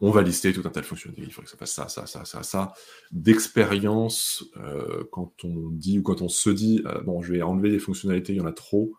on 0.00 0.10
va 0.10 0.22
lister 0.22 0.52
tout 0.52 0.62
un 0.64 0.70
tas 0.70 0.80
de 0.80 0.86
fonctionnalités. 0.86 1.26
Il 1.26 1.32
faudrait 1.32 1.44
que 1.44 1.50
ça 1.50 1.56
fasse 1.56 1.72
ça, 1.72 1.88
ça, 1.88 2.06
ça, 2.06 2.24
ça, 2.24 2.42
ça. 2.42 2.72
D'expérience, 3.10 4.44
euh, 4.56 5.04
quand 5.12 5.44
on 5.44 5.70
dit 5.70 5.98
ou 5.98 6.02
quand 6.02 6.22
on 6.22 6.28
se 6.28 6.50
dit, 6.50 6.82
bon, 7.04 7.22
je 7.22 7.32
vais 7.32 7.42
enlever 7.42 7.70
des 7.70 7.78
fonctionnalités, 7.78 8.32
il 8.32 8.36
y 8.36 8.40
en 8.40 8.46
a 8.46 8.52
trop, 8.52 8.92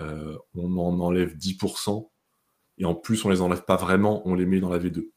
on 0.00 0.78
en 0.78 1.00
enlève 1.00 1.36
10%, 1.36 2.08
et 2.78 2.84
en 2.84 2.94
plus, 2.94 3.24
on 3.24 3.30
les 3.30 3.40
enlève 3.40 3.64
pas 3.64 3.76
vraiment, 3.76 4.26
on 4.26 4.34
les 4.34 4.46
met 4.46 4.60
dans 4.60 4.70
la 4.70 4.78
V2. 4.78 5.08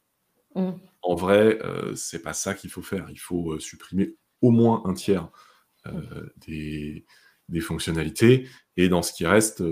Mm. 0.56 0.72
En 1.02 1.16
vrai, 1.16 1.60
euh, 1.64 1.96
c'est 1.96 2.22
pas 2.22 2.34
ça 2.34 2.54
qu'il 2.54 2.70
faut 2.70 2.82
faire. 2.82 3.08
Il 3.10 3.20
faut 3.20 3.54
euh, 3.54 3.60
supprimer 3.60 4.16
au 4.42 4.52
moins 4.52 4.84
un 4.86 4.94
tiers 4.94 5.30
euh, 5.88 6.30
des, 6.38 7.06
fonctionnalités. 7.62 8.48
Et 8.76 8.90
dans 8.90 9.02
ce 9.02 9.14
qui 9.14 9.26
reste, 9.26 9.64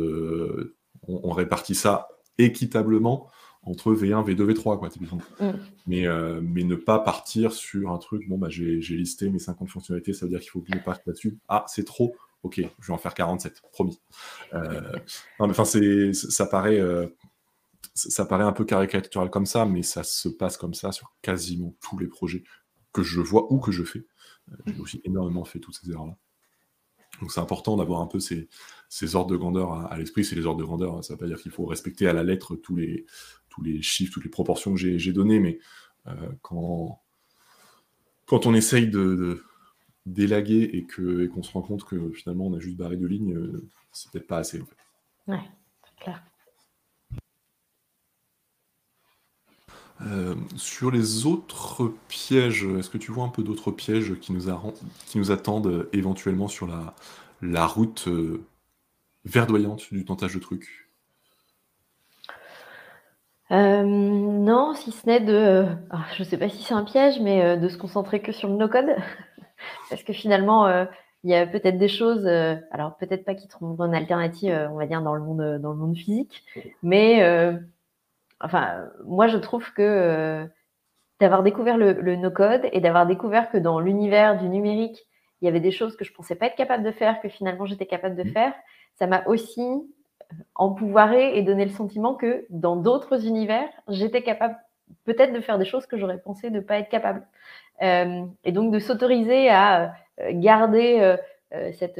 on, 1.03 1.31
répartit 1.31 1.75
ça 1.75 2.07
équitablement 2.37 3.29
entre 3.63 3.93
V1, 3.93 4.23
V2, 4.23 4.53
V3, 4.53 4.77
quoi, 4.77 4.89
mm. 4.89 5.53
Mais, 5.87 6.05
mais 6.41 6.63
ne 6.63 6.75
pas 6.75 6.99
partir 6.99 7.51
sur 7.51 7.91
un 7.91 7.97
truc, 7.97 8.27
bon, 8.27 8.37
bah, 8.37 8.47
j'ai 8.49 8.77
listé 8.77 9.27
mes 9.29 9.39
50 9.39 9.69
fonctionnalités, 9.69 10.13
ça 10.13 10.25
veut 10.25 10.29
dire 10.29 10.39
qu'il 10.39 10.51
faut 10.51 10.61
que 10.61 10.67
je 10.71 10.77
parte 10.77 11.01
là-dessus. 11.07 11.39
Ah, 11.47 11.65
c'est 11.67 11.83
trop, 11.83 12.15
ok, 12.43 12.61
je 12.79 12.87
vais 12.87 12.93
en 12.93 12.99
faire 12.99 13.15
47, 13.15 13.63
promis. 13.71 13.99
non, 14.53 14.59
mais 15.47 15.49
enfin, 15.49 15.65
ça 15.65 16.45
paraît 16.45 16.79
ça 17.95 18.25
paraît 18.25 18.43
un 18.43 18.51
peu 18.51 18.65
caricatural 18.65 19.29
comme 19.29 19.45
ça, 19.45 19.65
mais 19.65 19.81
ça 19.81 20.03
se 20.03 20.27
passe 20.27 20.57
comme 20.57 20.73
ça 20.73 20.91
sur 20.91 21.13
quasiment 21.21 21.73
tous 21.81 21.97
les 21.97 22.07
projets 22.07 22.43
que 22.91 23.03
je 23.03 23.21
vois 23.21 23.51
ou 23.51 23.59
que 23.59 23.71
je 23.71 23.83
fais. 23.83 24.05
Euh, 24.51 24.55
j'ai 24.67 24.79
aussi 24.79 25.01
énormément 25.05 25.45
fait 25.45 25.59
toutes 25.59 25.75
ces 25.75 25.89
erreurs-là. 25.89 26.17
Donc 27.21 27.31
c'est 27.31 27.39
important 27.39 27.77
d'avoir 27.77 28.01
un 28.01 28.07
peu 28.07 28.19
ces, 28.19 28.47
ordres 29.15 29.31
de 29.31 29.37
grandeur 29.37 29.73
à, 29.91 29.97
l'esprit. 29.97 30.23
C'est 30.23 30.35
les 30.35 30.45
ordres 30.45 30.59
de 30.59 30.65
grandeur, 30.65 31.03
ça 31.03 31.13
ne 31.13 31.17
veut 31.17 31.25
pas 31.25 31.27
dire 31.27 31.41
qu'il 31.41 31.51
faut 31.51 31.65
respecter 31.65 32.07
à 32.07 32.13
la 32.13 32.23
lettre 32.23 32.55
tous 32.55 32.75
les, 32.75 33.05
tous 33.49 33.61
les 33.61 33.81
chiffres, 33.81 34.13
toutes 34.13 34.23
les 34.23 34.29
proportions 34.29 34.73
que 34.73 34.79
j'ai 34.79 35.13
données, 35.13 35.39
mais 35.39 35.59
quand, 36.41 37.01
quand 38.25 38.45
on 38.45 38.53
essaye 38.53 38.87
de, 38.87 39.43
d'élaguer 40.05 40.69
et 40.73 40.85
qu'on 40.85 41.19
et 41.19 41.43
se 41.43 41.51
rend 41.51 41.61
compte 41.61 41.83
que 41.83 42.11
finalement 42.11 42.47
on 42.47 42.53
a 42.53 42.59
juste 42.59 42.77
barré 42.77 42.97
deux 42.97 43.07
lignes, 43.07 43.35
c'est 43.91 44.11
peut-être 44.11 44.27
pas 44.27 44.37
assez 44.37 44.61
en 44.61 44.65
fait. 44.65 45.31
Ouais, 45.31 45.41
clair. 45.99 46.23
Euh, 50.01 50.35
sur 50.57 50.91
les 50.91 51.25
autres 51.25 51.93
pièges, 52.09 52.65
est-ce 52.77 52.89
que 52.89 52.97
tu 52.97 53.11
vois 53.11 53.23
un 53.23 53.29
peu 53.29 53.43
d'autres 53.43 53.71
pièges 53.71 54.19
qui 54.19 54.33
nous, 54.33 54.49
attendent 55.31 55.67
euh, 55.67 55.89
éventuellement 55.93 56.49
sur 56.49 56.67
la, 56.67 56.93
la 57.41 57.65
route 57.65 58.07
euh, 58.07 58.45
verdoyante 59.23 59.93
du 59.93 60.03
tentage 60.03 60.33
de 60.33 60.39
trucs? 60.39 60.89
Non, 63.51 64.73
si 64.73 64.91
ce 64.91 65.05
n'est 65.07 65.21
de. 65.21 65.65
Ah, 65.89 66.05
je 66.15 66.23
ne 66.23 66.27
sais 66.27 66.37
pas 66.37 66.49
si 66.49 66.61
c'est 66.61 66.73
un 66.73 66.83
piège, 66.83 67.19
mais 67.19 67.57
de 67.57 67.67
se 67.69 67.77
concentrer 67.77 68.21
que 68.21 68.31
sur 68.31 68.49
le 68.49 68.55
no-code. 68.55 68.95
Parce 69.89 70.03
que 70.03 70.13
finalement, 70.13 70.67
il 71.23 71.31
y 71.31 71.35
a 71.35 71.47
peut-être 71.47 71.77
des 71.77 71.87
choses, 71.87 72.27
alors 72.71 72.97
peut-être 72.97 73.23
pas 73.23 73.33
qui 73.33 73.47
trouveront 73.47 73.85
une 73.85 73.95
alternative, 73.95 74.69
on 74.71 74.75
va 74.75 74.87
dire, 74.87 75.01
dans 75.01 75.15
le 75.15 75.21
monde, 75.21 75.61
dans 75.61 75.71
le 75.71 75.77
monde 75.77 75.95
physique, 75.95 76.43
mais 76.83 77.59
enfin, 78.45 78.89
moi, 79.03 79.27
je 79.27 79.37
trouve 79.37 79.73
que 79.73 79.81
euh, 79.81 80.45
d'avoir 81.19 81.43
découvert 81.43 81.77
le, 81.77 82.15
no-code 82.15 82.69
et 82.71 82.79
d'avoir 82.79 83.05
découvert 83.05 83.49
que 83.49 83.57
dans 83.57 83.79
l'univers 83.79 84.37
du 84.37 84.47
numérique, 84.47 85.07
il 85.41 85.45
y 85.45 85.47
avait 85.47 85.59
des 85.59 85.71
choses 85.71 85.97
que 85.97 86.05
je 86.05 86.11
ne 86.11 86.15
pensais 86.15 86.35
pas 86.35 86.45
être 86.45 86.55
capable 86.55 86.83
de 86.83 86.91
faire, 86.91 87.19
que 87.21 87.27
finalement 87.27 87.65
j'étais 87.65 87.85
capable 87.85 88.15
de 88.15 88.23
mmh. 88.23 88.33
faire, 88.33 88.53
ça 88.95 89.07
m'a 89.07 89.25
aussi 89.25 89.61
euh, 89.61 90.35
empouvoiré 90.53 91.37
et 91.37 91.41
donné 91.41 91.65
le 91.65 91.71
sentiment 91.71 92.15
que 92.15 92.45
dans 92.49 92.75
d'autres 92.75 93.25
univers, 93.25 93.67
j'étais 93.87 94.21
capable 94.21 94.55
peut-être 95.03 95.33
de 95.33 95.41
faire 95.41 95.57
des 95.57 95.65
choses 95.65 95.87
que 95.87 95.97
j'aurais 95.97 96.19
pensé 96.19 96.51
ne 96.51 96.59
pas 96.59 96.77
être 96.77 96.89
capable. 96.89 97.25
Euh, 97.81 98.23
et 98.43 98.51
donc 98.51 98.71
de 98.71 98.79
s'autoriser 98.79 99.49
à 99.49 99.95
garder 100.31 101.17
cette, 101.73 101.99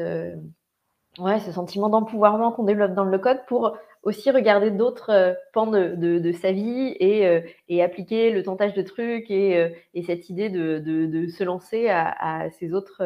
ouais, 1.19 1.39
ce 1.39 1.51
sentiment 1.51 1.89
d'empouvoirment 1.89 2.51
qu'on 2.51 2.63
développe 2.63 2.93
dans 2.93 3.03
le 3.03 3.17
code 3.17 3.45
pour 3.47 3.77
aussi 4.05 4.29
regarder 4.29 4.69
d'autres 4.69 5.09
euh, 5.09 5.33
pans 5.51 5.67
de, 5.67 6.31
sa 6.31 6.51
vie 6.51 6.95
et, 6.99 7.27
euh, 7.27 7.41
et, 7.67 7.83
appliquer 7.83 8.31
le 8.31 8.43
tentage 8.43 8.73
de 8.73 8.83
trucs 8.83 9.29
et, 9.31 9.57
euh, 9.57 9.69
et 9.95 10.03
cette 10.03 10.29
idée 10.29 10.49
de, 10.49 11.27
se 11.27 11.43
lancer 11.43 11.89
à, 11.89 12.49
ces 12.51 12.73
autres, 12.73 13.03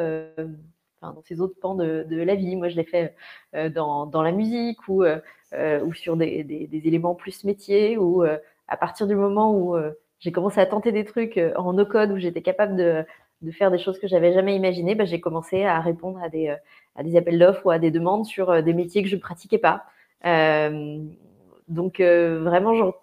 dans 1.01 1.21
ces 1.23 1.39
autres 1.39 1.55
pans 1.59 1.75
de, 1.75 2.05
la 2.09 2.35
vie. 2.35 2.55
Moi, 2.55 2.67
je 2.67 2.75
l'ai 2.75 2.83
fait 2.83 3.15
dans, 3.73 4.21
la 4.21 4.31
musique 4.31 4.87
ou, 4.87 5.03
sur 5.95 6.17
des, 6.17 6.69
éléments 6.71 7.15
plus 7.15 7.45
métiers 7.45 7.97
ou 7.97 8.23
à 8.23 8.77
partir 8.77 9.07
du 9.07 9.15
moment 9.15 9.53
où 9.55 9.77
j'ai 10.19 10.31
commencé 10.31 10.59
à 10.59 10.65
tenter 10.65 10.91
des 10.91 11.05
trucs 11.05 11.39
en 11.55 11.73
no-code 11.73 12.11
où 12.11 12.17
j'étais 12.17 12.41
capable 12.41 12.75
de, 12.75 13.05
faire 13.51 13.71
des 13.71 13.79
choses 13.79 13.99
que 13.99 14.07
j'avais 14.07 14.33
jamais 14.33 14.55
imaginées, 14.55 14.95
bah, 14.95 15.05
j'ai 15.05 15.21
commencé 15.21 15.63
à 15.63 15.79
répondre 15.79 16.19
à 16.21 16.29
des, 16.29 16.57
appels 17.15 17.39
d'offres 17.39 17.65
ou 17.65 17.71
à 17.71 17.79
des 17.79 17.91
demandes 17.91 18.25
sur 18.25 18.61
des 18.61 18.73
métiers 18.73 19.01
que 19.01 19.09
je 19.09 19.15
pratiquais 19.15 19.59
pas. 19.59 19.85
Euh, 20.25 21.05
donc 21.67 21.99
euh, 21.99 22.41
vraiment, 22.43 22.93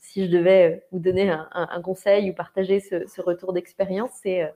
si 0.00 0.26
je 0.26 0.30
devais 0.30 0.84
vous 0.92 0.98
donner 0.98 1.30
un, 1.30 1.82
conseil 1.82 2.30
ou 2.30 2.34
partager 2.34 2.80
ce, 2.80 3.20
retour 3.20 3.52
d'expérience, 3.52 4.10
c'est 4.22 4.50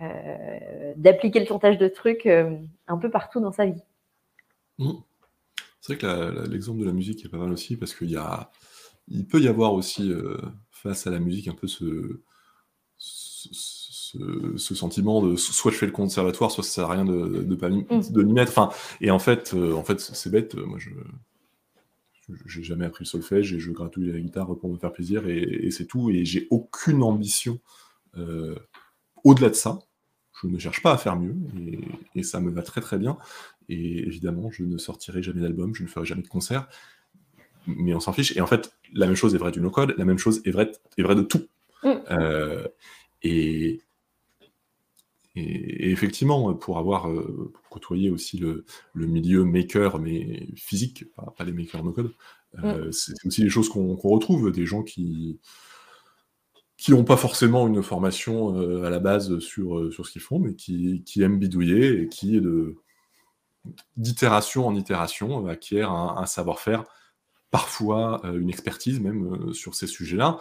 euh, 0.00 0.92
d'appliquer 0.96 1.40
le 1.40 1.46
chantage 1.46 1.78
de 1.78 1.88
trucs 1.88 2.26
un 2.26 2.98
peu 2.98 3.10
partout 3.10 3.40
dans 3.40 3.52
sa 3.52 3.66
vie. 3.66 3.82
Mmh. 4.78 4.92
C'est 5.80 5.94
vrai 5.94 5.98
que 5.98 6.48
l'exemple 6.48 6.80
de 6.80 6.86
la 6.86 6.92
musique 6.92 7.24
est 7.24 7.28
pas 7.28 7.36
mal 7.36 7.52
aussi 7.52 7.76
parce 7.76 7.94
qu'il 7.94 8.10
y 8.10 8.16
a, 8.16 8.50
il 9.08 9.26
peut 9.26 9.40
y 9.40 9.48
avoir 9.48 9.74
aussi 9.74 10.12
face 10.70 11.06
à 11.06 11.10
la 11.10 11.18
musique 11.18 11.48
un 11.48 11.54
peu 11.54 11.66
ce, 11.66 12.20
ce, 12.96 14.74
sentiment 14.74 15.20
de 15.20 15.34
soit 15.36 15.72
je 15.72 15.76
fais 15.76 15.86
le 15.86 15.92
conservatoire, 15.92 16.50
soit 16.52 16.62
ça 16.62 16.70
sert 16.70 16.84
à 16.90 16.92
rien 16.94 17.04
de 17.04 17.42
de 17.42 17.54
mmh. 17.54 18.12
de 18.12 18.22
m'y 18.22 18.32
mettre. 18.32 18.52
Enfin, 18.56 18.70
et 19.00 19.10
en 19.10 19.18
fait, 19.18 19.52
en 19.52 19.82
fait, 19.82 20.00
c'est 20.00 20.30
bête. 20.30 20.54
Moi, 20.54 20.78
je 20.78 20.90
j'ai 22.46 22.62
jamais 22.62 22.86
appris 22.86 23.04
le 23.04 23.08
solfège 23.08 23.52
et 23.52 23.60
je 23.60 23.70
gratouille 23.70 24.12
la 24.12 24.20
guitare 24.20 24.56
pour 24.58 24.70
me 24.70 24.78
faire 24.78 24.92
plaisir 24.92 25.26
et, 25.28 25.70
c'est 25.70 25.86
tout. 25.86 26.10
Et 26.10 26.24
j'ai 26.24 26.46
aucune 26.50 27.02
ambition 27.02 27.60
euh, 28.16 28.54
au-delà 29.24 29.50
de 29.50 29.54
ça. 29.54 29.80
Je 30.42 30.48
ne 30.48 30.58
cherche 30.58 30.82
pas 30.82 30.92
à 30.92 30.98
faire 30.98 31.16
mieux 31.16 31.34
et, 32.14 32.22
ça 32.22 32.40
me 32.40 32.50
va 32.50 32.62
très 32.62 32.80
très 32.80 32.98
bien. 32.98 33.18
Et 33.68 34.06
évidemment, 34.06 34.50
je 34.50 34.62
ne 34.64 34.78
sortirai 34.78 35.22
jamais 35.22 35.40
d'album, 35.40 35.74
je 35.74 35.82
ne 35.82 35.88
ferai 35.88 36.06
jamais 36.06 36.22
de 36.22 36.28
concert. 36.28 36.68
Mais 37.66 37.94
on 37.94 38.00
s'en 38.00 38.12
fiche. 38.12 38.36
Et 38.36 38.40
en 38.40 38.46
fait, 38.46 38.74
la 38.92 39.06
même 39.06 39.16
chose 39.16 39.34
est 39.34 39.38
vraie 39.38 39.52
du 39.52 39.60
no-code, 39.60 39.94
la 39.96 40.04
même 40.04 40.18
chose 40.18 40.42
est 40.44 40.50
vraie, 40.50 40.70
est 40.98 41.02
vraie 41.02 41.14
de 41.14 41.22
tout. 41.22 41.46
Mm. 41.82 41.92
Euh, 42.10 42.68
et, 43.22 43.68
et, 43.68 43.82
effectivement, 45.94 46.54
pour 46.54 46.78
avoir 46.78 47.08
euh, 47.08 47.52
côtoyé 47.70 48.10
aussi 48.10 48.36
le, 48.38 48.64
milieu 48.94 49.44
maker, 49.44 49.98
mais 49.98 50.48
physique, 50.56 51.04
pas, 51.14 51.44
les 51.44 51.52
makers 51.52 51.82
no 51.82 51.92
code, 51.92 52.12
euh, 52.62 52.88
mm. 52.88 52.92
c'est 52.92 53.26
aussi 53.26 53.42
des 53.42 53.48
choses 53.48 53.68
qu'on 53.68 53.96
retrouve, 53.96 54.52
des 54.52 54.66
gens 54.66 54.82
qui 54.82 55.40
qui 56.76 56.90
n'ont 56.90 57.04
pas 57.04 57.16
forcément 57.16 57.66
une 57.68 57.82
formation 57.82 58.58
euh, 58.58 58.82
à 58.82 58.90
la 58.90 58.98
base 58.98 59.38
sur, 59.38 59.90
sur 59.92 60.04
ce 60.04 60.10
qu'ils 60.10 60.20
font, 60.20 60.40
mais 60.40 60.54
qui, 60.54 61.02
aiment 61.22 61.38
bidouiller 61.38 62.02
et 62.02 62.08
qui, 62.08 62.42
d'itération 63.96 64.66
en 64.66 64.74
itération, 64.74 65.46
acquièrent 65.46 65.92
un, 65.92 66.26
savoir-faire, 66.26 66.84
parfois 67.50 68.20
une 68.24 68.50
expertise 68.50 69.00
même 69.00 69.54
sur 69.54 69.76
ces 69.76 69.86
sujets-là. 69.86 70.40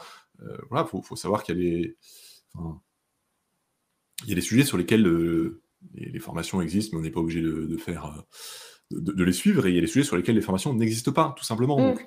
voilà, 0.69 0.85
il 0.91 1.01
faut, 1.03 1.15
savoir 1.15 1.43
qu'il 1.43 1.55
y 1.55 1.59
a 1.59 1.63
des 1.63 1.97
il 4.23 4.29
y 4.29 4.31
a 4.31 4.35
des 4.35 4.41
sujets 4.41 4.63
sur 4.63 4.77
lesquels 4.77 5.05
euh, 5.05 5.61
les, 5.95 6.19
formations 6.19 6.61
existent, 6.61 6.95
mais 6.95 6.99
on 6.99 7.03
n'est 7.03 7.11
pas 7.11 7.19
obligé 7.19 7.41
de, 7.41 7.77
faire, 7.77 8.05
euh, 8.05 8.99
de, 8.99 9.23
les 9.23 9.33
suivre, 9.33 9.65
et 9.65 9.69
il 9.69 9.75
y 9.75 9.77
a 9.77 9.81
des 9.81 9.87
sujets 9.87 10.05
sur 10.05 10.15
lesquels 10.15 10.35
les 10.35 10.41
formations 10.41 10.73
n'existent 10.73 11.11
pas, 11.11 11.33
tout 11.37 11.43
simplement, 11.43 11.93
mm. 11.93 11.97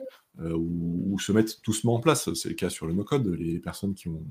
euh, 0.40 0.54
ou, 0.56 1.18
se 1.18 1.32
mettent 1.32 1.62
doucement 1.64 1.94
en 1.94 2.00
place. 2.00 2.32
C'est 2.34 2.48
le 2.48 2.54
cas 2.54 2.70
sur 2.70 2.86
le 2.86 2.92
no-code. 2.92 3.26
Les 3.38 3.58
personnes 3.58 3.94
qui 3.94 4.08
ont, 4.08 4.24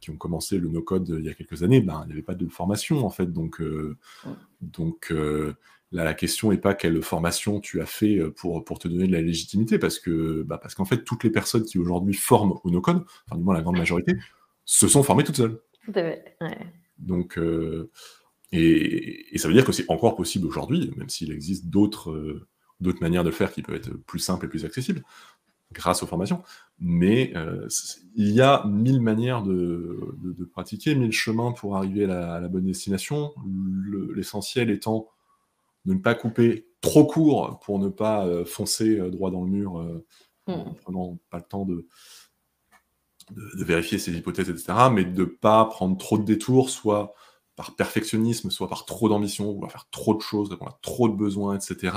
qui 0.00 0.10
ont 0.10 0.16
commencé 0.16 0.58
le 0.58 0.68
no-code 0.68 1.16
il 1.18 1.24
y 1.24 1.30
a 1.30 1.34
quelques 1.34 1.62
années, 1.62 1.80
ben, 1.80 2.02
il 2.04 2.06
n'y 2.08 2.12
avait 2.12 2.22
pas 2.22 2.34
de 2.34 2.48
formation, 2.48 3.04
en 3.04 3.10
fait. 3.10 3.32
Donc, 3.32 3.60
mm. 3.60 3.94
donc 4.60 5.10
là, 5.10 6.04
la 6.04 6.14
question 6.14 6.50
n'est 6.50 6.58
pas 6.58 6.74
quelle 6.74 7.02
formation 7.02 7.60
tu 7.60 7.80
as 7.80 7.86
fait 7.86 8.18
pour, 8.36 8.64
pour 8.64 8.78
te 8.78 8.88
donner 8.88 9.06
de 9.06 9.12
la 9.12 9.22
légitimité, 9.22 9.78
parce 9.78 9.98
que 9.98 10.42
bah, 10.42 10.58
parce 10.58 10.74
qu'en 10.74 10.84
fait, 10.84 11.04
toutes 11.04 11.24
les 11.24 11.30
personnes 11.30 11.64
qui 11.64 11.78
aujourd'hui 11.78 12.14
forment 12.14 12.58
au 12.64 12.70
no-code, 12.70 13.04
enfin, 13.26 13.36
du 13.36 13.44
moins 13.44 13.54
la 13.54 13.62
grande 13.62 13.78
majorité, 13.78 14.14
se 14.64 14.88
sont 14.88 15.02
formées 15.02 15.24
toutes 15.24 15.36
seules. 15.36 15.60
Tout 15.84 15.92
à 15.96 16.02
fait, 16.02 16.36
donc, 17.02 17.36
euh, 17.38 17.90
et, 18.52 19.36
ça 19.36 19.48
veut 19.48 19.54
dire 19.54 19.64
que 19.64 19.72
c'est 19.72 19.90
encore 19.90 20.16
possible 20.16 20.46
aujourd'hui, 20.46 20.92
même 20.96 21.08
s'il 21.08 21.32
existe 21.32 21.66
d'autres 21.66 22.10
euh, 22.10 22.46
d'autres 22.80 23.00
manières 23.00 23.22
de 23.22 23.28
le 23.28 23.34
faire 23.34 23.52
qui 23.52 23.62
peuvent 23.62 23.76
être 23.76 23.92
plus 23.92 24.18
simples 24.18 24.46
et 24.46 24.48
plus 24.48 24.64
accessibles 24.64 25.02
grâce 25.72 26.02
aux 26.02 26.06
formations. 26.06 26.42
Mais 26.78 27.32
euh, 27.36 27.68
il 28.16 28.30
y 28.30 28.40
a 28.40 28.64
mille 28.66 29.00
manières 29.00 29.42
de, 29.42 30.16
pratiquer, 30.52 30.94
mille 30.94 31.12
chemins 31.12 31.52
pour 31.52 31.76
arriver 31.76 32.04
à 32.04 32.40
la, 32.40 32.48
bonne 32.48 32.64
destination. 32.64 33.32
L'essentiel 34.14 34.68
étant 34.68 35.08
de 35.84 35.94
ne 35.94 36.00
pas 36.00 36.14
couper 36.14 36.66
trop 36.80 37.06
court 37.06 37.60
pour 37.60 37.78
ne 37.78 37.88
pas 37.88 38.44
foncer 38.44 38.98
droit 39.10 39.30
dans 39.30 39.44
le 39.44 39.50
mur 39.50 40.02
en 40.46 40.66
hmm. 40.66 40.74
prenant 40.82 41.18
pas 41.30 41.38
le 41.38 41.44
temps 41.44 41.64
de, 41.64 41.86
de, 43.34 43.64
vérifier 43.64 43.98
ses 43.98 44.12
hypothèses, 44.16 44.50
etc., 44.50 44.72
mais 44.92 45.04
de 45.04 45.20
ne 45.20 45.24
pas 45.24 45.64
prendre 45.64 45.96
trop 45.96 46.18
de 46.18 46.24
détours, 46.24 46.70
soit 46.70 47.14
par 47.56 47.74
perfectionnisme, 47.74 48.50
soit 48.50 48.68
par 48.68 48.86
trop 48.86 49.08
d'ambition, 49.08 49.52
vouloir 49.52 49.70
faire 49.70 49.88
trop 49.90 50.14
de 50.14 50.20
choses, 50.20 50.50
répondre 50.50 50.70
à 50.70 50.78
trop 50.82 51.08
de 51.08 51.14
besoins, 51.14 51.56
etc., 51.56 51.96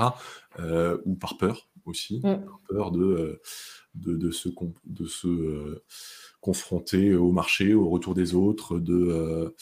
euh, 0.58 0.98
ou 1.04 1.14
par 1.14 1.38
peur 1.38 1.68
aussi, 1.86 2.18
mm. 2.18 2.44
par 2.44 2.60
peur 2.68 2.90
de, 2.90 3.04
euh, 3.04 3.40
de, 3.94 4.30
se, 4.30 4.48
de 4.84 5.06
se 5.06 5.28
euh, 5.28 5.82
confronter 6.40 7.14
au 7.14 7.32
marché, 7.32 7.74
au 7.74 7.88
retour 7.88 8.14
des 8.14 8.34
autres, 8.34 8.78
de, 8.78 9.54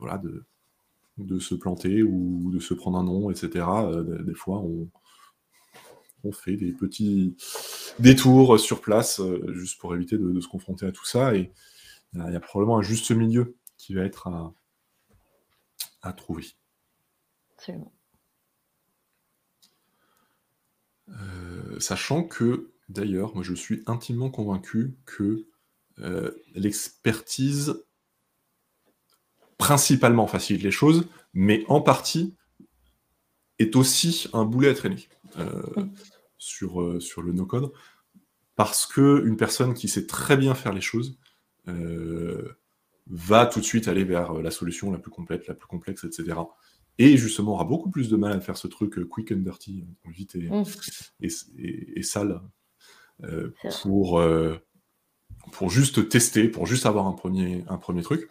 voilà, 0.00 0.18
de, 0.18 0.44
de 1.18 1.38
se 1.38 1.54
planter 1.54 2.02
ou 2.02 2.50
de 2.50 2.58
se 2.58 2.74
prendre 2.74 2.98
un 2.98 3.04
nom, 3.04 3.30
etc. 3.30 3.66
des 4.20 4.34
fois, 4.34 4.58
on, 4.58 4.88
on 6.24 6.32
fait 6.32 6.56
des 6.56 6.72
petits 6.72 7.36
détours 7.98 8.58
sur 8.58 8.80
place, 8.80 9.20
euh, 9.20 9.52
juste 9.52 9.80
pour 9.80 9.94
éviter 9.94 10.18
de, 10.18 10.40
se 10.40 10.48
confronter 10.48 10.86
à 10.86 10.92
tout 10.92 11.06
ça. 11.06 11.34
Et 11.34 11.52
il 12.14 12.32
y 12.32 12.36
a 12.36 12.40
probablement 12.40 12.78
un 12.78 12.82
juste 12.82 13.10
milieu 13.10 13.56
qui 13.76 13.94
va 13.94 14.02
être 14.02 14.28
à, 16.02 16.12
trouver. 16.12 16.46
Absolument. 17.56 17.92
Euh, 21.10 21.78
sachant 21.80 22.24
que, 22.24 22.72
d'ailleurs, 22.88 23.34
moi 23.34 23.44
je 23.44 23.54
suis 23.54 23.82
intimement 23.86 24.30
convaincu 24.30 24.96
que 25.04 25.46
euh, 26.00 26.30
l'expertise 26.54 27.84
principalement 29.58 30.26
facilite 30.26 30.62
les 30.62 30.70
choses, 30.70 31.08
mais 31.34 31.64
en 31.68 31.80
partie 31.80 32.36
est 33.58 33.76
aussi 33.76 34.28
un 34.32 34.44
boulet 34.44 34.68
à 34.68 34.74
traîner. 34.74 35.08
Euh, 35.38 35.62
sur, 36.38 36.80
euh, 36.80 37.00
sur 37.00 37.20
le 37.20 37.32
no-code. 37.32 37.72
parce 38.56 38.86
que 38.86 39.24
une 39.26 39.36
personne 39.36 39.74
qui 39.74 39.88
sait 39.88 40.06
très 40.06 40.36
bien 40.36 40.54
faire 40.54 40.72
les 40.72 40.80
choses 40.80 41.18
va 43.06 43.46
tout 43.46 43.60
de 43.60 43.64
suite 43.64 43.88
aller 43.88 44.04
vers 44.04 44.34
la 44.34 44.50
solution 44.50 44.90
la 44.90 44.98
plus 44.98 45.10
complète, 45.10 45.46
la 45.48 45.54
plus 45.54 45.66
complexe, 45.66 46.04
etc. 46.04 46.38
Et 46.98 47.16
justement 47.16 47.52
aura 47.52 47.64
beaucoup 47.64 47.90
plus 47.90 48.08
de 48.08 48.16
mal 48.16 48.32
à 48.32 48.40
faire 48.40 48.56
ce 48.56 48.68
truc 48.68 49.04
quick 49.08 49.32
and 49.32 49.38
dirty, 49.38 49.84
vite 50.06 50.36
et, 50.36 50.48
mmh. 50.48 50.64
et, 51.20 52.02
sale, 52.02 52.40
pour, 53.82 54.22
pour 55.52 55.70
juste 55.70 56.08
tester, 56.08 56.48
pour 56.48 56.66
juste 56.66 56.86
avoir 56.86 57.06
un 57.06 57.12
premier, 57.12 57.64
un 57.68 57.78
premier 57.78 58.02
truc. 58.02 58.30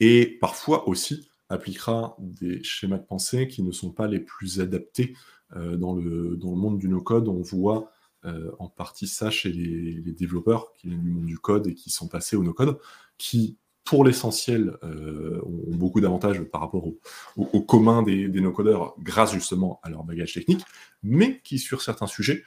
Et 0.00 0.38
parfois 0.40 0.88
aussi 0.88 1.28
appliquera 1.48 2.16
des 2.18 2.62
schémas 2.62 2.98
de 2.98 3.04
pensée 3.04 3.48
qui 3.48 3.62
ne 3.62 3.72
sont 3.72 3.90
pas 3.90 4.06
les 4.06 4.20
plus 4.20 4.60
adaptés 4.60 5.14
euh, 5.56 5.76
dans, 5.76 5.94
le, 5.94 6.36
monde 6.42 6.78
du 6.78 6.88
no-code. 6.88 7.28
On 7.28 7.42
voit 7.42 7.90
euh, 8.24 8.50
en 8.58 8.68
partie 8.68 9.06
ça 9.06 9.30
chez 9.30 9.52
les, 9.52 10.00
développeurs 10.12 10.72
qui 10.72 10.88
viennent 10.88 11.02
du 11.02 11.10
monde 11.10 11.26
du 11.26 11.38
code 11.38 11.66
et 11.66 11.74
qui 11.74 11.90
sont 11.90 12.08
passés 12.08 12.36
au 12.36 12.42
no-code, 12.42 12.78
qui, 13.18 13.58
pour 13.84 14.04
l'essentiel, 14.04 14.76
euh, 14.82 15.40
ont 15.44 15.76
beaucoup 15.76 16.00
d'avantages 16.00 16.42
par 16.44 16.62
rapport 16.62 16.86
au, 17.36 17.60
commun 17.60 18.02
des, 18.02 18.28
no-codeurs 18.28 18.94
grâce 18.98 19.32
justement 19.32 19.80
à 19.82 19.90
leur 19.90 20.04
bagage 20.04 20.34
technique, 20.34 20.64
mais 21.02 21.40
qui, 21.42 21.58
sur 21.58 21.82
certains 21.82 22.06
sujets, 22.06 22.42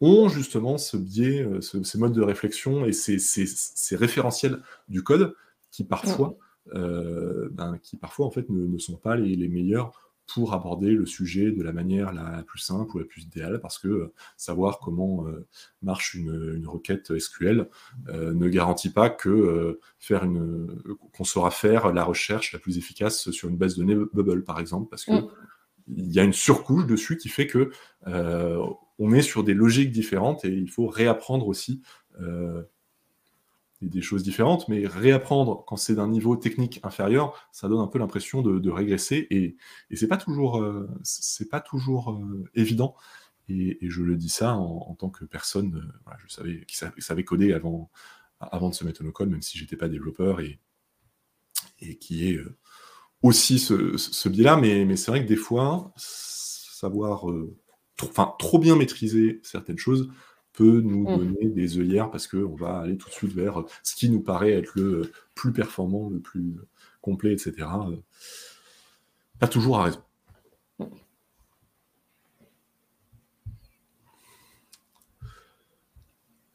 ont 0.00 0.28
justement 0.28 0.76
ce 0.76 0.96
biais, 0.96 1.46
ces 1.62 1.98
modes 1.98 2.12
de 2.12 2.22
réflexion 2.22 2.84
et 2.84 2.92
ces, 2.92 3.96
référentiels 3.96 4.62
du 4.88 5.02
code 5.02 5.34
qui 5.70 5.84
parfois 5.84 6.36
ben, 6.72 7.78
qui 7.82 7.96
parfois 7.96 8.26
en 8.26 8.30
fait 8.30 8.48
ne, 8.48 8.78
sont 8.78 8.96
pas 8.96 9.16
les, 9.16 9.48
meilleurs 9.48 9.92
pour 10.26 10.54
aborder 10.54 10.90
le 10.90 11.06
sujet 11.06 11.52
de 11.52 11.62
la 11.62 11.72
manière 11.72 12.12
la 12.12 12.42
plus 12.42 12.58
simple 12.58 12.96
ou 12.96 12.98
la 12.98 13.04
plus 13.04 13.22
idéale, 13.22 13.60
parce 13.60 13.78
que 13.78 13.86
euh, 13.86 14.12
savoir 14.36 14.80
comment 14.80 15.26
euh, 15.28 15.46
marche 15.82 16.14
une, 16.14 16.66
requête 16.66 17.16
SQL 17.16 17.68
ne 18.08 18.48
garantit 18.48 18.90
pas 18.90 19.08
que 19.08 19.78
faire 19.98 20.24
une 20.24 20.82
qu'on 21.12 21.24
saura 21.24 21.52
faire 21.52 21.92
la 21.92 22.02
recherche 22.02 22.52
la 22.52 22.58
plus 22.58 22.76
efficace 22.76 23.30
sur 23.30 23.48
une 23.48 23.56
base 23.56 23.76
de 23.76 23.84
données 23.84 24.04
Bubble, 24.12 24.42
par 24.42 24.58
exemple, 24.58 24.88
parce 24.90 25.04
que 25.04 25.12
mm. 25.12 25.28
il 25.96 26.12
y 26.12 26.18
a 26.18 26.24
une 26.24 26.32
surcouche 26.32 26.86
dessus 26.86 27.16
qui 27.16 27.28
fait 27.28 27.46
que 27.46 27.70
on 28.98 29.12
est 29.12 29.22
sur 29.22 29.44
des 29.44 29.54
logiques 29.54 29.92
différentes 29.92 30.44
et 30.44 30.48
il 30.48 30.70
faut 30.70 30.88
réapprendre 30.88 31.46
aussi 31.46 31.82
des, 33.82 34.02
choses 34.02 34.22
différentes, 34.22 34.68
mais 34.68 34.86
réapprendre 34.86 35.64
quand 35.66 35.76
c'est 35.76 35.94
d'un 35.94 36.08
niveau 36.08 36.36
technique 36.36 36.80
inférieur, 36.82 37.48
ça 37.52 37.68
donne 37.68 37.80
un 37.80 37.86
peu 37.86 37.98
l'impression 37.98 38.42
de, 38.42 38.70
régresser 38.70 39.26
et, 39.30 39.56
et 39.90 39.96
c'est 39.96 40.08
pas 40.08 40.16
toujours, 40.16 40.58
euh, 40.62 40.88
c'est 41.02 41.48
pas 41.48 41.60
toujours 41.60 42.12
euh, 42.12 42.44
évident. 42.54 42.96
Et, 43.48 43.78
je 43.82 44.02
le 44.02 44.16
dis 44.16 44.28
ça 44.28 44.54
en, 44.56 44.94
tant 44.94 45.10
que 45.10 45.24
personne, 45.24 45.76
euh, 46.08 46.12
je 46.26 46.32
savais, 46.32 46.64
qui 46.66 46.76
savait, 46.76 47.24
coder 47.24 47.52
avant, 47.52 47.90
avant 48.40 48.70
de 48.70 48.74
se 48.74 48.84
mettre 48.84 49.02
au 49.02 49.04
no-code, 49.04 49.30
même 49.30 49.42
si 49.42 49.58
j'étais 49.58 49.76
pas 49.76 49.88
développeur 49.88 50.40
et, 50.40 50.58
et 51.80 51.96
qui 51.96 52.28
est 52.28 52.40
aussi 53.22 53.58
ce, 53.58 54.28
biais-là. 54.28 54.56
Mais, 54.56 54.84
mais 54.84 54.96
c'est 54.96 55.10
vrai 55.10 55.22
que 55.22 55.28
des 55.28 55.36
fois, 55.36 55.92
savoir 55.96 57.26
enfin, 58.02 58.34
trop 58.38 58.58
bien 58.58 58.76
maîtriser 58.76 59.40
certaines 59.42 59.78
choses, 59.78 60.10
peut 60.56 60.80
nous 60.80 61.02
mmh. 61.02 61.18
donner 61.18 61.48
des 61.50 61.78
œillères 61.78 62.10
parce 62.10 62.26
qu'on 62.26 62.56
va 62.56 62.78
aller 62.78 62.96
tout 62.96 63.08
de 63.08 63.14
suite 63.14 63.32
vers 63.32 63.62
ce 63.82 63.94
qui 63.94 64.08
nous 64.10 64.20
paraît 64.20 64.52
être 64.52 64.72
le 64.74 65.12
plus 65.34 65.52
performant, 65.52 66.10
le 66.10 66.18
plus 66.18 66.56
complet, 67.02 67.32
etc. 67.32 67.68
Pas 69.38 69.48
toujours 69.48 69.78
à 69.78 69.84
raison. 69.84 70.02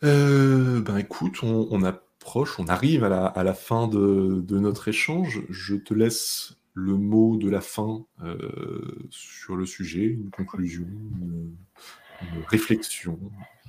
Euh, 0.04 0.82
ben 0.82 0.98
écoute, 0.98 1.44
on, 1.44 1.84
approche, 1.84 2.60
on 2.60 2.66
arrive 2.66 3.04
à 3.04 3.44
la, 3.44 3.54
fin 3.54 3.88
de, 3.88 4.44
notre 4.50 4.88
échange. 4.88 5.44
Je 5.50 5.76
te 5.76 5.94
laisse 5.94 6.56
le 6.74 6.96
mot 6.96 7.38
de 7.38 7.50
la 7.50 7.62
fin 7.62 8.04
euh, 8.24 9.08
sur 9.12 9.56
le 9.56 9.68
sujet, 9.68 10.06
une 10.06 10.32
conclusion, 10.32 10.88
une 11.22 11.56
réflexion. 12.48 13.20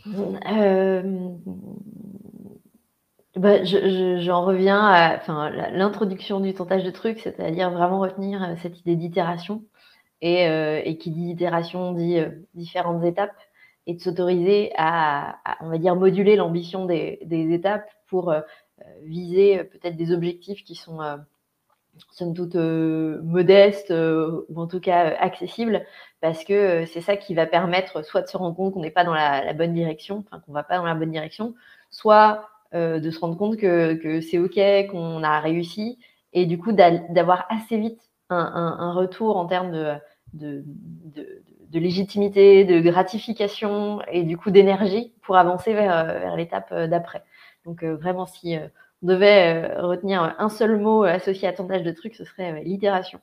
Euh, 0.06 1.02
bah, 3.36 3.64
j'en 3.64 4.44
reviens 4.44 4.80
à 4.80 5.70
l'introduction 5.70 6.40
du 6.40 6.54
tentage 6.54 6.84
de 6.84 6.90
trucs, 6.90 7.20
c'est-à-dire 7.20 7.70
vraiment 7.70 8.00
retenir 8.00 8.42
euh, 8.42 8.54
cette 8.62 8.80
idée 8.80 8.96
d'itération. 8.96 9.64
Et, 10.20 10.48
euh, 10.48 10.80
et, 10.84 10.98
qui 10.98 11.10
dit 11.10 11.30
itération 11.30 11.92
dit 11.94 12.18
différentes 12.54 13.02
étapes 13.04 13.36
et 13.88 13.94
de 13.94 14.00
s'autoriser 14.00 14.70
à, 14.76 15.40
on 15.60 15.68
va 15.68 15.78
dire, 15.78 15.96
moduler 15.96 16.36
l'ambition 16.36 16.86
des, 16.86 17.18
étapes 17.28 17.90
pour 18.06 18.32
viser 19.02 19.64
peut-être 19.64 19.96
des 19.96 20.12
objectifs 20.12 20.62
qui 20.62 20.76
sont 20.76 21.00
somme 22.12 22.34
toute 22.34 22.56
euh, 22.56 23.20
modeste 23.22 23.90
euh, 23.90 24.44
ou 24.48 24.60
en 24.60 24.66
tout 24.66 24.80
cas 24.80 25.10
euh, 25.10 25.14
accessible 25.18 25.84
parce 26.20 26.44
que 26.44 26.84
c'est 26.86 27.00
ça 27.00 27.16
qui 27.16 27.34
va 27.34 27.46
permettre 27.46 28.04
soit 28.04 28.22
de 28.22 28.28
se 28.28 28.36
rendre 28.36 28.54
compte 28.54 28.74
qu'on 28.74 28.80
n'est 28.80 28.90
pas 28.90 29.04
dans 29.04 29.14
la, 29.14 29.52
bonne 29.54 29.74
direction, 29.74 30.24
enfin 30.26 30.40
qu'on 30.40 30.52
va 30.52 30.62
pas 30.62 30.76
dans 30.76 30.84
la 30.84 30.94
bonne 30.94 31.10
direction, 31.10 31.54
soit 31.90 32.48
de 32.72 33.10
se 33.10 33.20
rendre 33.20 33.36
compte 33.36 33.58
que, 33.58 33.94
que 33.94 34.22
c'est 34.22 34.38
ok, 34.38 34.90
qu'on 34.90 35.22
a 35.22 35.40
réussi 35.40 35.98
et 36.32 36.46
du 36.46 36.58
coup 36.58 36.72
d'avoir 36.72 37.44
assez 37.50 37.76
vite 37.76 38.00
un, 38.30 38.38
un, 38.78 38.92
retour 38.94 39.36
en 39.36 39.46
termes 39.46 39.72
de, 39.72 39.94
de, 40.32 40.62
de, 40.64 41.42
de, 41.68 41.78
légitimité, 41.78 42.64
de 42.64 42.80
gratification 42.80 44.00
et 44.10 44.22
du 44.22 44.38
coup 44.38 44.50
d'énergie 44.50 45.12
pour 45.22 45.36
avancer 45.36 45.74
vers, 45.74 46.04
vers 46.06 46.36
l'étape 46.36 46.72
d'après. 46.72 47.24
Donc 47.66 47.84
vraiment 47.84 48.24
si 48.24 48.56
devait 49.02 49.70
euh, 49.70 49.86
retenir 49.86 50.34
un 50.38 50.48
seul 50.48 50.80
mot 50.80 51.02
associé 51.02 51.48
à 51.48 51.52
tentage 51.52 51.82
de 51.82 51.90
trucs, 51.90 52.14
ce 52.14 52.24
serait 52.24 52.52
euh, 52.52 52.62
l'itération. 52.62 53.20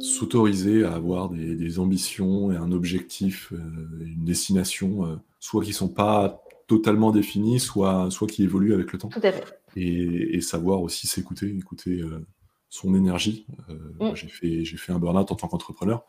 S'autoriser 0.00 0.84
à 0.84 0.94
avoir 0.94 1.28
des, 1.28 1.78
ambitions 1.78 2.52
et 2.52 2.56
un 2.56 2.72
objectif, 2.72 3.52
euh, 3.52 3.58
une 4.04 4.24
destination, 4.24 5.20
soit 5.38 5.62
qui 5.62 5.70
ne 5.70 5.74
sont 5.74 5.88
pas 5.88 6.42
totalement 6.66 7.10
définis, 7.10 7.60
soit, 7.60 8.10
soit 8.10 8.26
qui 8.26 8.42
évoluent 8.42 8.74
avec 8.74 8.92
le 8.92 8.98
temps. 8.98 9.08
Tout 9.08 9.20
à 9.22 9.32
fait. 9.32 9.44
Et, 9.76 10.40
savoir 10.40 10.82
aussi 10.82 11.06
s'écouter, 11.06 11.54
écouter, 11.56 12.02
son 12.70 12.94
énergie. 12.94 13.46
Mm. 14.00 14.14
J'ai 14.14 14.28
fait, 14.28 14.64
fait 14.64 14.92
un 14.92 14.98
burn-out 14.98 15.30
en 15.30 15.36
tant 15.36 15.48
qu'entrepreneur. 15.48 16.04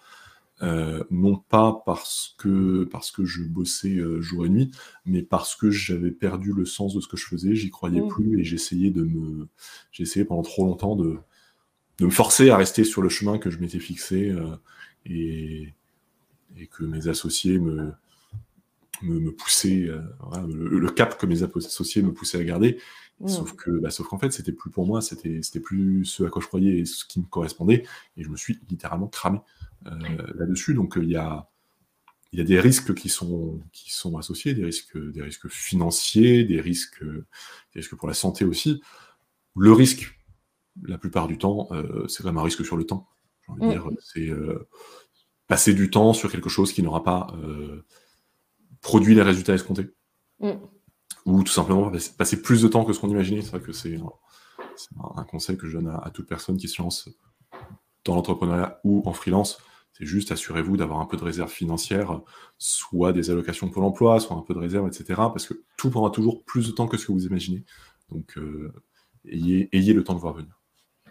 Euh, 0.61 1.03
non 1.09 1.35
pas 1.35 1.81
parce 1.85 2.35
que, 2.37 2.83
parce 2.85 3.11
que 3.11 3.25
je 3.25 3.43
bossais 3.43 3.95
euh, 3.95 4.21
jour 4.21 4.45
et 4.45 4.49
nuit, 4.49 4.71
mais 5.05 5.23
parce 5.23 5.55
que 5.55 5.71
j'avais 5.71 6.11
perdu 6.11 6.53
le 6.53 6.65
sens 6.65 6.93
de 6.93 7.01
ce 7.01 7.07
que 7.07 7.17
je 7.17 7.25
faisais, 7.25 7.55
j'y 7.55 7.71
croyais 7.71 8.01
mmh. 8.01 8.07
plus 8.07 8.39
et 8.39 8.43
j'essayais 8.43 8.91
de 8.91 9.03
me, 9.03 9.47
j'essayais 9.91 10.25
pendant 10.25 10.43
trop 10.43 10.65
longtemps 10.65 10.95
de, 10.95 11.17
de 11.97 12.05
me 12.05 12.11
forcer 12.11 12.51
à 12.51 12.57
rester 12.57 12.83
sur 12.83 13.01
le 13.01 13.09
chemin 13.09 13.39
que 13.39 13.49
je 13.49 13.57
m'étais 13.57 13.79
fixé 13.79 14.29
euh, 14.29 14.55
et, 15.07 15.73
et, 16.55 16.67
que 16.67 16.83
mes 16.83 17.07
associés 17.07 17.57
me, 17.57 17.91
me, 19.01 19.19
me 19.19 19.31
poussaient, 19.31 19.89
le, 20.47 20.89
cap 20.91 21.17
que 21.17 21.25
mes 21.25 21.41
associés 21.41 22.03
me 22.03 22.13
poussaient 22.13 22.39
à 22.39 22.43
garder. 22.43 22.77
Mmh. 23.19 23.27
Sauf 23.27 23.53
que, 23.53 23.71
bah, 23.79 23.89
sauf 23.89 24.07
qu'en 24.07 24.19
fait, 24.19 24.31
c'était 24.31 24.51
plus 24.51 24.69
pour 24.69 24.85
moi, 24.85 25.01
c'était, 25.01 25.41
c'était 25.41 25.59
plus 25.59 26.05
ce 26.05 26.23
à 26.23 26.29
quoi 26.29 26.41
je 26.41 26.47
croyais 26.47 26.77
et 26.77 26.85
ce 26.85 27.05
qui 27.05 27.19
me 27.19 27.25
correspondait, 27.25 27.83
et 28.17 28.23
je 28.23 28.29
me 28.29 28.37
suis 28.37 28.59
littéralement 28.69 29.07
cramé. 29.07 29.39
Euh, 29.87 30.33
là-dessus. 30.35 30.73
Donc 30.73 30.93
il 30.97 31.09
y 31.09 31.15
a, 31.15 31.47
y 32.31 32.41
a 32.41 32.43
des 32.43 32.59
risques 32.59 32.93
qui 32.93 33.09
sont, 33.09 33.59
qui 33.71 33.93
sont 33.93 34.17
associés, 34.17 34.53
des 34.53 34.65
risques, 34.65 34.97
des 34.97 35.21
risques 35.21 35.47
financiers, 35.49 36.43
des 36.43 36.61
risques, 36.61 37.03
des 37.03 37.79
risques 37.79 37.95
pour 37.95 38.07
la 38.07 38.13
santé 38.13 38.45
aussi. 38.45 38.81
Le 39.55 39.71
risque, 39.71 40.17
la 40.83 40.97
plupart 40.97 41.27
du 41.27 41.37
temps, 41.37 41.67
euh, 41.71 42.07
c'est 42.07 42.23
vraiment 42.23 42.41
un 42.41 42.45
risque 42.45 42.65
sur 42.65 42.77
le 42.77 42.85
temps. 42.85 43.07
Mm. 43.47 43.69
dire, 43.69 43.89
c'est 43.99 44.29
euh, 44.29 44.67
passer 45.47 45.73
du 45.73 45.89
temps 45.89 46.13
sur 46.13 46.31
quelque 46.31 46.49
chose 46.49 46.71
qui 46.71 46.81
n'aura 46.81 47.03
pas 47.03 47.35
produit 48.81 49.15
les 49.15 49.21
résultats 49.21 49.53
escomptés. 49.53 49.89
Mm. 50.39 50.51
Ou 51.25 51.43
tout 51.43 51.51
simplement 51.51 51.91
passer 52.17 52.41
plus 52.41 52.61
de 52.61 52.67
temps 52.67 52.83
que 52.83 52.93
ce 52.93 52.99
qu'on 52.99 53.09
imaginait. 53.09 53.41
C'est 53.41 53.51
vrai 53.51 53.61
que 53.61 53.71
c'est 53.71 53.97
un, 55.15 55.23
conseil 55.23 55.57
que 55.57 55.67
je 55.67 55.77
donne 55.77 55.87
à, 55.87 55.97
à, 55.97 56.09
toute 56.09 56.27
personne 56.27 56.57
qui 56.57 56.67
se 56.67 56.81
lance 56.81 57.09
dans 58.05 58.15
l'entrepreneuriat 58.15 58.79
ou 58.83 59.03
en 59.05 59.13
freelance. 59.13 59.59
C'est 59.93 60.05
juste 60.05 60.31
assurez-vous 60.31 60.75
d'avoir 60.75 60.99
un 60.99 61.05
peu 61.05 61.17
de 61.17 61.23
réserve 61.23 61.51
financière, 61.51 62.21
soit 62.57 63.13
des 63.13 63.29
allocations 63.29 63.69
pour 63.69 63.83
l'emploi, 63.83 64.19
soit 64.19 64.35
un 64.35 64.41
peu 64.41 64.55
de 64.55 64.59
réserve, 64.59 64.87
etc. 64.87 65.05
Parce 65.15 65.45
que 65.45 65.53
tout 65.77 65.91
prendra 65.91 66.09
toujours 66.09 66.43
plus 66.43 66.67
de 66.67 66.71
temps 66.71 66.87
que 66.87 66.97
ce 66.97 67.05
que 67.05 67.11
vous 67.11 67.27
imaginez. 67.27 67.63
Donc, 68.11 68.37
euh, 68.37 68.73
ayez, 69.25 69.93
le 69.93 70.03
temps 70.03 70.15
de 70.15 70.19
voir 70.19 70.33
venir. 70.33 70.59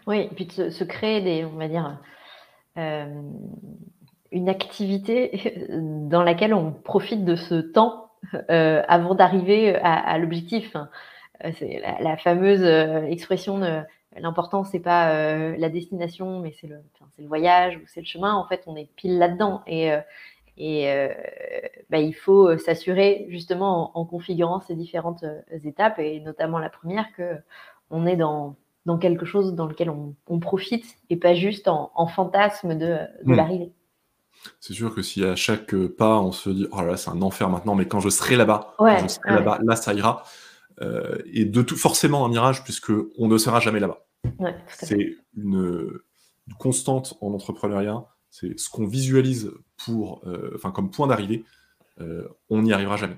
Oui, 0.05 0.19
et 0.19 0.29
puis 0.35 0.45
de 0.45 0.69
se, 0.69 0.83
créer 0.83 1.45
on 1.45 1.57
va 1.57 1.69
dire, 1.69 1.97
euh, 2.77 3.21
une 4.31 4.49
activité 4.49 5.69
dans 6.09 6.23
laquelle 6.23 6.53
on 6.53 6.73
profite 6.73 7.23
de 7.23 7.37
ce 7.37 7.55
temps 7.55 8.11
euh, 8.49 8.81
avant 8.89 9.15
d'arriver 9.15 9.75
à, 9.75 10.17
l'objectif. 10.17 10.75
C'est 11.57 11.81
la, 12.01 12.17
fameuse 12.17 12.63
expression 13.09 13.59
de 13.59 13.81
L'important, 14.17 14.63
c'est 14.63 14.79
pas 14.79 15.11
euh, 15.11 15.55
la 15.57 15.69
destination, 15.69 16.39
mais 16.39 16.53
c'est 16.59 16.67
le, 16.67 16.77
le, 17.17 17.27
voyage 17.27 17.77
ou 17.77 17.81
c'est 17.87 18.01
le 18.01 18.05
chemin. 18.05 18.33
En 18.33 18.47
fait, 18.47 18.63
on 18.67 18.75
est 18.75 18.89
pile 18.95 19.17
là-dedans. 19.17 19.61
Et 19.67 19.91
euh, 19.91 19.99
Et 20.57 20.87
bah, 21.89 21.97
il 21.97 22.13
faut 22.13 22.57
s'assurer 22.57 23.25
justement 23.29 23.97
en, 23.97 24.05
configurant 24.05 24.61
ces 24.61 24.75
différentes 24.75 25.25
étapes, 25.63 25.99
et 25.99 26.19
notamment 26.19 26.59
la 26.59 26.69
première, 26.69 27.11
que 27.15 27.37
on 27.89 28.05
est 28.05 28.15
dans, 28.15 28.55
dans 28.85 28.97
quelque 28.97 29.25
chose 29.25 29.53
dans 29.53 29.65
lequel 29.65 29.89
on, 29.89 30.39
profite 30.39 30.85
et 31.09 31.15
pas 31.15 31.33
juste 31.33 31.67
en, 31.67 32.07
fantasme 32.07 32.75
de, 32.77 32.97
de 33.23 33.31
hmm. 33.31 33.35
l'arrivée. 33.35 33.71
C'est 34.59 34.73
sûr 34.73 34.93
que 34.93 35.01
si 35.01 35.23
à 35.23 35.35
chaque 35.35 35.75
pas 35.97 36.19
on 36.19 36.31
se 36.31 36.49
dit 36.49 36.67
oh 36.71 36.81
là 36.81 36.91
là 36.91 36.97
c'est 36.97 37.09
un 37.09 37.21
enfer 37.21 37.49
maintenant, 37.49 37.75
mais 37.75 37.87
quand 37.87 37.99
je 37.99 38.09
serai 38.09 38.35
là-bas, 38.35 38.75
je 38.79 39.07
serai 39.07 39.35
là-bas, 39.35 39.59
là 39.63 39.75
ça 39.75 39.93
ira. 39.93 40.23
Et 40.81 41.45
de 41.45 41.61
tout 41.61 41.77
forcément 41.77 42.25
un 42.25 42.29
mirage 42.29 42.63
puisque 42.63 42.91
on 43.17 43.27
ne 43.27 43.37
sera 43.37 43.59
jamais 43.59 43.79
là-bas. 43.79 44.05
c'est 44.67 45.15
une, 45.35 45.99
constante 46.57 47.15
en 47.21 47.33
entrepreneuriat. 47.33 48.05
C'est 48.29 48.59
ce 48.59 48.69
qu'on 48.69 48.87
visualise 48.87 49.51
pour, 49.77 50.21
euh, 50.27 50.51
enfin 50.55 50.71
comme 50.71 50.89
point 50.89 51.07
d'arrivée, 51.07 51.45
euh, 52.01 52.27
on 52.49 52.63
n'y 52.63 52.73
arrivera 52.73 52.97
jamais 52.97 53.17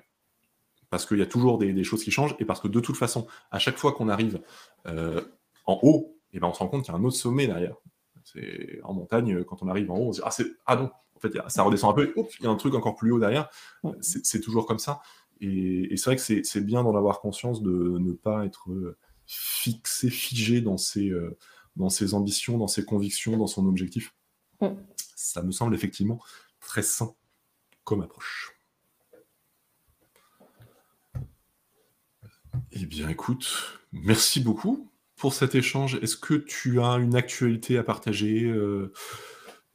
parce 0.90 1.06
qu'il 1.06 1.18
y 1.18 1.22
a 1.22 1.26
toujours 1.26 1.57
des, 1.57 1.84
choses 1.84 2.03
qui 2.03 2.11
changent 2.11 2.36
et 2.40 2.45
parce 2.45 2.60
que 2.60 2.68
de 2.68 2.80
toute 2.80 2.95
façon, 2.95 3.27
à 3.52 3.60
chaque 3.60 3.77
fois 3.77 3.94
qu'on 3.94 4.07
arrive 4.07 4.41
euh, 4.88 5.22
en 5.65 5.80
haut, 5.82 6.18
et 6.32 6.38
eh 6.38 6.40
ben 6.40 6.48
on 6.48 6.53
se 6.53 6.60
rend 6.60 6.68
compte 6.68 6.84
qu'il 6.84 6.94
y 6.94 6.95
a 6.95 6.99
un 6.99 7.03
autre 7.03 7.15
sommet 7.15 7.48
derrière. 7.48 7.76
C'est 8.23 8.80
en 8.84 8.94
montagne, 8.94 9.44
quand 9.44 9.61
on 9.61 9.68
arrive 9.68 9.90
en 9.91 9.98
haut, 9.98 10.10
on 10.10 10.14
se 10.14 10.22
dit 10.22 10.52
ah, 10.65 10.73
ah 10.73 10.76
non, 10.76 10.91
en 11.15 11.19
fait 11.19 11.34
ça 11.48 11.64
redescend 11.64 11.91
un 11.91 11.94
peu, 11.94 12.07
et 12.07 12.14
il 12.40 12.44
y 12.44 12.48
a 12.48 12.49
un 12.49 12.56
truc 12.56 12.76
encore 12.76 12.95
plus 12.95 13.11
haut 13.11 13.19
derrière. 13.19 13.49
C'est 14.02 14.41
toujours 14.41 14.65
comme 14.65 14.80
ça. 14.80 15.02
Et, 15.41 15.95
c'est 15.97 16.05
vrai 16.05 16.15
que 16.15 16.43
c'est 16.43 16.65
bien 16.65 16.83
d'en 16.83 16.95
avoir 16.95 17.19
conscience 17.19 17.61
de 17.61 17.97
ne 17.99 18.13
pas 18.13 18.45
être 18.45 18.69
fixé, 19.25 20.09
figé 20.09 20.61
dans 20.61 20.77
ses, 20.77 21.11
dans 21.75 21.89
ses 21.89 22.13
ambitions, 22.13 22.57
dans 22.57 22.67
ses 22.67 22.85
convictions, 22.85 23.37
dans 23.37 23.47
son 23.47 23.65
objectif. 23.67 24.13
Mm. 24.61 24.67
Ça 25.15 25.41
me 25.41 25.51
semble 25.51 25.75
effectivement 25.75 26.19
très 26.59 26.81
sain 26.81 27.13
comme 27.83 28.01
approche. 28.01 28.55
Eh 32.71 32.85
bien, 32.85 33.09
écoute, 33.09 33.79
merci 33.91 34.39
beaucoup 34.41 34.89
pour 35.15 35.33
cet 35.33 35.55
échange. 35.55 35.95
Est-ce 36.01 36.17
que 36.17 36.33
tu 36.33 36.81
as 36.81 36.93
une 36.93 37.15
actualité 37.15 37.77
à 37.77 37.83
partager 37.83 38.43
euh, 38.43 38.91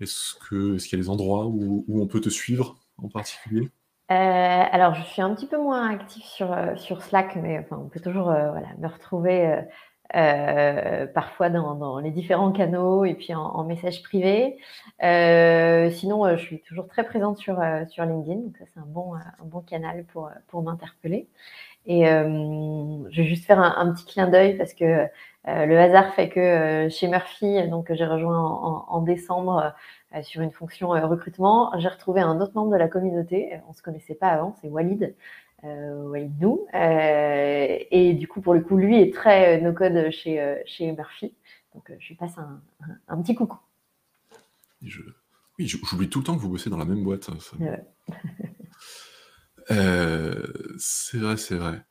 Est-ce 0.01 0.35
qu'il 0.49 0.75
est 0.75 0.93
y 0.93 0.95
a 0.95 0.99
des 0.99 1.09
endroits 1.09 1.47
où, 1.47 1.85
on 1.89 2.07
peut 2.07 2.21
te 2.21 2.29
suivre 2.29 2.79
en 2.99 3.09
particulier? 3.09 3.71
Euh, 4.11 4.65
alors, 4.73 4.95
je 4.95 5.03
suis 5.03 5.23
un 5.23 5.35
petit 5.35 5.47
peu 5.47 5.59
moins 5.59 5.91
active 5.91 6.25
sur, 6.25 6.53
euh, 6.53 6.75
sur 6.77 7.03
Slack, 7.03 7.37
mais 7.37 7.65
on 7.71 7.89
peut 7.89 8.01
toujours 8.01 8.27
voilà, 8.27 8.69
me 8.79 8.89
retrouver 8.89 9.63
parfois 11.15 11.51
dans, 11.51 11.99
les 12.01 12.11
différents 12.11 12.51
canaux 12.51 13.05
et 13.05 13.15
puis 13.15 13.35
en, 13.35 13.65
message 13.65 14.03
privé. 14.03 14.59
sinon, 15.01 16.37
je 16.37 16.43
suis 16.43 16.61
toujours 16.63 16.89
très 16.89 17.05
présente 17.05 17.39
sur, 17.39 17.63
sur 17.89 18.05
LinkedIn, 18.05 18.41
donc 18.41 18.57
ça 18.59 18.65
c'est 18.75 18.81
un 18.81 18.87
bon, 18.87 19.15
un 19.15 19.45
bon 19.45 19.61
canal 19.61 20.05
pour, 20.13 20.31
pour 20.49 20.63
m'interpeller. 20.63 21.29
Et 21.87 22.09
euh, 22.09 23.09
je 23.11 23.23
vais 23.23 23.29
juste 23.29 23.47
faire 23.47 23.59
un, 23.59 23.93
petit 23.93 24.05
clin 24.05 24.29
d'œil 24.29 24.57
parce 24.57 24.75
que 24.75 24.85
euh, 24.85 25.67
le 25.67 25.79
hasard 25.79 26.13
fait 26.15 26.29
que 26.29 26.41
euh, 26.41 26.91
chez 26.91 27.09
Murphy, 27.09 27.67
donc 27.69 27.93
j'ai 27.93 28.05
rejoint 28.05 28.39
en, 28.39 29.01
décembre 29.01 29.73
sur 30.23 30.43
une 30.43 30.51
fonction 30.51 30.89
recrutement, 30.89 31.73
j'ai 31.79 31.89
retrouvé 31.89 32.21
un 32.21 32.41
autre 32.41 32.53
membre 32.55 32.73
de 32.73 32.77
la 32.77 32.89
communauté. 32.89 33.61
On 33.69 33.73
se 33.73 33.83
connaissait 33.83 34.15
pas 34.15 34.29
avant, 34.29 34.57
c'est 34.61 34.69
Walid. 34.69 35.15
Walid 35.63 36.41
Nou. 36.41 36.67
et 36.73 38.15
du 38.19 38.27
coup, 38.27 38.41
pour 38.41 38.55
le 38.55 38.61
coup, 38.61 38.77
lui 38.77 39.01
est 39.01 39.15
très 39.15 39.61
no-code 39.61 40.11
chez, 40.11 40.63
chez 40.67 40.91
Murphy. 40.93 41.35
Donc, 41.75 41.93
je 41.99 42.09
lui 42.09 42.15
passe 42.17 42.37
un, 42.39 43.23
petit 43.23 43.35
coucou. 43.35 43.59
Je... 44.83 45.03
Oui, 45.59 45.67
j'oublie 45.67 46.09
tout 46.09 46.21
le 46.21 46.25
temps 46.25 46.35
que 46.35 46.41
vous 46.41 46.49
bossez 46.49 46.71
dans 46.71 46.79
la 46.79 46.85
même 46.85 47.05
boîte. 47.05 47.31
Euh, 49.71 50.35
c'est 50.79 51.19
vrai, 51.19 51.37
c'est 51.37 51.55
vrai. 51.55 51.85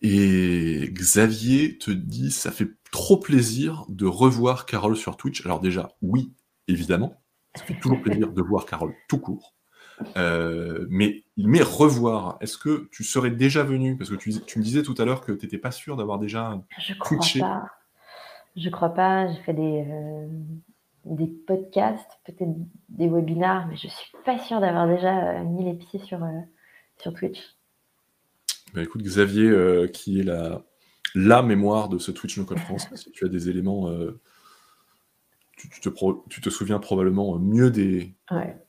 Et 0.00 0.88
Xavier 0.92 1.76
te 1.76 1.90
dit, 1.90 2.30
ça 2.30 2.50
fait 2.50 2.70
trop 2.90 3.18
plaisir 3.18 3.84
de 3.88 4.06
revoir 4.06 4.64
Carole 4.64 4.96
sur 4.96 5.18
Twitch. 5.18 5.44
Alors 5.44 5.60
déjà, 5.60 5.90
oui, 6.00 6.32
évidemment, 6.68 7.21
ça 7.54 7.64
fait 7.64 7.78
toujours 7.78 8.00
plaisir 8.00 8.32
de 8.32 8.42
voir 8.42 8.66
Carole 8.66 8.94
tout 9.08 9.18
court. 9.18 9.54
Euh, 10.16 10.86
mais, 10.90 11.22
mais 11.36 11.62
revoir, 11.62 12.38
est-ce 12.40 12.58
que 12.58 12.88
tu 12.90 13.04
serais 13.04 13.30
déjà 13.30 13.62
venu? 13.62 13.96
Parce 13.96 14.10
que 14.10 14.16
tu, 14.16 14.30
me 14.30 14.62
disais 14.62 14.82
tout 14.82 14.94
à 14.98 15.04
l'heure 15.04 15.20
que 15.20 15.32
tu 15.32 15.44
n'étais 15.44 15.58
pas 15.58 15.70
sûr 15.70 15.96
d'avoir 15.96 16.18
déjà 16.18 16.60
Je 16.78 16.94
crois 16.94 17.18
pas. 17.38 17.66
Je 18.56 18.68
crois 18.68 18.90
pas. 18.90 19.28
J'ai 19.28 19.40
fait 19.42 19.54
des, 19.54 19.84
euh, 19.88 20.28
des 21.04 21.26
podcasts, 21.26 22.18
peut-être 22.24 22.54
des 22.88 23.08
webinars, 23.08 23.66
mais 23.68 23.76
je 23.76 23.88
suis 23.88 24.12
pas 24.24 24.38
sûre 24.38 24.60
d'avoir 24.60 24.86
déjà 24.86 25.42
mis 25.42 25.64
les 25.64 25.74
pieds 25.74 26.00
sur, 26.00 26.20
sur 26.98 27.12
Twitch 27.14 27.56
bah, 28.74 28.82
Écoute, 28.82 29.02
Xavier, 29.02 29.48
euh, 29.48 29.86
qui 29.86 30.20
est 30.20 30.24
la, 30.24 30.62
la 31.14 31.42
mémoire 31.42 31.88
de 31.88 31.98
ce 31.98 32.10
Twitch 32.10 32.38
No 32.38 32.44
Code 32.44 32.60
France, 32.60 32.88
si 32.94 33.10
tu 33.12 33.24
as 33.24 33.28
des 33.28 33.48
éléments, 33.48 33.90
euh, 35.64 35.68
tu, 35.70 35.80
te 35.80 35.88
tu, 36.28 36.40
te 36.40 36.50
souviens 36.50 36.78
probablement 36.78 37.38
mieux 37.38 37.70
des, 37.70 38.14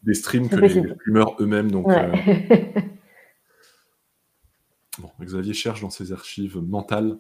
des 0.03 0.14
streams 0.14 0.49
que 0.49 0.56
les, 0.56 0.70
streamers 0.70 1.36
eux-mêmes. 1.40 1.72
Donc, 1.72 1.90
euh, 1.90 2.11
bon, 4.99 5.11
Xavier 5.22 5.53
cherche 5.53 5.82
dans 5.82 5.90
ses 5.90 6.11
archives 6.11 6.57
mentales. 6.57 7.18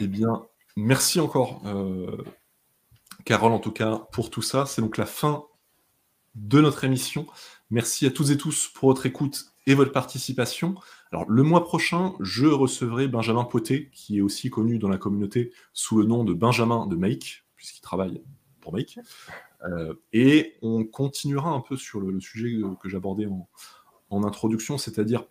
Eh 0.00 0.06
bien, 0.06 0.42
merci 0.76 1.20
encore, 1.20 1.62
Carole, 3.24 3.52
en 3.52 3.58
tout 3.58 3.72
cas, 3.72 4.06
pour 4.12 4.30
tout 4.30 4.42
ça. 4.42 4.66
C'est 4.66 4.82
donc 4.82 4.96
la 4.96 5.06
fin 5.06 5.44
de 6.34 6.60
notre 6.60 6.84
émission. 6.84 7.26
Merci 7.70 8.06
à 8.06 8.10
toutes 8.10 8.30
et 8.30 8.36
tous 8.36 8.68
pour 8.68 8.90
votre 8.90 9.06
écoute 9.06 9.46
et 9.66 9.74
votre 9.74 9.92
participation. 9.92 10.76
Alors, 11.12 11.28
le 11.28 11.42
mois 11.42 11.64
prochain, 11.64 12.14
je 12.20 12.46
recevrai 12.46 13.08
Benjamin 13.08 13.44
Poté, 13.44 13.90
qui 13.92 14.18
est 14.18 14.20
aussi 14.20 14.50
connu 14.50 14.78
dans 14.78 14.88
la 14.88 14.98
communauté 14.98 15.52
sous 15.72 15.98
le 15.98 16.04
nom 16.04 16.24
de 16.24 16.32
Benjamin 16.32 16.86
de 16.86 16.96
Make, 16.96 17.44
puisqu'il 17.56 17.80
travaille 17.80 18.22
pour. 18.70 18.98
Euh, 19.64 19.94
et 20.12 20.56
on 20.62 20.84
continuera 20.84 21.50
un 21.50 21.60
peu 21.60 21.76
sur 21.76 22.00
le, 22.00 22.20
sujet 22.20 22.60
que 22.80 22.88
j'abordais 22.88 23.26
en, 24.10 24.24
introduction, 24.24 24.78
c'est-à-dire 24.78 25.24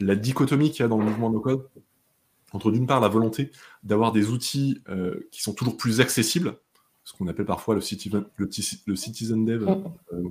la 0.00 0.16
dichotomie 0.16 0.70
qu'il 0.70 0.80
y 0.80 0.82
a 0.82 0.88
dans 0.88 0.98
le 0.98 1.04
mouvement 1.04 1.30
no 1.30 1.40
code 1.40 1.68
entre 2.52 2.70
d'une 2.70 2.86
part 2.86 3.00
la 3.00 3.08
volonté 3.08 3.50
d'avoir 3.82 4.12
des 4.12 4.30
outils 4.30 4.80
euh, 4.88 5.28
qui 5.32 5.42
sont 5.42 5.54
toujours 5.54 5.76
plus 5.76 6.00
accessibles, 6.00 6.56
ce 7.04 7.12
qu'on 7.12 7.26
appelle 7.26 7.46
parfois 7.46 7.74
le 7.74 7.80
citizen, 7.80 8.24
le, 8.36 8.96
citizen 8.96 9.44
dev, 9.44 9.64
mm. 9.64 9.84
euh, 10.12 10.22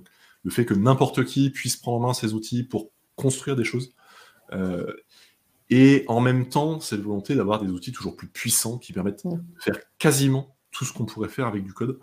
le 0.43 0.51
fait 0.51 0.65
que 0.65 0.73
n'importe 0.73 1.25
qui 1.25 1.49
puisse 1.49 1.75
prendre 1.75 1.97
en 1.97 2.07
main 2.07 2.13
ces 2.13 2.33
outils 2.33 2.63
pour 2.63 2.91
construire 3.15 3.55
des 3.55 3.63
choses. 3.63 3.93
Et 5.69 6.05
en 6.07 6.21
même 6.21 6.49
temps, 6.49 6.79
cette 6.79 7.01
volonté 7.01 7.33
d'avoir 7.33 7.59
des 7.59 7.69
outils 7.69 7.91
toujours 7.91 8.15
plus 8.15 8.27
puissants 8.27 8.77
qui 8.77 8.93
permettent 8.93 9.25
de 9.25 9.39
faire 9.59 9.79
quasiment 9.97 10.55
tout 10.69 10.85
ce 10.85 10.93
qu'on 10.93 11.05
pourrait 11.05 11.29
faire 11.29 11.47
avec 11.47 11.63
du 11.63 11.73
code. 11.73 11.99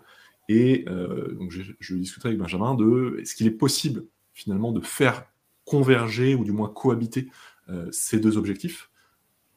Et 0.53 0.83
euh, 0.89 1.33
donc 1.35 1.49
je, 1.49 1.61
je, 1.79 1.95
avec 2.25 2.37
Benjamin 2.37 2.75
de 2.75 3.17
est-ce 3.21 3.35
qu'il 3.35 3.47
est 3.47 3.51
possible 3.51 4.03
finalement 4.33 4.73
de 4.73 4.81
faire 4.81 5.23
converger 5.63 6.35
ou 6.35 6.43
du 6.43 6.51
moins 6.51 6.67
cohabiter 6.67 7.29
euh, 7.69 7.87
ces 7.93 8.19
deux 8.19 8.35
objectifs, 8.35 8.91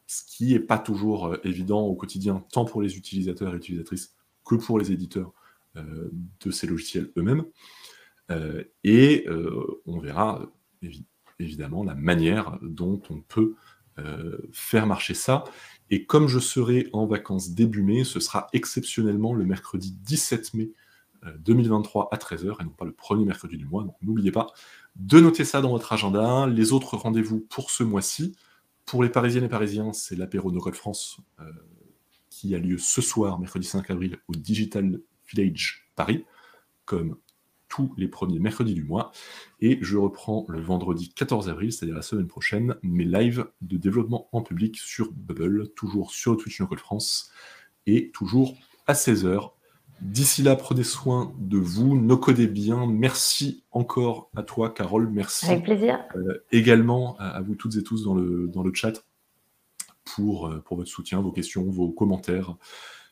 ce 0.06 0.22
qui 0.24 0.52
n'est 0.52 0.60
pas 0.60 0.78
toujours 0.78 1.36
évident 1.42 1.80
au 1.80 1.96
quotidien, 1.96 2.44
tant 2.52 2.64
pour 2.64 2.80
les 2.80 2.96
utilisateurs 2.96 3.54
et 3.54 3.56
utilisatrices 3.56 4.14
que 4.44 4.54
pour 4.54 4.78
les 4.78 4.92
éditeurs 4.92 5.32
de 5.74 6.52
ces 6.52 6.68
logiciels 6.68 7.10
eux-mêmes. 7.16 7.44
et 8.84 9.26
on 9.86 9.98
verra 9.98 10.48
évidemment 11.40 11.82
la 11.82 11.96
manière 11.96 12.58
dont 12.62 13.02
on 13.10 13.20
peut 13.22 13.56
euh, 14.00 14.38
faire 14.52 14.88
marcher 14.88 15.14
ça. 15.14 15.44
Et 15.88 16.04
comme 16.04 16.26
je 16.26 16.40
serai 16.40 16.88
en 16.92 17.06
vacances 17.06 17.50
début 17.50 17.82
mai, 17.82 18.02
ce 18.02 18.18
sera 18.18 18.48
exceptionnellement 18.52 19.34
le 19.34 19.44
mercredi 19.44 19.92
17 19.92 20.54
mai 20.54 20.70
2023 21.38 22.04
euh, 22.12 22.14
à 22.14 22.18
13h 22.18 22.60
et 22.60 22.64
non 22.64 22.70
pas 22.70 22.84
le 22.84 22.92
premier 22.92 23.24
mercredi 23.24 23.56
du 23.56 23.66
mois. 23.66 23.86
N'oubliez 24.02 24.32
pas 24.32 24.48
de 24.96 25.20
noter 25.20 25.44
ça 25.44 25.60
dans 25.60 25.70
votre 25.70 25.92
agenda. 25.92 26.46
Les 26.46 26.72
autres 26.72 26.96
rendez-vous 26.96 27.40
pour 27.40 27.70
ce 27.70 27.82
mois-ci, 27.82 28.36
pour 28.84 29.02
les 29.02 29.08
Parisiennes 29.08 29.44
et 29.44 29.48
Parisiens, 29.48 29.92
c'est 29.92 30.16
l'apéro 30.16 30.52
No 30.52 30.60
Code 30.60 30.74
France 30.74 31.18
euh, 31.40 31.44
qui 32.30 32.54
a 32.54 32.58
lieu 32.58 32.78
ce 32.78 33.00
soir, 33.00 33.38
mercredi 33.38 33.66
5 33.66 33.90
avril, 33.90 34.18
au 34.28 34.34
Digital 34.34 35.00
Village 35.28 35.88
Paris, 35.96 36.24
comme 36.84 37.16
tous 37.68 37.92
les 37.96 38.08
premiers 38.08 38.38
mercredis 38.38 38.74
du 38.74 38.84
mois. 38.84 39.10
Et 39.60 39.78
je 39.80 39.96
reprends 39.96 40.44
le 40.48 40.60
vendredi 40.60 41.12
14 41.12 41.48
avril, 41.48 41.72
c'est-à-dire 41.72 41.96
la 41.96 42.02
semaine 42.02 42.26
prochaine, 42.26 42.76
mes 42.82 43.04
lives 43.04 43.46
de 43.62 43.76
développement 43.76 44.28
en 44.32 44.42
public 44.42 44.76
sur 44.76 45.10
Bubble, 45.12 45.70
toujours 45.70 46.12
sur 46.12 46.36
Twitch 46.36 46.60
Local 46.60 46.78
France, 46.78 47.32
et 47.86 48.10
toujours 48.12 48.56
à 48.86 48.92
16h. 48.92 49.50
D'ici 50.00 50.42
là, 50.42 50.56
prenez 50.56 50.82
soin 50.82 51.32
de 51.38 51.56
vous, 51.56 51.96
no 51.96 52.16
codez 52.16 52.46
bien. 52.46 52.86
Merci 52.86 53.64
encore 53.70 54.30
à 54.36 54.42
toi, 54.42 54.70
Carole. 54.70 55.08
Merci. 55.08 55.46
Avec 55.46 55.64
plaisir. 55.64 56.04
Euh, 56.16 56.44
également 56.52 57.16
à, 57.18 57.40
vous 57.40 57.54
toutes 57.54 57.76
et 57.76 57.82
tous 57.82 58.04
dans 58.04 58.14
le, 58.14 58.48
dans 58.48 58.62
le 58.62 58.72
chat 58.74 59.04
pour, 60.04 60.48
euh, 60.48 60.60
pour 60.60 60.76
votre 60.76 60.90
soutien, 60.90 61.20
vos 61.20 61.32
questions, 61.32 61.64
vos 61.64 61.90
commentaires. 61.90 62.56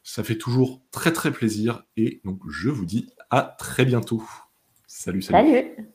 Ça 0.03 0.25
fait 0.25 0.37
toujours 0.37 0.83
très 0.91 1.13
très 1.13 1.31
plaisir 1.31 1.85
et 1.97 2.21
donc 2.25 2.41
je 2.51 2.69
vous 2.69 2.85
dis 2.85 3.09
à 3.31 3.55
très 3.59 3.85
bientôt. 3.85 4.23
Salut, 4.87 5.23
salut. 5.23 5.49
Salut. 5.49 5.89